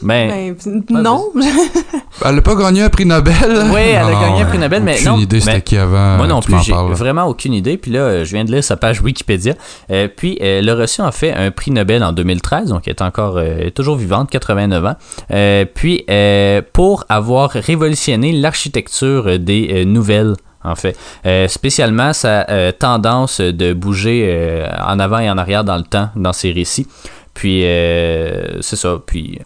Ben, 0.00 0.56
Ben, 0.88 1.02
non. 1.02 1.30
Elle 2.24 2.34
n'a 2.34 2.42
pas 2.42 2.54
gagné 2.56 2.82
un 2.82 2.88
prix 2.88 3.04
Nobel? 3.06 3.34
Oui, 3.72 3.80
elle 3.80 3.96
a 3.96 4.20
gagné 4.20 4.42
un 4.42 4.46
prix 4.46 4.58
Nobel, 4.58 4.82
mais 4.82 4.94
aucune 4.96 5.06
non. 5.08 5.18
idée 5.18 5.40
c'était 5.40 5.60
qui 5.62 5.76
avant. 5.76 6.16
Moi 6.16 6.26
non 6.26 6.40
plus, 6.40 6.56
j'ai 6.64 6.72
vraiment 6.72 7.24
aucune 7.26 7.54
idée. 7.54 7.76
Puis 7.76 7.90
là, 7.92 8.24
je 8.24 8.32
viens 8.32 8.44
de 8.44 8.50
lire 8.52 8.64
sa 8.64 8.76
page 8.76 9.00
Wikipédia. 9.00 9.54
Euh, 9.90 10.08
puis, 10.14 10.38
euh, 10.40 10.58
elle 10.58 10.68
a 10.68 10.74
reçu 10.74 11.00
en 11.00 11.12
fait 11.12 11.32
un 11.32 11.50
prix 11.50 11.70
Nobel 11.70 12.02
en 12.02 12.12
2013, 12.12 12.70
donc 12.70 12.82
elle 12.86 12.94
est 12.94 13.02
encore 13.02 13.36
euh, 13.38 13.70
toujours 13.70 13.96
vivante, 13.96 14.30
89 14.30 14.84
ans. 14.86 14.94
Euh, 15.32 15.64
puis, 15.72 16.04
euh, 16.10 16.60
pour 16.72 17.04
avoir 17.08 17.50
révolutionné 17.50 18.32
l'architecture 18.32 19.38
des 19.38 19.68
euh, 19.72 19.84
nouvelles. 19.84 20.34
En 20.64 20.74
fait, 20.74 20.96
Euh, 21.24 21.46
spécialement 21.46 22.12
sa 22.12 22.44
euh, 22.50 22.72
tendance 22.72 23.40
de 23.40 23.72
bouger 23.72 24.26
euh, 24.28 24.66
en 24.84 24.98
avant 24.98 25.20
et 25.20 25.30
en 25.30 25.38
arrière 25.38 25.62
dans 25.62 25.76
le 25.76 25.84
temps 25.84 26.10
dans 26.16 26.32
ses 26.32 26.50
récits. 26.50 26.86
Puis 27.32 27.62
euh, 27.64 28.60
c'est 28.60 28.74
ça. 28.76 28.96
Puis 29.06 29.38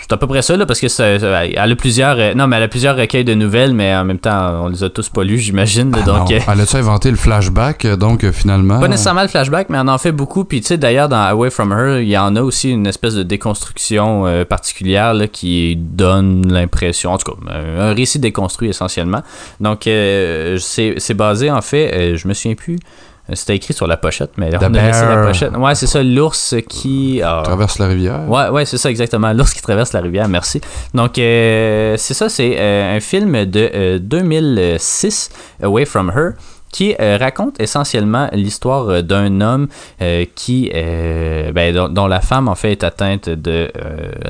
c'est 0.00 0.12
à 0.12 0.16
peu 0.16 0.26
près 0.28 0.40
ça, 0.40 0.56
là, 0.56 0.66
parce 0.66 0.80
que 0.80 0.86
ça, 0.88 1.18
ça- 1.18 1.44
elle 1.46 1.58
a 1.72 1.76
plusieurs. 1.76 2.16
euh, 2.18 2.32
non, 2.34 2.46
mais 2.46 2.56
elle 2.56 2.62
a 2.62 2.68
plusieurs 2.68 2.96
recueils 2.96 3.24
de 3.24 3.34
nouvelles, 3.34 3.74
mais 3.74 3.94
en 3.94 4.04
même 4.04 4.18
temps, 4.18 4.64
on 4.64 4.68
les 4.68 4.84
a 4.84 4.88
tous 4.88 5.08
pas 5.08 5.24
lus, 5.24 5.38
j'imagine. 5.38 5.92
Ah 5.96 6.02
donc, 6.02 6.30
euh, 6.30 6.38
Elle 6.50 6.60
a-tu 6.60 6.76
inventé 6.76 7.10
le 7.10 7.16
flashback, 7.16 7.84
euh, 7.84 7.96
donc 7.96 8.28
finalement? 8.30 8.78
pas 8.78 8.86
nécessairement 8.88 9.22
le 9.22 9.28
flashback, 9.28 9.68
mais 9.68 9.78
on 9.80 9.88
en 9.88 9.98
fait 9.98 10.12
beaucoup. 10.12 10.44
Puis, 10.44 10.60
tu 10.60 10.68
sais, 10.68 10.78
d'ailleurs, 10.78 11.08
dans 11.08 11.20
Away 11.22 11.50
From 11.50 11.72
Her, 11.72 12.00
il 12.00 12.08
y 12.08 12.16
en 12.16 12.36
a 12.36 12.42
aussi 12.42 12.70
une 12.70 12.86
espèce 12.86 13.14
de 13.14 13.24
déconstruction 13.24 14.26
euh, 14.26 14.44
particulière 14.44 15.12
là, 15.12 15.26
qui 15.26 15.76
donne 15.76 16.52
l'impression, 16.52 17.12
en 17.12 17.18
tout 17.18 17.32
cas, 17.32 17.38
un, 17.52 17.92
récit 17.94 18.20
déconstruit 18.20 18.68
essentiellement. 18.68 19.22
Donc, 19.60 19.80
c'est 19.84 20.94
c'est 20.98 21.14
basé, 21.14 21.50
en 21.50 21.62
fait, 21.62 22.16
je 22.16 22.28
me 22.28 22.34
souviens 22.34 22.54
plus. 22.54 22.78
Euh, 23.30 23.34
C'était 23.34 23.56
écrit 23.56 23.74
sur 23.74 23.86
la 23.86 23.96
pochette, 23.96 24.32
mais 24.36 24.50
on 24.54 24.62
a 24.62 24.68
laissé 24.68 25.04
la 25.04 25.26
pochette. 25.26 25.56
Ouais, 25.56 25.74
c'est 25.74 25.86
ça, 25.86 26.02
l'ours 26.02 26.54
qui. 26.68 27.20
ah, 27.24 27.42
Traverse 27.44 27.78
la 27.78 27.86
rivière. 27.86 28.28
Ouais, 28.28 28.48
ouais, 28.48 28.64
c'est 28.64 28.78
ça 28.78 28.90
exactement. 28.90 29.32
L'ours 29.38 29.52
qui 29.52 29.62
traverse 29.62 29.92
la 29.92 30.00
rivière, 30.00 30.28
merci. 30.28 30.60
Donc, 30.94 31.18
euh, 31.18 31.94
c'est 31.96 32.14
ça, 32.14 32.28
c'est 32.28 32.56
euh, 32.58 32.96
un 32.96 33.00
film 33.00 33.44
de 33.44 33.70
euh, 33.74 33.98
2006, 33.98 35.30
Away 35.62 35.84
From 35.84 36.10
Her, 36.14 36.32
qui 36.72 36.94
euh, 37.00 37.16
raconte 37.18 37.60
essentiellement 37.60 38.28
l'histoire 38.32 38.88
euh, 38.88 39.02
d'un 39.02 39.40
homme 39.40 39.68
euh, 40.02 40.24
qui, 40.34 40.70
euh, 40.74 41.52
ben, 41.52 41.74
dont, 41.74 41.88
dont 41.88 42.06
la 42.06 42.20
femme 42.20 42.48
en 42.48 42.54
fait 42.54 42.72
est 42.72 42.84
atteinte 42.84 43.28
de 43.28 43.70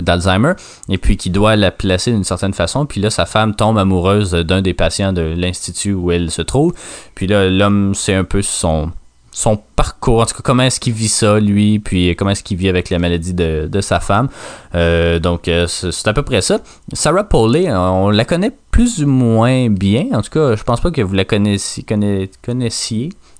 d'Alzheimer 0.00 0.52
et 0.88 0.98
puis 0.98 1.16
qui 1.16 1.30
doit 1.30 1.56
la 1.56 1.70
placer 1.70 2.12
d'une 2.12 2.24
certaine 2.24 2.54
façon. 2.54 2.86
Puis 2.86 3.00
là, 3.00 3.10
sa 3.10 3.26
femme 3.26 3.54
tombe 3.54 3.78
amoureuse 3.78 4.32
d'un 4.32 4.62
des 4.62 4.74
patients 4.74 5.12
de 5.12 5.22
l'institut 5.22 5.92
où 5.92 6.10
elle 6.10 6.30
se 6.30 6.42
trouve. 6.42 6.72
Puis 7.14 7.26
là, 7.26 7.48
l'homme, 7.48 7.94
c'est 7.94 8.14
un 8.14 8.24
peu 8.24 8.42
son 8.42 8.90
son 9.38 9.56
parcours, 9.76 10.22
en 10.22 10.26
tout 10.26 10.34
cas 10.34 10.40
comment 10.42 10.64
est-ce 10.64 10.80
qu'il 10.80 10.94
vit 10.94 11.06
ça 11.06 11.38
lui, 11.38 11.78
puis 11.78 12.16
comment 12.16 12.32
est-ce 12.32 12.42
qu'il 12.42 12.56
vit 12.56 12.68
avec 12.68 12.90
la 12.90 12.98
maladie 12.98 13.34
de, 13.34 13.68
de 13.70 13.80
sa 13.80 14.00
femme. 14.00 14.28
Euh, 14.74 15.20
donc 15.20 15.46
euh, 15.46 15.68
c'est 15.68 16.08
à 16.08 16.12
peu 16.12 16.22
près 16.22 16.40
ça. 16.40 16.58
Sarah 16.92 17.22
Polley, 17.22 17.72
on 17.72 18.10
la 18.10 18.24
connaît 18.24 18.50
plus 18.72 19.04
ou 19.04 19.06
moins 19.06 19.70
bien. 19.70 20.06
En 20.12 20.22
tout 20.22 20.30
cas, 20.30 20.56
je 20.56 20.64
pense 20.64 20.80
pas 20.80 20.90
que 20.90 21.02
vous 21.02 21.14
la 21.14 21.24
connaissiez, 21.24 21.84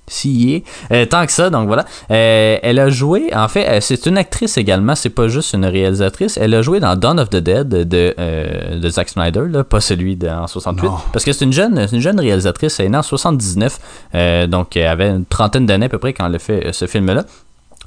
connaissiez 0.09 0.63
sciée, 0.63 0.63
euh, 0.91 1.05
tant 1.05 1.25
que 1.25 1.31
ça. 1.31 1.49
Donc 1.49 1.67
voilà, 1.67 1.85
Euh, 2.11 2.57
elle 2.61 2.79
a 2.79 2.89
joué. 2.89 3.29
En 3.33 3.47
fait, 3.47 3.67
euh, 3.67 3.79
c'est 3.81 4.05
une 4.05 4.17
actrice 4.17 4.57
également. 4.57 4.95
C'est 4.95 5.09
pas 5.09 5.27
juste 5.27 5.53
une 5.53 5.65
réalisatrice. 5.65 6.37
Elle 6.37 6.53
a 6.55 6.61
joué 6.61 6.79
dans 6.79 6.95
Dawn 6.95 7.19
of 7.19 7.29
the 7.29 7.37
Dead 7.37 7.69
de 7.69 7.85
de 8.79 8.89
Zack 8.89 9.09
Snyder, 9.09 9.43
là, 9.49 9.63
pas 9.63 9.79
celui 9.81 10.15
de, 10.15 10.27
en 10.27 10.47
68, 10.47 10.85
Non. 10.87 10.97
parce 11.13 11.23
que 11.25 11.31
c'est 11.33 11.45
une 11.45 11.53
jeune, 11.53 11.87
une 11.91 11.99
jeune 12.01 12.19
réalisatrice. 12.19 12.79
Elle 12.79 12.87
est 12.87 12.89
née 12.89 12.97
en 12.97 13.01
79, 13.03 13.79
euh, 14.15 14.47
donc 14.47 14.75
elle 14.75 14.87
avait 14.87 15.09
une 15.09 15.25
trentaine 15.25 15.65
d'années 15.65 15.85
à 15.85 15.89
peu 15.89 15.99
près 15.99 16.13
quand 16.13 16.25
elle 16.27 16.35
a 16.35 16.39
fait 16.39 16.71
ce 16.73 16.87
film-là. 16.87 17.25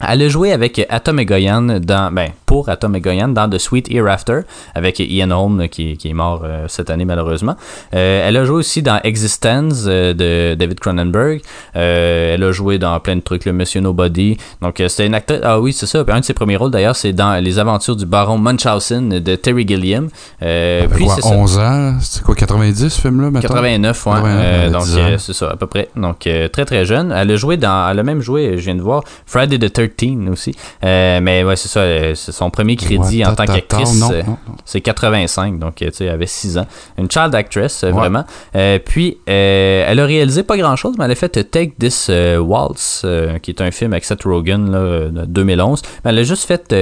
Elle 0.08 0.22
a 0.22 0.28
joué 0.28 0.52
avec 0.52 0.84
Atom 0.88 1.18
Egoyan 1.20 1.62
dans, 1.80 2.12
ben, 2.12 2.30
pour 2.46 2.68
Atom 2.68 2.96
Egoyan 2.96 3.28
dans 3.28 3.48
The 3.48 3.58
Sweet 3.58 3.90
Hereafter 3.90 4.40
avec 4.74 4.98
Ian 4.98 5.30
Holm 5.30 5.68
qui, 5.68 5.96
qui 5.96 6.08
est 6.08 6.14
mort 6.14 6.42
euh, 6.44 6.66
cette 6.68 6.90
année 6.90 7.04
malheureusement. 7.04 7.56
Euh, 7.94 8.28
elle 8.28 8.36
a 8.36 8.44
joué 8.44 8.56
aussi 8.56 8.82
dans 8.82 9.00
Existence 9.04 9.84
euh, 9.86 10.12
de 10.12 10.54
David 10.54 10.80
Cronenberg. 10.80 11.40
Elle 11.74 12.42
a 12.42 12.52
joué 12.52 12.78
dans 12.78 12.98
plein 13.00 13.16
de 13.16 13.20
trucs, 13.20 13.44
le 13.44 13.52
Monsieur 13.52 13.80
Nobody. 13.80 14.36
Donc 14.60 14.82
c'était 14.88 15.06
une 15.06 15.14
actrice. 15.14 15.40
Ah 15.42 15.60
oui, 15.60 15.72
c'est 15.72 15.86
ça. 15.86 16.04
Puis 16.04 16.14
un 16.14 16.20
de 16.20 16.24
ses 16.24 16.34
premiers 16.34 16.56
rôles 16.56 16.70
d'ailleurs, 16.70 16.96
c'est 16.96 17.12
dans 17.12 17.42
Les 17.42 17.58
Aventures 17.58 17.96
du 17.96 18.06
Baron 18.06 18.38
Munchausen 18.38 19.08
de 19.20 19.36
Terry 19.36 19.66
Gilliam. 19.66 20.08
Euh, 20.42 20.86
puis 20.92 21.04
quoi, 21.04 21.14
c'est 21.14 21.22
ça. 21.22 21.28
11 21.34 21.58
ans? 21.58 21.94
C'est 22.00 22.22
quoi, 22.22 22.34
90 22.34 22.88
ce 22.88 23.00
film-là, 23.00 23.30
maintenant? 23.30 23.40
89, 23.48 24.06
ouais. 24.06 24.12
89, 24.12 24.22
Euh, 24.42 24.62
elle 24.62 24.68
a 24.68 24.70
donc, 24.70 24.84
10 24.84 24.98
ans. 24.98 25.18
c'est 25.18 25.32
ça, 25.32 25.50
à 25.50 25.56
peu 25.56 25.66
près. 25.66 25.88
Donc, 25.96 26.18
très, 26.20 26.64
très 26.64 26.84
jeune. 26.84 27.12
Elle 27.12 27.30
a 27.30 27.36
joué 27.36 27.56
dans. 27.56 27.88
Elle 27.90 27.98
a 27.98 28.02
même 28.02 28.20
joué, 28.20 28.54
je 28.58 28.62
viens 28.64 28.74
de 28.74 28.82
voir, 28.82 29.04
Friday 29.26 29.58
the 29.58 29.72
13 29.72 29.91
aussi. 30.30 30.54
Euh, 30.84 31.20
mais 31.22 31.44
ouais, 31.44 31.56
c'est 31.56 31.68
ça. 31.68 31.80
euh, 31.80 32.14
C'est 32.14 32.32
son 32.32 32.50
premier 32.50 32.76
crédit 32.76 33.18
Ouais, 33.18 33.24
en 33.26 33.30
tant 33.34 33.44
ta- 33.44 33.46
ta- 33.46 33.52
ta- 33.54 33.60
qu'actrice. 33.60 34.02
euh. 34.10 34.22
C'est 34.64 34.80
85, 34.80 35.58
donc, 35.58 35.76
tu 35.76 35.88
sais, 35.92 36.04
elle 36.04 36.10
avait 36.10 36.26
6 36.26 36.58
ans. 36.58 36.66
Une 36.98 37.10
child 37.10 37.34
actress, 37.34 37.82
Ouais. 37.82 37.90
vraiment. 37.90 38.24
Euh, 38.56 38.78
puis, 38.84 39.18
euh, 39.28 39.84
elle 39.88 40.00
a 40.00 40.04
réalisé 40.06 40.42
pas 40.42 40.56
grand-chose, 40.56 40.94
mais 40.98 41.04
elle 41.06 41.10
a 41.10 41.14
fait 41.14 41.28
Take 41.50 41.72
This 41.78 42.10
Waltz, 42.40 43.04
qui 43.42 43.50
est 43.50 43.60
un 43.60 43.70
film 43.70 43.92
avec 43.92 44.04
Seth 44.04 44.24
Rogen, 44.24 44.70
là, 44.70 45.08
de 45.10 45.24
2011. 45.26 45.82
Mais 46.04 46.10
elle 46.10 46.18
a 46.18 46.22
juste 46.22 46.44
fait, 46.44 46.74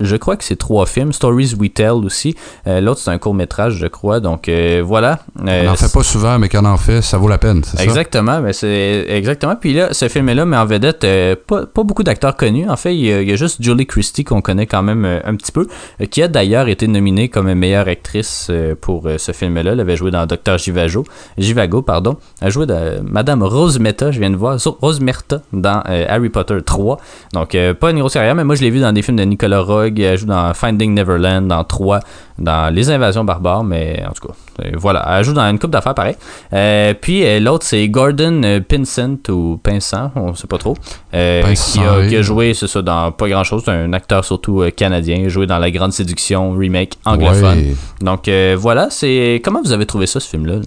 je 0.00 0.16
crois 0.16 0.36
que 0.36 0.44
c'est 0.44 0.56
trois 0.56 0.86
films. 0.86 1.12
Stories 1.12 1.54
We 1.58 1.72
Tell 1.72 1.90
aussi. 2.04 2.34
L'autre, 2.66 3.00
c'est 3.00 3.10
un 3.10 3.18
court-métrage, 3.18 3.74
je 3.74 3.86
crois. 3.86 4.20
Donc, 4.20 4.50
voilà. 4.82 5.20
On 5.40 5.44
n'en 5.44 5.74
fait 5.76 5.92
pas 5.92 6.02
souvent, 6.02 6.38
mais 6.38 6.48
quand 6.48 6.62
on 6.62 6.68
en 6.68 6.76
fait, 6.76 7.02
ça 7.02 7.18
vaut 7.18 7.28
la 7.28 7.38
peine, 7.38 7.62
c'est 7.64 7.76
ça? 7.78 7.84
Exactement, 7.84 8.40
mais 8.40 8.52
c'est 8.52 9.04
exactement. 9.08 9.56
Puis 9.56 9.74
là, 9.74 9.92
ce 9.92 10.08
film-là 10.08 10.44
met 10.44 10.56
en 10.56 10.66
vedette 10.66 11.06
pas, 11.46 11.66
pas 11.66 11.82
beaucoup 11.82 12.02
d'acteurs 12.02 12.36
connus. 12.36 12.53
En 12.68 12.76
fait, 12.76 12.94
il 12.94 13.04
y, 13.04 13.12
a, 13.12 13.22
il 13.22 13.28
y 13.28 13.32
a 13.32 13.36
juste 13.36 13.62
Julie 13.62 13.86
Christie 13.86 14.24
qu'on 14.24 14.40
connaît 14.40 14.66
quand 14.66 14.82
même 14.82 15.04
euh, 15.04 15.20
un 15.24 15.34
petit 15.34 15.50
peu, 15.50 15.66
euh, 16.00 16.06
qui 16.06 16.22
a 16.22 16.28
d'ailleurs 16.28 16.68
été 16.68 16.86
nominée 16.86 17.28
comme 17.28 17.52
meilleure 17.54 17.88
actrice 17.88 18.48
euh, 18.50 18.74
pour 18.80 19.08
ce 19.18 19.32
film-là. 19.32 19.72
Elle 19.72 19.80
avait 19.80 19.96
joué 19.96 20.10
dans 20.10 20.24
Docteur 20.26 20.58
Givago, 20.58 21.04
Givago, 21.38 21.82
pardon. 21.82 22.16
Elle 22.40 22.48
a 22.48 22.50
joué 22.50 22.66
dans 22.66 23.02
Madame 23.02 23.42
Rose 23.42 23.78
Meta, 23.78 24.10
je 24.12 24.20
viens 24.20 24.30
de 24.30 24.36
voir, 24.36 24.60
sur 24.60 24.78
Rose 24.80 25.00
Merta 25.00 25.42
dans 25.52 25.82
Harry 26.08 26.28
Potter 26.28 26.58
3. 26.64 26.98
Donc, 27.32 27.56
pas 27.80 27.90
une 27.90 27.98
grosse 27.98 28.14
carrière, 28.14 28.34
mais 28.34 28.44
moi 28.44 28.54
je 28.54 28.62
l'ai 28.62 28.70
vu 28.70 28.80
dans 28.80 28.92
des 28.92 29.02
films 29.02 29.16
de 29.16 29.24
Nicolas 29.24 29.60
Rogue. 29.60 29.98
Elle 29.98 30.18
joue 30.18 30.26
dans 30.26 30.52
Finding 30.54 30.94
Neverland, 30.94 31.48
dans 31.48 31.64
3, 31.64 32.00
dans 32.38 32.72
Les 32.72 32.90
Invasions 32.90 33.24
barbares, 33.24 33.64
mais 33.64 34.02
en 34.08 34.12
tout 34.12 34.28
cas, 34.28 34.34
voilà. 34.74 35.04
Elle 35.08 35.24
joue 35.24 35.32
dans 35.32 35.48
une 35.48 35.58
coupe 35.58 35.70
d'affaires 35.70 35.94
pareil. 35.94 36.16
Euh, 36.52 36.94
puis 36.98 37.40
l'autre, 37.40 37.64
c'est 37.66 37.88
Gordon 37.88 38.60
Pinsent 38.68 39.28
ou 39.28 39.58
Pinsent, 39.62 40.10
on 40.16 40.34
sait 40.34 40.46
pas 40.46 40.58
trop, 40.58 40.76
euh, 41.14 41.42
Pinsent, 41.42 41.72
qui, 41.72 41.80
a, 41.80 41.98
oui. 41.98 42.08
qui 42.08 42.16
a 42.16 42.22
joué, 42.22 42.33
c'est 42.54 42.66
ça, 42.66 42.82
dans 42.82 43.12
pas 43.12 43.28
grand 43.28 43.44
chose. 43.44 43.62
C'est 43.64 43.70
un 43.70 43.92
acteur 43.92 44.24
surtout 44.24 44.62
euh, 44.62 44.70
canadien. 44.70 45.28
Joué 45.28 45.46
dans 45.46 45.58
La 45.58 45.70
Grande 45.70 45.92
Séduction, 45.92 46.52
remake 46.52 46.98
anglophone. 47.04 47.58
Ouais. 47.58 47.74
Donc 48.00 48.28
euh, 48.28 48.56
voilà, 48.58 48.88
c'est. 48.90 49.40
Comment 49.44 49.60
vous 49.62 49.72
avez 49.72 49.86
trouvé 49.86 50.06
ça, 50.06 50.20
ce 50.20 50.28
film-là? 50.28 50.56
là? 50.56 50.62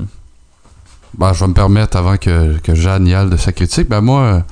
Ben, 1.18 1.34
je 1.34 1.39
vais 1.39 1.47
me 1.47 1.53
permettre, 1.53 1.97
avant 1.97 2.18
que, 2.18 2.57
que 2.59 2.76
Jeanne 2.76 3.07
y 3.07 3.13
aille 3.15 3.30
de 3.30 3.38
sa 3.38 3.51
critique, 3.51 3.89
ben 3.89 4.01
moi, 4.01 4.43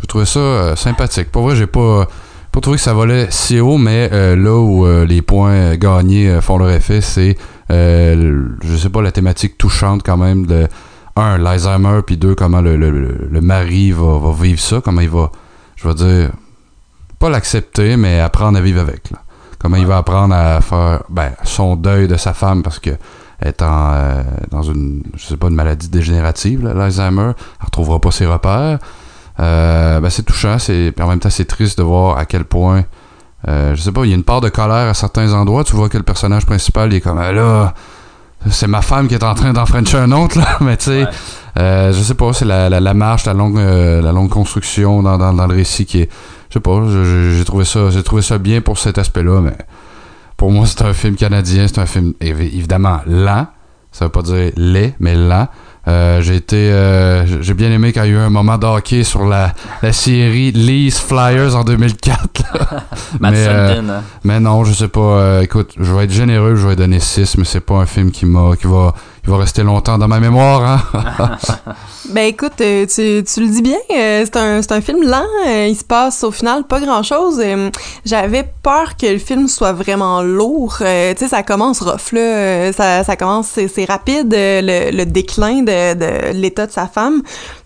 j'ai 0.00 0.06
trouvé 0.06 0.24
ça 0.24 0.40
euh, 0.40 0.76
sympathique. 0.76 1.30
Pour 1.30 1.42
vrai, 1.42 1.54
j'ai 1.56 1.66
pas, 1.68 2.06
pas 2.50 2.60
trouvé 2.60 2.78
que 2.78 2.82
ça 2.82 2.94
volait 2.94 3.28
si 3.30 3.60
haut, 3.60 3.78
mais 3.78 4.08
euh, 4.12 4.34
là 4.34 4.56
où 4.58 4.86
euh, 4.86 5.04
les 5.06 5.22
points 5.22 5.76
gagnés 5.76 6.28
euh, 6.28 6.40
font 6.40 6.58
leur 6.58 6.70
effet, 6.70 7.00
c'est, 7.00 7.36
je 7.68 8.76
sais 8.76 8.88
pas, 8.88 9.02
la 9.02 9.12
thématique 9.12 9.56
touchante 9.56 10.02
quand 10.04 10.16
même 10.16 10.46
de, 10.46 10.66
un, 11.16 11.38
l'Alzheimer, 11.38 12.00
puis 12.04 12.16
deux, 12.16 12.34
comment 12.34 12.60
le, 12.60 12.76
le, 12.76 12.90
le- 12.90 13.28
le 13.30 13.40
mari 13.40 13.92
va, 13.92 14.18
va 14.18 14.32
vivre 14.32 14.58
ça, 14.60 14.80
comment 14.82 15.02
il 15.02 15.10
va, 15.10 15.30
je 15.76 15.86
vais 15.86 15.94
dire, 15.94 16.30
pas 17.20 17.28
l'accepter, 17.30 17.96
mais 17.96 18.18
apprendre 18.18 18.58
à 18.58 18.60
vivre 18.60 18.80
avec. 18.80 19.10
là. 19.10 19.18
Comment 19.60 19.76
il 19.76 19.86
va 19.86 19.98
apprendre 19.98 20.34
à 20.34 20.60
faire 20.62 21.02
ben, 21.10 21.32
son 21.44 21.76
deuil 21.76 22.08
de 22.08 22.16
sa 22.16 22.32
femme 22.32 22.62
parce 22.62 22.78
que 22.78 22.90
étant 23.44 23.90
euh, 23.92 24.22
dans 24.50 24.62
une 24.62 25.02
je 25.16 25.26
sais 25.26 25.36
pas 25.36 25.48
une 25.48 25.54
maladie 25.54 25.88
dégénérative 25.88 26.66
l'Alzheimer, 26.66 27.32
elle 27.60 27.66
retrouvera 27.66 28.00
pas 28.00 28.10
ses 28.10 28.24
repères. 28.26 28.78
Euh, 29.38 30.00
ben, 30.00 30.08
c'est 30.08 30.22
touchant, 30.22 30.58
c'est 30.58 30.98
en 30.98 31.08
même 31.08 31.20
temps 31.20 31.28
c'est 31.28 31.44
triste 31.44 31.76
de 31.76 31.82
voir 31.82 32.16
à 32.16 32.24
quel 32.24 32.44
point 32.44 32.84
euh, 33.48 33.74
je 33.74 33.82
sais 33.82 33.92
pas, 33.92 34.04
il 34.04 34.10
y 34.10 34.12
a 34.12 34.16
une 34.16 34.24
part 34.24 34.40
de 34.40 34.48
colère 34.48 34.88
à 34.88 34.94
certains 34.94 35.32
endroits, 35.34 35.62
tu 35.64 35.76
vois 35.76 35.90
que 35.90 35.98
le 35.98 36.04
personnage 36.04 36.46
principal 36.46 36.90
il 36.90 36.96
est 36.96 37.00
comme 37.02 37.18
Ah, 37.18 37.30
là 37.32 37.74
c'est 38.48 38.66
ma 38.66 38.80
femme 38.80 39.08
qui 39.08 39.14
est 39.14 39.24
en 39.24 39.34
train 39.34 39.52
d'en 39.52 39.66
frencher 39.66 39.98
un 39.98 40.12
autre 40.12 40.38
là, 40.38 40.56
mais 40.62 40.78
tu 40.78 40.86
sais 40.86 41.04
je 41.56 42.00
sais 42.02 42.14
pas, 42.14 42.32
c'est 42.32 42.46
la, 42.46 42.70
la, 42.70 42.80
la 42.80 42.94
marche, 42.94 43.26
la 43.26 43.34
longue 43.34 43.58
la 43.58 44.12
longue 44.12 44.30
construction 44.30 45.02
dans, 45.02 45.18
dans, 45.18 45.34
dans 45.34 45.46
le 45.46 45.54
récit 45.54 45.84
qui 45.84 46.00
est 46.00 46.10
je 46.50 46.54
sais 46.54 46.60
pas, 46.60 46.82
j'ai 47.38 47.44
trouvé 47.44 47.64
ça 47.64 47.88
j'ai 47.90 48.02
trouvé 48.02 48.20
ça 48.22 48.36
bien 48.38 48.60
pour 48.60 48.78
cet 48.78 48.98
aspect-là 48.98 49.40
mais 49.40 49.56
pour 50.36 50.50
moi, 50.50 50.64
c'est 50.66 50.80
un 50.82 50.94
film 50.94 51.16
canadien, 51.16 51.66
c'est 51.68 51.80
un 51.80 51.84
film 51.86 52.14
évi- 52.18 52.46
évidemment 52.56 53.00
lent. 53.06 53.46
Ça 53.92 54.06
veut 54.06 54.10
pas 54.10 54.22
dire 54.22 54.52
laid, 54.56 54.94
mais 54.98 55.14
lent. 55.14 55.48
Euh, 55.86 56.22
j'ai 56.22 56.36
été, 56.36 56.56
euh, 56.72 57.42
j'ai 57.42 57.52
bien 57.52 57.70
aimé 57.70 57.92
quand 57.92 58.04
il 58.04 58.10
y 58.12 58.14
a 58.14 58.16
eu 58.16 58.18
un 58.20 58.30
moment 58.30 58.56
de 58.56 58.64
hockey 58.64 59.04
sur 59.04 59.26
la, 59.26 59.52
la 59.82 59.92
série 59.92 60.50
Lee's 60.52 60.98
Flyers 60.98 61.56
en 61.56 61.64
2004. 61.64 62.18
là. 62.54 62.84
Matt 63.20 63.32
mais, 63.32 63.46
euh, 63.48 63.80
hein. 63.82 64.02
mais 64.24 64.40
non, 64.40 64.64
je 64.64 64.72
sais 64.72 64.88
pas. 64.88 65.00
euh, 65.00 65.40
écoute, 65.42 65.74
je 65.78 65.92
vais 65.92 66.04
être 66.04 66.10
généreux, 66.12 66.54
je 66.56 66.66
vais 66.66 66.76
donner 66.76 67.00
6, 67.00 67.36
mais 67.36 67.44
c'est 67.44 67.60
pas 67.60 67.74
un 67.74 67.86
film 67.86 68.10
qui 68.10 68.24
m'a, 68.24 68.56
qui 68.58 68.66
va, 68.66 68.94
va 69.30 69.38
rester 69.38 69.62
longtemps 69.62 69.98
dans 69.98 70.08
ma 70.08 70.20
mémoire. 70.20 70.82
Hein? 70.92 71.38
Ben 72.10 72.24
écoute, 72.24 72.60
euh, 72.60 72.86
tu, 72.86 73.22
tu 73.22 73.40
le 73.40 73.48
dis 73.48 73.62
bien, 73.62 73.76
euh, 73.94 74.24
c'est 74.24 74.36
un, 74.36 74.60
un 74.68 74.80
film 74.80 75.04
lent, 75.04 75.22
euh, 75.46 75.68
il 75.68 75.76
se 75.76 75.84
passe 75.84 76.24
au 76.24 76.32
final 76.32 76.64
pas 76.64 76.80
grand-chose. 76.80 77.40
J'avais 78.04 78.52
peur 78.64 78.96
que 78.96 79.06
le 79.06 79.18
film 79.18 79.46
soit 79.46 79.72
vraiment 79.72 80.20
lourd. 80.20 80.78
tu 80.78 80.84
sais, 80.84 81.28
ça 81.28 81.44
commence 81.44 81.80
rough, 81.82 82.12
là. 82.12 82.72
Ça, 82.72 83.04
ça 83.04 83.14
commence, 83.16 83.46
c'est 83.72 83.84
rapide, 83.84 84.32
le, 84.32 84.90
le 84.90 85.06
déclin 85.06 85.62
de, 85.62 85.94
de 85.94 86.32
l'état 86.32 86.66
de 86.66 86.72
sa 86.72 86.86
femme. 86.88 87.22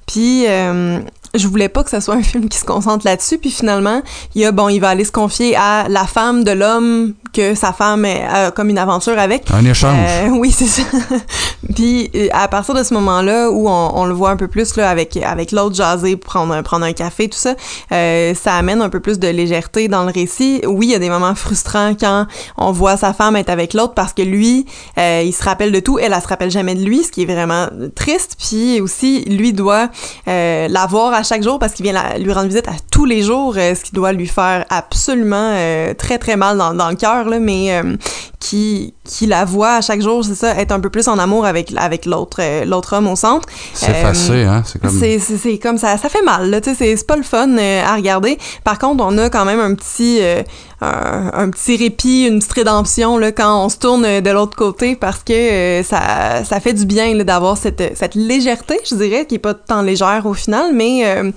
Puis... 0.07 0.45
je 0.47 1.49
voulais 1.49 1.69
pas 1.69 1.83
que 1.83 1.91
ce 1.91 1.99
soit 1.99 2.15
un 2.15 2.23
film 2.33 2.49
qui 2.49 2.59
se 2.59 2.65
concentre 2.65 3.07
là-dessus, 3.07 3.39
puis 3.39 3.51
finalement, 3.51 4.03
il 4.35 4.43
y 4.43 4.45
a 4.45 4.53
bon, 4.53 4.69
il 4.69 4.79
va 4.79 4.91
aller 4.91 5.05
se 5.05 5.11
confier 5.13 5.57
à 5.57 5.87
la 5.89 6.05
femme 6.05 6.45
de 6.45 6.53
l'homme 6.53 7.15
que 7.35 7.55
sa 7.55 7.73
femme 7.73 8.05
est, 8.05 8.25
a 8.25 8.51
comme 8.51 8.71
une 8.71 8.79
aventure 8.79 9.19
avec. 9.19 9.51
Un 9.53 9.65
échange. 9.65 9.99
Euh, 9.99 10.29
oui, 10.31 10.51
c'est 10.51 10.67
ça. 10.67 10.83
Puis 11.75 12.11
euh, 12.15 12.29
à 12.33 12.49
partir 12.49 12.75
de 12.75 12.83
ce 12.83 12.95
moment-là 12.95 13.51
où 13.51 13.69
on, 13.69 13.91
on 13.95 14.05
le 14.07 14.15
voit 14.15 14.31
un 14.31 14.37
peu 14.37 14.49
plus 14.49 14.77
là 14.77 14.89
avec 14.91 15.17
avec 15.17 15.53
l'autre 15.53 15.75
jaser, 15.75 16.17
prendre 16.17 16.55
un, 16.55 16.63
prendre 16.63 16.85
un 16.85 16.93
café, 16.93 17.29
tout 17.29 17.39
ça, 17.39 17.55
euh, 17.93 18.35
ça 18.35 18.55
amène 18.55 18.81
un 18.83 18.89
peu 18.89 19.01
plus 19.01 19.19
de 19.19 19.29
légèreté 19.29 19.89
dans 19.89 20.05
le 20.05 20.13
récit. 20.13 20.61
Oui, 20.67 20.87
il 20.87 20.93
y 20.93 20.95
a 20.95 20.99
des 20.99 21.11
moments 21.11 21.35
frustrants 21.35 21.95
quand 21.99 22.27
on 22.57 22.73
voit 22.73 22.97
sa 22.97 23.13
femme 23.13 23.37
être 23.37 23.51
avec 23.51 23.75
l'autre 23.75 23.95
parce 23.95 24.13
que 24.13 24.23
lui, 24.23 24.67
euh, 24.99 25.23
il 25.25 25.33
se 25.33 25.43
rappelle 25.43 25.73
de 25.73 25.81
tout, 25.81 25.99
elle, 25.99 26.13
elle 26.15 26.23
se 26.23 26.29
rappelle 26.29 26.51
jamais 26.51 26.75
de 26.75 26.83
lui, 26.85 27.03
ce 27.03 27.11
qui 27.11 27.23
est 27.23 27.27
vraiment 27.27 27.67
triste. 27.95 28.37
Puis 28.39 28.81
aussi, 28.81 29.25
lui 29.25 29.53
doit 29.53 29.89
euh, 30.29 30.69
la 30.69 30.87
voir 30.87 31.13
à 31.15 31.23
chaque 31.23 31.43
jour 31.43 31.59
parce 31.59 31.73
qu'il 31.73 31.85
vient 31.85 31.93
la- 31.95 32.19
lui 32.19 32.33
rendre 32.33 32.49
visite 32.49 32.69
à 32.69 32.73
tous 32.91 33.05
les 33.05 33.23
jours, 33.23 33.55
ce 33.55 33.83
qui 33.83 33.93
doit 33.93 34.13
lui 34.13 34.27
faire 34.29 34.65
absolument 34.71 35.51
euh, 35.55 35.95
très 35.95 36.19
très 36.19 36.37
mal 36.37 36.57
dans, 36.59 36.75
dans 36.75 36.89
le 36.91 36.97
cœur 36.97 37.24
là, 37.29 37.39
mais 37.39 37.73
euh, 37.73 37.97
qui 38.41 38.95
qui 39.05 39.27
la 39.27 39.45
voit 39.45 39.77
à 39.77 39.81
chaque 39.81 40.01
jour, 40.01 40.25
c'est 40.25 40.35
ça, 40.35 40.57
être 40.59 40.73
un 40.73 40.81
peu 40.81 40.91
plus 40.91 41.09
en 41.09 41.19
amour 41.19 41.45
avec 41.47 41.73
avec 41.77 42.07
l'autre 42.07 42.39
euh, 42.41 42.65
l'autre 42.65 42.95
homme 42.97 43.07
au 43.09 43.17
centre. 43.17 43.49
C'est 43.73 43.91
Euh, 43.91 44.01
effacé, 44.01 44.45
hein? 44.45 44.63
C'est 44.65 44.81
comme. 44.81 44.99
C'est, 44.99 45.19
c'est, 45.19 45.37
c'est 45.39 45.59
comme 45.59 45.79
ça, 45.79 45.97
ça 45.99 46.09
fait 46.09 46.23
mal, 46.23 46.51
là, 46.51 46.61
tu 46.61 46.71
sais, 46.71 46.77
c'est, 46.77 46.97
c'est 46.97 47.07
pas 47.07 47.17
le 47.17 47.23
fun 47.23 47.49
euh, 47.59 47.83
à 47.85 47.95
regarder. 47.97 48.39
Par 48.65 48.79
contre, 48.79 49.05
on 49.05 49.17
a 49.19 49.31
quand 49.31 49.45
même 49.45 49.61
un 49.61 49.75
petit, 49.75 50.19
euh, 50.21 50.43
un, 50.81 51.31
un 51.33 51.51
petit 51.51 51.77
répit, 51.77 52.27
une 52.27 52.39
petite 52.39 52.53
rédemption, 52.53 53.17
là, 53.19 53.33
quand 53.33 53.65
on 53.65 53.69
se 53.69 53.77
tourne 53.79 54.05
euh, 54.05 54.21
de 54.21 54.31
l'autre 54.31 54.57
côté 54.57 54.97
parce 54.97 55.23
que 55.23 55.33
euh, 55.33 55.83
ça, 55.83 56.45
ça 56.45 56.61
fait 56.61 56.73
du 56.73 56.85
bien, 56.85 57.15
là, 57.15 57.25
d'avoir 57.25 57.57
cette, 57.57 57.97
cette 57.97 58.15
légèreté, 58.15 58.79
je 58.89 58.95
dirais, 58.95 59.27
qui 59.27 59.37
est 59.37 59.39
pas 59.39 59.55
tant 59.55 59.83
légère 59.83 60.23
au 60.27 60.35
final, 60.35 60.73
mais 60.75 61.03
euh, 61.07 61.31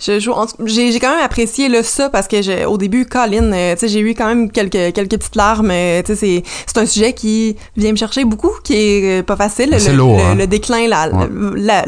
je, 0.00 0.18
je- 0.18 0.30
j'ai, 0.66 0.92
j'ai 0.92 1.00
quand 1.00 1.14
même 1.14 1.24
apprécié, 1.24 1.68
là, 1.68 1.82
ça 1.82 2.08
parce 2.10 2.28
que 2.28 2.40
j'ai- 2.42 2.64
au 2.66 2.78
début, 2.78 3.06
Colin, 3.06 3.52
euh, 3.52 3.74
tu 3.74 3.80
sais, 3.80 3.88
j'ai 3.88 4.00
eu 4.00 4.14
quand 4.14 4.26
même 4.26 4.50
quelques, 4.50 4.94
quelques 4.94 5.18
petites 5.18 5.36
larmes, 5.36 5.70
euh, 5.70 6.02
tu 6.02 6.14
sais, 6.14 6.16
c'est, 6.16 6.42
c'est 6.66 6.78
un 6.78 6.86
sujet 6.86 7.12
qui 7.12 7.56
vient 7.76 7.92
me 7.92 7.96
chercher 7.96 8.24
beaucoup, 8.24 8.52
qui 8.62 8.74
est 8.74 9.20
euh, 9.20 9.22
pas 9.22 9.36
facile. 9.36 9.74
C'est 9.78 9.90
le, 9.90 9.96
lourd, 9.98 10.16
le- 10.18 10.22
hein? 10.22 10.34
le 10.34 10.46
déclin, 10.46 10.86
la, 10.88 11.08
Ouais. 11.08 11.28
la- 11.56 11.84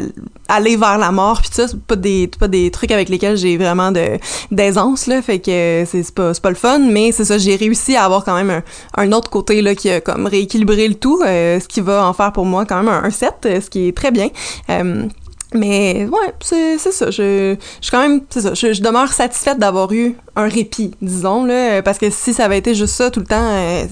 aller 0.49 0.77
vers 0.77 0.97
la 0.97 1.11
mort 1.11 1.41
puis 1.41 1.49
ça 1.51 1.67
c'est 1.67 1.77
pas 1.77 1.97
des 1.97 2.29
pas 2.39 2.47
des 2.47 2.71
trucs 2.71 2.91
avec 2.91 3.09
lesquels 3.09 3.35
j'ai 3.35 3.57
vraiment 3.57 3.91
de 3.91 4.17
d'aisance 4.49 5.05
là 5.07 5.21
fait 5.21 5.39
que 5.39 5.83
c'est 5.85 6.03
c'est 6.03 6.15
pas 6.15 6.33
c'est 6.33 6.41
pas 6.41 6.47
le 6.51 6.55
fun 6.55 6.79
mais 6.97 7.11
c'est 7.11 7.25
ça 7.25 7.37
j'ai 7.37 7.55
réussi 7.55 7.95
à 7.95 8.05
avoir 8.05 8.23
quand 8.25 8.35
même 8.35 8.61
un, 8.95 9.11
autre 9.11 9.29
côté 9.29 9.75
qui 9.75 9.89
a 9.89 10.01
comme 10.01 10.25
rééquilibré 10.25 10.87
le 10.87 10.95
tout 10.95 11.21
euh, 11.25 11.59
ce 11.59 11.67
qui 11.67 11.81
va 11.81 12.07
en 12.07 12.13
faire 12.13 12.31
pour 12.31 12.45
moi 12.45 12.65
quand 12.65 12.77
même 12.77 12.89
un, 12.89 13.03
un 13.03 13.09
7 13.09 13.33
euh, 13.45 13.61
ce 13.61 13.69
qui 13.69 13.87
est 13.87 13.95
très 13.95 14.11
bien 14.11 14.29
Euh, 14.69 15.07
mais 15.53 16.05
ouais, 16.11 16.33
c'est 16.41 16.77
ça. 16.77 17.09
Je 17.09 18.81
demeure 18.81 19.13
satisfaite 19.13 19.57
d'avoir 19.57 19.91
eu 19.93 20.15
un 20.37 20.47
répit, 20.47 20.91
disons 21.01 21.45
là, 21.45 21.81
parce 21.81 21.97
que 21.97 22.09
si 22.09 22.33
ça 22.33 22.45
avait 22.45 22.59
été 22.59 22.75
juste 22.75 22.93
ça 22.93 23.09
tout 23.11 23.19
le 23.19 23.25
temps, 23.25 23.35
euh, 23.41 23.85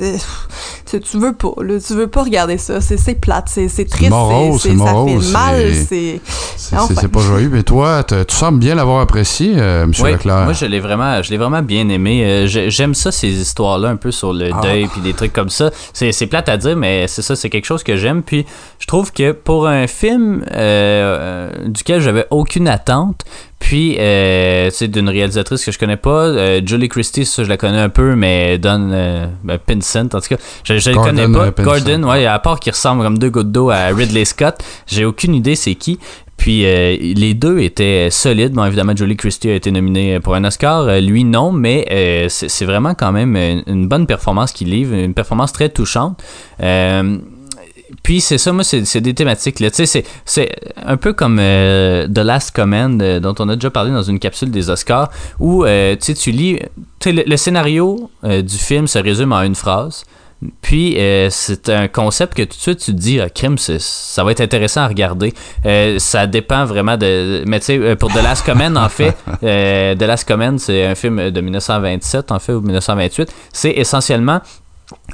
tu 0.85 1.17
veux 1.17 1.33
pas, 1.33 1.51
là, 1.61 1.79
tu 1.85 1.93
veux 1.95 2.07
pas 2.07 2.23
regarder 2.23 2.57
ça. 2.57 2.79
C'est 2.81 3.19
plate, 3.19 3.49
c'est 3.49 3.89
triste, 3.89 4.11
morose, 4.11 4.61
ça 4.61 4.69
morose, 4.73 5.25
fait 5.27 5.33
mal, 5.33 5.73
c'est- 5.73 6.21
c'est 6.55 6.77
Enfin. 6.77 7.07
pas 7.07 7.19
joyeux. 7.19 7.49
Mais 7.51 7.63
toi, 7.63 8.03
tu 8.03 8.15
sembles 8.35 8.59
bien 8.59 8.75
l'avoir 8.75 9.01
apprécié, 9.01 9.53
euh, 9.57 9.85
Monsieur 9.87 10.03
Oui, 10.05 10.11
Leclerc. 10.13 10.43
moi 10.43 10.53
je 10.53 10.65
l'ai 10.65 10.79
vraiment, 10.79 11.21
je 11.21 11.31
l'ai 11.31 11.37
vraiment 11.37 11.61
bien 11.61 11.89
aimé. 11.89 12.23
Euh, 12.23 12.47
j'ai- 12.47 12.69
J'aime 12.69 12.93
ça 12.93 13.11
ces 13.11 13.27
histoires-là 13.29 13.89
un 13.89 13.95
peu 13.95 14.11
sur 14.11 14.33
le 14.33 14.49
Ah. 14.53 14.59
deuil 14.61 14.87
puis 14.87 15.01
des 15.01 15.13
trucs 15.13 15.33
comme 15.33 15.49
ça. 15.49 15.71
C'est 15.93 16.27
plate 16.27 16.49
à 16.49 16.57
dire, 16.57 16.75
mais 16.75 17.07
c'est 17.07 17.21
ça, 17.21 17.35
c'est 17.35 17.49
quelque 17.49 17.65
chose 17.65 17.83
que 17.83 17.95
j'aime. 17.95 18.21
Puis 18.21 18.45
je 18.79 18.85
trouve 18.87 19.11
que 19.11 19.31
pour 19.31 19.67
un 19.67 19.87
film 19.87 20.43
euh, 20.51 21.49
euh, 21.55 21.67
duquel 21.67 22.01
j'avais 22.01 22.25
aucune 22.31 22.67
attente, 22.67 23.21
puis 23.59 23.97
euh, 23.99 24.69
c'est 24.71 24.87
d'une 24.89 25.09
réalisatrice 25.09 25.65
que 25.65 25.71
je 25.71 25.79
connais 25.79 25.97
pas, 25.97 26.25
euh, 26.25 26.61
Julie 26.63 26.89
Christie, 26.89 27.25
ça 27.25 27.43
je 27.43 27.49
la 27.49 27.57
connais 27.57 27.79
un 27.79 27.89
peu, 27.89 28.15
mais 28.15 28.57
Don 28.59 28.89
euh, 28.91 29.25
ben, 29.43 29.57
Pinsent, 29.57 30.13
en 30.13 30.19
tout 30.21 30.27
cas, 30.29 30.37
je, 30.63 30.77
je 30.77 30.91
Gordon, 30.91 31.09
connais 31.09 31.27
pas. 31.27 31.47
euh. 31.47 31.63
Gordon, 31.63 32.03
ouais, 32.03 32.25
à 32.25 32.37
part 32.39 32.59
qu'il 32.59 32.73
ressemble 32.73 33.01
comme 33.03 33.17
deux 33.17 33.29
gouttes 33.29 33.51
d'eau 33.51 33.69
à 33.71 33.87
Ridley 33.87 34.25
Scott, 34.25 34.57
j'ai 34.87 35.05
aucune 35.05 35.33
idée 35.33 35.55
c'est 35.55 35.75
qui. 35.75 35.99
Puis 36.37 36.65
euh, 36.65 36.97
les 36.99 37.33
deux 37.33 37.59
étaient 37.59 38.09
solides. 38.11 38.51
Bon, 38.51 38.65
évidemment, 38.65 38.93
Julie 38.93 39.15
Christie 39.15 39.49
a 39.49 39.55
été 39.55 39.71
nominée 39.71 40.19
pour 40.19 40.35
un 40.35 40.43
Oscar. 40.43 40.81
Euh, 40.81 40.99
lui, 40.99 41.23
non, 41.23 41.53
mais 41.53 41.87
euh, 41.89 42.27
c'est 42.27 42.49
c'est 42.49 42.65
vraiment 42.65 42.93
quand 42.93 43.13
même 43.13 43.37
une, 43.37 43.63
une 43.67 43.87
bonne 43.87 44.05
performance 44.05 44.51
qu'il 44.51 44.69
livre, 44.69 44.93
une 44.93 45.13
performance 45.13 45.53
très 45.53 45.69
touchante. 45.69 46.21
Puis 48.03 48.21
c'est 48.21 48.37
ça, 48.37 48.51
moi, 48.51 48.63
c'est 48.63 49.01
des 49.01 49.13
thématiques. 49.13 49.59
Là. 49.59 49.71
Tu 49.71 49.85
sais, 49.85 50.03
c'est- 50.25 50.55
un 50.85 50.97
peu 50.97 51.13
comme 51.13 51.37
euh, 51.39 52.07
The 52.07 52.19
Last 52.19 52.51
Command, 52.55 53.01
euh, 53.01 53.19
dont 53.19 53.35
on 53.39 53.49
a 53.49 53.55
déjà 53.55 53.69
parlé 53.71 53.91
dans 53.91 54.03
une 54.03 54.19
capsule 54.19 54.51
des 54.51 54.69
Oscars, 54.69 55.09
où 55.39 55.63
euh, 55.65 55.95
tu 55.95 56.05
sais, 56.07 56.13
tu 56.13 56.31
lis. 56.31 56.59
tu 56.99 57.09
sais, 57.09 57.11
Le, 57.11 57.23
le 57.25 57.37
scénario 57.37 58.09
du 58.23 58.57
film 58.57 58.87
se 58.87 58.99
résume 58.99 59.31
en 59.33 59.41
une 59.41 59.55
phrase. 59.55 60.03
Puis 60.61 60.97
c'est 61.29 61.69
un 61.69 61.87
concept 61.87 62.33
que 62.35 62.43
tout 62.43 62.49
de 62.57 62.61
suite 62.61 62.79
tu 62.79 62.91
te 62.93 62.97
dis, 62.99 63.19
ah, 63.21 63.29
crime, 63.29 63.57
ça 63.57 64.23
va 64.23 64.31
être 64.31 64.41
intéressant 64.41 64.81
à 64.81 64.87
regarder. 64.87 65.33
Ça 65.97 66.27
dépend 66.27 66.65
vraiment 66.65 66.97
de. 66.97 67.43
Mais 67.47 67.59
tu 67.59 67.65
sais, 67.67 67.95
pour 67.95 68.11
The 68.11 68.21
Last 68.21 68.45
Command, 68.45 68.77
en 68.77 68.89
fait, 68.89 69.15
The 69.41 70.01
Last 70.03 70.27
Command, 70.27 70.59
c'est 70.59 70.85
un 70.85 70.93
film 70.95 71.31
de 71.31 71.41
1927, 71.41 72.31
en 72.31 72.39
fait, 72.39 72.51
ou 72.53 72.61
1928. 72.61 73.33
C'est 73.53 73.71
essentiellement 73.71 74.41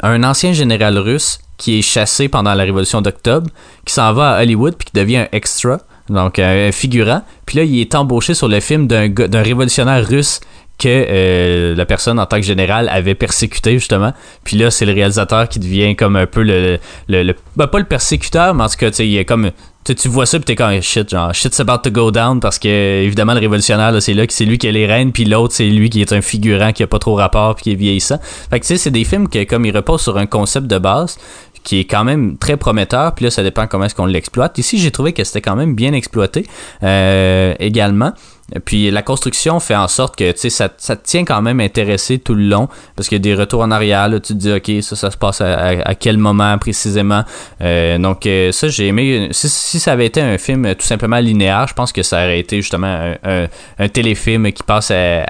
un 0.03 0.23
ancien 0.23 0.53
général 0.53 0.97
russe 0.97 1.39
qui 1.57 1.79
est 1.79 1.81
chassé 1.81 2.27
pendant 2.27 2.53
la 2.53 2.63
révolution 2.63 3.01
d'octobre, 3.01 3.49
qui 3.85 3.93
s'en 3.93 4.13
va 4.13 4.31
à 4.31 4.41
Hollywood 4.41 4.75
puis 4.75 4.87
qui 4.87 4.99
devient 4.99 5.17
un 5.17 5.27
extra, 5.31 5.79
donc 6.09 6.39
un, 6.39 6.67
un 6.67 6.71
figurant. 6.71 7.21
Puis 7.45 7.57
là, 7.57 7.63
il 7.63 7.79
est 7.79 7.93
embauché 7.95 8.33
sur 8.33 8.47
le 8.47 8.59
film 8.59 8.87
d'un 8.87 9.43
révolutionnaire 9.43 10.07
russe 10.07 10.39
que 10.81 10.87
euh, 10.87 11.75
la 11.75 11.85
personne 11.85 12.19
en 12.19 12.25
tant 12.25 12.37
que 12.37 12.41
général 12.41 12.89
avait 12.89 13.13
persécuté 13.13 13.73
justement. 13.73 14.13
Puis 14.43 14.57
là, 14.57 14.71
c'est 14.71 14.85
le 14.85 14.93
réalisateur 14.93 15.47
qui 15.47 15.59
devient 15.59 15.95
comme 15.95 16.15
un 16.15 16.25
peu 16.25 16.41
le, 16.41 16.79
ben, 17.55 17.67
pas 17.67 17.77
le 17.77 17.85
persécuteur, 17.85 18.55
mais 18.55 18.63
en 18.63 18.67
tout 18.67 18.77
cas, 18.77 18.89
comme 19.27 19.51
tu, 19.83 20.07
vois 20.09 20.25
ça 20.25 20.37
puis 20.37 20.45
t'es 20.45 20.55
comme 20.55 20.79
shit 20.81 21.09
genre 21.09 21.33
shit's 21.33 21.59
about 21.59 21.79
to 21.83 21.89
go 21.89 22.11
down 22.11 22.39
parce 22.39 22.59
que 22.59 22.67
évidemment 23.03 23.33
le 23.33 23.39
révolutionnaire 23.39 23.99
c'est 23.99 24.13
là 24.13 24.27
que 24.27 24.33
c'est 24.33 24.45
lui 24.45 24.59
qui 24.59 24.67
a 24.67 24.71
les 24.71 24.85
rênes 24.85 25.11
puis 25.11 25.25
l'autre 25.25 25.55
c'est 25.55 25.65
lui 25.65 25.89
qui 25.89 26.01
est 26.01 26.13
un 26.13 26.21
figurant 26.21 26.71
qui 26.71 26.83
a 26.83 26.87
pas 26.87 26.99
trop 26.99 27.15
rapport 27.15 27.55
puis 27.55 27.63
qui 27.63 27.71
est 27.71 27.75
vieillissant. 27.75 28.19
Fait 28.51 28.59
que 28.59 28.65
tu 28.65 28.67
sais 28.67 28.77
c'est 28.77 28.91
des 28.91 29.03
films 29.03 29.27
qui 29.27 29.43
comme 29.47 29.65
ils 29.65 29.75
reposent 29.75 30.01
sur 30.01 30.17
un 30.17 30.27
concept 30.27 30.67
de 30.67 30.77
base 30.77 31.17
qui 31.63 31.79
est 31.79 31.85
quand 31.85 32.03
même 32.03 32.37
très 32.37 32.57
prometteur 32.57 33.15
puis 33.15 33.25
là 33.25 33.31
ça 33.31 33.41
dépend 33.41 33.65
comment 33.65 33.85
est-ce 33.85 33.95
qu'on 33.95 34.05
l'exploite. 34.05 34.59
Ici 34.59 34.77
j'ai 34.77 34.91
trouvé 34.91 35.13
que 35.13 35.23
c'était 35.23 35.41
quand 35.41 35.55
même 35.55 35.73
bien 35.73 35.93
exploité 35.93 36.45
euh, 36.83 37.55
également 37.59 38.13
puis 38.65 38.91
la 38.91 39.01
construction 39.01 39.59
fait 39.59 39.75
en 39.75 39.87
sorte 39.87 40.15
que 40.17 40.31
tu 40.31 40.37
sais 40.39 40.49
ça, 40.49 40.69
ça 40.77 40.95
te 40.95 41.05
tient 41.05 41.23
quand 41.25 41.41
même 41.41 41.59
intéressé 41.59 42.19
tout 42.19 42.33
le 42.33 42.43
long 42.43 42.67
parce 42.95 43.07
qu'il 43.07 43.17
y 43.17 43.21
a 43.21 43.23
des 43.23 43.35
retours 43.35 43.61
en 43.61 43.71
arrière 43.71 44.07
là, 44.09 44.19
tu 44.19 44.33
te 44.33 44.37
dis 44.37 44.51
ok 44.51 44.83
ça 44.83 44.95
ça 44.95 45.11
se 45.11 45.17
passe 45.17 45.41
à, 45.41 45.53
à- 45.53 45.89
à 45.89 45.95
quel 45.95 46.17
moment 46.17 46.57
précisément? 46.57 47.23
Euh, 47.61 47.97
donc 47.97 48.25
euh, 48.25 48.51
ça 48.51 48.67
j'ai 48.67 48.87
aimé 48.87 49.29
si, 49.31 49.47
si 49.49 49.79
ça 49.79 49.93
avait 49.93 50.05
été 50.05 50.21
un 50.21 50.37
film 50.37 50.65
euh, 50.65 50.73
tout 50.73 50.85
simplement 50.85 51.17
linéaire 51.19 51.67
je 51.67 51.73
pense 51.73 51.91
que 51.91 52.03
ça 52.03 52.23
aurait 52.25 52.39
été 52.39 52.57
justement 52.57 52.87
un, 52.87 53.15
un- 53.23 53.47
un 53.79 53.87
téléfilm 53.87 54.51
qui 54.51 54.63
passe 54.63 54.91
à, 54.91 55.23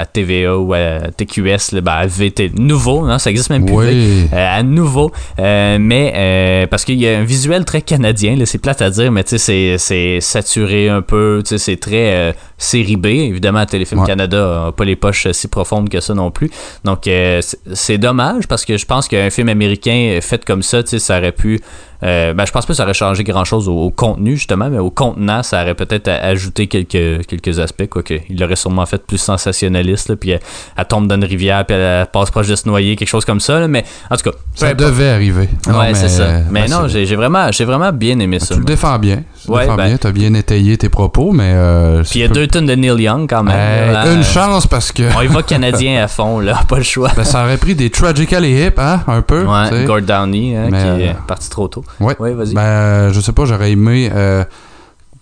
à- 0.00 0.06
TVA 0.06 0.56
ou 0.56 0.72
à 0.74 1.00
TQS 1.16 1.72
là, 1.72 1.80
ben, 1.80 1.92
à 1.92 2.06
VT 2.06 2.52
nouveau 2.56 3.06
non 3.06 3.18
ça 3.18 3.30
existe 3.30 3.50
même 3.50 3.64
plus 3.66 3.74
Oui. 3.74 4.26
euh, 4.32 4.58
à 4.58 4.62
nouveau 4.62 5.12
euh, 5.38 5.78
mais 5.80 6.66
parce 6.70 6.84
qu'il 6.84 6.98
y 7.00 7.08
a 7.08 7.18
un 7.18 7.24
visuel 7.24 7.64
très 7.64 7.82
canadien 7.82 8.36
là, 8.36 8.46
c'est 8.46 8.58
plate 8.58 8.82
à 8.82 8.90
dire 8.90 9.10
mais 9.12 9.24
tu 9.24 9.38
sais 9.38 9.38
c'est 9.38 9.76
c'est 9.78 10.20
saturé 10.20 10.88
un 10.88 11.02
peu 11.02 11.42
tu 11.44 11.50
sais 11.50 11.58
c'est 11.58 11.76
très 11.76 12.34
série 12.62 12.96
B 12.96 13.06
évidemment 13.06 13.64
Téléfilm 13.66 14.00
Ouais. 14.02 14.06
Canada 14.06 14.66
a 14.68 14.72
pas 14.72 14.84
les 14.84 14.96
poches 14.96 15.26
euh, 15.26 15.32
si 15.32 15.48
profondes 15.48 15.88
que 15.88 16.00
ça 16.00 16.14
non 16.14 16.30
plus 16.30 16.50
donc 16.84 17.06
euh, 17.06 17.40
c'est- 17.74 17.98
dommage 17.98 18.46
parce 18.48 18.64
que 18.64 18.76
je 18.76 18.86
pense 18.86 19.08
qu'un 19.08 19.30
film 19.30 19.48
américain 19.48 20.16
euh, 20.16 20.20
fait 20.20 20.44
comme 20.44 20.62
ça 20.62 20.82
tu 20.82 20.90
sais 20.90 20.98
ça 20.98 21.18
aurait 21.18 21.32
pu 21.32 21.60
euh, 22.04 22.32
ben, 22.34 22.44
je 22.46 22.52
pense 22.52 22.66
pas 22.66 22.72
que 22.72 22.76
ça 22.76 22.82
aurait 22.84 22.94
changé 22.94 23.22
grand-chose 23.24 23.68
au, 23.68 23.74
au 23.74 23.90
contenu, 23.90 24.36
justement, 24.36 24.68
mais 24.70 24.78
au 24.78 24.90
contenant, 24.90 25.42
ça 25.42 25.62
aurait 25.62 25.74
peut-être 25.74 26.08
ajouté 26.08 26.66
quelques, 26.66 27.26
quelques 27.26 27.58
aspects, 27.58 27.86
quoique 27.88 28.14
il 28.28 28.40
l'aurait 28.40 28.56
sûrement 28.56 28.86
fait 28.86 29.02
plus 29.06 29.18
sensationnaliste, 29.18 30.08
là, 30.10 30.16
puis 30.16 30.30
elle, 30.30 30.40
elle 30.76 30.84
tombe 30.86 31.06
dans 31.06 31.14
une 31.16 31.24
rivière, 31.24 31.64
puis 31.64 31.76
elle, 31.76 31.82
elle 31.82 32.06
passe 32.06 32.30
proche 32.30 32.48
de 32.48 32.56
se 32.56 32.66
noyer, 32.68 32.96
quelque 32.96 33.08
chose 33.08 33.24
comme 33.24 33.40
ça, 33.40 33.60
là, 33.60 33.68
mais 33.68 33.84
en 34.10 34.16
tout 34.16 34.30
cas, 34.30 34.36
Ça 34.54 34.74
devait 34.74 35.10
arriver. 35.10 35.48
Non, 35.68 35.78
ouais, 35.78 35.94
c'est 35.94 36.08
ça. 36.08 36.22
euh, 36.22 36.40
Mais 36.50 36.66
non, 36.66 36.88
j'ai 36.88 37.16
vraiment, 37.16 37.50
j'ai 37.52 37.64
vraiment 37.64 37.92
bien 37.92 38.18
aimé 38.18 38.38
ça. 38.40 38.54
Tu 38.54 38.60
le 38.60 38.66
défends 38.66 38.98
bien. 38.98 39.22
Tu 39.44 39.50
Ouais, 39.50 39.62
défends 39.62 39.76
ben- 39.76 39.86
bien. 39.88 39.96
T'as 39.96 40.12
bien 40.12 40.34
étayé 40.34 40.76
tes 40.76 40.88
propos, 40.88 41.32
mais. 41.32 41.52
euh, 41.54 42.02
Puis 42.02 42.20
il 42.20 42.22
y 42.22 42.24
a 42.24 42.28
deux 42.28 42.46
tonnes 42.46 42.66
de 42.66 42.74
Neil 42.74 43.02
Young 43.02 43.28
quand 43.28 43.42
même. 43.42 43.92
Là, 43.92 44.12
une 44.12 44.22
chance 44.24 44.66
parce 44.66 44.92
que. 44.92 45.02
On 45.16 45.22
y 45.22 45.26
va 45.26 45.42
canadien 45.52 46.02
à 46.02 46.08
fond, 46.08 46.38
là, 46.40 46.60
pas 46.68 46.76
le 46.78 46.82
choix. 46.82 47.10
ben, 47.16 47.24
ça 47.24 47.44
aurait 47.44 47.56
pris 47.58 47.74
des 47.74 47.90
Tragically 47.90 48.66
Hip, 48.66 48.78
hein, 48.78 49.00
un 49.06 49.22
peu. 49.22 49.44
Ouais. 49.44 49.84
Gord 49.84 50.02
Downey, 50.02 50.56
hein, 50.56 50.68
Mais, 50.70 50.78
qui 50.82 51.02
est 51.04 51.08
euh, 51.10 51.14
parti 51.26 51.48
trop 51.50 51.68
tôt. 51.68 51.84
Ouais. 52.00 52.16
Ouais, 52.18 52.34
vas-y. 52.34 52.54
Ben, 52.54 53.10
je 53.12 53.20
sais 53.20 53.32
pas, 53.32 53.44
j'aurais 53.44 53.72
aimé 53.72 54.10
euh, 54.14 54.44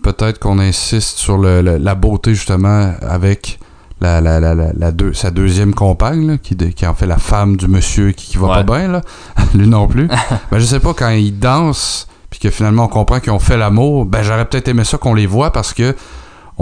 peut-être 0.03 0.39
qu'on 0.39 0.59
insiste 0.59 1.17
sur 1.17 1.37
le- 1.37 1.61
le- 1.61 1.77
la 1.77 1.95
beauté, 1.95 2.33
justement, 2.33 2.93
avec 3.01 3.59
la, 3.99 4.19
la, 4.21 4.39
la, 4.39 4.55
la, 4.55 4.91
deux- 4.91 5.13
sa 5.13 5.29
deuxième 5.31 5.73
compagne, 5.75 6.27
là, 6.27 6.37
qui, 6.37 6.55
de- 6.55 6.65
qui 6.67 6.85
en 6.87 6.93
fait 6.95 7.05
la 7.05 7.17
femme 7.19 7.55
du 7.57 7.67
monsieur 7.67 8.11
qui, 8.11 8.31
qui 8.31 8.37
va 8.37 8.47
Ouais. 8.47 8.63
pas 8.63 8.77
bien, 8.79 8.87
là. 8.87 9.01
Lui 9.53 9.67
non 9.67 9.87
plus. 9.87 10.07
ben, 10.51 10.59
je 10.59 10.65
sais 10.65 10.79
pas, 10.79 10.93
quand 10.93 11.09
ils 11.09 11.37
dansent, 11.37 12.07
puis 12.29 12.39
que 12.39 12.49
finalement 12.49 12.85
on 12.85 12.87
comprend 12.87 13.19
qu'ils 13.19 13.31
ont 13.31 13.39
fait 13.39 13.57
l'amour, 13.57 14.05
ben, 14.05 14.23
j'aurais 14.23 14.45
peut-être 14.45 14.67
aimé 14.69 14.83
ça 14.83 14.97
qu'on 14.97 15.13
les 15.13 15.27
voit 15.27 15.51
parce 15.51 15.73
que. 15.73 15.95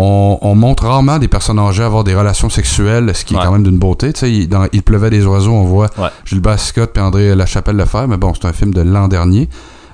On, 0.01 0.37
on 0.43 0.55
montre 0.55 0.85
rarement 0.85 1.17
des 1.17 1.27
personnes 1.27 1.59
âgées 1.59 1.83
avoir 1.83 2.05
des 2.05 2.15
relations 2.15 2.49
sexuelles, 2.49 3.11
ce 3.13 3.25
qui 3.25 3.33
Ouais. 3.35 3.41
est 3.41 3.45
quand 3.45 3.51
même 3.51 3.63
d'une 3.63 3.79
beauté. 3.79 4.13
Tu 4.13 4.19
sais, 4.21 4.31
il, 4.31 4.47
dans 4.47 4.65
Il 4.71 4.81
pleuvait 4.81 5.09
des 5.09 5.25
oiseaux, 5.25 5.51
on 5.51 5.63
voit 5.65 5.87
Ouais. 5.97 6.07
Gilbert 6.23 6.57
Scott 6.59 6.95
et 6.95 7.01
André 7.01 7.35
Lachapelle 7.35 7.75
le 7.75 7.83
faire, 7.83 8.07
mais 8.07 8.15
bon, 8.15 8.31
c'est 8.33 8.47
un 8.47 8.53
film 8.53 8.73
de 8.73 8.79
l'an 8.81 9.09
dernier 9.09 9.49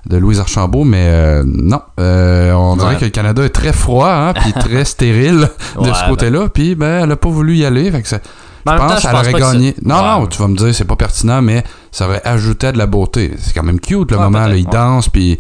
de 0.08 0.18
Louise 0.18 0.40
Archambault, 0.40 0.84
mais 0.84 1.08
euh, 1.10 1.44
non, 1.46 1.82
Euh, 2.00 2.52
on 2.54 2.76
dirait 2.78 2.90
Ouais. 2.94 3.00
que 3.00 3.06
le 3.06 3.12
Canada 3.12 3.44
est 3.44 3.50
très 3.50 3.74
froid, 3.74 4.10
hein, 4.10 4.34
puis 4.34 4.54
très 4.54 4.86
stérile 4.86 5.50
de 5.76 5.82
Ouais, 5.82 5.94
ce 5.94 6.08
côté-là, 6.10 6.48
puis 6.50 6.76
ben 6.76 7.04
elle 7.04 7.12
a 7.12 7.16
pas 7.16 7.30
voulu 7.30 7.56
y 7.56 7.66
aller, 7.66 7.90
fait 7.92 8.02
que 8.02 8.08
ça, 8.08 8.20
Mais 8.66 8.72
je 8.74 8.78
pense 8.78 9.02
qu'elle 9.02 9.16
aurait 9.16 9.34
gagné. 9.34 9.76
Non, 9.84 9.96
Ouais. 9.96 10.02
non, 10.22 10.28
tu 10.28 10.40
vas 10.42 10.48
me 10.48 10.56
dire 10.56 10.74
c'est 10.74 10.86
pas 10.86 10.96
pertinent, 10.96 11.42
mais 11.42 11.64
ça 11.92 12.06
aurait 12.08 12.22
ajouté 12.26 12.72
de 12.72 12.78
la 12.80 12.88
beauté. 12.88 13.32
C'est 13.40 13.54
quand 13.54 13.62
même 13.64 13.80
cute 13.80 14.10
le 14.12 14.18
Ouais, 14.18 14.24
moment, 14.24 14.48
là, 14.48 14.56
il 14.56 14.66
ouais. 14.66 14.72
danse, 14.72 15.08
puis 15.10 15.38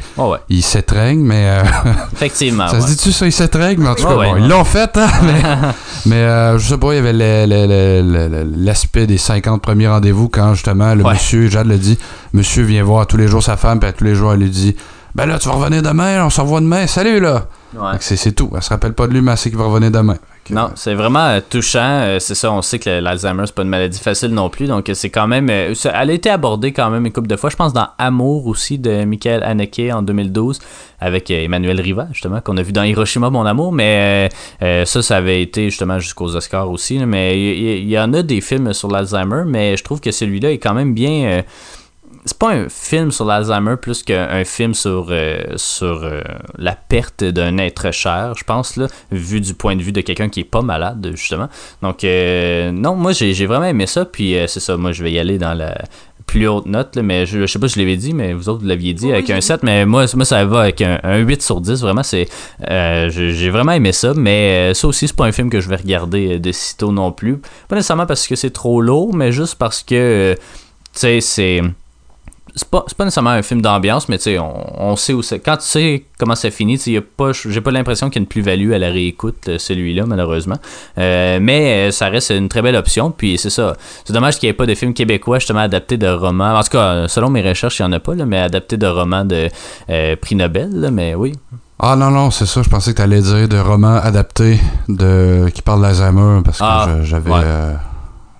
il 0.49 0.61
s'étreigne, 0.63 1.21
mais 1.21 1.45
euh, 1.47 1.63
Effectivement. 2.13 2.67
ça 2.67 2.81
se 2.81 2.85
dit-tu 2.87 3.11
ça, 3.11 3.25
il 3.25 3.31
s'étreigne, 3.31 3.79
mais 3.79 3.89
en 3.89 3.95
tout 3.95 4.03
cas, 4.03 4.13
bon, 4.13 4.35
ils 4.37 4.47
l'ont 4.47 4.63
fait, 4.63 4.95
hein, 4.97 5.07
mais, 5.23 5.41
mais 6.05 6.15
euh, 6.17 6.57
je 6.59 6.67
sais 6.69 6.77
pas, 6.77 6.93
il 6.93 6.95
y 6.97 6.99
avait 6.99 7.13
l'aspect 8.43 9.07
des 9.07 9.17
50 9.17 9.61
premiers 9.61 9.87
rendez-vous 9.87 10.29
quand 10.29 10.53
justement 10.53 10.93
le 10.95 11.03
monsieur, 11.03 11.47
Jade 11.49 11.67
le 11.67 11.77
dit, 11.77 11.97
monsieur 12.33 12.63
vient 12.63 12.83
voir 12.83 13.07
tous 13.07 13.17
les 13.17 13.27
jours 13.27 13.43
sa 13.43 13.57
femme, 13.57 13.79
puis 13.79 13.89
à 13.89 13.93
tous 13.93 14.03
les 14.03 14.15
jours 14.15 14.33
elle 14.33 14.39
lui 14.39 14.49
dit 14.49 14.75
Ben 15.15 15.25
là, 15.25 15.39
tu 15.39 15.47
vas 15.49 15.55
revenir 15.55 15.81
demain, 15.81 16.25
on 16.25 16.29
se 16.29 16.41
revoit 16.41 16.59
demain, 16.61 16.87
salut 16.87 17.19
là! 17.19 17.45
C'est 17.99 18.31
tout, 18.33 18.49
elle 18.55 18.61
se 18.61 18.69
rappelle 18.69 18.93
pas 18.93 19.07
de 19.07 19.13
lui, 19.13 19.21
mais 19.21 19.31
elle 19.31 19.37
sait 19.37 19.49
qu'il 19.49 19.57
va 19.59 19.65
revenir 19.65 19.91
demain. 19.91 20.15
Non, 20.51 20.71
c'est 20.75 20.93
vraiment 20.93 21.25
euh, 21.25 21.39
touchant. 21.47 22.01
Euh, 22.03 22.19
c'est 22.19 22.35
ça, 22.35 22.51
on 22.51 22.61
sait 22.61 22.77
que 22.77 22.89
l'Alzheimer, 22.89 23.43
c'est 23.47 23.55
pas 23.55 23.63
une 23.63 23.69
maladie 23.69 23.99
facile 23.99 24.29
non 24.29 24.49
plus. 24.49 24.67
Donc, 24.67 24.89
euh, 24.89 24.93
c'est 24.93 25.09
quand 25.09 25.27
même. 25.27 25.49
elle 25.49 25.75
a 25.85 26.13
été 26.13 26.29
abordée 26.29 26.71
quand 26.71 26.89
même 26.89 27.05
une 27.05 27.11
couple 27.11 27.27
de 27.27 27.35
fois. 27.35 27.49
Je 27.49 27.55
pense 27.55 27.73
dans 27.73 27.87
Amour 27.97 28.45
aussi 28.47 28.77
de 28.77 29.05
Michael 29.05 29.43
Haneke 29.43 29.91
en 29.91 30.01
2012 30.01 30.59
avec 30.99 31.29
Emmanuel 31.29 31.81
Riva, 31.81 32.07
justement, 32.11 32.41
qu'on 32.41 32.57
a 32.57 32.61
vu 32.61 32.71
dans 32.71 32.83
Hiroshima, 32.83 33.29
mon 33.29 33.45
amour. 33.45 33.71
Mais 33.71 34.29
ça, 34.61 35.01
ça 35.01 35.17
avait 35.17 35.41
été 35.41 35.65
justement 35.65 35.99
jusqu'aux 35.99 36.35
Oscars 36.35 36.69
aussi. 36.69 36.97
mais 37.05 37.39
il 37.39 37.89
y 37.89 37.99
en 37.99 38.13
a 38.13 38.23
des 38.23 38.41
films 38.41 38.73
sur 38.73 38.89
l'Alzheimer, 38.89 39.43
mais 39.45 39.77
je 39.77 39.83
trouve 39.83 39.99
que 39.99 40.11
celui-là 40.11 40.51
est 40.51 40.57
quand 40.57 40.73
même 40.73 40.93
bien. 40.93 41.43
C'est 42.25 42.39
pas 42.39 42.51
un 42.53 42.69
film 42.69 43.11
sur 43.11 43.25
l'Alzheimer 43.25 43.75
plus 43.79 44.01
qu'un 44.01 44.43
film 44.45 44.73
sur, 44.73 45.07
euh, 45.11 45.43
sur 45.57 46.03
euh, 46.03 46.21
la 46.57 46.75
perte 46.75 47.23
d'un 47.23 47.59
être 47.59 47.91
cher, 47.91 48.33
je 48.35 48.43
pense, 48.43 48.77
là, 48.77 48.87
vu 49.11 49.41
du 49.41 49.53
point 49.53 49.75
de 49.75 49.83
vue 49.83 49.91
de 49.91 50.01
quelqu'un 50.01 50.29
qui 50.29 50.39
est 50.39 50.43
pas 50.43 50.63
malade, 50.63 51.11
justement. 51.13 51.49
Donc, 51.83 52.03
euh, 52.03 52.71
non, 52.71 52.95
moi, 52.95 53.11
j'ai 53.11 53.45
vraiment 53.45 53.65
aimé 53.65 53.85
ça, 53.85 54.05
puis 54.05 54.35
euh, 54.35 54.47
c'est 54.47 54.59
ça, 54.59 54.75
moi, 54.75 54.91
je 54.91 55.03
vais 55.03 55.11
y 55.11 55.19
aller 55.19 55.37
dans 55.37 55.53
la 55.53 55.77
plus 56.25 56.47
haute 56.47 56.65
note, 56.65 56.95
là, 56.95 57.03
mais 57.03 57.27
je, 57.27 57.41
je 57.41 57.45
sais 57.45 57.59
pas 57.59 57.67
si 57.67 57.75
je 57.75 57.79
l'avais 57.79 57.97
dit, 57.97 58.11
mais 58.15 58.33
vous 58.33 58.49
autres, 58.49 58.61
vous 58.61 58.67
l'aviez 58.67 58.95
dit 58.95 59.11
avec 59.11 59.29
un 59.29 59.39
7, 59.39 59.61
mais 59.61 59.85
moi, 59.85 60.05
moi, 60.15 60.25
ça 60.25 60.43
va 60.45 60.61
avec 60.61 60.81
un, 60.81 60.99
un 61.03 61.17
8 61.17 61.43
sur 61.43 61.61
10, 61.61 61.79
vraiment, 61.81 62.01
c'est... 62.01 62.27
j'ai 62.67 63.49
vraiment 63.51 63.73
aimé 63.73 63.91
ça, 63.91 64.15
mais 64.15 64.73
ça 64.73 64.87
aussi, 64.87 65.07
c'est 65.07 65.15
pas 65.15 65.25
un 65.25 65.31
film 65.31 65.51
que 65.51 65.59
je 65.59 65.69
vais 65.69 65.75
regarder 65.75 66.39
de 66.39 66.51
sitôt 66.51 66.91
non 66.91 67.11
plus. 67.11 67.39
Pas 67.67 67.75
nécessairement 67.75 68.07
parce 68.07 68.27
que 68.27 68.35
c'est 68.35 68.49
trop 68.49 68.81
lourd, 68.81 69.13
mais 69.13 69.31
juste 69.31 69.59
parce 69.59 69.83
que, 69.83 70.35
tu 70.35 70.99
sais, 70.99 71.21
c'est 71.21 71.61
c'est 72.55 72.69
pas, 72.69 72.85
pas 72.97 73.03
nécessairement 73.03 73.31
un 73.31 73.41
film 73.41 73.61
d'ambiance, 73.61 74.07
mais 74.07 74.17
tu 74.17 74.23
sais, 74.23 74.39
on, 74.39 74.53
on 74.91 74.95
sait 74.95 75.13
où 75.13 75.21
c'est. 75.21 75.39
Quand 75.39 75.57
tu 75.57 75.65
sais 75.65 76.05
comment 76.17 76.35
ça 76.35 76.49
finit, 76.51 76.77
tu 76.77 76.83
sais, 76.85 76.91
y 76.91 76.97
a 76.97 77.01
pas, 77.01 77.31
j'ai 77.33 77.59
pas 77.61 77.71
l'impression 77.71 78.09
qu'il 78.09 78.21
y 78.21 78.21
a 78.21 78.23
une 78.23 78.27
plus-value 78.27 78.71
à 78.71 78.79
la 78.79 78.89
réécoute, 78.89 79.47
euh, 79.49 79.57
celui-là, 79.57 80.05
malheureusement. 80.05 80.55
Euh, 80.97 81.39
mais 81.41 81.89
euh, 81.89 81.91
ça 81.91 82.07
reste 82.07 82.29
une 82.31 82.47
très 82.49 82.61
belle 82.61 82.75
option, 82.77 83.11
puis 83.11 83.37
c'est 83.37 83.49
ça. 83.49 83.75
C'est 84.05 84.13
dommage 84.13 84.39
qu'il 84.39 84.47
n'y 84.47 84.51
ait 84.51 84.53
pas 84.53 84.65
de 84.65 84.73
film 84.75 84.93
québécois, 84.93 85.39
justement, 85.39 85.59
adapté 85.59 85.97
de 85.97 86.07
romans. 86.07 86.55
En 86.57 86.63
tout 86.63 86.69
cas, 86.69 87.07
selon 87.07 87.29
mes 87.29 87.41
recherches, 87.41 87.79
il 87.79 87.83
n'y 87.83 87.89
en 87.89 87.91
a 87.91 87.99
pas, 87.99 88.15
là, 88.15 88.25
mais 88.25 88.39
adapté 88.39 88.77
de 88.77 88.87
romans 88.87 89.25
de 89.25 89.49
euh, 89.89 90.15
prix 90.15 90.35
Nobel, 90.35 90.69
là, 90.71 90.91
mais 90.91 91.13
oui. 91.15 91.33
Ah 91.77 91.97
non, 91.97 92.09
non, 92.09 92.31
c'est 92.31 92.45
ça, 92.45 92.61
je 92.63 92.69
pensais 92.69 92.91
que 92.91 92.97
tu 92.97 93.01
allais 93.01 93.19
dire 93.21 93.49
de 93.49 93.57
romans 93.57 93.97
adaptés 93.97 94.59
de, 94.87 95.49
qui 95.53 95.61
parlent 95.61 95.81
d'Alzheimer, 95.81 96.41
parce 96.45 96.59
que 96.59 96.63
Ah, 96.65 96.87
j'avais. 97.03 97.29
ouais. 97.29 97.41
euh, 97.43 97.73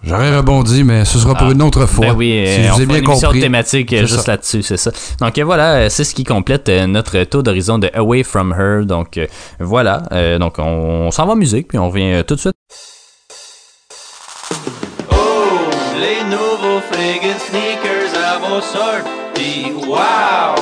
J'aurais 0.08 0.38
rebondi, 0.38 0.84
mais 0.84 1.04
ce 1.04 1.18
sera 1.18 1.34
pour 1.34 1.48
Ah, 1.48 1.52
une 1.52 1.64
autre 1.64 1.88
fois. 1.88 2.08
Ben 2.08 2.14
oui, 2.16 2.44
si 2.46 2.62
euh, 2.62 2.68
je 2.68 2.72
on 2.72 2.76
vous 2.76 2.82
ai 2.82 2.86
bien 2.86 2.98
une 3.00 3.04
émission 3.06 3.28
compris. 3.30 3.42
thématique 3.42 3.88
C'est 3.90 4.06
juste 4.06 4.20
ça. 4.22 4.32
là-dessus, 4.34 4.62
c'est 4.62 4.78
ça. 4.78 4.92
Donc 5.20 5.36
euh, 5.38 5.44
voilà, 5.44 5.74
euh, 5.76 5.90
c'est 5.90 6.04
ce 6.04 6.14
qui 6.14 6.24
complète 6.24 6.70
euh, 6.70 6.86
notre 6.86 7.24
tour 7.24 7.42
d'horizon 7.42 7.80
de 7.80 7.90
Away 7.94 8.22
From 8.24 8.54
Her. 8.54 8.86
Donc 8.86 9.20
voilà, 9.60 10.04
euh, 10.12 10.38
donc 10.38 10.60
on, 10.60 10.64
on 11.08 11.12
s'en 11.12 11.26
va 11.26 11.34
en 11.34 11.36
musique, 11.36 11.70
puis 11.70 11.80
on 11.80 11.90
revient 11.90 12.24
tout 12.28 12.36
de 12.36 12.40
suite. 12.40 12.54
Oh, 15.12 15.16
les 16.00 16.24
nouveaux 16.30 16.82
friggin' 16.92 17.40
sneakers 17.40 18.14
à 18.24 18.38
vos 18.38 18.62
sorties. 18.62 19.72
Wow! 19.88 20.56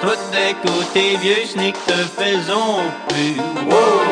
Tout 0.00 0.06
d'un 0.32 0.54
côté 0.70 1.16
vieux 1.20 1.44
sneak 1.46 1.74
te 1.86 1.92
faisons 1.92 2.78
plus. 3.08 3.40
Wow! 3.68 4.02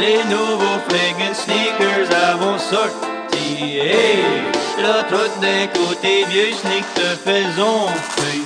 Les 0.00 0.24
nouveaux 0.30 0.80
friggin' 0.88 1.34
sneakers 1.34 2.08
à 2.30 2.36
vos 2.36 2.58
tout 5.08 5.40
d'un 5.40 5.66
côté 5.66 6.24
vieux 6.30 6.52
sneak 6.52 6.84
te 6.94 7.08
faisons 7.24 7.86
plus. 8.16 8.44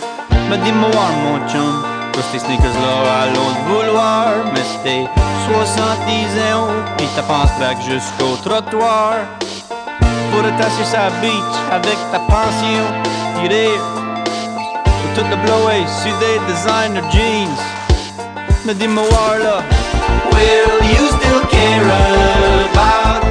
Mais 0.51 0.59
dis-moi, 0.59 1.06
mon 1.22 1.38
chum, 1.48 1.84
que 2.12 2.20
ces 2.32 2.38
sneakers-là 2.38 2.97
à 3.22 3.26
l'autre 3.26 3.62
vouloir. 3.68 4.28
Mais 4.52 4.62
c'était 4.72 5.06
70 5.48 6.52
ans, 6.52 6.68
pis 6.97 7.05
t'as 7.14 7.22
pensé 7.22 7.52
back 7.60 7.76
jusqu'au 7.82 8.36
trottoir 8.43 9.14
pour 10.30 10.43
tasser 10.59 10.84
sa 10.84 11.10
beach 11.20 11.56
avec 11.70 11.98
ta 12.12 12.18
pension. 12.20 12.84
Pour 13.38 15.12
tout 15.14 15.30
le 15.30 15.36
blower 15.36 15.84
sur 16.02 16.18
des 16.18 16.40
designer 16.48 17.05
jeans. 17.12 17.56
Mais 18.64 18.74
dis-moi 18.74 19.38
là, 19.38 19.62
will 20.32 20.88
you 20.90 21.06
still 21.06 21.40
care 21.48 21.84
about 22.72 23.26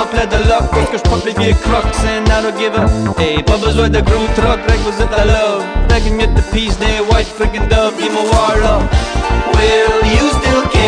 sens 0.00 0.08
plein 0.10 0.26
de 0.26 0.36
luck 0.48 0.64
parce 0.72 0.90
que 0.90 0.98
je 0.98 1.02
porte 1.02 1.24
les 1.24 1.32
vieux 1.32 1.54
crocs 1.54 1.84
and 2.04 2.26
I 2.28 2.42
don't 2.42 2.56
give 2.58 2.74
a 2.74 3.20
Hey, 3.20 3.42
pas 3.42 3.56
besoin 3.58 3.88
de 3.88 4.00
gros 4.00 4.26
truck, 4.34 4.60
requisite 4.68 5.10
la 5.16 5.24
love. 5.24 5.64
Fait 5.88 6.00
que 6.00 6.20
get 6.20 6.34
the 6.34 6.42
peace 6.52 6.78
des 6.78 7.00
white 7.10 7.26
freaking 7.26 7.66
dove, 7.68 7.94
dis-moi 7.98 8.56
là 8.62 8.78
Will 9.54 10.10
you 10.12 10.28
still 10.38 10.79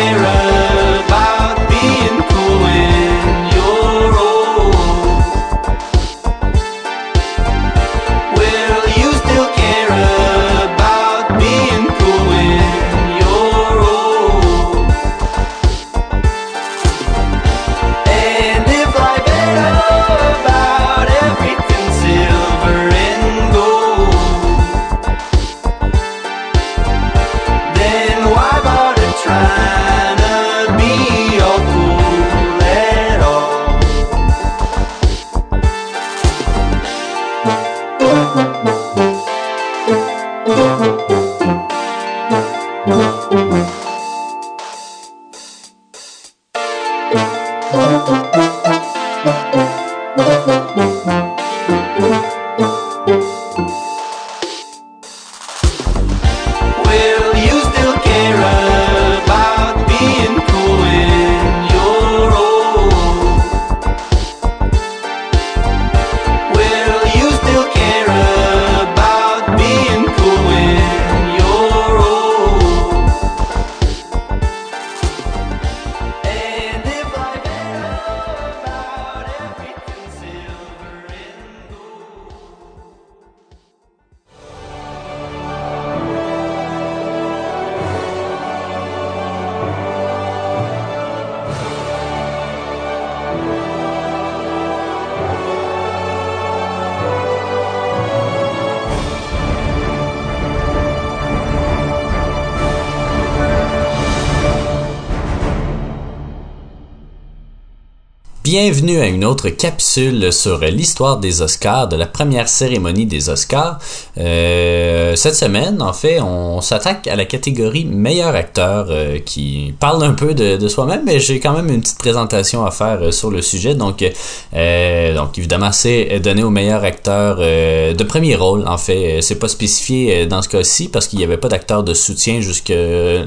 Bienvenue 108.55 108.99
à 108.99 109.07
une 109.07 109.25
autre 109.25 109.49
capsule 109.49 110.31
sur 110.31 110.59
l'histoire 110.59 111.17
des 111.17 111.41
Oscars, 111.41 111.87
de 111.87 111.95
la 111.95 112.05
première 112.05 112.47
cérémonie 112.47 113.07
des 113.07 113.29
Oscars. 113.29 113.79
Euh, 114.19 115.15
cette 115.15 115.33
semaine, 115.33 115.81
en 115.81 115.91
fait, 115.91 116.21
on 116.21 116.61
s'attaque 116.61 117.07
à 117.07 117.15
la 117.15 117.25
catégorie 117.25 117.83
meilleur 117.83 118.35
acteur 118.35 118.89
euh, 118.91 119.17
qui 119.17 119.73
parle 119.79 120.03
un 120.03 120.13
peu 120.13 120.35
de, 120.35 120.67
soi-même, 120.67 121.01
mais 121.03 121.19
j'ai 121.19 121.39
quand 121.39 121.53
même 121.53 121.67
une 121.67 121.81
petite 121.81 121.97
présentation 121.97 122.63
à 122.63 122.69
faire 122.69 122.99
euh, 123.01 123.11
sur 123.11 123.31
le 123.31 123.41
sujet. 123.41 123.73
Donc, 123.73 124.01
donc 124.01 125.37
évidemment, 125.39 125.71
c'est 125.71 126.19
donné 126.19 126.43
au 126.43 126.51
meilleur 126.51 126.83
acteur 126.83 127.37
de 127.37 128.03
premier 128.03 128.35
rôle. 128.35 128.67
En 128.67 128.77
fait, 128.77 129.23
c'est 129.23 129.39
pas 129.39 129.47
spécifié 129.47 130.27
dans 130.27 130.43
ce 130.43 130.49
cas-ci 130.49 130.89
parce 130.89 131.07
qu'il 131.07 131.17
n'y 131.17 131.25
avait 131.25 131.37
pas 131.37 131.47
d'acteur 131.47 131.81
de 131.81 131.95
soutien 131.95 132.39
jusqu'à 132.39 132.75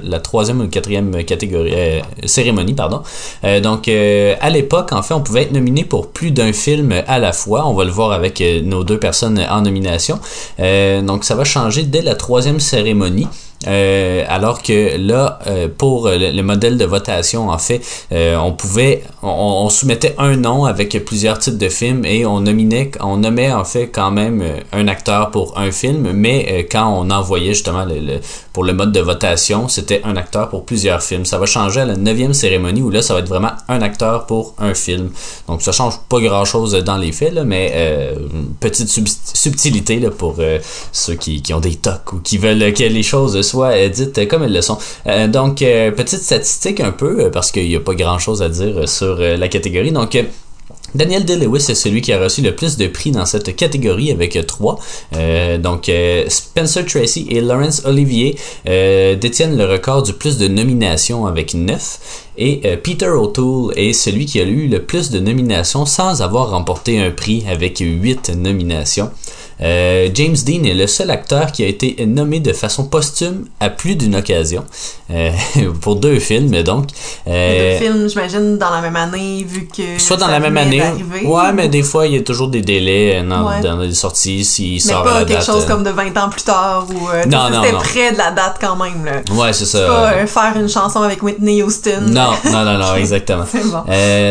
la 0.05 0.21
troisième 0.21 0.61
ou 0.61 0.69
quatrième 0.69 1.25
catégorie 1.25 1.75
cérémonie, 2.25 2.75
pardon. 2.75 3.03
Donc, 3.43 3.89
à 3.89 4.51
l'époque, 4.51 4.93
en 4.93 5.03
fait, 5.03 5.16
on 5.17 5.21
pouvait 5.21 5.43
être 5.43 5.53
nominé 5.53 5.85
pour 5.85 6.09
plus 6.09 6.31
d'un 6.31 6.53
film 6.53 6.93
à 7.07 7.19
la 7.19 7.33
fois. 7.33 7.67
On 7.67 7.75
va 7.75 7.85
le 7.85 7.91
voir 7.91 8.13
avec 8.13 8.41
euh, 8.41 8.61
nos 8.63 8.85
deux 8.85 8.99
personnes 8.99 9.45
en 9.51 9.63
nomination. 9.63 10.21
Euh, 10.61 11.03
donc, 11.03 11.25
ça 11.25 11.35
va 11.35 11.45
changer 11.45 11.83
dès 11.83 12.03
la 12.03 12.15
troisième 12.15 12.61
cérémonie. 12.61 13.27
Euh, 13.67 14.25
alors 14.29 14.63
que 14.63 14.97
là, 14.99 15.39
euh, 15.47 15.69
pour 15.77 16.09
le, 16.09 16.31
le 16.31 16.43
modèle 16.43 16.77
de 16.77 16.85
votation, 16.85 17.49
en 17.49 17.59
fait, 17.59 17.81
euh, 18.13 18.37
on 18.37 18.53
pouvait, 18.53 19.03
on, 19.23 19.69
soumettait 19.71 20.15
un 20.19 20.37
nom 20.37 20.67
avec 20.67 21.05
plusieurs 21.05 21.39
titres 21.39 21.59
de 21.59 21.69
films 21.69 22.05
et 22.05 22.27
on 22.27 22.41
nominait, 22.41 22.91
on 23.01 23.17
nommait 23.17 23.53
en 23.53 23.65
fait 23.65 23.89
quand 23.89 24.11
même 24.11 24.43
un 24.73 24.89
acteur 24.89 25.31
pour 25.31 25.59
un 25.59 25.71
film, 25.71 26.13
mais 26.13 26.67
quand 26.71 26.87
on 26.89 27.11
envoyait 27.11 27.55
justement 27.55 27.85
le, 27.85 28.21
pour 28.53 28.65
le 28.65 28.73
mode 28.73 28.93
de 28.93 29.01
votation, 29.01 29.69
c'était 29.69 30.03
un 30.05 30.17
acteur 30.17 30.49
pour 30.49 30.65
plusieurs 30.65 31.03
films. 31.03 31.25
Ça 31.25 31.39
va 31.39 31.47
changer 31.47 31.81
à 31.81 31.85
la 31.87 31.97
neuvième 31.97 32.35
cérémonie 32.35 32.83
où 32.83 32.91
là, 32.91 33.03
ça 33.03 33.15
va 33.15 33.21
être 33.21 33.29
vraiment 33.29 33.53
un 33.69 33.83
acteur 33.83 34.27
pour 34.27 34.55
un 34.59 34.75
film. 34.75 35.11
Donc 35.49 35.63
ça 35.63 35.73
change 35.73 35.99
pas 36.09 36.21
grand 36.21 36.45
chose 36.45 36.73
dans 36.73 36.97
les 36.97 37.13
faits, 37.13 37.33
là, 37.33 37.45
mais 37.45 38.15
petite 38.61 38.89
sub- 38.89 39.09
subtilité 39.35 39.99
là, 39.99 40.11
pour 40.11 40.37
ceux 40.93 41.15
qui, 41.15 41.43
qui 41.43 41.55
ont 41.55 41.61
des 41.61 41.75
tocs 41.75 42.13
ou 42.13 42.19
qui 42.21 42.39
veulent 42.39 42.73
que 42.73 42.85
les 42.85 43.03
choses 43.03 43.46
soient 43.47 43.73
euh, 43.75 43.89
dites 43.89 44.29
comme 44.29 44.43
elles 44.43 44.53
le 44.53 44.63
sont. 44.63 44.79
Euh, 45.07 45.29
donc, 45.29 45.63
euh, 45.63 45.91
petite 45.91 46.23
statistique 46.23 46.81
un 46.81 46.93
peu, 46.93 47.25
euh, 47.25 47.31
parce 47.31 47.51
qu'il 47.53 47.69
n'y 47.69 47.77
a 47.77 47.81
pas 47.81 47.95
grand 47.95 48.19
chose 48.19 48.43
à 48.43 48.49
dire 48.49 48.77
euh, 48.79 48.87
sur 48.87 49.17
euh, 49.21 49.37
la 49.37 49.49
catégorie. 49.49 49.93
Donc, 49.93 50.15
euh, 50.15 50.23
Daniel 50.95 51.25
Day-Lewis 51.25 51.67
est 51.69 51.75
celui 51.75 52.01
qui 52.01 52.13
a 52.13 52.19
reçu 52.19 52.41
le 52.41 52.55
plus 52.55 52.77
de 52.77 52.87
prix 52.87 53.11
dans 53.11 53.27
cette 53.27 53.55
catégorie 53.55 54.11
avec 54.11 54.39
3. 54.47 54.79
donc 55.59 55.89
euh, 55.89 56.25
Spencer 56.29 56.87
Tracy 56.87 57.27
et 57.31 57.41
Laurence 57.41 57.83
Olivier 57.85 58.37
euh, 58.69 59.15
détiennent 59.15 59.59
le 59.59 59.67
record 59.67 60.03
du 60.03 60.13
plus 60.15 60.39
de 60.39 60.49
nominations 60.49 61.27
avec 61.27 61.55
9. 61.55 61.99
Et 62.39 62.61
euh, 62.65 62.77
Peter 62.83 63.09
O'Toole 63.09 63.73
est 63.77 63.93
celui 63.93 64.27
qui 64.27 64.41
a 64.41 64.45
eu 64.45 64.69
le 64.69 64.83
plus 64.83 65.11
de 65.11 65.19
nominations 65.19 65.87
sans 65.87 66.23
avoir 66.23 66.51
remporté 66.51 66.99
un 66.99 67.11
prix 67.11 67.45
avec 67.51 67.79
8 67.79 68.31
nominations. 68.37 69.11
Euh, 69.63 70.09
James 70.15 70.37
Dean 70.47 70.65
est 70.65 70.75
le 70.75 70.87
seul 70.87 71.11
acteur 71.11 71.51
qui 71.53 71.65
a 71.65 71.67
été 71.67 72.05
nommé 72.07 72.41
de 72.41 72.53
façon 72.53 72.85
posthume 72.85 73.47
à 73.61 73.71
plus 73.71 73.97
d'une 73.97 74.15
occasion. 74.17 74.65
Euh, 75.11 75.31
pour 75.81 75.97
deux 75.97 76.19
films 76.19 76.63
donc. 76.63 76.89
Euh, 77.27 77.79
deux 77.79 77.85
films, 77.85 78.09
j'imagine, 78.09 78.59
dans 78.59 78.71
la 78.71 78.81
même 78.81 78.97
année, 78.97 79.45
vu 79.49 79.67
que. 79.67 79.99
Soit 79.99 80.17
dans 80.17 80.27
la 80.29 80.41
même 80.41 80.57
année. 80.57 80.83
Ouais, 81.25 81.53
mais 81.55 81.69
des 81.69 81.83
fois, 81.83 82.07
il 82.07 82.15
y 82.15 82.19
a 82.19 82.23
toujours 82.23 82.49
des 82.49 82.61
délais 82.61 83.17
euh, 83.17 83.29
dans, 83.29 83.47
Ouais. 83.47 83.61
dans 83.61 83.77
les 83.79 83.95
sorties 83.95 84.45
s'il 84.45 84.81
sort 84.81 85.05
pas 85.05 85.21
la 85.21 85.25
quelque 85.25 85.39
date. 85.39 85.47
chose 85.47 85.65
comme 85.67 85.85
de 85.85 85.91
20 85.91 86.17
ans 86.19 86.29
plus 86.29 86.43
tard 86.43 86.87
ou 86.91 87.29
Non, 87.29 87.51
non, 87.51 87.63
c'était 87.63 87.77
près 87.77 88.13
de 88.13 88.19
la 88.19 88.31
date 88.33 88.57
quand 88.61 88.77
même 88.77 89.05
là. 89.05 89.23
Ouais, 89.35 89.53
c'est 89.53 89.67
ça. 89.67 89.87
Pas 89.87 90.27
faire 90.27 90.61
une 90.61 90.69
chanson 90.69 91.01
avec 91.03 91.23
Whitney 91.23 91.63
Houston. 91.63 92.03
Non, 92.09 92.33
non, 92.45 92.65
non, 92.65 92.79
non, 92.79 92.95
exactement. 92.97 93.45
C'est 93.51 93.63
bon. 93.65 93.85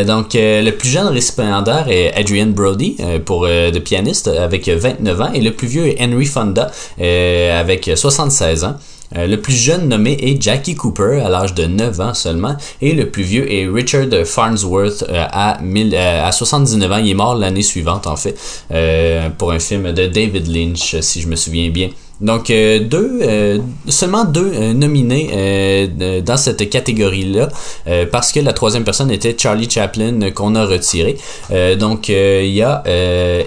Donc, 0.05 0.31
le 0.33 0.71
plus 0.71 0.89
jeune 0.89 1.07
récipiendaire 1.07 1.85
est 1.89 2.13
Adrian 2.15 2.47
Brody 2.47 2.97
pour 3.25 3.45
euh, 3.45 3.71
The 3.71 3.79
Pianist 3.79 4.27
avec 4.27 4.67
29 4.67 5.14
et 5.33 5.41
le 5.41 5.51
plus 5.51 5.67
vieux 5.67 5.87
est 5.87 6.01
Henry 6.01 6.25
Fonda 6.25 6.71
euh, 7.01 7.59
avec 7.59 7.89
76 7.95 8.63
ans. 8.63 8.75
Euh, 9.15 9.27
le 9.27 9.39
plus 9.39 9.53
jeune 9.53 9.87
nommé 9.87 10.17
est 10.19 10.41
Jackie 10.41 10.75
Cooper 10.75 11.21
à 11.23 11.29
l'âge 11.29 11.53
de 11.53 11.65
9 11.65 11.99
ans 12.01 12.13
seulement 12.13 12.55
et 12.81 12.93
le 12.93 13.09
plus 13.09 13.23
vieux 13.23 13.51
est 13.51 13.67
Richard 13.67 14.07
Farnsworth 14.25 15.05
euh, 15.09 15.25
à, 15.29 15.59
1000, 15.61 15.93
euh, 15.93 16.25
à 16.25 16.31
79 16.31 16.91
ans. 16.91 16.97
Il 16.97 17.09
est 17.09 17.13
mort 17.13 17.35
l'année 17.35 17.61
suivante 17.61 18.07
en 18.07 18.15
fait 18.15 18.35
pour 19.37 19.51
un 19.51 19.59
film 19.59 19.91
de 19.91 20.07
David 20.07 20.47
Lynch 20.47 20.99
si 21.01 21.21
je 21.21 21.27
me 21.27 21.35
souviens 21.35 21.69
bien. 21.69 21.89
Donc 22.21 22.49
euh, 22.49 22.79
deux, 22.79 23.19
euh, 23.21 23.59
seulement 23.89 24.23
deux 24.23 24.51
euh, 24.53 24.73
nominés 24.73 25.91
dans 26.25 26.37
cette 26.37 26.69
catégorie-là 26.69 27.49
parce 28.11 28.31
que 28.31 28.39
la 28.39 28.53
troisième 28.53 28.83
personne 28.83 29.11
était 29.11 29.35
Charlie 29.37 29.69
Chaplin 29.69 30.31
qu'on 30.31 30.55
a 30.55 30.65
retiré. 30.65 31.17
Donc 31.79 32.09
il 32.09 32.53
y 32.53 32.61
a 32.61 32.83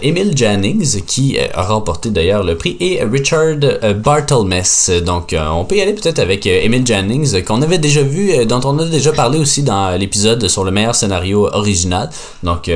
Emil 0.02 0.36
Jannings 0.36 1.02
qui 1.04 1.38
a 1.38 1.62
remporté 1.62 2.10
d'ailleurs 2.10 2.42
le 2.42 2.56
prix 2.56 2.76
et 2.80 3.02
Richard 3.02 3.56
Barthelmess. 3.96 4.90
Donc 5.04 5.34
on 5.38 5.64
peut 5.64 5.76
y 5.76 5.80
aller 5.80 5.94
peut-être 5.94 6.18
avec 6.18 6.46
Emil 6.46 6.86
Jannings 6.86 7.42
qu'on 7.44 7.62
avait 7.62 7.78
déjà 7.78 8.02
vu, 8.02 8.44
dont 8.46 8.60
on 8.64 8.78
a 8.78 8.84
déjà 8.84 9.12
parlé 9.12 9.38
aussi 9.38 9.62
dans 9.62 9.98
l'épisode 9.98 10.46
sur 10.48 10.64
le 10.64 10.70
meilleur 10.70 10.94
scénario 10.94 11.48
original. 11.52 12.10
Donc 12.42 12.70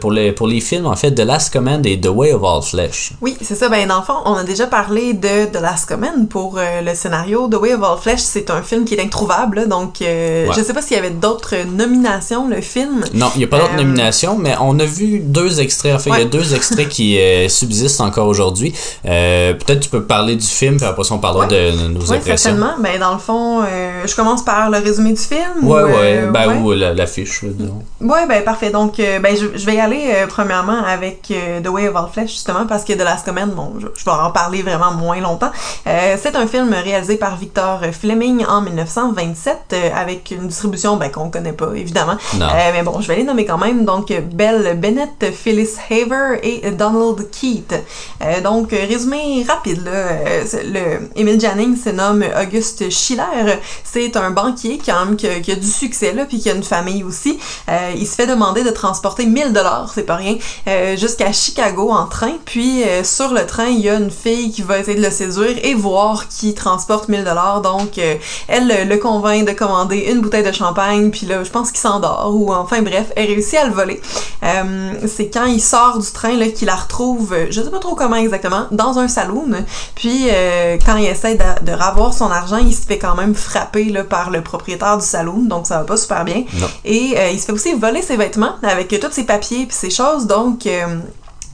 pour 0.00 0.12
les 0.12 0.32
pour 0.32 0.46
les 0.46 0.60
films 0.60 0.86
en 0.86 0.96
fait 0.96 1.12
The 1.12 1.20
Last 1.20 1.52
Command 1.52 1.84
et 1.86 2.00
The 2.00 2.08
Way 2.08 2.32
of 2.32 2.44
All 2.44 2.62
Flesh. 2.62 3.12
Oui, 3.20 3.36
c'est 3.40 3.54
ça. 3.56 3.68
Ben, 3.68 3.88
dans 3.88 4.02
fond, 4.02 4.14
on 4.24 4.34
a 4.34 4.44
déjà 4.44 4.66
parlé 4.66 5.14
de 5.14 5.29
de 5.30 5.46
The 5.46 5.60
Last 5.60 5.86
Command 5.86 6.28
pour 6.28 6.56
euh, 6.58 6.80
le 6.82 6.94
scénario. 6.94 7.48
The 7.48 7.54
Way 7.56 7.74
of 7.74 7.82
All 7.82 7.98
Flesh, 7.98 8.20
c'est 8.20 8.50
un 8.50 8.62
film 8.62 8.84
qui 8.84 8.94
est 8.94 9.02
introuvable, 9.02 9.56
là, 9.60 9.66
donc 9.66 10.02
euh, 10.02 10.46
Ouais. 10.48 10.54
je 10.56 10.62
sais 10.62 10.72
pas 10.72 10.82
s'il 10.82 10.96
y 10.96 11.00
avait 11.00 11.10
d'autres 11.10 11.54
nominations, 11.66 12.48
le 12.48 12.60
film. 12.60 13.04
Non, 13.14 13.30
il 13.34 13.38
n'y 13.38 13.44
a 13.44 13.46
pas 13.46 13.58
d'autres 13.58 13.74
Euh, 13.74 13.82
nominations, 13.82 14.36
mais 14.38 14.54
on 14.60 14.78
a 14.78 14.84
vu 14.84 15.20
deux 15.20 15.60
extraits. 15.60 15.94
En 15.94 15.98
fait, 15.98 16.10
il 16.10 16.18
y 16.18 16.22
a 16.22 16.24
deux 16.24 16.54
extraits 16.54 16.88
qui 16.88 17.18
euh, 17.18 17.48
subsistent 17.60 18.00
encore 18.00 18.26
aujourd'hui. 18.26 18.72
Euh, 19.06 19.54
Peut-être 19.54 19.80
tu 19.80 19.88
peux 19.90 20.02
parler 20.04 20.36
du 20.36 20.46
film, 20.46 20.76
puis 20.76 20.86
après 20.86 21.04
ça, 21.04 21.14
on 21.14 21.18
parlera 21.18 21.46
Ouais. 21.46 21.70
de 21.72 21.88
nos 21.88 22.00
Oui, 22.00 22.16
impressions. 22.16 22.36
certainement. 22.36 22.74
Ben, 22.80 22.98
dans 22.98 23.12
le 23.12 23.18
fond, 23.18 23.62
euh, 23.62 24.02
je 24.06 24.14
commence 24.14 24.44
par 24.44 24.70
le 24.70 24.78
résumé 24.78 25.12
du 25.12 25.20
film. 25.20 25.40
Ouais, 25.62 25.82
ou, 25.82 25.86
ouais, 25.86 25.92
euh, 26.24 26.30
ben, 26.30 26.62
ou 26.62 26.72
la- 26.72 26.92
l'affiche, 26.94 27.44
disons. 27.44 27.82
Ouais, 28.00 28.26
ben 28.26 28.42
parfait. 28.44 28.70
Donc, 28.70 28.98
euh, 29.00 29.18
ben 29.20 29.36
je, 29.36 29.58
je 29.58 29.66
vais 29.66 29.74
y 29.76 29.80
aller 29.80 30.12
euh, 30.14 30.26
premièrement 30.26 30.82
avec 30.84 31.28
euh, 31.30 31.60
The 31.60 31.68
Way 31.68 31.88
of 31.88 31.96
All 31.96 32.08
Flesh 32.12 32.30
justement 32.30 32.66
parce 32.66 32.84
que 32.84 32.92
The 32.92 32.98
Last 33.04 33.24
Command, 33.24 33.50
bon, 33.54 33.72
je, 33.78 33.86
je 33.96 34.04
vais 34.04 34.10
en 34.10 34.30
parler 34.30 34.62
vraiment 34.62 34.92
moins 34.92 35.19
longtemps. 35.20 35.52
Euh, 35.86 36.16
c'est 36.20 36.36
un 36.36 36.46
film 36.46 36.72
réalisé 36.72 37.16
par 37.16 37.36
Victor 37.36 37.80
Fleming 37.92 38.44
en 38.46 38.60
1927 38.62 39.58
euh, 39.72 39.90
avec 39.94 40.30
une 40.30 40.48
distribution 40.48 40.96
ben 40.96 41.10
qu'on 41.10 41.30
connaît 41.30 41.52
pas 41.52 41.70
évidemment. 41.74 42.16
Non. 42.34 42.46
Euh, 42.46 42.70
mais 42.72 42.82
bon, 42.82 43.00
je 43.00 43.08
vais 43.08 43.16
les 43.16 43.24
nommer 43.24 43.44
quand 43.44 43.58
même. 43.58 43.84
Donc, 43.84 44.12
Belle 44.32 44.78
Bennett, 44.78 45.32
Phyllis 45.32 45.76
Haver 45.90 46.38
et 46.42 46.70
Donald 46.72 47.28
Keith. 47.30 47.74
Donc, 48.42 48.70
résumé 48.70 49.44
rapide, 49.48 49.84
là. 49.84 50.42
le, 50.64 51.08
Emile 51.16 51.40
Jannings 51.40 51.76
se 51.76 51.90
nomme 51.90 52.24
Auguste 52.40 52.90
Schiller. 52.90 53.58
C'est 53.84 54.16
un 54.16 54.30
banquier, 54.30 54.80
quand 54.84 55.04
même, 55.04 55.16
qui 55.16 55.26
a, 55.26 55.40
qui 55.40 55.52
a 55.52 55.56
du 55.56 55.66
succès, 55.66 56.12
là, 56.12 56.24
puis 56.24 56.38
qui 56.38 56.50
a 56.50 56.54
une 56.54 56.62
famille 56.62 57.02
aussi. 57.02 57.38
Il 57.96 58.06
se 58.06 58.14
fait 58.14 58.26
demander 58.26 58.62
de 58.62 58.70
transporter 58.70 59.26
1000 59.26 59.52
dollars, 59.52 59.90
c'est 59.94 60.02
pas 60.02 60.16
rien, 60.16 60.36
jusqu'à 60.96 61.32
Chicago 61.32 61.90
en 61.90 62.06
train. 62.06 62.32
Puis, 62.44 62.82
sur 63.02 63.32
le 63.32 63.46
train, 63.46 63.66
il 63.66 63.80
y 63.80 63.88
a 63.88 63.94
une 63.94 64.10
fille 64.10 64.50
qui 64.50 64.62
va 64.62 64.78
essayer 64.78 64.96
de 64.96 65.02
le 65.02 65.09
séduire 65.10 65.56
et 65.62 65.74
voir 65.74 66.28
qui 66.28 66.54
transporte 66.54 67.08
1000 67.08 67.24
dollars. 67.24 67.60
Donc, 67.60 67.98
euh, 67.98 68.16
elle 68.48 68.70
euh, 68.70 68.84
le 68.84 68.96
convainc 68.96 69.46
de 69.46 69.52
commander 69.52 70.08
une 70.10 70.20
bouteille 70.20 70.42
de 70.42 70.52
champagne, 70.52 71.10
puis 71.10 71.26
là, 71.26 71.44
je 71.44 71.50
pense 71.50 71.70
qu'il 71.70 71.80
s'endort, 71.80 72.32
ou 72.34 72.52
enfin 72.52 72.82
bref, 72.82 73.12
elle 73.16 73.26
réussit 73.26 73.58
à 73.58 73.66
le 73.66 73.72
voler. 73.72 74.00
Euh, 74.42 74.92
c'est 75.06 75.30
quand 75.30 75.44
il 75.44 75.60
sort 75.60 75.98
du 75.98 76.10
train 76.10 76.36
là, 76.36 76.48
qu'il 76.48 76.66
la 76.66 76.76
retrouve, 76.76 77.34
je 77.50 77.62
sais 77.62 77.70
pas 77.70 77.78
trop 77.78 77.94
comment 77.94 78.16
exactement, 78.16 78.66
dans 78.70 78.98
un 78.98 79.08
saloon. 79.08 79.64
Puis 79.94 80.28
euh, 80.28 80.76
quand 80.84 80.96
il 80.96 81.06
essaie 81.06 81.36
de, 81.36 81.64
de 81.64 81.72
ravoir 81.72 82.14
son 82.14 82.30
argent, 82.30 82.58
il 82.58 82.74
se 82.74 82.86
fait 82.86 82.98
quand 82.98 83.14
même 83.14 83.34
frapper 83.34 83.84
là, 83.84 84.04
par 84.04 84.30
le 84.30 84.42
propriétaire 84.42 84.98
du 84.98 85.06
saloon, 85.06 85.44
donc 85.44 85.66
ça 85.66 85.78
va 85.78 85.84
pas 85.84 85.96
super 85.96 86.24
bien. 86.24 86.44
Non. 86.54 86.66
Et 86.84 87.14
il 87.32 87.38
se 87.38 87.46
fait 87.46 87.52
aussi 87.52 87.74
voler 87.74 88.02
ses 88.02 88.16
vêtements 88.16 88.54
avec 88.62 88.88
tous 88.88 89.12
ses 89.12 89.24
papiers 89.24 89.66
puis 89.66 89.76
ses 89.76 89.90
choses, 89.90 90.26
donc... 90.26 90.68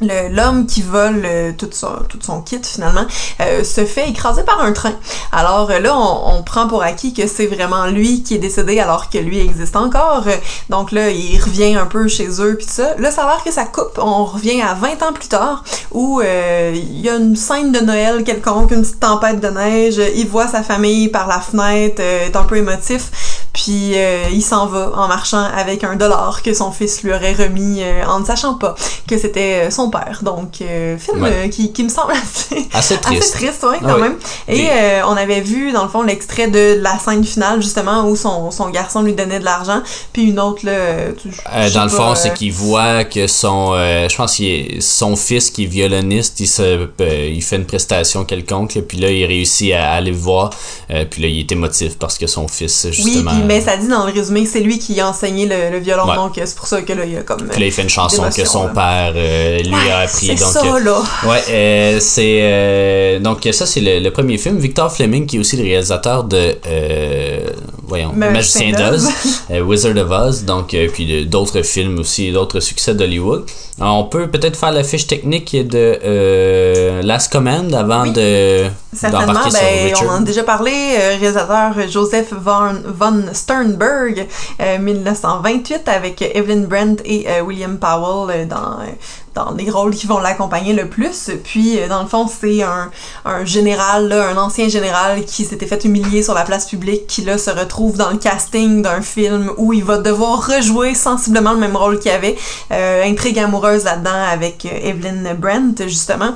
le- 0.01 0.29
l'homme 0.35 0.67
qui 0.67 0.83
vole 0.83 1.23
euh, 1.25 1.53
tout, 1.57 1.69
son, 1.73 1.89
tout 2.09 2.19
son 2.21 2.43
kit 2.43 2.61
finalement 2.63 3.07
euh, 3.41 3.65
se 3.65 3.85
fait 3.85 4.09
écraser 4.11 4.43
par 4.45 4.61
un 4.61 4.73
train. 4.73 4.93
Alors 5.33 5.71
euh, 5.71 5.79
là, 5.79 5.97
on, 5.97 6.37
on 6.39 6.43
prend 6.43 6.67
pour 6.69 6.83
acquis 6.83 7.15
que 7.15 7.27
c'est 7.27 7.47
vraiment 7.47 7.87
lui 7.87 8.23
qui 8.23 8.35
est 8.35 8.39
décédé 8.39 8.79
alors 8.79 9.09
que 9.11 9.19
lui 9.19 9.39
existe 9.41 9.75
encore. 9.77 10.25
Euh, 10.27 10.37
Donc 10.69 10.93
là, 10.93 11.11
il 11.11 11.41
revient 11.43 11.75
un 11.77 11.87
peu 11.87 12.09
chez 12.09 12.29
eux 12.43 12.57
puis 12.57 12.67
ça. 12.69 12.95
Là, 12.99 13.11
ça 13.11 13.25
a 13.25 13.27
l'air 13.29 13.45
que 13.45 13.51
ça 13.53 13.65
coupe. 13.65 13.99
On 13.99 14.25
revient 14.25 14.61
à 14.63 14.75
20 14.75 15.03
ans 15.03 15.13
plus 15.15 15.29
tard 15.29 15.65
où 15.93 16.21
il 16.23 17.01
y 17.01 17.09
a 17.09 17.17
une 17.17 17.37
scène 17.37 17.73
de 17.73 17.81
Noël 17.81 18.23
quelconque, 18.25 18.73
une 18.73 18.83
petite 18.83 19.01
tempête 19.01 19.41
de 19.41 19.49
neige. 19.49 20.01
Il 20.15 20.29
voit 20.29 20.47
sa 20.49 20.63
famille 20.63 21.09
par 21.09 21.27
la 21.27 21.41
fenêtre, 21.41 22.01
est 22.03 22.37
un 22.37 22.45
peu 22.45 22.57
émotif. 22.57 23.46
Puis 23.57 23.93
euh, 23.95 24.25
il 24.31 24.43
s'en 24.43 24.67
va 24.67 24.93
en 24.95 25.09
marchant 25.09 25.43
avec 25.57 25.83
un 25.83 25.97
dollar 25.97 26.43
que 26.43 26.53
son 26.53 26.73
fils 26.73 27.03
lui 27.03 27.11
aurait 27.15 27.33
remis 27.33 27.79
euh, 27.83 28.05
en 28.07 28.21
ne 28.21 28.25
sachant 28.27 28.53
pas 28.55 28.75
que 29.09 29.17
c'était 29.17 29.65
euh, 29.67 29.71
son 29.71 29.89
père. 29.89 30.21
Donc, 30.23 30.61
euh, 30.61 30.99
film 30.99 31.23
Ouais. 31.23 31.49
qui, 31.49 31.73
qui 31.73 31.83
me 31.83 31.89
semble 31.89 32.13
assez, 32.13 32.69
Assez 32.75 32.99
triste. 32.99 33.23
assez 33.23 33.33
triste, 33.47 33.63
ouais, 33.63 33.79
Ah 33.81 33.85
quand 33.87 33.95
oui. 33.95 34.01
même. 34.03 34.17
Et 34.49 34.61
Oui. 34.61 34.69
on 35.09 35.17
avait 35.17 35.41
vu, 35.41 35.73
dans 35.73 35.85
le 35.85 35.89
fond, 35.89 36.03
l'extrait 36.03 36.49
de 36.49 36.79
la 36.83 36.99
scène 36.99 37.25
finale, 37.25 37.63
justement, 37.63 38.07
où 38.07 38.15
son, 38.15 38.51
son 38.51 38.69
garçon 38.69 39.01
lui 39.03 39.15
donnait 39.15 39.39
de 39.41 39.45
l'argent. 39.47 39.81
Puis 40.13 40.25
une 40.25 40.39
autre, 40.39 40.67
là... 40.67 41.13
tu- 41.21 41.73
dans 41.73 41.85
le 41.85 41.89
fond, 41.91 42.15
c'est 42.15 42.35
qu'il 42.35 42.53
voit 42.53 43.05
que 43.05 43.27
son, 43.27 43.73
je 43.75 44.15
pense 44.17 44.39
est- 44.41 44.83
son 44.83 45.17
fils 45.17 45.51
qui 45.51 45.65
est 45.65 45.67
violoniste, 45.67 46.39
il 46.41 46.47
se, 46.47 46.89
il 47.01 47.43
fait 47.43 47.57
une 47.57 47.65
prestation 47.65 48.25
quelconque, 48.27 48.79
puis 48.87 48.99
là 48.99 49.11
il 49.11 49.25
réussit 49.25 49.73
à 49.73 49.93
aller 49.93 50.11
le 50.11 50.17
voir, 50.19 50.51
puis 51.11 51.23
là 51.23 51.29
il 51.29 51.41
est 51.41 51.53
émotif 51.53 51.97
parce 51.99 52.19
que 52.19 52.27
son 52.27 52.49
fils 52.49 52.87
justement. 52.91 53.33
Mais 53.47 53.61
ça 53.61 53.77
dit 53.77 53.89
dans 53.89 54.05
le 54.07 54.13
résumé, 54.13 54.45
c'est 54.47 54.61
lui 54.61 54.79
qui 54.79 55.01
a 55.01 55.09
enseigné 55.09 55.47
le, 55.47 55.71
le 55.71 55.79
violon, 55.79 56.07
Ouais. 56.09 56.17
donc 56.17 56.37
euh, 56.39 56.43
c'est 56.45 56.57
pour 56.57 56.67
ça 56.67 56.83
que 56.83 56.93
là, 56.93 57.05
il 57.05 57.13
y 57.13 57.17
a 57.17 57.23
comme... 57.23 57.49
Puis 57.49 57.61
là, 57.61 57.67
il 57.67 57.73
fait 57.73 57.83
une 57.83 57.89
chanson 57.89 58.25
que 58.35 58.45
son 58.45 58.65
là. 58.69 58.73
père 58.75 59.13
euh, 59.17 59.59
lui 59.59 59.71
Ouais, 59.75 59.91
a 59.91 59.99
appris. 60.01 60.27
c'est 60.27 60.37
ça, 60.37 60.63
euh, 60.65 60.79
là. 60.81 61.03
Ouais, 61.25 61.43
euh, 61.51 61.99
c'est 62.01 63.21
donc 63.21 63.49
ça 63.53 63.67
c'est 63.67 63.81
le, 63.81 64.01
le 64.01 64.11
premier 64.11 64.39
film. 64.39 64.59
Victor 64.59 64.93
Fleming 64.93 65.27
qui 65.27 65.37
est 65.37 65.41
aussi 65.41 65.57
le 65.57 65.63
réalisateur 65.63 66.25
de 66.25 66.57
voyons 67.87 68.13
Magicien 68.15 68.73
d'Oz. 68.73 69.09
euh, 69.51 69.61
Wizard 69.61 69.97
of 69.97 70.11
Oz, 70.11 70.45
donc 70.45 70.75
euh, 70.75 70.89
puis 70.93 71.27
d'autres 71.27 71.63
films 71.63 71.99
aussi, 71.99 72.33
d'autres 72.33 72.61
succès 72.61 72.95
d'Hollywood. 72.95 73.45
On 73.79 74.05
peut 74.05 74.29
peut-être 74.29 74.57
faire 74.57 74.73
la 74.73 74.83
fiche 74.83 75.07
technique 75.07 75.55
de 75.55 75.99
euh, 76.03 77.03
Last 77.03 77.31
Command 77.31 77.73
avant 77.75 78.05
Oui. 78.05 78.13
de 78.13 78.65
Certainement, 78.97 79.35
ben, 79.35 79.93
on 80.03 80.09
en 80.09 80.17
a 80.17 80.21
déjà 80.21 80.43
parlé, 80.43 80.73
euh, 80.73 81.17
réalisateur 81.19 81.75
Joseph 81.89 82.33
von, 82.33 82.81
von 82.87 83.25
Sternberg, 83.35 84.27
euh, 84.63 84.79
1928, 84.79 85.87
avec 85.89 86.23
Evelyn 86.23 86.63
Brent 86.63 87.03
et 87.05 87.27
euh, 87.29 87.43
William 87.43 87.77
Powell 87.79 88.49
dans, 88.49 88.79
dans 89.37 89.53
les 89.53 89.71
rôles 89.71 89.95
qui 89.95 90.07
vont 90.07 90.19
l'accompagner 90.19 90.73
le 90.73 90.89
plus. 90.89 91.31
Puis, 91.45 91.79
euh, 91.79 91.89
dans 91.89 92.03
le 92.03 92.09
fond, 92.09 92.27
c'est 92.27 92.63
un, 92.63 92.91
un 93.25 93.45
général, 93.45 94.09
là, 94.09 94.29
un 94.31 94.37
ancien 94.37 94.69
général 94.69 95.25
qui 95.25 95.45
s'était 95.45 95.67
fait 95.67 95.85
humilier 95.85 96.23
sur 96.23 96.35
la 96.35 96.43
place 96.43 96.67
publique, 96.67 97.07
qui 97.07 97.23
là 97.23 97.39
se 97.39 97.51
retrouve 97.51 97.97
dans 97.97 98.11
le 98.11 98.17
casting 98.17 98.83
d'un 98.83 99.03
film 99.03 99.53
où 99.59 99.73
il 99.73 99.85
va 99.85 99.99
devoir 99.99 100.47
rejouer 100.47 100.95
sensiblement 100.95 101.53
le 101.53 101.59
même 101.59 101.77
rôle 101.77 101.99
qu'il 101.99 102.11
avait. 102.11 102.37
Euh, 102.73 103.05
intrigue 103.05 103.39
amoureuse 103.39 103.85
là-dedans 103.85 104.25
avec 104.33 104.65
euh, 104.65 104.89
Evelyn 104.91 105.35
Brent, 105.35 105.87
justement. 105.87 106.35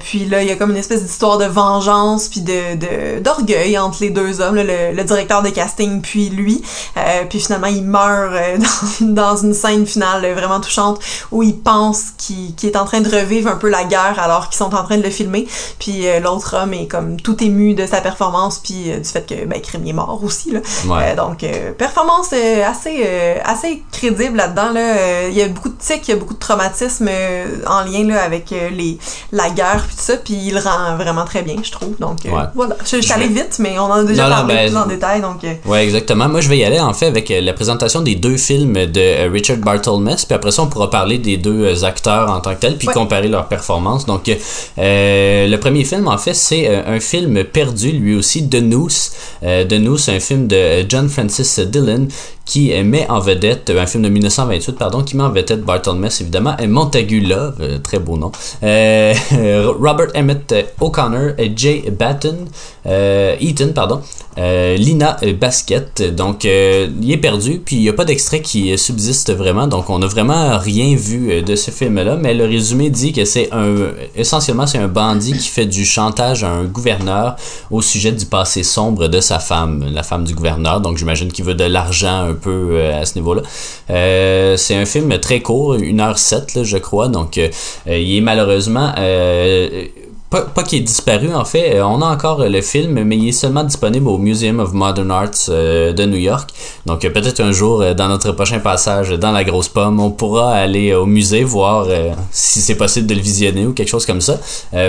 Puis 0.00 0.26
là, 0.26 0.42
il 0.42 0.48
y 0.48 0.50
a 0.50 0.56
comme 0.56 0.70
une 0.70 0.76
espèce 0.76 1.02
d'histoire 1.02 1.38
de 1.38 1.44
vengeance 1.44 2.28
puis 2.28 2.40
de 2.40 3.20
d'orgueil 3.20 3.78
entre 3.78 3.98
les 4.00 4.10
deux 4.10 4.40
hommes, 4.40 4.56
là, 4.56 4.64
le, 4.64 4.96
le 4.96 5.04
directeur 5.04 5.42
de 5.42 5.50
casting 5.50 6.00
puis 6.00 6.30
lui. 6.30 6.62
Puis 7.28 7.40
finalement, 7.40 7.66
il 7.66 7.82
meurt 7.82 8.32
dans, 9.00 9.36
une 9.36 9.54
scène 9.54 9.86
finale 9.86 10.32
vraiment 10.32 10.60
touchante 10.60 11.00
où 11.30 11.42
il 11.42 11.58
pense 11.58 12.13
qu'il 12.16 12.54
est 12.68 12.76
en 12.76 12.84
train 12.84 13.00
de 13.00 13.08
revivre 13.10 13.48
un 13.50 13.56
peu 13.56 13.68
la 13.68 13.84
guerre 13.84 14.16
alors 14.18 14.48
qu'ils 14.48 14.56
sont 14.58 14.74
en 14.74 14.82
train 14.84 14.96
de 14.98 15.02
le 15.02 15.10
filmer. 15.10 15.46
Puis 15.78 16.06
euh, 16.06 16.20
l'autre 16.20 16.56
homme 16.56 16.72
est 16.74 16.86
comme 16.86 17.20
tout 17.20 17.42
ému 17.42 17.74
de 17.74 17.86
sa 17.86 18.00
performance 18.00 18.58
puis 18.58 18.90
euh, 18.90 18.98
du 18.98 19.04
fait 19.08 19.26
que 19.26 19.44
ben 19.46 19.60
Crème 19.60 19.86
est 19.86 19.92
mort 19.92 20.20
aussi 20.22 20.50
là. 20.52 20.60
Ouais. 20.86 21.12
Euh, 21.12 21.16
donc 21.16 21.44
performance 21.78 22.32
assez 22.32 23.04
assez 23.44 23.82
crédible 23.92 24.36
là-dedans 24.36 24.72
là. 24.72 25.28
Il 25.28 25.34
y 25.34 25.42
a 25.42 25.48
beaucoup 25.48 25.68
de 25.68 25.76
tics, 25.78 26.06
il 26.08 26.10
y 26.10 26.14
a 26.14 26.16
beaucoup 26.16 26.34
de 26.34 26.38
traumatisme 26.38 27.08
euh, 27.10 27.44
en 27.66 27.82
lien 27.84 28.04
là 28.06 28.22
avec 28.22 28.50
les 28.50 28.98
la 29.32 29.50
guerre 29.50 29.84
puis 29.86 29.96
tout 29.96 30.02
ça 30.02 30.16
puis 30.16 30.34
il 30.34 30.54
le 30.54 30.60
rend 30.60 30.96
vraiment 30.96 31.24
très 31.24 31.42
bien 31.42 31.56
je 31.62 31.70
trouve. 31.70 31.96
Donc 31.98 32.18
Ouais. 32.24 32.42
voilà, 32.54 32.76
je, 32.84 32.96
je 32.96 33.02
suis 33.02 33.12
allée 33.12 33.28
vite 33.28 33.56
mais 33.58 33.78
on 33.78 33.82
en 33.84 33.92
a 33.92 34.04
déjà 34.04 34.24
Non, 34.24 34.28
non, 34.30 34.36
parlé 34.36 34.54
ben, 34.54 34.68
plus 34.70 34.76
en 34.78 34.86
détail 34.86 35.20
donc 35.20 35.44
Ouais, 35.66 35.84
exactement. 35.84 36.28
Moi, 36.28 36.40
je 36.40 36.48
vais 36.48 36.58
y 36.58 36.64
aller 36.64 36.80
en 36.80 36.92
fait 36.94 37.06
avec 37.06 37.28
la 37.30 37.52
présentation 37.52 38.00
des 38.00 38.14
deux 38.14 38.36
films 38.36 38.86
de 38.86 39.28
Richard 39.30 39.58
Barthelmess, 39.58 40.24
puis 40.24 40.34
après 40.34 40.50
ça, 40.50 40.62
on 40.62 40.66
pourra 40.66 40.90
parler 40.90 41.18
des 41.18 41.36
deux 41.36 41.64
euh, 41.64 41.84
acteurs 42.06 42.30
en 42.30 42.40
tant 42.40 42.54
que 42.54 42.60
tels, 42.60 42.76
puis 42.76 42.88
Ouais. 42.88 42.94
comparer 42.94 43.28
leurs 43.28 43.48
performances. 43.48 44.06
Donc, 44.06 44.28
euh, 44.28 45.46
le 45.46 45.56
premier 45.58 45.84
film, 45.84 46.08
en 46.08 46.18
fait, 46.18 46.34
c'est 46.34 46.68
euh, 46.68 46.82
un 46.96 47.00
film 47.00 47.44
perdu, 47.44 47.92
lui 47.92 48.14
aussi, 48.14 48.48
The 48.48 48.56
Noose. 48.56 49.12
Euh, 49.42 49.64
The 49.64 49.74
Noose, 49.74 50.08
un 50.08 50.20
film 50.20 50.46
de 50.46 50.84
John 50.88 51.08
Francis 51.08 51.58
Dillon 51.60 52.08
qui 52.44 52.72
met 52.82 53.08
en 53.08 53.20
vedette, 53.20 53.70
euh, 53.70 53.82
un 53.82 53.86
film 53.86 54.02
de 54.02 54.08
1928, 54.08 54.76
pardon, 54.76 55.02
qui 55.02 55.16
met 55.16 55.22
en 55.22 55.30
vedette 55.30 55.62
Barthelmess, 55.62 56.20
évidemment, 56.20 56.56
et 56.58 56.66
Montague 56.66 57.22
Love, 57.26 57.56
euh, 57.60 57.78
très 57.78 57.98
beau 57.98 58.16
nom, 58.16 58.32
euh, 58.62 59.14
Robert 59.80 60.08
Emmett 60.14 60.54
O'Connor, 60.80 61.32
et 61.38 61.52
Jay 61.56 61.84
Batten, 61.90 62.46
Eaton, 63.40 63.72
pardon, 63.74 64.00
Lina 64.36 65.16
Basket. 65.40 66.14
Donc, 66.14 66.44
il 66.44 67.10
est 67.10 67.16
perdu, 67.16 67.62
puis 67.64 67.76
il 67.76 67.82
n'y 67.82 67.88
a 67.88 67.92
pas 67.92 68.04
d'extrait 68.04 68.40
qui 68.40 68.76
subsiste 68.76 69.32
vraiment, 69.32 69.66
donc 69.66 69.88
on 69.88 69.98
n'a 70.00 70.06
vraiment 70.06 70.58
rien 70.58 70.94
vu 70.94 71.42
de 71.42 71.56
ce 71.56 71.70
film-là, 71.70 72.16
mais 72.16 72.34
le 72.34 72.44
résumé 72.44 72.90
dit 72.90 73.12
que 73.12 73.24
c'est 73.24 73.48
un, 73.52 73.92
essentiellement, 74.14 74.66
c'est 74.66 74.78
un 74.78 74.88
bandit 74.88 75.32
qui 75.32 75.48
fait 75.48 75.66
du 75.66 75.84
chantage 75.84 76.44
à 76.44 76.50
un 76.50 76.64
gouverneur 76.64 77.36
au 77.70 77.80
sujet 77.80 78.12
du 78.12 78.26
passé 78.26 78.62
sombre 78.62 79.08
de 79.08 79.20
sa 79.20 79.38
femme, 79.38 79.86
la 79.90 80.02
femme 80.02 80.24
du 80.24 80.34
gouverneur, 80.34 80.80
donc 80.80 80.98
j'imagine 80.98 81.32
qu'il 81.32 81.44
veut 81.44 81.54
de 81.54 81.64
l'argent 81.64 82.33
un 82.34 82.36
peu 82.36 82.70
euh, 82.72 83.00
à 83.00 83.04
ce 83.04 83.14
niveau-là. 83.16 83.42
Euh, 83.90 84.56
c'est 84.56 84.74
un 84.74 84.84
film 84.84 85.18
très 85.18 85.40
court, 85.40 85.76
1h07, 85.76 86.56
là, 86.56 86.64
je 86.64 86.76
crois, 86.76 87.08
donc 87.08 87.38
euh, 87.38 87.48
il 87.86 88.16
est 88.16 88.20
malheureusement... 88.20 88.92
pas, 90.34 90.42
pas 90.42 90.62
qu'il 90.64 90.80
est 90.80 90.82
disparu 90.82 91.32
en 91.32 91.44
fait, 91.44 91.74
Euh, 91.74 91.82
on 91.84 92.02
a 92.02 92.06
encore 92.06 92.40
euh, 92.40 92.48
le 92.48 92.60
film, 92.60 93.02
mais 93.04 93.16
il 93.16 93.28
est 93.28 93.32
seulement 93.32 93.64
disponible 93.64 94.08
au 94.08 94.18
Museum 94.18 94.60
of 94.60 94.72
Modern 94.72 95.10
Arts 95.10 95.48
euh, 95.48 95.92
de 95.92 96.04
New 96.04 96.18
York. 96.18 96.50
Donc 96.86 97.00
peut-être 97.00 97.40
un 97.40 97.52
jour, 97.52 97.94
dans 97.94 98.08
notre 98.08 98.32
prochain 98.32 98.58
passage 98.58 99.10
dans 99.10 99.30
la 99.30 99.44
grosse 99.44 99.68
pomme, 99.68 100.00
on 100.00 100.10
pourra 100.10 100.52
aller 100.52 100.94
au 100.94 101.06
musée 101.06 101.44
voir 101.44 101.86
si 102.30 102.60
c'est 102.60 102.74
possible 102.76 103.06
de 103.06 103.14
le 103.14 103.20
visionner 103.20 103.66
ou 103.66 103.72
quelque 103.72 103.88
chose 103.88 104.06
comme 104.06 104.20
ça. 104.20 104.38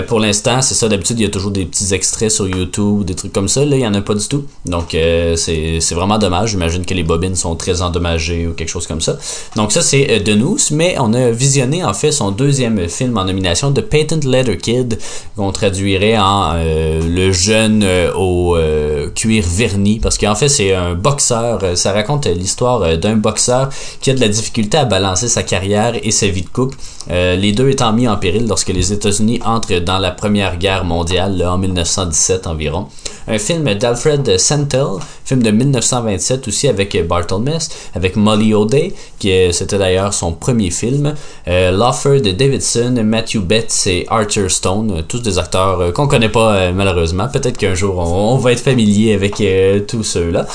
Pour 0.08 0.20
l'instant, 0.20 0.60
c'est 0.62 0.74
ça, 0.74 0.88
d'habitude, 0.88 1.18
il 1.20 1.22
y 1.22 1.26
a 1.26 1.30
toujours 1.30 1.50
des 1.50 1.64
petits 1.64 1.94
extraits 1.94 2.30
sur 2.30 2.46
YouTube, 2.48 3.04
des 3.04 3.14
trucs 3.14 3.32
comme 3.32 3.48
ça. 3.48 3.64
Là, 3.64 3.76
il 3.76 3.82
y 3.82 3.86
en 3.86 3.94
a 3.94 4.02
pas 4.02 4.14
du 4.14 4.26
tout. 4.28 4.44
Donc 4.66 4.88
c'est 5.36 5.94
vraiment 5.94 6.18
dommage. 6.18 6.50
J'imagine 6.50 6.84
que 6.84 6.94
les 6.94 7.02
bobines 7.02 7.36
sont 7.36 7.54
très 7.56 7.82
endommagées 7.82 8.46
ou 8.46 8.52
quelque 8.52 8.68
chose 8.68 8.86
comme 8.86 9.00
ça. 9.00 9.16
Donc 9.56 9.72
ça, 9.72 9.82
c'est 9.82 10.22
The 10.24 10.36
Noose, 10.36 10.70
mais 10.70 10.96
on 10.98 11.12
a 11.14 11.30
visionné 11.30 11.82
en 11.84 11.94
fait 11.94 12.12
son 12.12 12.30
deuxième 12.30 12.88
film 12.88 13.16
en 13.16 13.24
nomination, 13.24 13.72
The 13.72 13.82
Patent 13.82 14.24
Leather 14.24 14.58
Kid, 14.58 14.98
qu'on 15.36 15.52
traduirait 15.52 16.16
en 16.16 16.52
euh, 16.54 17.00
le 17.06 17.30
jeune 17.30 17.82
euh, 17.82 18.12
au 18.14 18.56
euh, 18.56 19.10
cuir 19.10 19.44
verni, 19.46 20.00
parce 20.00 20.16
qu'en 20.16 20.34
fait 20.34 20.48
c'est 20.48 20.74
un 20.74 20.94
boxeur. 20.94 21.76
Ça 21.76 21.92
raconte 21.92 22.26
l'histoire 22.26 22.96
d'un 22.98 23.16
boxeur 23.16 23.68
qui 24.00 24.10
a 24.10 24.14
de 24.14 24.20
la 24.20 24.28
difficulté 24.28 24.78
à 24.78 24.84
balancer 24.84 25.28
sa 25.28 25.42
carrière 25.42 25.94
et 26.02 26.10
sa 26.10 26.28
vie 26.28 26.42
de 26.42 26.48
couple. 26.48 26.76
Les 27.08 27.52
deux 27.52 27.68
étant 27.68 27.92
mis 27.92 28.08
en 28.08 28.16
péril 28.16 28.46
lorsque 28.48 28.68
les 28.68 28.92
États-Unis 28.92 29.40
entrent 29.44 29.78
dans 29.80 29.98
la 29.98 30.10
Première 30.10 30.56
Guerre 30.56 30.84
mondiale 30.84 31.36
là, 31.36 31.52
en 31.52 31.58
1917 31.58 32.46
environ. 32.46 32.88
Un 33.28 33.38
film 33.38 33.74
d'Alfred 33.74 34.38
Sentel, 34.38 34.86
film 35.24 35.42
de 35.42 35.50
1927 35.50 36.48
aussi 36.48 36.68
avec 36.68 36.96
Barthelmess, 37.06 37.68
avec 37.94 38.16
Molly 38.16 38.54
O'Day, 38.54 38.94
qui 39.18 39.32
c'était 39.52 39.78
d'ailleurs 39.78 40.14
son 40.14 40.32
premier 40.32 40.70
film. 40.70 41.14
Euh, 41.48 41.70
Lawford 41.70 42.20
Davidson, 42.20 43.02
Matthew 43.04 43.38
Betts 43.38 43.86
et 43.86 44.06
Arthur 44.08 44.50
Stone, 44.50 44.90
euh, 44.90 45.02
tous 45.06 45.20
des 45.20 45.38
acteurs 45.38 45.80
euh, 45.80 45.92
qu'on 45.92 46.06
connaît 46.06 46.28
pas 46.28 46.54
euh, 46.54 46.72
malheureusement. 46.72 47.28
Peut-être 47.28 47.56
qu'un 47.56 47.74
jour 47.74 47.98
on, 47.98 48.36
va 48.36 48.52
être 48.52 48.60
familier 48.60 49.14
avec 49.14 49.42
tous 49.86 50.02
ceux-là. 50.02 50.46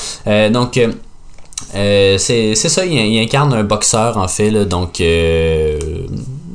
Donc 0.49 0.79
c'est 1.73 2.55
ça, 2.55 2.85
il, 2.85 3.19
incarne 3.19 3.53
un 3.53 3.63
boxeur 3.63 4.17
en 4.17 4.27
fait, 4.27 4.51
donc 4.65 5.01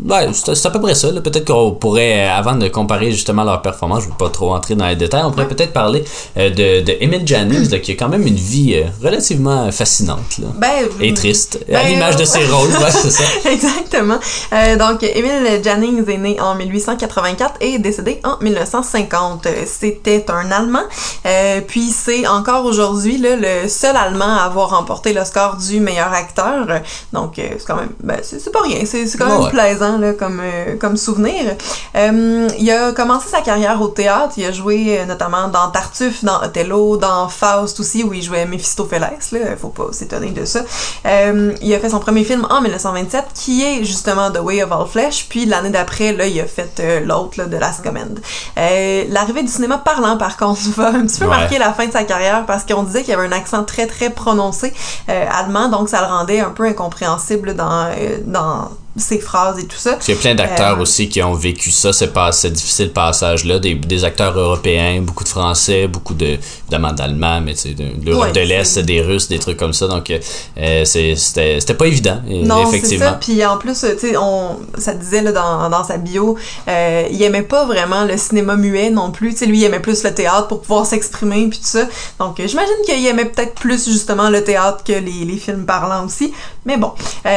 ouais, 0.09 0.29
c'est 0.33 0.67
à 0.67 0.71
peu 0.71 0.81
près 0.81 0.95
ça. 0.95 1.11
là. 1.11 1.21
Peut-être 1.21 1.47
qu'on 1.47 1.73
pourrait, 1.73 2.27
euh, 2.29 2.33
avant 2.33 2.55
de 2.55 2.69
comparer 2.69 3.11
justement 3.13 3.45
leur 3.45 3.63
performance, 3.63 4.01
je 4.03 4.07
ne 4.07 4.13
veux 4.13 4.19
pas 4.19 4.31
trop 4.31 4.55
entrer 4.55 4.75
dans 4.75 4.87
les 4.87 4.97
détails, 4.97 5.23
on 5.25 5.31
pourrait 5.31 5.49
peut-être 5.49 5.73
parler 5.73 6.05
euh, 6.37 6.51
de, 6.51 6.85
de 6.85 6.97
Emile 7.01 7.27
Jannings, 7.27 7.71
là, 7.71 7.79
qui 7.79 7.93
a 7.93 7.95
quand 7.95 8.09
même 8.09 8.27
une 8.27 8.35
vie 8.37 8.75
euh, 8.75 8.85
relativement 9.03 9.71
fascinante 9.73 10.39
là. 10.39 10.49
Ben, 10.57 10.87
et 11.01 11.15
triste, 11.15 11.59
à 11.69 11.73
ben, 11.83 11.89
l'image 11.89 12.17
de 12.17 12.25
ses 12.25 12.45
rôles, 12.47 12.71
ouais, 12.71 12.91
c'est 12.91 13.11
ça. 13.11 13.25
Exactement. 13.51 14.19
Euh, 14.53 14.77
donc, 14.77 15.03
Emile 15.03 15.61
Jannings 15.63 16.09
est 16.09 16.19
né 16.19 16.41
en 16.41 16.55
1884 16.55 17.55
et 17.61 17.75
est 17.75 17.79
décédé 17.79 18.21
en 18.25 18.37
1950. 18.43 19.47
Euh, 19.47 19.51
C'était 19.67 20.25
un 20.29 20.51
Allemand. 20.51 20.81
Euh, 21.27 21.61
puis 21.67 21.91
c'est 21.91 22.27
encore 22.27 22.65
aujourd'hui 22.65 23.19
le 23.19 23.69
seul 23.69 23.97
Allemand 23.97 24.37
à 24.37 24.45
avoir 24.45 24.71
remporté 24.71 25.13
le 25.13 25.25
score 25.25 25.57
du 25.57 25.81
meilleur 25.81 26.13
acteur. 26.13 26.67
Donc, 27.13 27.39
euh, 27.39 27.43
c'est 27.59 27.67
quand 27.67 27.77
même, 27.77 27.91
ben, 28.03 28.19
c'est 28.23 28.53
pas 28.53 28.63
rien. 28.63 28.79
C'est 28.85 29.07
c'est 29.07 29.19
quand 29.19 29.27
même 29.29 29.37
Ouais. 29.41 29.51
plaisant 29.51 29.86
là, 29.99 30.13
comme, 30.13 30.41
euh, 30.43 30.77
comme 30.79 30.97
souvenir. 30.97 31.55
Euh, 31.95 32.49
il 32.59 32.71
a 32.71 32.93
commencé 32.93 33.29
sa 33.29 33.41
carrière 33.41 33.81
au 33.81 33.89
théâtre. 33.89 34.35
Il 34.37 34.45
a 34.45 34.53
joué 34.53 34.99
euh, 35.01 35.05
notamment 35.07 35.49
dans 35.49 35.71
Tartuffe, 35.71 36.25
dans 36.25 36.43
Othello, 36.43 36.97
dans 36.97 37.29
Faust 37.29 37.81
aussi, 37.81 38.05
où 38.05 38.13
il 38.13 38.23
jouait 38.23 38.45
Méphistophélès. 38.47 39.33
Là, 39.33 39.39
faut 39.61 39.69
pas 39.69 39.89
s'étonner 39.93 40.31
de 40.31 40.45
ça. 40.45 40.61
Il 41.05 41.75
a 41.75 41.79
fait 41.79 41.91
son 41.91 42.01
premier 42.01 42.25
film 42.25 42.47
en 42.51 42.61
1927, 42.61 43.25
qui 43.35 43.65
est 43.65 43.85
justement 43.85 44.31
The 44.31 44.41
Way 44.41 44.63
of 44.63 44.73
All 44.73 44.87
Flesh. 44.87 45.27
Puis 45.29 45.47
l'année 45.47 45.71
d'après, 45.71 46.13
là, 46.13 46.27
il 46.27 46.41
a 46.41 46.45
fait 46.47 46.83
l'autre, 47.05 47.45
de 47.45 47.57
Last 47.57 47.83
Command. 47.83 48.19
L'arrivée 48.57 49.43
du 49.43 49.49
cinéma 49.51 49.79
parlant, 49.79 50.17
par 50.17 50.37
contre, 50.37 50.61
va 50.77 50.89
un 50.89 51.07
petit 51.07 51.19
peu 51.21 51.27
Ouais. 51.27 51.31
marquer 51.39 51.59
la 51.59 51.73
fin 51.73 51.87
de 51.87 51.93
sa 51.93 52.05
carrière 52.05 52.45
parce 52.47 52.65
qu'on 52.65 52.85
disait 52.85 53.01
qu'il 53.03 53.11
y 53.11 53.15
avait 53.17 53.27
un 53.27 53.33
accent 53.33 53.65
très 53.65 53.87
très 53.87 54.11
prononcé 54.11 54.73
allemand, 55.09 55.69
donc 55.69 55.89
ça 55.89 56.01
le 56.01 56.07
rendait 56.07 56.41
un 56.41 56.51
peu 56.51 56.65
incompréhensible 56.65 57.55
dans, 57.55 57.91
dans 58.27 58.69
ses 58.97 59.19
phrases 59.19 59.59
et 59.59 59.67
tout 59.67 59.77
ça. 59.77 59.99
Il 60.09 60.15
y 60.15 60.17
a 60.17 60.21
plein 60.21 60.35
d'acteurs 60.35 60.79
Euh, 60.79 60.83
aussi 60.83 61.09
qui 61.09 61.23
ont 61.23 61.35
vécu 61.35 61.71
ça, 61.71 61.93
ce, 61.93 62.05
pas- 62.07 62.33
ce 62.33 62.49
difficile 62.49 62.91
passage-là. 62.93 63.59
Des, 63.59 63.75
des 63.75 64.05
acteurs 64.05 64.37
européens, 64.39 65.01
beaucoup 65.03 65.25
de 65.25 65.29
Français, 65.29 65.87
beaucoup 65.87 66.15
de, 66.15 66.39
évidemment 66.65 66.93
d'Allemands, 66.93 67.41
mais 67.41 67.55
de, 67.55 67.73
de 67.75 68.07
l'Europe 68.07 68.25
Ouais, 68.27 68.33
de 68.33 68.41
l'Est, 68.41 68.79
des 68.79 69.01
Russes, 69.03 69.29
des 69.29 69.39
trucs 69.39 69.57
comme 69.59 69.73
ça. 69.73 69.87
Donc, 69.89 70.11
euh, 70.11 70.85
c'était 70.85 71.15
c'était 71.61 71.75
pas 71.75 71.87
évident, 71.87 72.21
euh, 72.29 72.43
Non, 72.45 72.69
effectivement. 72.69 73.05
ça. 73.07 73.19
Puis 73.21 73.45
en 73.45 73.59
plus, 73.59 73.79
tu 73.81 73.99
sais, 73.99 74.17
on, 74.17 74.57
ça 74.79 74.95
disait 74.95 75.23
là, 75.23 75.33
dans, 75.33 75.69
dans 75.69 75.85
sa 75.85 75.99
bio, 75.99 76.37
euh, 76.69 77.05
il 77.11 77.23
aimait 77.23 77.43
pas 77.43 77.65
vraiment 77.67 78.05
le 78.05 78.17
cinéma 78.17 78.57
muet 78.57 78.91
non 78.91 79.11
plus. 79.11 79.33
Tu 79.33 79.39
sais, 79.39 79.47
lui, 79.47 79.59
il 79.59 79.65
aimait 79.65 79.81
plus 79.81 80.03
le 80.05 80.15
théâtre 80.15 80.49
pour 80.49 80.63
pouvoir 80.63 80.87
s'exprimer 80.87 81.47
puis 81.49 81.59
tout 81.59 81.67
ça. 81.67 81.87
Donc, 82.19 82.37
j'imagine 82.45 82.75
qu'il 82.87 83.07
aimait 83.07 83.27
peut-être 83.27 83.55
plus 83.55 83.85
justement 83.85 84.31
le 84.31 84.43
théâtre 84.43 84.83
que 84.85 84.93
les, 84.93 85.25
les 85.27 85.37
films 85.37 85.67
parlants 85.67 86.05
aussi. 86.07 86.33
Mais 86.65 86.77
bon. 86.77 86.93
Il 87.25 87.31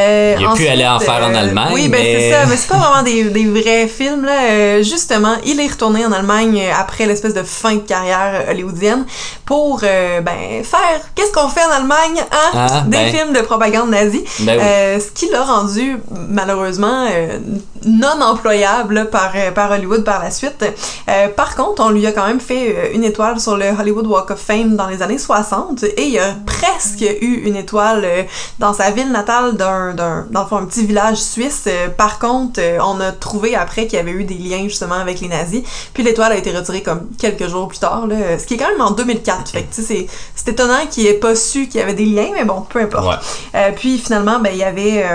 a 0.46 0.54
pu 0.56 0.68
aller 0.68 0.88
en 0.88 1.00
faire 1.00 1.22
en 1.24 1.34
Allemagne, 1.34 1.49
Oui, 1.74 1.90
ben 1.90 2.02
mais- 2.02 2.20
c'est 2.20 2.32
ça. 2.32 2.46
Mais 2.48 2.58
c'est 2.58 2.68
pas 2.68 2.78
vraiment 2.78 3.04
des, 3.04 3.24
des 3.26 3.46
vrais 3.46 3.88
films 3.88 4.26
là. 4.26 4.40
Euh, 4.50 4.84
justement, 4.84 5.36
il 5.46 5.60
est 5.60 5.68
retourné 5.68 6.06
en 6.06 6.12
Allemagne 6.12 6.60
euh, 6.62 6.72
après 6.78 7.06
l'espèce 7.06 7.34
de 7.34 7.44
fin 7.44 7.76
de 7.76 7.80
carrière 7.80 8.46
hollywoodienne 8.50 9.06
pour 9.46 9.82
euh, 9.84 10.22
ben 10.22 10.64
faire 10.64 11.02
qu'est-ce 11.16 11.32
qu'on 11.32 11.50
fait 11.50 11.64
en 11.66 11.72
Allemagne, 11.72 12.22
hein? 12.32 12.52
Ah, 12.54 12.82
des 12.88 12.98
ben. 12.98 13.14
films 13.14 13.34
de 13.34 13.42
propagande 13.42 13.90
nazie. 13.90 14.24
Ben 14.42 14.58
oui. 14.58 14.64
Euh, 14.66 15.00
ce 15.00 15.12
qui 15.12 15.30
l'a 15.32 15.44
rendu 15.44 15.98
malheureusement 16.30 17.08
euh, 17.12 17.40
non 17.86 18.22
employable 18.22 19.10
par, 19.12 19.32
euh, 19.36 19.52
par 19.52 19.72
Hollywood 19.72 20.04
par 20.04 20.22
la 20.24 20.32
suite. 20.32 20.64
Euh, 21.10 21.28
par 21.30 21.56
contre, 21.56 21.84
on 21.86 21.90
lui 21.90 22.06
a 22.06 22.12
quand 22.12 22.28
même 22.28 22.40
fait 22.40 22.76
euh, 22.76 22.94
une 22.94 23.04
étoile 23.04 23.40
sur 23.40 23.58
le 23.58 23.66
Hollywood 23.80 24.08
Walk 24.08 24.32
of 24.32 24.40
Fame 24.40 24.76
dans 24.76 24.88
les 24.88 25.02
années 25.02 25.18
60 25.18 25.84
et 25.84 26.04
il 26.08 26.20
a 26.20 26.34
presque 26.46 27.02
eu 27.22 27.42
une 27.46 27.56
étoile 27.56 28.04
euh, 28.06 28.24
dans 28.60 28.74
sa 28.74 28.92
ville 28.92 29.12
natale 29.12 29.56
d'un, 29.56 29.94
d'un 29.94 30.28
dans 30.30 30.42
le 30.44 30.48
fond, 30.48 30.58
un 30.58 30.66
petit 30.66 30.86
village 30.86 31.18
suisse. 31.40 31.66
Euh, 31.68 31.90
par 31.90 32.20
contre, 32.20 32.60
euh, 32.60 32.80
on 32.82 33.00
a 33.00 33.12
trouvé 33.12 33.56
après 33.56 33.88
qu'il 33.88 33.98
y 33.98 34.02
avait 34.02 34.12
eu 34.12 34.24
des 34.24 34.36
liens 34.36 34.64
justement 34.64 34.96
avec 34.96 35.22
les 35.22 35.28
nazis. 35.28 35.64
Puis 35.94 36.04
l'étoile 36.04 36.34
a 36.34 36.38
été 36.38 36.52
retirée 36.52 36.82
comme 36.82 37.10
quelques 37.18 37.48
jours 37.48 37.68
plus 37.68 37.80
tard, 37.80 38.08
là, 38.08 38.38
ce 38.38 38.46
qui 38.46 38.56
est 38.56 38.58
quand 38.58 38.70
même 38.70 38.82
en 38.82 38.92
2004. 38.92 39.52
Fait 39.52 39.64
que, 39.64 39.74
tu 39.74 39.82
sais, 39.82 39.88
c'est, 39.88 40.08
c'est 40.36 40.52
étonnant 40.52 40.86
qu'il 40.90 41.06
ait 41.08 41.14
pas 41.14 41.36
su 41.36 41.68
qu'il 41.68 41.80
y 41.80 41.84
avait 41.84 41.94
des 41.94 42.06
liens, 42.06 42.30
mais 42.34 42.46
bon, 42.46 42.62
peu 42.62 42.82
importe. 42.82 43.08
Ouais. 43.08 43.60
Euh, 43.60 43.72
puis 43.76 43.98
finalement, 43.98 44.40
ben, 44.40 44.52
il 44.54 44.60
y 44.60 44.64
avait 44.64 45.06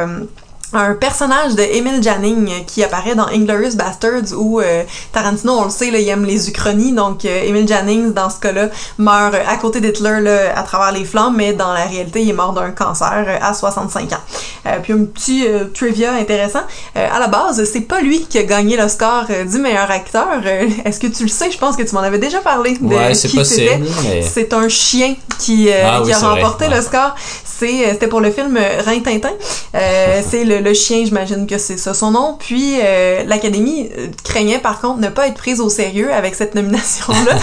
un 0.76 0.94
personnage 0.94 1.55
de 1.55 1.62
Emile 1.62 2.02
Janning 2.02 2.48
euh, 2.48 2.52
qui 2.66 2.82
apparaît 2.82 3.14
dans 3.14 3.26
Inglourious 3.28 3.74
Bastards 3.76 4.32
où 4.36 4.60
euh, 4.60 4.82
Tarantino, 5.12 5.52
on 5.59 5.64
le 5.64 5.70
sait, 5.70 5.90
là, 5.90 5.98
il 5.98 6.09
aime 6.09 6.24
les 6.24 6.48
uchronies. 6.48 6.92
Donc, 6.92 7.24
euh, 7.24 7.44
Emile 7.44 7.66
Jannings, 7.68 8.12
dans 8.12 8.30
ce 8.30 8.38
cas-là, 8.40 8.68
meurt 8.98 9.34
euh, 9.34 9.38
à 9.48 9.56
côté 9.56 9.80
d'Hitler 9.80 10.20
là, 10.20 10.56
à 10.59 10.62
travers 10.62 10.92
les 10.92 11.05
flammes, 11.05 11.34
mais 11.36 11.52
dans 11.52 11.72
la 11.72 11.84
réalité, 11.84 12.22
il 12.22 12.30
est 12.30 12.34
mort 12.34 12.52
d'un 12.52 12.70
cancer 12.70 13.24
euh, 13.26 13.36
à 13.40 13.55
65 13.55 14.12
ans. 14.12 14.16
Puis 14.82 14.92
un 14.94 15.05
petit 15.05 15.46
trivia 15.74 16.14
intéressant. 16.14 16.62
À 16.94 17.18
la 17.18 17.26
base, 17.26 17.62
c'est 17.70 17.82
pas 17.82 18.01
lui 18.01 18.24
qui 18.26 18.38
a 18.38 18.44
gagné 18.44 18.76
le 18.78 18.88
score 18.88 19.26
du 19.51 19.59
meilleur 19.59 19.90
acteur. 19.90 20.26
Est-ce 20.86 20.98
que 20.98 21.06
tu 21.06 21.24
le 21.24 21.28
sais? 21.28 21.51
Je 21.51 21.59
pense 21.59 21.76
que 21.76 21.82
tu 21.82 21.94
m'en 21.94 22.01
avais 22.01 22.18
déjà 22.18 22.38
parlé. 22.40 22.78
De 22.78 22.86
Ouais, 22.86 23.12
c'est 23.14 23.28
possible, 23.34 23.84
mais- 24.05 24.22
C'est 24.22 24.55
un 24.55 24.68
chien 24.68 25.16
qui, 25.38 25.68
Ah 25.70 26.01
oui, 26.02 26.12
a 26.12 26.18
vrai, 26.18 26.26
remporté 26.28 26.66
ouais. 26.68 26.76
le 26.76 26.80
score. 26.82 27.14
C'était 27.44 28.09
pour 28.09 28.20
le 28.22 28.30
film 28.30 28.59
Rintintin. 28.86 29.30
C'est 29.72 30.44
le, 30.44 30.63
le 30.64 30.74
chien, 30.74 31.04
j'imagine 31.04 31.46
que 31.46 31.58
c'est 31.58 31.76
ça 31.76 31.94
son 31.94 32.10
nom. 32.10 32.36
Puis 32.38 32.78
euh, 32.82 33.22
l'Académie 33.24 33.90
euh, 33.96 34.08
craignait 34.24 34.58
par 34.58 34.80
contre 34.80 34.98
ne 35.00 35.08
pas 35.08 35.28
être 35.28 35.34
prise 35.34 35.60
au 35.60 35.68
sérieux 35.68 36.12
avec 36.12 36.34
cette 36.34 36.54
nomination-là, 36.54 37.36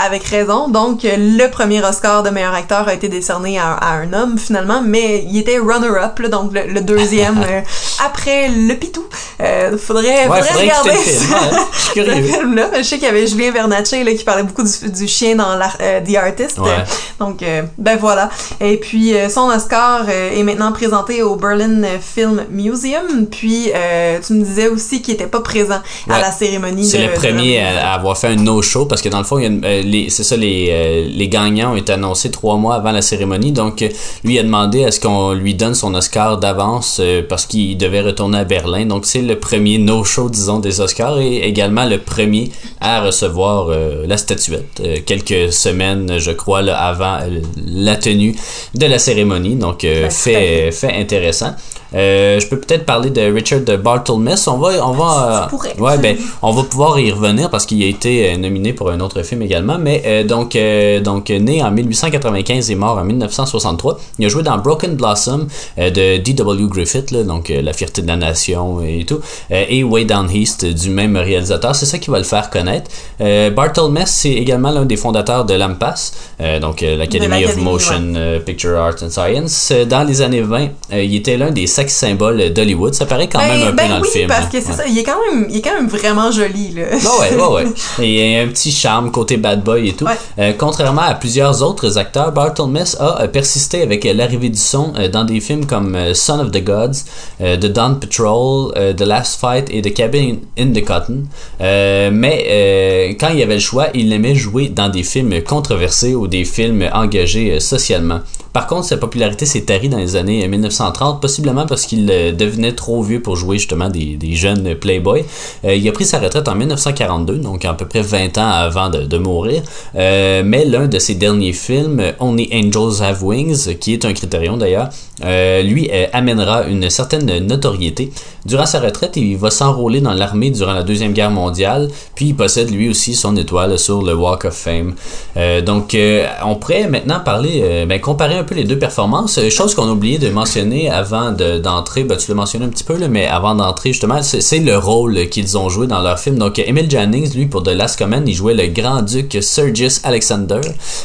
avec 0.04 0.22
raison. 0.24 0.68
Donc 0.68 1.00
le 1.04 1.46
premier 1.48 1.82
Oscar 1.82 2.22
de 2.22 2.30
meilleur 2.30 2.54
acteur 2.54 2.86
a 2.88 2.94
été 2.94 3.08
décerné 3.08 3.58
à, 3.58 3.72
à 3.72 3.94
un 3.94 4.12
homme 4.12 4.38
finalement, 4.38 4.82
mais 4.84 5.24
il 5.28 5.38
était 5.38 5.58
runner-up, 5.58 6.20
donc 6.30 6.52
le, 6.52 6.66
le 6.66 6.80
deuxième 6.82 7.42
euh, 7.48 7.60
après 8.04 8.48
le 8.48 8.74
Pitou. 8.74 9.04
Euh, 9.40 9.76
faudrait, 9.78 10.28
Ouais, 10.28 10.42
faudrait 10.42 10.62
regarder 10.62 10.90
film, 10.90 11.32
ouais. 11.32 11.58
Je 11.96 12.02
Ce 12.02 12.22
film-là. 12.38 12.70
Je 12.76 12.82
sais 12.82 12.96
qu'il 12.96 13.06
y 13.06 13.10
avait 13.10 13.26
Julien 13.26 13.52
là, 13.66 13.82
qui 13.82 14.24
parlait 14.24 14.42
beaucoup 14.42 14.62
du, 14.62 14.90
du 14.90 15.08
chien 15.08 15.36
dans 15.36 15.58
The 15.58 16.16
Artist. 16.16 16.58
Ouais. 16.58 16.84
Donc, 17.18 17.42
ben 17.78 17.96
voilà. 17.96 18.30
Et 18.60 18.76
puis, 18.76 19.14
son 19.28 19.48
Oscar 19.48 20.08
est 20.08 20.42
maintenant 20.42 20.72
présenté 20.72 21.22
au 21.22 21.36
Berlin 21.36 21.82
Film 22.00 22.31
Museum. 22.50 23.26
Puis, 23.30 23.70
euh, 23.74 24.18
tu 24.24 24.34
me 24.34 24.44
disais 24.44 24.68
aussi 24.68 25.02
qu'il 25.02 25.14
était 25.14 25.26
pas 25.26 25.40
présent 25.40 25.80
à 26.08 26.20
la 26.20 26.30
cérémonie. 26.30 26.84
C'est 26.84 27.06
le 27.06 27.12
premier 27.12 27.60
à, 27.60 27.92
avoir 27.92 28.16
fait 28.16 28.28
un 28.28 28.36
no-show 28.36 28.86
parce 28.86 29.02
que 29.02 29.08
dans 29.08 29.18
le 29.18 29.24
fond, 29.24 29.38
euh, 29.40 30.06
c'est 30.08 30.24
ça, 30.24 30.36
les, 30.36 30.68
euh, 30.70 31.08
les 31.10 31.28
gagnants 31.28 31.72
ont 31.72 31.76
été 31.76 31.92
annoncés 31.92 32.30
trois 32.30 32.56
mois 32.56 32.76
avant 32.76 32.92
la 32.92 33.02
cérémonie. 33.02 33.52
Donc, 33.52 33.84
lui 34.24 34.38
a 34.38 34.42
demandé 34.42 34.84
à 34.84 34.90
ce 34.90 35.00
qu'on 35.00 35.32
lui 35.32 35.54
donne 35.54 35.74
son 35.74 35.94
Oscar 35.94 36.38
d'avance 36.38 37.00
parce 37.28 37.46
qu'il 37.46 37.76
devait 37.76 38.00
retourner 38.00 38.38
à 38.38 38.44
Berlin. 38.44 38.86
Donc, 38.86 39.06
c'est 39.06 39.22
le 39.22 39.38
premier 39.38 39.78
no-show, 39.78 40.28
disons, 40.28 40.58
des 40.58 40.80
Oscars 40.80 41.18
et 41.18 41.38
également 41.38 41.84
le 41.84 41.98
premier 41.98 42.50
à 42.80 43.00
recevoir 43.00 43.68
la 44.06 44.16
statuette 44.16 44.82
quelques 45.06 45.52
semaines, 45.52 46.18
je 46.18 46.30
crois, 46.30 46.62
là, 46.62 46.78
avant 46.78 47.18
la 47.66 47.96
tenue 47.96 48.34
de 48.74 48.86
la 48.86 48.98
cérémonie. 48.98 49.56
Donc, 49.56 49.84
à 49.84 50.10
fait, 50.10 50.70
fait 50.72 50.92
intéressant. 50.92 51.54
Euh, 51.94 52.40
je 52.40 52.46
peux 52.46 52.58
peut-être 52.58 52.84
parler 52.86 53.10
de 53.10 53.20
Richard 53.32 53.60
Barthelmess. 53.82 54.46
On 54.48 54.58
va, 54.58 54.86
on 54.86 54.92
va, 54.92 55.46
pourrais. 55.50 55.78
ouais, 55.78 55.98
ben, 55.98 56.16
on 56.42 56.52
va 56.52 56.62
pouvoir 56.62 56.98
y 56.98 57.10
revenir 57.10 57.50
parce 57.50 57.66
qu'il 57.66 57.82
a 57.82 57.86
été 57.86 58.32
euh, 58.32 58.36
nominé 58.36 58.72
pour 58.72 58.90
un 58.90 59.00
autre 59.00 59.22
film 59.22 59.42
également. 59.42 59.78
Mais 59.78 60.02
euh, 60.06 60.24
donc, 60.24 60.56
euh, 60.56 61.00
donc 61.00 61.28
né 61.30 61.62
en 61.62 61.70
1895 61.70 62.70
et 62.70 62.74
mort 62.74 62.98
en 62.98 63.04
1963. 63.04 63.98
Il 64.18 64.26
a 64.26 64.28
joué 64.28 64.42
dans 64.42 64.58
Broken 64.58 64.94
Blossom 64.96 65.46
euh, 65.78 65.90
de 65.90 66.18
D.W. 66.18 66.66
Griffith, 66.68 67.10
là, 67.10 67.22
donc 67.22 67.50
euh, 67.50 67.62
La 67.62 67.72
fierté 67.72 68.02
de 68.02 68.06
la 68.08 68.16
nation 68.16 68.80
et 68.82 69.04
tout, 69.06 69.20
euh, 69.50 69.64
et 69.68 69.84
Way 69.84 70.04
Down 70.04 70.30
East 70.30 70.64
du 70.64 70.90
même 70.90 71.16
réalisateur. 71.16 71.74
C'est 71.74 71.86
ça 71.86 71.98
qui 71.98 72.10
va 72.10 72.18
le 72.18 72.24
faire 72.24 72.50
connaître. 72.50 72.90
Euh, 73.20 73.50
Barthelmess, 73.50 74.10
c'est 74.10 74.32
également 74.32 74.70
l'un 74.70 74.84
des 74.84 74.96
fondateurs 74.96 75.44
de 75.44 75.54
l'AMPAS, 75.54 76.12
euh, 76.40 76.58
donc 76.60 76.82
euh, 76.82 76.96
l'Academy 76.96 77.44
of 77.44 77.56
Motion 77.56 78.12
euh, 78.16 78.38
Picture 78.40 78.76
Art 78.78 78.94
and 79.02 79.10
Science. 79.10 79.70
Euh, 79.72 79.84
Dans 79.84 80.04
les 80.04 80.22
années 80.22 80.40
20, 80.42 80.68
euh, 80.92 81.02
il 81.02 81.14
était 81.16 81.36
l'un 81.36 81.50
des 81.50 81.66
sex 81.82 81.94
symboles 81.94 82.52
d'Hollywood. 82.52 82.94
Ça 82.94 83.06
paraît 83.06 83.28
quand 83.28 83.38
même 83.38 83.62
un 83.68 83.72
ben 83.72 83.84
peu 83.84 83.88
dans 83.88 84.00
oui, 84.00 84.02
le 84.02 84.08
film. 84.08 84.28
parce 84.28 84.46
hein. 84.46 84.48
que 84.52 84.60
c'est 84.60 84.70
Ouais. 84.70 84.76
ça, 84.76 84.86
il 84.86 84.98
est 84.98 85.02
quand 85.02 85.18
même, 85.30 85.46
il 85.50 85.56
est 85.58 85.62
quand 85.62 85.74
même 85.74 85.88
vraiment 85.88 86.30
joli 86.30 86.74
là. 86.74 86.82
Ouais, 87.20 87.36
ouais, 87.36 87.64
ouais. 87.64 87.64
Il 87.98 88.10
y 88.10 88.36
a 88.36 88.42
un 88.42 88.48
petit 88.48 88.72
charme 88.72 89.10
côté 89.10 89.36
bad 89.36 89.62
boy 89.62 89.88
et 89.88 89.92
tout. 89.92 90.04
Ouais. 90.04 90.12
Euh, 90.38 90.52
contrairement 90.56 91.02
à 91.02 91.14
plusieurs 91.14 91.62
autres 91.62 91.98
acteurs, 91.98 92.32
Barthelmess 92.32 92.96
a 93.00 93.22
euh, 93.22 93.28
persisté 93.28 93.82
avec 93.82 94.06
euh, 94.06 94.12
l'arrivée 94.14 94.48
du 94.48 94.58
son 94.58 94.92
dans 95.12 95.24
des 95.24 95.40
films 95.40 95.66
comme 95.66 95.96
Son 96.14 96.38
of 96.40 96.50
the 96.50 96.62
Gods, 96.62 97.04
The 97.40 97.66
Dawn 97.66 97.98
Patrol, 97.98 98.72
The 98.96 99.00
Last 99.02 99.40
Fight 99.40 99.68
et 99.70 99.82
The 99.82 99.92
Cabin 99.92 100.36
in 100.58 100.72
the 100.72 100.84
Cotton. 100.84 101.24
Euh, 101.60 102.10
mais 102.12 102.44
euh, 102.48 103.14
quand 103.18 103.28
il 103.30 103.38
y 103.38 103.42
avait 103.42 103.54
le 103.54 103.60
choix, 103.60 103.88
il 103.94 104.12
aimait 104.12 104.34
jouer 104.34 104.68
dans 104.68 104.88
des 104.88 105.02
films 105.02 105.42
controversés 105.42 106.14
ou 106.14 106.26
des 106.26 106.44
films 106.44 106.88
engagés 106.92 107.60
socialement. 107.60 108.20
Par 108.52 108.66
contre, 108.66 108.84
sa 108.84 108.98
popularité 108.98 109.46
s'est 109.46 109.62
tarie 109.62 109.88
dans 109.88 109.98
les 109.98 110.16
années 110.16 110.46
1930, 110.46 111.20
possiblement 111.20 111.66
parce 111.66 111.86
qu'il 111.86 112.10
euh, 112.10 112.32
devenait 112.32 112.72
trop 112.72 113.02
vieux 113.02 113.20
pour 113.20 113.36
jouer 113.36 113.58
justement 113.58 113.88
des, 113.88 114.18
jeunes 114.34 114.74
playboys. 114.74 115.24
Euh, 115.64 115.74
il 115.74 115.88
a 115.88 115.92
pris 115.92 116.04
sa 116.04 116.18
retraite 116.18 116.48
en 116.48 116.54
1942, 116.54 117.38
donc 117.38 117.64
à 117.64 117.72
peu 117.74 117.86
près 117.86 118.02
20 118.02 118.38
ans 118.38 118.48
avant 118.48 118.90
de, 118.90 119.18
mourir. 119.18 119.62
Euh, 119.94 120.42
mais 120.44 120.64
l'un 120.64 120.86
de 120.86 120.98
ses 120.98 121.14
derniers 121.14 121.52
films, 121.52 122.02
Only 122.18 122.50
Angels 122.52 123.02
Have 123.02 123.22
Wings, 123.22 123.78
qui 123.78 123.94
est 123.94 124.04
un 124.04 124.12
critérium 124.12 124.58
d'ailleurs, 124.58 124.88
euh, 125.24 125.62
lui 125.62 125.90
euh, 125.92 126.06
amènera 126.12 126.64
une 126.64 126.88
certaine 126.90 127.38
notoriété. 127.46 128.10
Durant 128.46 128.66
sa 128.66 128.80
retraite, 128.80 129.16
il 129.16 129.36
va 129.36 129.50
s'enrôler 129.50 130.00
dans 130.00 130.14
l'armée 130.14 130.50
durant 130.50 130.72
la 130.72 130.82
Deuxième 130.82 131.12
Guerre 131.12 131.30
mondiale, 131.30 131.88
puis 132.14 132.26
il 132.28 132.34
possède 132.34 132.70
lui 132.70 132.88
aussi 132.88 133.14
son 133.14 133.36
étoile 133.36 133.78
sur 133.78 134.02
le 134.02 134.14
Walk 134.14 134.46
of 134.46 134.54
Fame. 134.54 134.94
Euh, 135.36 135.60
donc, 135.60 135.96
on 136.44 136.56
pourrait 136.56 136.88
maintenant 136.88 137.20
parler, 137.20 137.84
ben, 137.88 138.00
comparer 138.00 138.38
un 138.38 138.44
peu 138.44 138.54
les 138.54 138.64
deux 138.64 138.78
performances. 138.78 139.38
Chose 139.50 139.74
qu'on 139.74 139.88
a 139.88 139.92
oublié 139.92 140.18
de 140.18 140.28
mentionner 140.30 140.90
avant 140.90 141.30
de- 141.30 141.58
d'entrer, 141.58 142.02
ben, 142.02 142.16
tu 142.16 142.30
l'as 142.30 142.34
mentionné 142.34 142.64
un 142.64 142.68
petit 142.68 142.82
peu, 142.82 142.96
mais 143.08 143.26
avant 143.26 143.54
d'entrer, 143.54 143.90
justement, 143.92 144.22
c'est 144.22 144.58
le 144.58 144.76
rôle 144.76 145.28
qu'ils 145.28 145.56
ont 145.56 145.68
joué 145.68 145.86
dans 145.86 146.00
leur 146.00 146.18
film. 146.18 146.36
Donc, 146.36 146.58
Emil 146.58 146.90
Jannings, 146.90 147.34
lui, 147.34 147.46
pour 147.46 147.62
The 147.62 147.68
Last 147.68 147.96
Command, 147.96 148.28
il 148.28 148.34
jouait 148.34 148.54
le 148.54 148.66
grand-duc 148.66 149.38
Sergius 149.40 150.00
Alexander. 150.02 150.60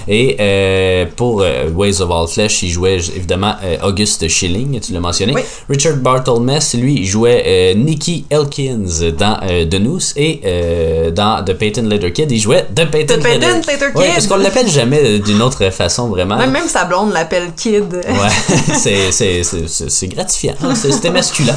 Et 0.07 0.37
pour 1.15 1.43
Ways 1.75 2.01
of 2.01 2.09
All 2.09 2.27
Flesh, 2.27 2.63
il 2.63 2.69
jouait 2.69 2.97
évidemment 3.15 3.53
August 3.97 4.27
Schilling, 4.27 4.79
tu 4.79 4.93
l'as 4.93 4.99
mentionné. 4.99 5.33
Oui. 5.33 5.41
Richard 5.67 5.95
Barthelmess, 5.97 6.75
lui, 6.75 7.03
jouait 7.03 7.43
euh, 7.47 7.73
Nicky 7.73 8.27
Elkins 8.29 9.11
dans 9.17 9.39
euh, 9.41 9.65
The 9.65 9.79
Noose 9.79 10.13
et 10.15 10.41
euh, 10.45 11.09
dans 11.09 11.43
The 11.43 11.53
Peyton 11.53 11.81
Letter 11.81 12.11
Kid, 12.11 12.31
il 12.31 12.37
jouait 12.39 12.67
The 12.75 12.85
Peyton, 12.85 13.15
The 13.15 13.23
Peyton 13.23 13.61
Letter 13.67 13.85
Ouais, 13.95 14.05
Kid. 14.05 14.13
parce 14.13 14.27
qu'on 14.27 14.35
l'appelle 14.35 14.67
jamais 14.67 15.17
d'une 15.17 15.41
autre 15.41 15.71
façon, 15.71 16.09
vraiment. 16.09 16.37
Même, 16.37 16.51
même 16.51 16.67
sa 16.67 16.85
blonde 16.85 17.11
l'appelle 17.11 17.53
Kid. 17.55 17.91
Ouais, 17.91 18.71
c'est, 19.11 20.07
gratifiant. 20.09 20.53
hein, 20.61 20.75
C'était 20.75 21.09
masculin. 21.09 21.55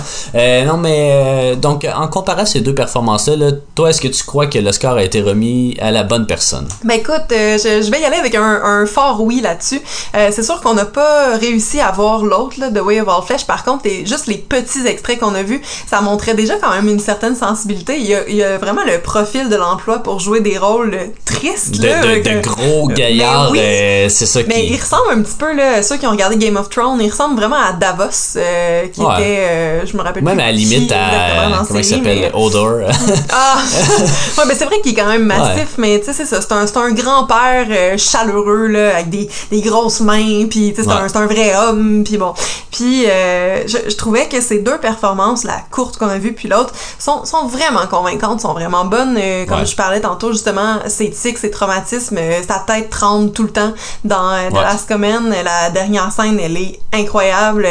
Non, 0.66 0.78
mais 0.78 1.56
donc, 1.56 1.86
en 1.94 2.08
comparant 2.08 2.46
ces 2.46 2.60
deux 2.60 2.74
performances-là, 2.74 3.36
là, 3.36 3.50
toi, 3.74 3.90
est-ce 3.90 4.00
que 4.00 4.08
tu 4.08 4.24
crois 4.24 4.46
que 4.46 4.58
l'Oscar 4.58 4.96
a 4.96 5.02
été 5.02 5.20
remis 5.20 5.76
à 5.78 5.90
la 5.90 6.04
bonne 6.04 6.26
personne? 6.26 6.68
Ben 6.84 6.94
écoute, 6.94 7.26
je, 7.28 7.90
vais 7.90 8.00
y 8.00 8.04
aller 8.04 8.16
avec 8.16 8.34
un, 8.34 8.86
fort 8.86 9.20
oui 9.20 9.42
là-dessus. 9.42 9.82
C'est 10.14 10.42
sûr 10.42 10.62
qu'on 10.62 10.72
n'a 10.72 10.86
pas 10.86 11.36
réussi 11.36 11.80
à 11.80 11.90
voir 11.90 12.29
l'autre, 12.30 12.54
The 12.58 12.80
Way 12.80 13.00
of 13.02 13.08
All 13.08 13.22
Flesh. 13.26 13.44
Par 13.46 13.64
contre, 13.64 13.84
juste 14.04 14.26
les 14.26 14.38
petits 14.38 14.86
extraits 14.86 15.18
qu'on 15.18 15.34
a 15.34 15.42
vus, 15.42 15.60
ça 15.88 16.00
montrait 16.00 16.34
déjà 16.34 16.54
quand 16.56 16.70
même 16.70 16.88
une 16.88 16.98
certaine 17.00 17.36
sensibilité. 17.36 17.96
Il 17.98 18.06
y 18.06 18.14
a, 18.14 18.26
il 18.28 18.36
y 18.36 18.42
a 18.42 18.56
vraiment 18.58 18.82
le 18.86 18.98
profil 19.00 19.48
de 19.48 19.56
l'emploi 19.56 19.98
pour 20.02 20.20
jouer 20.20 20.40
des 20.40 20.56
rôles 20.58 20.96
tristes. 21.24 21.78
De, 21.80 21.86
là, 21.88 22.00
de, 22.00 22.22
de 22.22 22.40
gros 22.40 22.88
mais 22.88 22.94
gaillards, 22.94 23.50
oui. 23.50 23.58
euh, 23.60 24.08
c'est 24.08 24.26
ça 24.26 24.40
Mais 24.48 24.54
qui... 24.66 24.72
il 24.74 24.80
ressemble 24.80 25.10
un 25.12 25.22
petit 25.22 25.36
peu, 25.36 25.52
là, 25.54 25.82
ceux 25.82 25.96
qui 25.96 26.06
ont 26.06 26.10
regardé 26.12 26.36
Game 26.36 26.56
of 26.56 26.68
Thrones, 26.70 26.98
il 27.00 27.10
ressemble 27.10 27.36
vraiment 27.36 27.56
à 27.56 27.72
Davos, 27.72 28.36
euh, 28.36 28.86
qui 28.88 29.00
Ouais. 29.00 29.14
était, 29.14 29.38
euh, 29.50 29.86
je 29.86 29.96
me 29.96 30.02
rappelle 30.02 30.22
Même 30.22 30.34
plus 30.36 30.42
à 30.42 30.46
la 30.46 30.52
limite 30.52 30.92
à... 30.92 31.64
Comment 31.66 31.78
il 31.80 31.84
s'appelle? 31.84 32.02
mais- 32.04 32.30
Odor. 32.34 32.80
Ah! 33.32 33.58
ouais, 34.38 34.44
ben 34.46 34.54
c'est 34.58 34.64
vrai 34.64 34.80
qu'il 34.82 34.92
est 34.92 34.94
quand 35.00 35.08
même 35.08 35.24
massif, 35.24 35.74
mais 35.78 35.98
tu 36.00 36.06
sais, 36.06 36.12
c'est 36.12 36.24
ça. 36.26 36.40
C'est 36.40 36.52
un, 36.52 36.82
un 36.82 36.92
grand-père 36.92 37.66
euh, 37.70 37.96
chaleureux, 37.98 38.66
là, 38.66 38.94
avec 38.96 39.10
des, 39.10 39.28
des 39.50 39.60
grosses 39.60 40.00
mains, 40.00 40.46
puis 40.48 40.72
tu 40.74 40.76
sais, 40.76 40.82
c'est 40.82 40.88
Ouais. 40.88 40.94
un, 40.94 41.08
c'est 41.08 41.16
un 41.18 41.26
vrai 41.26 41.54
homme, 41.56 42.02
puis 42.04 42.16
bon. 42.20 42.34
Puis 42.70 43.06
euh, 43.06 43.66
je, 43.66 43.90
je 43.90 43.96
trouvais 43.96 44.28
que 44.28 44.40
ces 44.40 44.60
deux 44.60 44.78
performances, 44.78 45.42
la 45.44 45.58
courte 45.70 45.96
qu'on 45.98 46.08
a 46.08 46.18
vue, 46.18 46.32
puis 46.32 46.48
l'autre, 46.48 46.72
sont, 46.98 47.24
sont 47.24 47.46
vraiment 47.46 47.86
convaincantes, 47.90 48.40
sont 48.40 48.52
vraiment 48.52 48.84
bonnes. 48.84 49.16
Euh, 49.20 49.44
comme 49.46 49.60
Ouais. 49.60 49.66
je 49.66 49.74
parlais 49.74 50.00
tantôt, 50.00 50.30
justement, 50.32 50.76
ses 50.86 51.10
tics, 51.10 51.38
ses 51.38 51.50
traumatismes, 51.50 52.16
euh, 52.18 52.40
sa 52.46 52.60
tête 52.60 52.88
tremble 52.90 53.32
tout 53.32 53.42
le 53.42 53.50
temps 53.50 53.72
dans 54.04 54.30
The 54.50 54.54
Ouais. 54.54 54.62
Last 54.62 54.86
Command. 54.88 55.34
La 55.44 55.70
dernière 55.70 56.12
scène, 56.12 56.38
elle 56.40 56.56
est 56.56 56.78
incroyable. 56.92 57.66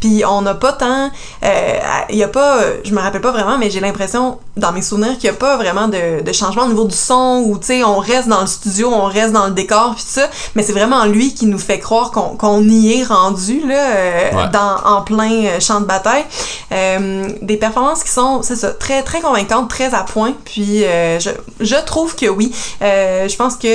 puis 0.00 0.22
on 0.24 0.42
n'a 0.42 0.54
pas 0.54 0.72
tant... 0.72 1.10
Il 2.10 2.16
y 2.16 2.22
a 2.22 2.28
pas... 2.28 2.58
Je 2.84 2.92
me 2.94 3.00
rappelle 3.00 3.20
pas 3.20 3.32
vraiment, 3.32 3.58
mais 3.58 3.70
j'ai 3.70 3.80
l'impression, 3.80 4.38
dans 4.56 4.72
mes 4.72 4.82
souvenirs, 4.82 5.14
qu'il 5.14 5.24
y 5.24 5.28
a 5.30 5.32
pas 5.32 5.56
vraiment 5.56 5.88
de, 5.88 6.22
de 6.22 6.32
changement 6.32 6.64
au 6.64 6.68
niveau 6.68 6.84
du 6.84 6.94
son, 6.96 7.42
où, 7.46 7.58
tu 7.58 7.66
sais, 7.66 7.84
on 7.84 7.98
reste 7.98 8.28
dans 8.28 8.40
le 8.42 8.46
studio, 8.46 8.90
on 8.92 9.06
reste 9.06 9.32
dans 9.32 9.46
le 9.46 9.52
décor, 9.52 9.94
puis 9.94 10.04
ça. 10.06 10.28
Mais 10.54 10.62
c'est 10.62 10.72
vraiment 10.72 11.04
lui 11.06 11.34
qui 11.34 11.46
nous 11.46 11.58
fait 11.58 11.78
croire 11.78 12.10
qu'on 12.10 12.62
y 12.68 13.00
est 13.00 13.04
rendu, 13.04 13.60
là, 13.66 13.85
Ouais. 14.34 14.48
dans, 14.52 14.76
en 14.84 15.02
plein 15.02 15.44
euh, 15.46 15.60
champ 15.60 15.80
de 15.80 15.86
bataille. 15.86 16.24
Euh, 16.72 17.28
des 17.42 17.56
performances 17.56 18.02
qui 18.02 18.10
sont, 18.10 18.42
c'est 18.42 18.56
ça, 18.56 18.72
très, 18.72 19.02
très 19.02 19.20
convaincantes, 19.20 19.68
très 19.68 19.94
à 19.94 20.02
point. 20.02 20.34
Puis 20.44 20.84
euh, 20.84 21.18
je, 21.20 21.30
je 21.60 21.76
trouve 21.84 22.16
que 22.16 22.26
oui. 22.26 22.54
Euh, 22.82 23.28
je 23.28 23.36
pense 23.36 23.56
que... 23.56 23.66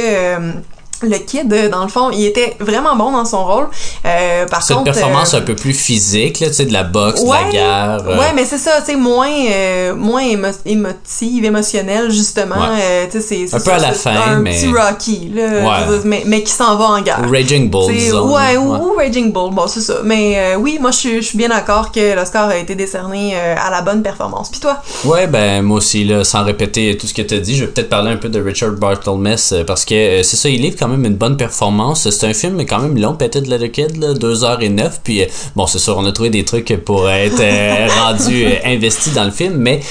le 1.08 1.18
kid, 1.18 1.52
euh, 1.54 1.70
dans 1.70 1.84
le 1.84 1.90
fond, 1.90 2.10
il 2.12 2.26
était 2.26 2.56
vraiment 2.60 2.96
bon 2.96 3.12
dans 3.12 3.26
son 3.26 3.46
rôle. 3.46 3.68
Euh, 4.06 4.46
par 4.48 4.64
C'est 4.64 4.74
une 4.74 4.84
performance 4.84 5.34
euh, 5.34 5.38
un 5.38 5.42
peu 5.42 5.56
plus 5.56 5.74
physique, 5.74 6.40
là, 6.40 6.48
tu 6.48 6.54
sais, 6.54 6.66
de 6.66 6.74
la 6.74 6.84
boxe, 6.84 7.22
de 7.22 7.26
la 7.26 7.32
Ouais, 7.32 7.52
guerre. 7.52 7.98
euh, 8.08 8.18
Ouais, 8.20 8.32
mais 8.36 8.46
c'est 8.46 8.58
ça, 8.58 8.72
tu 8.80 8.92
sais, 8.92 8.96
moins, 8.96 9.30
euh, 9.52 9.96
moins 9.96 10.24
émo- 10.24 10.58
émotive, 10.66 11.46
émotionnelle, 11.46 12.12
justement. 12.12 12.56
Ouais. 12.56 13.08
Tu 13.12 13.22
sais, 13.22 13.48
c'est- 13.48 13.56
Un 13.56 13.60
peu 13.60 13.72
à 13.72 13.80
la 13.80 13.92
fin, 13.94 14.12
un 14.16 14.40
mais- 14.40 14.52
petit 14.52 14.68
Rocky, 14.72 15.32
là, 15.34 15.44
Ouais. 15.44 16.00
mais, 16.06 16.24
mais 16.26 16.44
qui 16.44 16.52
s'en 16.52 16.76
va 16.78 16.86
en 16.86 17.02
guerre. 17.02 17.22
Raging 17.30 17.70
Bull. 17.70 17.92
Disons. 17.92 18.34
ouais, 18.34 18.58
ou, 18.58 18.94
Raging 18.98 19.32
Bull, 19.32 19.52
bon, 19.54 19.68
c'est 19.68 19.82
ça. 19.82 19.96
Mais 20.04 20.56
oui, 20.58 20.78
moi, 20.82 20.92
je 20.92 21.22
suis- 21.22 21.38
bien 21.38 21.50
d'accord 21.50 21.92
que 21.92 22.16
l'Oscar 22.16 22.50
a 22.50 22.58
été 22.58 22.76
décerné 22.76 23.36
à 23.36 23.70
la 23.72 23.82
bonne 23.82 24.02
performance. 24.04 24.50
Puis 24.50 24.60
toi? 24.60 24.78
Ouais, 25.06 25.28
ben 25.28 25.62
moi 25.62 25.78
aussi, 25.78 26.04
là, 26.04 26.24
sans 26.24 26.44
répéter 26.44 26.98
tout 26.98 27.08
ce 27.08 27.14
que 27.14 27.22
tu 27.22 27.36
as 27.36 27.40
dit, 27.40 27.56
je 27.56 27.66
vais 27.66 27.72
peut-être 27.72 27.90
parler 27.90 28.12
un 28.12 28.18
peu 28.18 28.30
de 28.30 28.42
Richard 28.42 28.72
Barthelmess 28.72 29.54
parce 29.66 29.86
que 29.86 30.22
c'est 30.24 30.36
ça, 30.38 30.50
il 30.50 30.62
livre 30.62 30.76
quand 30.78 30.88
même 30.92 31.06
une 31.06 31.16
bonne 31.16 31.38
performance. 31.38 32.10
C'est 32.10 32.28
un 32.28 32.34
film 32.34 32.64
quand 32.66 32.80
même 32.80 32.98
long, 32.98 33.16
peut-être 33.16 33.48
Letter 33.48 33.72
Kid, 33.72 33.98
là, 33.98 34.14
2h09. 34.14 34.92
Puis 35.04 35.22
euh, 35.22 35.26
bon, 35.56 35.68
c'est 35.68 35.80
sûr, 35.80 35.98
on 35.98 36.06
a 36.06 36.12
trouvé 36.12 36.30
des 36.30 36.46
trucs 36.46 36.76
pour 36.86 37.10
être 37.10 37.40
euh, 37.40 37.88
rendu 38.02 38.46
euh, 38.46 38.56
investi 38.66 39.12
dans 39.12 39.24
le 39.24 39.32
film, 39.32 39.56
mais 39.56 39.82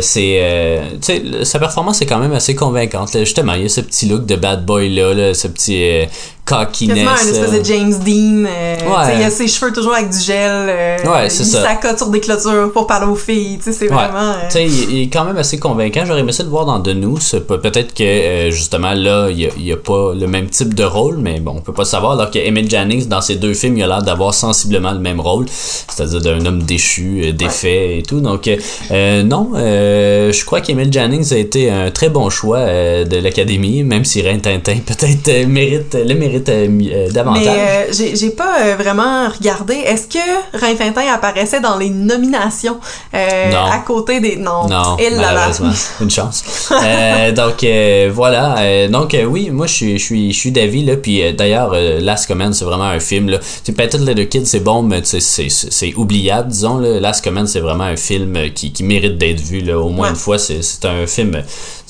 c'est. 0.00 0.90
tu 1.00 1.06
sais, 1.06 1.44
sa 1.44 1.58
performance 1.58 2.00
est 2.02 2.06
quand 2.06 2.18
même 2.18 2.32
assez 2.32 2.54
convaincante. 2.54 3.12
là. 3.14 3.20
Justement, 3.20 3.54
il 3.54 3.62
y 3.62 3.66
a 3.66 3.68
ce 3.68 3.80
petit 3.80 4.06
look 4.06 4.26
de 4.26 4.36
bad 4.36 4.64
boy 4.64 4.88
là, 4.94 5.12
là, 5.14 5.34
ce 5.34 5.48
petit 5.48 6.06
cockiness. 6.44 6.94
Quasiment 6.96 7.10
un 7.12 7.32
espèce 7.44 7.60
de 7.60 7.64
James 7.64 7.94
Dean. 8.04 8.44
euh, 8.48 8.76
Ouais. 8.82 9.16
Il 9.18 9.22
a 9.24 9.30
ses 9.30 9.46
cheveux 9.48 9.72
toujours 9.72 9.94
avec 9.94 10.10
du 10.10 10.18
gel. 10.18 10.50
euh, 10.68 10.96
Ouais, 11.04 11.30
c'est 11.30 11.44
il 11.44 11.46
s'accote 11.50 11.96
sur 11.98 12.08
des 12.08 12.20
clôtures 12.20 12.70
pour 12.72 12.86
parler 12.86 13.06
aux 13.06 13.14
filles. 13.16 13.58
C'est 13.60 13.80
Ouais. 13.82 13.86
vraiment. 13.88 14.32
euh, 14.32 14.48
il, 14.60 14.90
il 14.90 15.02
est 15.04 15.08
quand 15.08 15.24
même 15.24 15.36
assez 15.36 15.58
convaincant. 15.58 16.04
J'aurais 16.04 16.20
aimé 16.20 16.32
ça 16.32 16.42
le 16.42 16.48
voir 16.48 16.66
dans 16.66 16.80
The. 16.80 16.92
Pe- 17.46 17.56
Peut-être 17.58 17.94
que, 17.94 18.02
euh, 18.02 18.50
justement, 18.50 18.92
là, 18.92 19.28
il 19.30 19.50
n'y 19.58 19.72
a, 19.72 19.76
pas 19.76 20.12
le 20.14 20.26
même 20.26 20.48
type 20.48 20.74
de 20.74 20.84
rôle, 20.84 21.16
mais 21.18 21.38
bon, 21.40 21.54
on 21.56 21.60
peut 21.60 21.72
pas 21.72 21.84
savoir. 21.84 22.12
Alors 22.12 22.30
que 22.30 22.38
Emil 22.38 22.68
Jannings, 22.68 23.06
dans 23.08 23.20
ces 23.20 23.36
deux 23.36 23.54
films, 23.54 23.76
il 23.78 23.82
a 23.84 23.86
l'air 23.86 24.02
d'avoir 24.02 24.34
sensiblement 24.34 24.92
le 24.92 24.98
même 24.98 25.20
rôle, 25.20 25.46
c'est-à-dire 25.48 26.20
d'un 26.20 26.44
homme 26.44 26.62
déchu, 26.62 27.22
euh, 27.24 27.32
défait 27.32 27.98
et 27.98 28.02
tout. 28.02 28.20
Donc, 28.20 28.48
euh, 28.48 28.56
euh, 28.90 29.22
non, 29.22 29.52
euh, 29.54 30.32
je 30.32 30.44
crois 30.44 30.60
qu'Emil 30.60 30.92
Jannings 30.92 31.32
a 31.32 31.36
été 31.36 31.70
un 31.70 31.90
très 31.90 32.08
bon 32.08 32.28
choix 32.30 32.58
euh, 32.58 33.04
de 33.04 33.16
l'Académie, 33.18 33.82
même 33.84 34.04
si 34.04 34.22
Rin 34.22 34.38
Tintin 34.38 34.76
peut-être 34.86 35.28
euh, 35.28 35.46
mérite, 35.46 35.94
le 35.94 36.14
mérite 36.14 36.31
mérite 36.32 36.48
euh, 36.48 36.68
euh, 36.92 37.10
davantage. 37.10 37.44
Mais 37.44 37.88
euh, 37.90 38.14
j'ai 38.14 38.30
pas 38.30 38.60
euh, 38.60 38.76
vraiment 38.76 39.28
regardé. 39.28 39.74
Est-ce 39.74 40.06
que 40.08 40.58
Rintintin 40.58 41.12
apparaissait 41.12 41.60
dans 41.60 41.76
les 41.76 41.90
nominations 41.90 42.78
à 43.12 43.78
côté 43.86 44.20
des. 44.20 44.36
Non. 44.36 44.68
Non, 44.68 44.96
Il 44.98 45.16
malheureusement. 45.16 45.70
Une 46.00 46.10
chance. 46.10 46.70
Donc, 47.36 47.64
voilà. 48.12 48.88
Donc, 48.88 49.16
oui, 49.28 49.50
moi, 49.50 49.66
je 49.66 49.72
suis, 49.72 49.98
je 49.98 50.04
suis, 50.04 50.32
je 50.32 50.38
suis 50.38 50.52
d'avis, 50.52 50.84
là. 50.84 50.96
Puis, 50.96 51.32
d'ailleurs, 51.34 51.74
Last 52.00 52.26
Command, 52.26 52.54
c'est 52.54 52.64
vraiment 52.64 52.84
un 52.84 53.00
film, 53.00 53.28
là. 53.28 53.38
Tu 53.64 53.72
Painted 53.72 54.06
Little 54.06 54.28
Kid, 54.28 54.46
c'est 54.46 54.60
bon, 54.60 54.82
mais 54.82 55.02
c'est, 55.04 55.94
oubliable, 55.96 56.48
disons, 56.48 56.78
là. 56.78 57.00
Last 57.00 57.24
Command, 57.24 57.46
c'est 57.46 57.60
vraiment 57.60 57.84
un 57.84 57.96
film 57.96 58.50
qui, 58.54 58.72
qui 58.72 58.84
mérite 58.84 59.18
d'être 59.18 59.40
vu, 59.40 59.60
là. 59.60 59.78
Au 59.78 59.88
moins 59.88 60.02
Ouais. 60.02 60.10
une 60.10 60.16
fois, 60.16 60.38
c'est, 60.38 60.62
c'est 60.62 60.84
un 60.84 61.06
film... 61.06 61.42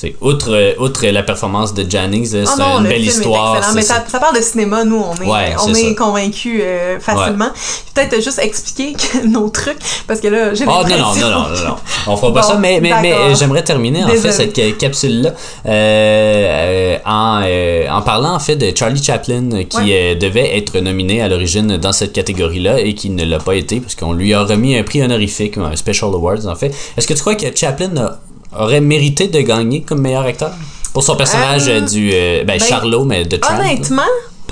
C'est 0.03 0.17
outre, 0.21 0.75
outre 0.81 1.07
la 1.07 1.23
performance 1.23 1.73
de 1.75 1.89
Jennings, 1.89 2.33
là, 2.35 2.43
Ah 2.45 2.55
c'est 2.57 2.63
une 2.79 2.83
le 2.83 2.89
belle 2.89 3.05
histoire. 3.05 3.61
Mais 3.73 3.83
ça, 3.83 4.03
ça 4.09 4.19
parle 4.19 4.35
de 4.37 4.43
cinéma, 4.43 4.83
nous, 4.85 4.97
on 5.01 5.15
est, 5.23 5.29
Ouais, 5.29 5.55
on 5.65 5.73
c'est 5.73 5.81
est 5.81 5.89
ça. 5.91 5.95
convaincus 6.05 6.61
euh, 6.65 6.99
facilement. 6.99 7.51
Peut-être 7.95 8.17
juste 8.21 8.41
expliquer 8.43 8.95
que 9.03 9.25
nos 9.29 9.49
trucs, 9.49 9.79
parce 10.09 10.21
que 10.21 10.27
là, 10.27 10.55
j'ai 10.55 10.65
Oh 10.67 10.83
non, 10.89 10.97
non, 10.97 10.97
non, 10.97 11.15
non, 11.15 11.31
non, 11.31 11.69
non. 11.69 11.77
On 12.09 12.17
fera 12.17 12.35
pas 12.35 12.43
ça, 12.43 12.57
mais, 12.59 12.81
mais, 12.81 12.91
mais 13.01 13.11
d'accord. 13.11 13.35
j'aimerais 13.37 13.63
terminer 13.63 14.03
en 14.03 14.09
fait 14.09 14.33
cette 14.33 14.57
ca- 14.57 14.73
capsule-là 14.73 15.31
euh, 15.67 16.99
euh, 17.07 17.91
en, 17.93 17.97
en 17.99 18.03
parlant 18.03 18.35
en 18.35 18.39
fait 18.41 18.57
de 18.57 18.77
Charlie 18.77 19.03
Chaplin 19.03 19.49
qui 19.69 19.77
Ouais. 19.77 20.17
devait 20.17 20.57
être 20.57 20.79
nominé 20.81 21.23
à 21.23 21.29
l'origine 21.29 21.77
dans 21.77 21.93
cette 21.93 22.13
catégorie-là 22.13 22.81
et 22.81 22.95
qui 22.95 23.11
ne 23.11 23.25
l'a 23.25 23.39
pas 23.39 23.55
été 23.55 23.79
parce 23.81 23.95
qu'on 23.95 24.13
lui 24.15 24.35
a 24.35 24.43
remis 24.43 24.77
un 24.77 24.83
prix 24.83 25.03
honorifique, 25.03 25.59
un 25.59 25.77
Special 25.77 26.11
Awards 26.13 26.47
en 26.47 26.57
fait. 26.57 26.75
Est-ce 26.97 27.07
que 27.07 27.15
tu 27.15 27.21
crois 27.21 27.35
que 27.37 27.47
Chaplin 27.55 27.97
a- 27.97 28.19
aurait 28.59 28.81
mérité 28.81 29.29
de 29.29 29.41
gagner 29.41 29.83
comme 29.83 30.01
meilleur 30.01 30.25
acteur? 30.25 30.53
Pour 30.93 31.03
son 31.03 31.17
personnage 31.17 31.69
Euh, 31.69 31.81
euh, 31.81 31.87
du 31.87 32.11
ben, 32.11 32.47
ben, 32.47 32.61
Charlot, 32.61 33.05
mais 33.05 33.25
de. 33.25 33.41
Honnêtement, 33.51 34.03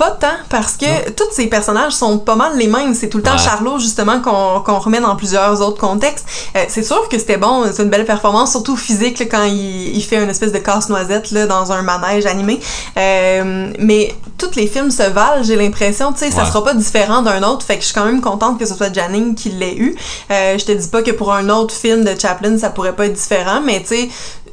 pas 0.01 0.09
tant, 0.09 0.37
parce 0.49 0.77
que 0.77 1.11
tous 1.11 1.29
ces 1.31 1.45
personnages 1.45 1.91
sont 1.93 2.17
pas 2.17 2.33
mal 2.35 2.57
les 2.57 2.65
mêmes. 2.65 2.95
C'est 2.95 3.07
tout 3.07 3.17
le 3.17 3.23
temps 3.23 3.33
Ouais. 3.33 3.37
Charlot, 3.37 3.77
justement, 3.77 4.19
qu'on 4.19 4.79
remet 4.79 4.99
dans 4.99 5.15
plusieurs 5.15 5.61
autres 5.61 5.77
contextes. 5.79 6.25
Euh, 6.55 6.63
c'est 6.69 6.81
sûr 6.81 7.07
que 7.07 7.19
c'était 7.19 7.37
bon, 7.37 7.65
c'est 7.71 7.83
une 7.83 7.89
belle 7.91 8.05
performance, 8.05 8.49
surtout 8.49 8.75
physique, 8.75 9.19
là, 9.19 9.25
quand 9.29 9.43
il, 9.43 9.95
il 9.95 10.01
fait 10.01 10.15
une 10.23 10.29
espèce 10.29 10.51
de 10.51 10.57
casse-noisette 10.57 11.31
dans 11.47 11.71
un 11.71 11.83
manège 11.83 12.25
animé. 12.25 12.59
Euh, 12.97 13.71
mais 13.77 14.15
tous 14.39 14.55
les 14.55 14.65
films 14.65 14.89
se 14.89 15.03
valent, 15.03 15.43
j'ai 15.43 15.55
l'impression, 15.55 16.11
tu 16.13 16.19
sais, 16.19 16.31
ça 16.31 16.41
Ouais. 16.41 16.47
sera 16.47 16.63
pas 16.63 16.73
différent 16.73 17.21
d'un 17.21 17.43
autre, 17.43 17.63
fait 17.63 17.75
que 17.75 17.81
je 17.81 17.85
suis 17.87 17.93
quand 17.93 18.05
même 18.05 18.21
contente 18.21 18.57
que 18.57 18.65
ce 18.65 18.73
soit 18.73 18.91
Janning 18.91 19.35
qui 19.35 19.49
l'ait 19.49 19.75
eu. 19.77 19.95
Euh, 20.31 20.57
je 20.57 20.65
te 20.65 20.71
dis 20.71 20.87
pas 20.87 21.03
que 21.03 21.11
pour 21.11 21.31
un 21.31 21.47
autre 21.49 21.75
film 21.75 22.03
de 22.03 22.19
Chaplin, 22.19 22.57
ça 22.57 22.71
pourrait 22.71 22.95
pas 22.95 23.05
être 23.05 23.13
différent, 23.13 23.61
mais 23.63 23.81
tu 23.81 23.87
sais, 23.89 24.09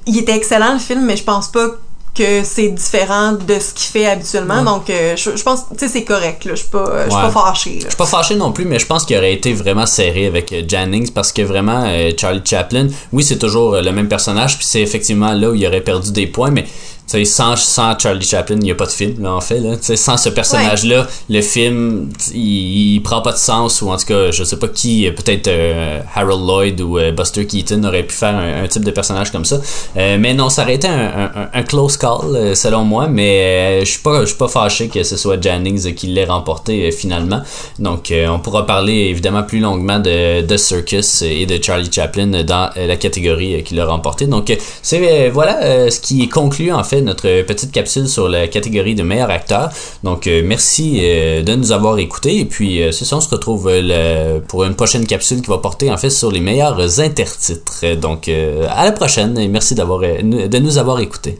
il 0.06 0.18
était 0.18 0.36
excellent 0.36 0.74
le 0.74 0.78
film, 0.78 1.06
mais 1.06 1.16
je 1.16 1.24
pense 1.24 1.48
pas 1.48 1.68
que 2.18 2.42
c'est 2.44 2.68
différent 2.68 3.32
de 3.32 3.58
ce 3.58 3.72
qu'il 3.72 3.90
fait 3.92 4.06
habituellement. 4.06 4.62
Donc, 4.64 4.90
euh, 4.90 5.14
je, 5.16 5.36
je 5.36 5.42
pense, 5.42 5.60
tu 5.70 5.78
sais, 5.78 5.88
c'est 5.88 6.04
correct. 6.04 6.44
là. 6.44 6.52
Je 6.54 6.60
suis 6.60 6.68
pas, 6.68 6.78
euh, 6.88 7.04
je 7.06 7.10
suis 7.10 7.16
Ouais. 7.16 7.30
pas 7.32 7.44
fâchée. 7.46 7.70
là. 7.74 7.80
Je 7.84 7.86
suis 7.88 7.96
pas 7.96 8.06
fâché 8.06 8.34
non 8.34 8.52
plus, 8.52 8.64
mais 8.64 8.78
je 8.78 8.86
pense 8.86 9.04
qu'il 9.04 9.16
aurait 9.16 9.32
été 9.32 9.52
vraiment 9.52 9.86
serré 9.86 10.26
avec 10.26 10.52
euh, 10.52 10.62
Jennings 10.66 11.12
parce 11.12 11.32
que 11.32 11.42
vraiment, 11.42 11.84
euh, 11.86 12.10
Charlie 12.18 12.42
Chaplin, 12.44 12.88
oui, 13.12 13.22
c'est 13.22 13.38
toujours 13.38 13.76
le 13.76 13.90
même 13.92 14.08
personnage, 14.08 14.56
puis 14.58 14.66
c'est 14.66 14.80
effectivement 14.82 15.32
là 15.32 15.50
où 15.50 15.54
il 15.54 15.66
aurait 15.66 15.80
perdu 15.80 16.10
des 16.12 16.26
points, 16.26 16.50
mais 16.50 16.66
tu 17.10 17.16
sais, 17.18 17.24
sans, 17.24 17.56
sans 17.56 17.98
Charlie 17.98 18.26
Chaplin, 18.26 18.56
il 18.56 18.64
n'y 18.64 18.70
a 18.70 18.74
pas 18.74 18.86
de 18.86 18.90
film, 18.90 19.22
là, 19.22 19.32
en 19.32 19.40
fait. 19.40 19.60
Là. 19.60 19.76
Tu 19.76 19.84
sais, 19.84 19.96
Sans 19.96 20.16
ce 20.18 20.28
personnage-là, 20.28 21.06
le 21.30 21.40
film, 21.40 22.10
il, 22.34 22.94
il 22.96 23.02
prend 23.02 23.22
pas 23.22 23.32
de 23.32 23.38
sens, 23.38 23.80
ou 23.80 23.88
en 23.90 23.96
tout 23.96 24.04
cas, 24.06 24.30
je 24.30 24.44
sais 24.44 24.58
pas 24.58 24.68
qui, 24.68 25.06
euh, 25.06 25.12
peut-être 25.12 25.48
euh, 25.48 26.00
Harold 26.14 26.46
Lloyd 26.46 26.80
ou 26.82 26.98
euh, 26.98 27.10
Buster 27.12 27.46
Keaton 27.46 27.82
aurait 27.84 28.02
pu 28.02 28.14
faire 28.14 28.36
un, 28.36 28.64
un 28.64 28.68
type 28.68 28.84
de 28.84 28.90
personnage 28.90 29.32
comme 29.32 29.44
ça. 29.46 29.58
Euh, 29.96 30.18
mais 30.20 30.34
non, 30.34 30.50
ça 30.50 30.62
aurait 30.62 30.74
été 30.74 30.86
un, 30.86 31.30
un- 31.54 31.62
close 31.62 31.96
call, 31.96 32.54
selon 32.54 32.84
moi, 32.84 33.08
mais 33.08 33.80
je 33.80 33.90
suis 33.90 34.00
pas, 34.00 34.22
pas 34.38 34.48
fâché 34.48 34.88
que 34.88 35.02
ce 35.02 35.16
soit 35.16 35.42
Jennings 35.42 35.94
qui 35.94 36.08
l'ait 36.08 36.24
remporté 36.26 36.90
finalement. 36.92 37.40
Donc, 37.78 38.12
on 38.28 38.38
pourra 38.38 38.66
parler 38.66 39.08
évidemment 39.10 39.42
plus 39.42 39.60
longuement 39.60 39.98
de, 39.98 40.42
de 40.42 40.56
Circus 40.56 41.22
et 41.22 41.46
de 41.46 41.62
Charlie 41.62 41.90
Chaplin 41.90 42.42
dans 42.44 42.70
la 42.76 42.96
catégorie 42.96 43.62
qu'il 43.64 43.80
a 43.80 43.86
remporté. 43.86 44.26
Donc, 44.26 44.54
c'est 44.82 45.28
voilà 45.30 45.90
ce 45.90 46.00
qui 46.00 46.28
conclut 46.28 46.72
en 46.72 46.84
fait 46.84 46.97
notre 47.00 47.42
petite 47.42 47.72
capsule 47.72 48.08
sur 48.08 48.28
la 48.28 48.48
catégorie 48.48 48.94
de 48.94 49.02
meilleur 49.02 49.30
acteur. 49.30 49.70
Donc, 50.02 50.26
euh, 50.26 50.42
merci 50.44 51.00
euh, 51.02 51.42
de 51.42 51.54
nous 51.54 51.72
avoir 51.72 51.98
écoutés. 51.98 52.38
Et 52.38 52.44
puis, 52.44 52.82
euh, 52.82 52.92
c'est 52.92 53.04
ça, 53.04 53.16
on 53.16 53.20
se 53.20 53.28
retrouve 53.28 53.68
euh, 53.70 54.40
pour 54.46 54.64
une 54.64 54.74
prochaine 54.74 55.06
capsule 55.06 55.40
qui 55.42 55.48
va 55.48 55.58
porter 55.58 55.90
en 55.90 55.96
fait 55.96 56.10
sur 56.10 56.30
les 56.30 56.40
meilleurs 56.40 57.00
intertitres. 57.00 57.84
Donc, 58.00 58.28
euh, 58.28 58.66
à 58.70 58.84
la 58.84 58.92
prochaine 58.92 59.38
et 59.38 59.48
merci 59.48 59.74
euh, 59.78 60.48
de 60.48 60.58
nous 60.58 60.78
avoir 60.78 61.00
écoutés. 61.00 61.38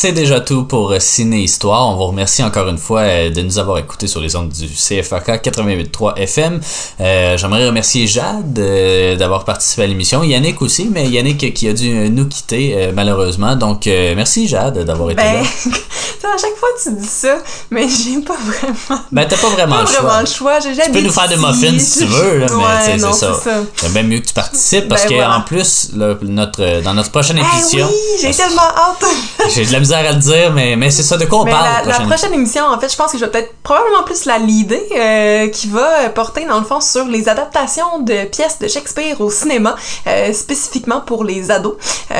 C'est 0.00 0.12
déjà 0.12 0.38
tout 0.38 0.62
pour 0.62 0.92
euh, 0.92 1.00
Ciné 1.00 1.40
Histoire. 1.40 1.88
On 1.88 1.96
vous 1.96 2.04
remercie 2.06 2.44
encore 2.44 2.68
une 2.68 2.78
fois 2.78 3.00
euh, 3.00 3.30
de 3.30 3.42
nous 3.42 3.58
avoir 3.58 3.78
écoutés 3.78 4.06
sur 4.06 4.20
les 4.20 4.36
ondes 4.36 4.50
du 4.50 4.68
CFAK 4.68 5.44
88.3 5.44 6.16
FM. 6.18 6.60
Euh, 7.00 7.36
J'aimerais 7.36 7.66
remercier 7.66 8.06
Jade 8.06 8.56
euh, 8.60 9.16
d'avoir 9.16 9.44
participé 9.44 9.82
à 9.82 9.86
l'émission. 9.88 10.22
Yannick 10.22 10.62
aussi, 10.62 10.88
mais 10.88 11.08
Yannick 11.08 11.52
qui 11.52 11.66
a 11.68 11.72
dû 11.72 12.08
nous 12.10 12.26
quitter 12.28 12.74
euh, 12.76 12.92
malheureusement. 12.94 13.56
Donc 13.56 13.86
merci 13.86 14.46
Jade 14.46 14.78
d'avoir 14.84 15.10
été 15.10 15.20
Ben, 15.20 15.42
là. 15.42 16.28
à 16.32 16.38
chaque 16.38 16.54
fois 16.56 16.68
tu 16.80 16.92
dis 16.92 17.04
ça, 17.06 17.38
mais 17.72 17.88
j'ai 17.88 18.20
pas 18.20 18.36
vraiment. 18.36 19.02
Ben 19.10 19.26
t'as 19.28 19.36
pas 19.36 19.48
vraiment 19.48 19.76
pas 19.76 19.80
le 19.82 19.86
choix. 19.88 20.00
vraiment 20.02 20.20
le 20.20 20.26
choix. 20.26 20.60
J'ai 20.60 20.80
Tu 20.80 20.90
peux 20.92 21.00
nous 21.00 21.10
faire 21.10 21.28
des 21.28 21.36
muffins 21.36 21.76
si 21.76 21.98
tu 21.98 22.04
veux, 22.04 22.38
là, 22.38 22.46
mais 22.50 22.54
Ouais, 22.54 22.98
c'est 23.00 23.12
ça. 23.14 23.40
c'est 23.74 23.92
bien 23.92 24.04
mieux 24.04 24.20
que 24.20 24.26
tu 24.26 24.34
participes 24.34 24.86
parce 24.86 25.02
Ben 25.02 25.08
que 25.08 25.14
voilà. 25.14 25.38
en 25.38 25.40
plus, 25.40 25.90
là, 25.96 26.14
notre, 26.22 26.82
dans 26.82 26.94
notre 26.94 27.10
prochaine 27.10 27.40
Eh 27.40 27.56
émission, 27.58 27.88
oui, 27.90 28.18
j'ai 28.22 28.30
tellement 28.30 28.62
hâte. 28.62 29.04
j'ai 29.54 29.64
de 29.64 29.72
la 29.72 29.80
misère 29.80 29.98
à 29.98 30.12
le 30.12 30.18
dire, 30.18 30.52
mais, 30.52 30.76
mais 30.76 30.90
c'est 30.90 31.02
ça 31.02 31.16
de 31.16 31.24
quoi 31.24 31.40
on 31.40 31.44
Mais 31.44 31.50
parle. 31.52 31.86
la, 31.86 31.98
la 31.98 32.00
prochaine- 32.06 32.34
émission, 32.34 32.64
en 32.66 32.78
fait, 32.78 32.90
je 32.90 32.96
pense 32.96 33.12
que 33.12 33.18
je 33.18 33.24
vais 33.24 33.30
peut-être 33.30 33.54
probablement 33.62 34.02
plus 34.04 34.24
la 34.26 34.38
leader, 34.38 34.78
euh, 34.96 35.48
qui 35.48 35.68
va 35.68 36.04
euh, 36.04 36.08
porter, 36.10 36.44
dans 36.46 36.58
le 36.58 36.64
fond, 36.64 36.80
sur 36.80 37.04
les 37.06 37.28
adaptations 37.28 38.00
de 38.00 38.24
pièces 38.26 38.58
de 38.60 38.68
Shakespeare 38.68 39.20
au 39.20 39.30
cinéma, 39.30 39.76
euh, 40.06 40.32
spécifiquement 40.32 41.00
pour 41.00 41.24
les 41.24 41.50
ados. 41.50 41.74
Euh, 42.10 42.14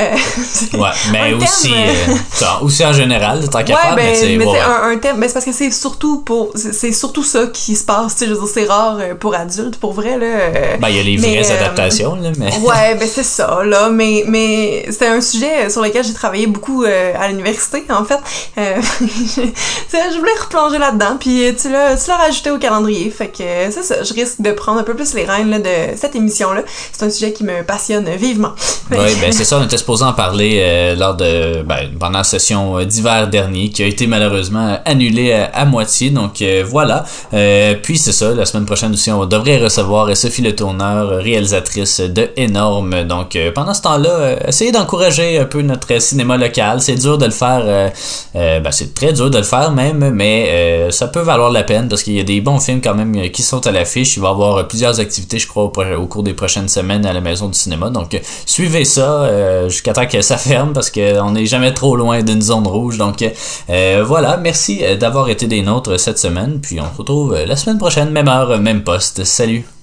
Ouais, 0.78 0.88
mais 1.12 1.32
aussi, 1.34 1.72
aussi 2.62 2.84
en 2.84 2.92
général, 2.92 3.48
tant 3.48 3.62
qu'à 3.64 3.74
Ouais, 3.74 3.80
faire, 3.82 3.96
mais 3.96 4.12
ben, 4.12 4.14
c'est 4.14 4.36
mais 4.36 4.44
ouais, 4.46 4.58
un, 4.60 4.90
un 4.90 4.96
thème. 4.98 5.16
Ben, 5.18 5.26
c'est 5.28 5.34
parce 5.34 5.44
que 5.44 5.52
c'est 5.52 5.70
surtout 5.70 6.20
pour. 6.20 6.50
C'est 6.54 6.92
surtout 6.92 7.22
ça 7.24 7.46
qui 7.52 7.74
se 7.76 7.84
passe. 7.84 8.14
Tu 8.14 8.20
sais, 8.20 8.26
je 8.26 8.34
veux 8.34 8.38
dire, 8.40 8.48
c'est 8.52 8.64
rare 8.66 8.98
pour 9.20 9.34
adultes, 9.34 9.76
pour 9.78 9.92
vrai, 9.92 10.18
là. 10.18 10.76
Ben, 10.80 10.88
il 10.88 10.96
y 10.96 11.00
a 11.00 11.02
les 11.02 11.18
mais, 11.18 11.40
vraies 11.42 11.50
adaptations, 11.56 12.14
là, 12.16 12.30
mais. 12.38 12.56
Ouais, 12.58 12.94
ben 12.94 13.08
c'est 13.12 13.22
ça, 13.24 13.60
là. 13.64 13.88
Mais, 13.90 14.24
mais 14.26 14.84
c'était 14.90 15.06
un 15.08 15.20
sujet 15.20 15.68
sur 15.70 15.82
lequel 15.82 16.04
j'ai 16.04 16.12
travaillé 16.14 16.46
beaucoup 16.46 16.84
euh, 16.84 17.07
à 17.16 17.28
l'université, 17.28 17.84
en 17.90 18.04
fait. 18.04 18.18
Euh, 18.58 18.80
je, 19.00 20.18
voulais 20.18 20.32
replonger 20.40 20.78
là-dedans, 20.78 21.16
puis 21.18 21.54
tu 21.60 21.70
l'as 21.70 21.96
tu 21.96 22.08
l'as 22.08 22.16
rajouté 22.16 22.50
au 22.50 22.58
calendrier. 22.58 23.10
Fait 23.10 23.28
que 23.28 23.42
euh, 23.42 23.70
c'est 23.70 23.82
ça, 23.82 24.02
je 24.02 24.12
risque 24.14 24.40
de 24.40 24.52
prendre 24.52 24.80
un 24.80 24.84
peu 24.84 24.94
plus 24.94 25.14
les 25.14 25.24
rênes 25.24 25.50
là, 25.50 25.58
de 25.58 25.96
cette 25.96 26.16
émission-là. 26.16 26.62
C'est 26.92 27.04
un 27.04 27.10
sujet 27.10 27.32
qui 27.32 27.44
me 27.44 27.62
passionne 27.62 28.08
vivement. 28.10 28.52
Oui, 28.90 28.96
ben 29.20 29.32
c'est 29.32 29.44
ça, 29.44 29.58
on 29.58 29.64
était 29.64 29.76
supposé 29.78 30.04
en 30.04 30.12
parler 30.12 30.58
euh, 30.62 30.94
lors 30.96 31.14
de 31.14 31.62
ben, 31.62 31.90
pendant 31.98 32.18
la 32.18 32.24
session 32.24 32.78
euh, 32.78 32.84
d'hiver 32.84 33.28
dernier 33.28 33.70
qui 33.70 33.82
a 33.82 33.86
été 33.86 34.06
malheureusement 34.06 34.78
annulée 34.84 35.32
à, 35.32 35.46
à 35.54 35.64
moitié. 35.64 36.10
Donc 36.10 36.42
euh, 36.42 36.64
voilà. 36.66 37.04
Euh, 37.34 37.74
puis 37.82 37.98
c'est 37.98 38.12
ça, 38.12 38.34
la 38.34 38.44
semaine 38.44 38.66
prochaine 38.66 38.92
aussi, 38.92 39.10
on 39.10 39.24
devrait 39.26 39.58
recevoir 39.58 40.08
euh, 40.08 40.14
Sophie 40.14 40.42
Le 40.42 40.54
Tourneur, 40.54 41.10
euh, 41.10 41.20
réalisatrice 41.20 42.00
de 42.00 42.30
Énorme. 42.36 43.04
Donc 43.04 43.36
euh, 43.36 43.52
pendant 43.52 43.74
ce 43.74 43.82
temps-là, 43.82 44.10
euh, 44.10 44.36
essayez 44.46 44.72
d'encourager 44.72 45.38
un 45.38 45.44
peu 45.44 45.62
notre 45.62 46.00
cinéma 46.00 46.36
local. 46.36 46.80
C'est 46.80 46.94
dur 46.98 47.18
de 47.18 47.24
le 47.24 47.30
faire, 47.30 47.62
euh, 47.64 47.88
euh, 48.36 48.60
ben, 48.60 48.70
c'est 48.70 48.94
très 48.94 49.12
dur 49.12 49.30
de 49.30 49.38
le 49.38 49.44
faire 49.44 49.72
même, 49.72 50.10
mais 50.10 50.48
euh, 50.50 50.90
ça 50.90 51.08
peut 51.08 51.20
valoir 51.20 51.50
la 51.50 51.62
peine 51.62 51.88
parce 51.88 52.02
qu'il 52.02 52.14
y 52.14 52.20
a 52.20 52.24
des 52.24 52.40
bons 52.40 52.58
films 52.58 52.80
quand 52.82 52.94
même 52.94 53.30
qui 53.30 53.42
sont 53.42 53.66
à 53.66 53.70
l'affiche. 53.70 54.16
Il 54.16 54.20
va 54.20 54.28
y 54.28 54.30
avoir 54.30 54.68
plusieurs 54.68 55.00
activités, 55.00 55.38
je 55.38 55.46
crois, 55.46 55.64
au, 55.64 55.72
au 55.72 56.06
cours 56.06 56.22
des 56.22 56.34
prochaines 56.34 56.68
semaines 56.68 57.06
à 57.06 57.12
la 57.12 57.20
Maison 57.20 57.48
du 57.48 57.58
cinéma. 57.58 57.90
Donc 57.90 58.20
suivez 58.46 58.84
ça 58.84 59.68
jusqu'à 59.68 59.92
temps 59.92 60.06
que 60.06 60.20
ça 60.20 60.36
ferme 60.38 60.72
parce 60.72 60.90
qu'on 60.90 61.32
n'est 61.32 61.46
jamais 61.46 61.72
trop 61.72 61.96
loin 61.96 62.22
d'une 62.22 62.42
zone 62.42 62.66
rouge. 62.66 62.98
Donc 62.98 63.24
voilà, 63.68 64.36
merci 64.36 64.82
d'avoir 64.98 65.28
été 65.28 65.46
des 65.46 65.62
nôtres 65.62 65.98
cette 65.98 66.18
semaine. 66.18 66.60
Puis 66.60 66.80
on 66.80 66.92
se 66.92 66.98
retrouve 66.98 67.34
la 67.34 67.56
semaine 67.56 67.78
prochaine, 67.78 68.10
même 68.10 68.28
heure, 68.28 68.58
même 68.58 68.82
poste. 68.82 69.24
Salut! 69.24 69.77